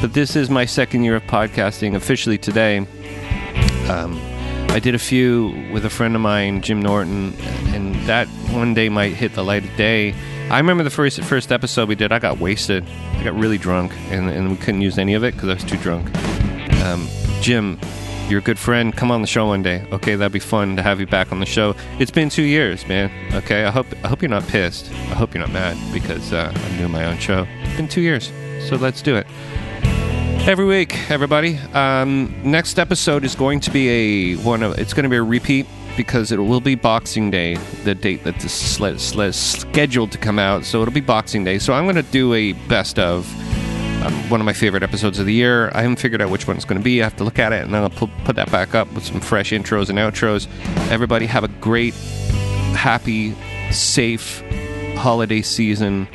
but 0.00 0.12
this 0.12 0.34
is 0.34 0.50
my 0.50 0.64
second 0.64 1.04
year 1.04 1.14
of 1.14 1.22
podcasting 1.22 1.94
officially 1.94 2.36
today. 2.36 2.78
Um, 3.88 4.20
I 4.70 4.80
did 4.80 4.96
a 4.96 4.98
few 4.98 5.50
with 5.72 5.84
a 5.84 5.90
friend 5.90 6.16
of 6.16 6.20
mine, 6.20 6.62
Jim 6.62 6.82
Norton, 6.82 7.32
and 7.68 7.94
that 8.08 8.26
one 8.50 8.74
day 8.74 8.88
might 8.88 9.14
hit 9.14 9.34
the 9.34 9.44
light 9.44 9.62
of 9.62 9.76
day. 9.76 10.16
I 10.50 10.58
remember 10.58 10.82
the 10.82 10.90
first 10.90 11.22
first 11.22 11.52
episode 11.52 11.88
we 11.88 11.94
did. 11.94 12.10
I 12.10 12.18
got 12.18 12.40
wasted. 12.40 12.84
I 13.12 13.22
got 13.22 13.36
really 13.36 13.56
drunk, 13.56 13.92
and, 14.10 14.28
and 14.28 14.50
we 14.50 14.56
couldn't 14.56 14.80
use 14.80 14.98
any 14.98 15.14
of 15.14 15.22
it 15.22 15.34
because 15.34 15.48
I 15.48 15.54
was 15.54 15.62
too 15.62 15.76
drunk. 15.76 16.12
Um, 16.82 17.06
Jim, 17.42 17.76
you're 18.28 18.38
a 18.38 18.42
good 18.42 18.58
friend. 18.58 18.96
Come 18.96 19.10
on 19.10 19.20
the 19.20 19.26
show 19.26 19.48
one 19.48 19.64
day. 19.64 19.84
Okay, 19.90 20.14
that'd 20.14 20.32
be 20.32 20.38
fun 20.38 20.76
to 20.76 20.82
have 20.82 21.00
you 21.00 21.08
back 21.08 21.32
on 21.32 21.40
the 21.40 21.46
show. 21.46 21.74
It's 21.98 22.12
been 22.12 22.28
two 22.28 22.44
years, 22.44 22.86
man. 22.86 23.10
Okay, 23.34 23.64
I 23.64 23.70
hope 23.70 23.86
I 24.04 24.08
hope 24.08 24.22
you're 24.22 24.28
not 24.28 24.46
pissed. 24.46 24.92
I 24.92 25.14
hope 25.14 25.34
you're 25.34 25.42
not 25.42 25.52
mad 25.52 25.76
because 25.92 26.32
uh, 26.32 26.52
I'm 26.54 26.78
doing 26.78 26.92
my 26.92 27.04
own 27.04 27.18
show. 27.18 27.44
It's 27.62 27.76
been 27.76 27.88
two 27.88 28.00
years, 28.00 28.30
so 28.68 28.76
let's 28.76 29.02
do 29.02 29.16
it. 29.16 29.26
Every 30.46 30.64
week, 30.64 31.10
everybody. 31.10 31.58
Um, 31.74 32.32
next 32.44 32.78
episode 32.78 33.24
is 33.24 33.34
going 33.34 33.58
to 33.58 33.72
be 33.72 33.88
a 33.88 34.36
one 34.42 34.62
of. 34.62 34.78
It's 34.78 34.94
going 34.94 35.02
to 35.04 35.10
be 35.10 35.16
a 35.16 35.22
repeat 35.24 35.66
because 35.96 36.30
it 36.30 36.38
will 36.38 36.60
be 36.60 36.76
Boxing 36.76 37.28
Day, 37.28 37.56
the 37.82 37.96
date 37.96 38.22
that 38.22 38.42
is 38.44 39.36
scheduled 39.36 40.12
to 40.12 40.18
come 40.18 40.38
out. 40.38 40.64
So 40.64 40.80
it'll 40.80 40.94
be 40.94 41.00
Boxing 41.00 41.42
Day. 41.42 41.58
So 41.58 41.72
I'm 41.74 41.86
going 41.86 41.96
to 41.96 42.02
do 42.02 42.34
a 42.34 42.52
best 42.52 43.00
of 43.00 43.26
um, 44.02 44.12
one 44.30 44.40
of 44.40 44.44
my 44.44 44.52
favorite 44.52 44.82
episodes 44.82 45.18
of 45.18 45.26
the 45.26 45.32
year. 45.32 45.70
I 45.74 45.82
haven't 45.82 45.96
figured 45.96 46.20
out 46.20 46.30
which 46.30 46.46
one 46.46 46.56
it's 46.56 46.64
going 46.64 46.80
to 46.80 46.84
be. 46.84 47.00
I 47.00 47.04
have 47.04 47.16
to 47.16 47.24
look 47.24 47.38
at 47.38 47.52
it 47.52 47.62
and 47.62 47.72
then 47.72 47.82
I'll 47.82 47.90
pu- 47.90 48.10
put 48.24 48.36
that 48.36 48.50
back 48.50 48.74
up 48.74 48.92
with 48.92 49.04
some 49.04 49.20
fresh 49.20 49.50
intros 49.50 49.88
and 49.88 49.98
outros. 49.98 50.48
Everybody 50.90 51.26
have 51.26 51.44
a 51.44 51.48
great, 51.48 51.94
happy, 52.74 53.34
safe 53.70 54.42
holiday 54.96 55.42
season. 55.42 56.06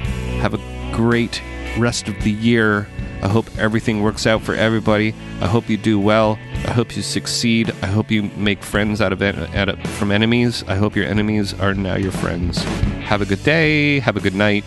Have 0.42 0.54
a 0.54 0.92
great 0.94 1.42
rest 1.78 2.08
of 2.08 2.22
the 2.24 2.32
year. 2.32 2.88
I 3.22 3.28
hope 3.28 3.48
everything 3.58 4.04
works 4.04 4.28
out 4.28 4.44
for 4.44 4.54
everybody. 4.54 5.16
I 5.42 5.48
hope 5.48 5.70
you 5.70 5.78
do 5.78 6.00
well. 6.00 6.38
I 6.66 6.72
hope 6.72 6.96
you 6.96 7.02
succeed. 7.02 7.74
I 7.82 7.88
hope 7.88 8.12
you 8.12 8.24
make 8.38 8.62
friends 8.64 9.02
out 9.02 9.12
of 9.12 9.22
out 9.22 9.70
of, 9.70 9.80
from 9.92 10.12
enemies. 10.12 10.64
I 10.68 10.76
hope 10.76 10.96
your 10.96 11.06
enemies 11.06 11.54
are 11.60 11.74
now 11.74 11.96
your 11.96 12.12
friends. 12.12 12.62
Have 13.04 13.22
a 13.22 13.26
good 13.26 13.44
day. 13.44 14.00
Have 14.00 14.18
a 14.18 14.22
good 14.22 14.36
night. 14.36 14.64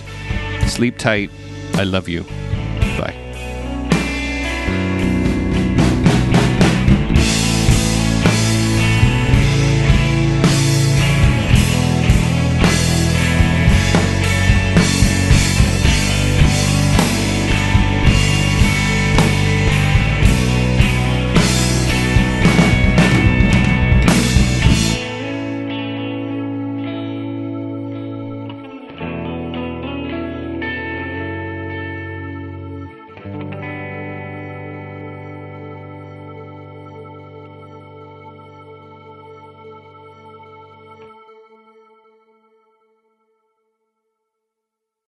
Sleep 0.66 0.98
tight. 0.98 1.30
I 1.74 1.84
love 1.84 2.08
you. 2.08 2.24
Bye. 3.00 3.29